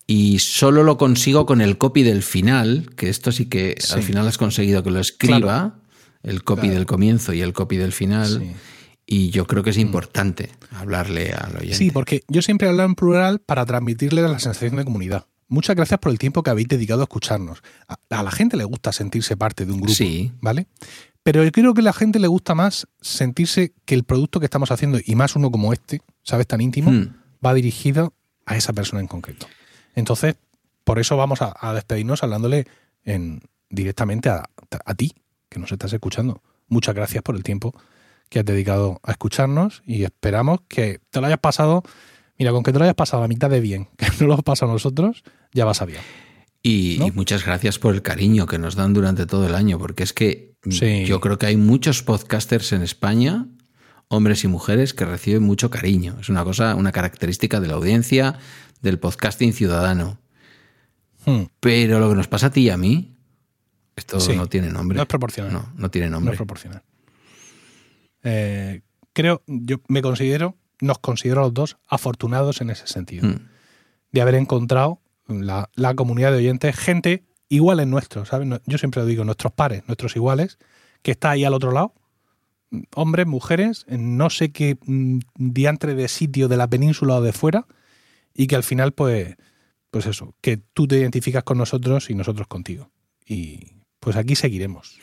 y 0.07 0.39
solo 0.39 0.83
lo 0.83 0.97
consigo 0.97 1.45
con 1.45 1.61
el 1.61 1.77
copy 1.77 2.01
del 2.01 2.23
final, 2.23 2.89
que 2.95 3.09
esto 3.09 3.31
sí 3.31 3.45
que 3.45 3.75
Sí. 3.77 3.93
al 3.93 4.01
final 4.03 4.27
has 4.27 4.37
conseguido 4.39 4.81
que 4.81 4.89
lo 4.89 4.99
escriba, 4.99 5.79
el 6.23 6.43
copy 6.43 6.61
Claro. 6.61 6.75
del 6.75 6.85
comienzo 6.85 7.33
y 7.33 7.41
el 7.41 7.53
copy 7.53 7.77
del 7.77 7.93
final. 7.93 8.27
Sí. 8.27 8.45
Mm. 8.45 8.53
Y 9.09 9.29
yo 9.29 9.47
creo 9.47 9.63
que 9.63 9.69
es 9.69 9.77
importante 9.77 10.49
hablarle 10.71 11.31
al 11.31 11.55
oyente. 11.55 11.75
Sí, 11.77 11.91
porque 11.91 12.23
yo 12.27 12.41
siempre 12.41 12.67
hablo 12.67 12.83
en 12.83 12.95
plural 12.95 13.39
para 13.39 13.65
transmitirle 13.65 14.21
la 14.21 14.37
sensación 14.39 14.75
de 14.75 14.83
comunidad. 14.83 15.25
Muchas 15.47 15.77
gracias 15.77 15.99
por 16.01 16.11
el 16.11 16.19
tiempo 16.19 16.43
que 16.43 16.49
habéis 16.49 16.67
dedicado 16.67 16.99
a 17.01 17.03
escucharnos. 17.05 17.61
A, 17.87 17.95
a 18.09 18.23
la 18.23 18.31
gente 18.31 18.57
le 18.57 18.65
gusta 18.65 18.91
sentirse 18.91 19.37
parte 19.37 19.65
de 19.65 19.71
un 19.71 19.77
grupo, 19.79 19.93
Sí. 19.93 20.33
¿vale? 20.41 20.67
Pero 21.23 21.41
yo 21.43 21.51
creo 21.53 21.73
que 21.73 21.79
a 21.79 21.83
la 21.85 21.93
gente 21.93 22.19
le 22.19 22.27
gusta 22.27 22.53
más 22.53 22.87
sentirse 22.99 23.73
que 23.85 23.95
el 23.95 24.03
producto 24.03 24.39
que 24.41 24.45
estamos 24.45 24.71
haciendo, 24.71 24.99
y 25.05 25.15
más 25.15 25.37
uno 25.37 25.51
como 25.51 25.71
este, 25.71 26.01
¿sabes? 26.23 26.47
Tan 26.47 26.59
íntimo, 26.59 26.91
Hmm. 26.91 27.15
va 27.45 27.53
dirigido 27.53 28.13
a 28.45 28.57
esa 28.57 28.73
persona 28.73 28.99
en 29.01 29.07
concreto. 29.07 29.45
Entonces, 29.95 30.35
por 30.83 30.99
eso 30.99 31.15
vamos 31.15 31.41
a, 31.41 31.53
a 31.59 31.73
despedirnos 31.73 32.23
hablándole 32.23 32.67
en, 33.05 33.41
directamente 33.69 34.27
a, 34.29 34.49
a 34.85 34.93
ti, 34.95 35.13
que 35.49 35.59
nos 35.59 35.71
estás 35.71 35.93
escuchando. 35.93 36.41
Muchas 36.67 36.95
gracias 36.95 37.23
por 37.23 37.35
el 37.35 37.43
tiempo 37.43 37.73
que 38.29 38.39
has 38.39 38.45
dedicado 38.45 38.99
a 39.03 39.11
escucharnos 39.11 39.83
y 39.85 40.03
esperamos 40.03 40.59
que 40.67 40.99
te 41.09 41.21
lo 41.21 41.27
hayas 41.27 41.39
pasado. 41.39 41.83
Mira, 42.37 42.51
con 42.51 42.61
que 42.63 42.71
te 42.73 42.77
lo 42.79 42.83
hayas 42.83 42.95
pasado 42.95 43.23
a 43.23 43.25
la 43.25 43.27
mitad 43.29 43.49
de 43.49 43.61
bien, 43.61 43.87
que 43.97 44.07
no 44.19 44.27
lo 44.27 44.37
pasado 44.39 44.71
a 44.71 44.75
nosotros, 44.75 45.23
ya 45.53 45.65
vas 45.65 45.81
a 45.81 45.85
bien. 45.85 46.01
Y, 46.61 46.97
¿no? 46.99 47.07
y 47.07 47.11
muchas 47.11 47.45
gracias 47.45 47.79
por 47.79 47.93
el 47.95 48.01
cariño 48.01 48.45
que 48.45 48.57
nos 48.59 48.75
dan 48.75 48.93
durante 48.93 49.25
todo 49.25 49.47
el 49.47 49.55
año, 49.55 49.79
porque 49.79 50.03
es 50.03 50.13
que 50.13 50.55
Sí. 50.69 51.05
yo 51.05 51.21
creo 51.21 51.37
que 51.37 51.45
hay 51.45 51.55
muchos 51.55 52.03
podcasters 52.03 52.73
en 52.73 52.81
España, 52.81 53.45
hombres 54.09 54.43
y 54.43 54.47
mujeres, 54.49 54.93
que 54.93 55.05
reciben 55.05 55.43
mucho 55.43 55.69
cariño. 55.69 56.17
Es 56.19 56.27
una 56.29 56.43
cosa, 56.43 56.75
una 56.75 56.91
característica 56.91 57.59
de 57.61 57.67
la 57.67 57.75
audiencia 57.75 58.37
del 58.81 58.99
podcasting 58.99 59.53
ciudadano. 59.53 60.19
Hmm, 61.25 61.43
Pero 61.61 61.99
lo 61.99 62.09
que 62.09 62.15
nos 62.15 62.27
pasa 62.27 62.47
a 62.47 62.51
ti 62.51 62.61
y 62.61 62.69
a 62.69 62.77
mí, 62.77 63.16
esto 63.97 64.19
Sí. 64.21 64.35
no 64.37 64.47
tiene 64.47 64.69
nombre. 64.69 64.95
No 64.95 65.01
es 65.01 65.07
proporcional. 65.09 65.51
No, 65.51 65.69
no 65.75 65.91
tiene 65.91 66.07
No 66.09 66.17
nombre. 66.17 66.33
es 66.33 66.37
proporcional. 66.37 66.83
Eh, 68.23 68.81
creo, 69.13 69.43
yo 69.47 69.77
me 69.87 70.01
considero, 70.01 70.55
nos 70.81 70.99
considero 70.99 71.41
los 71.41 71.53
dos 71.53 71.77
afortunados 71.87 72.61
en 72.61 72.69
ese 72.69 72.87
sentido. 72.87 73.27
Mm. 73.27 73.35
de 74.13 74.21
haber 74.21 74.35
encontrado 74.35 75.01
la, 75.27 75.69
la 75.75 75.93
comunidad 75.93 76.31
de 76.31 76.37
oyentes, 76.37 76.75
gente 76.77 77.25
igual 77.49 77.81
en 77.81 77.89
nuestros, 77.89 78.29
¿sabes? 78.29 78.47
No- 78.47 78.61
Yo 78.65 78.77
siempre 78.77 79.01
lo 79.01 79.05
digo, 79.05 79.25
nuestros 79.25 79.51
pares, 79.51 79.83
nuestros 79.87 80.15
iguales, 80.15 80.57
que 81.01 81.11
está 81.11 81.31
ahí 81.31 81.43
al 81.43 81.53
otro 81.53 81.71
lado, 81.73 81.93
hombres, 82.95 83.27
mujeres, 83.27 83.85
en 83.89 84.15
no 84.17 84.29
sé 84.29 84.51
qué 84.53 84.77
mm, 84.85 85.19
diantre 85.35 85.93
de 85.93 86.07
sitio 86.07 86.47
de 86.47 86.55
la 86.57 86.67
península 86.69 87.15
o 87.15 87.21
de 87.21 87.33
fuera, 87.33 87.67
y 88.33 88.47
que 88.47 88.55
al 88.55 88.63
final, 88.63 88.93
pues, 88.93 89.35
pues 89.91 90.05
eso, 90.05 90.33
que 90.41 90.55
tú 90.57 90.87
te 90.87 90.97
identificas 90.97 91.43
con 91.43 91.57
nosotros 91.57 92.09
y 92.09 92.15
nosotros 92.15 92.47
contigo. 92.47 92.89
Y 93.25 93.73
pues 94.07 94.15
aquí 94.15 94.37
seguiremos 94.37 94.97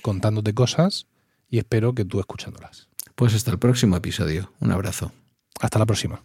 contándote 0.00 0.54
cosas 0.54 1.08
y 1.50 1.58
espero 1.58 1.96
que 1.96 2.04
tú 2.04 2.20
escuchándolas. 2.20 2.88
Pues 3.16 3.34
hasta 3.34 3.50
el 3.50 3.58
próximo 3.58 3.96
episodio. 3.96 4.52
Un 4.60 4.70
abrazo. 4.70 5.10
Hasta 5.58 5.80
la 5.80 5.86
próxima. 5.86 6.22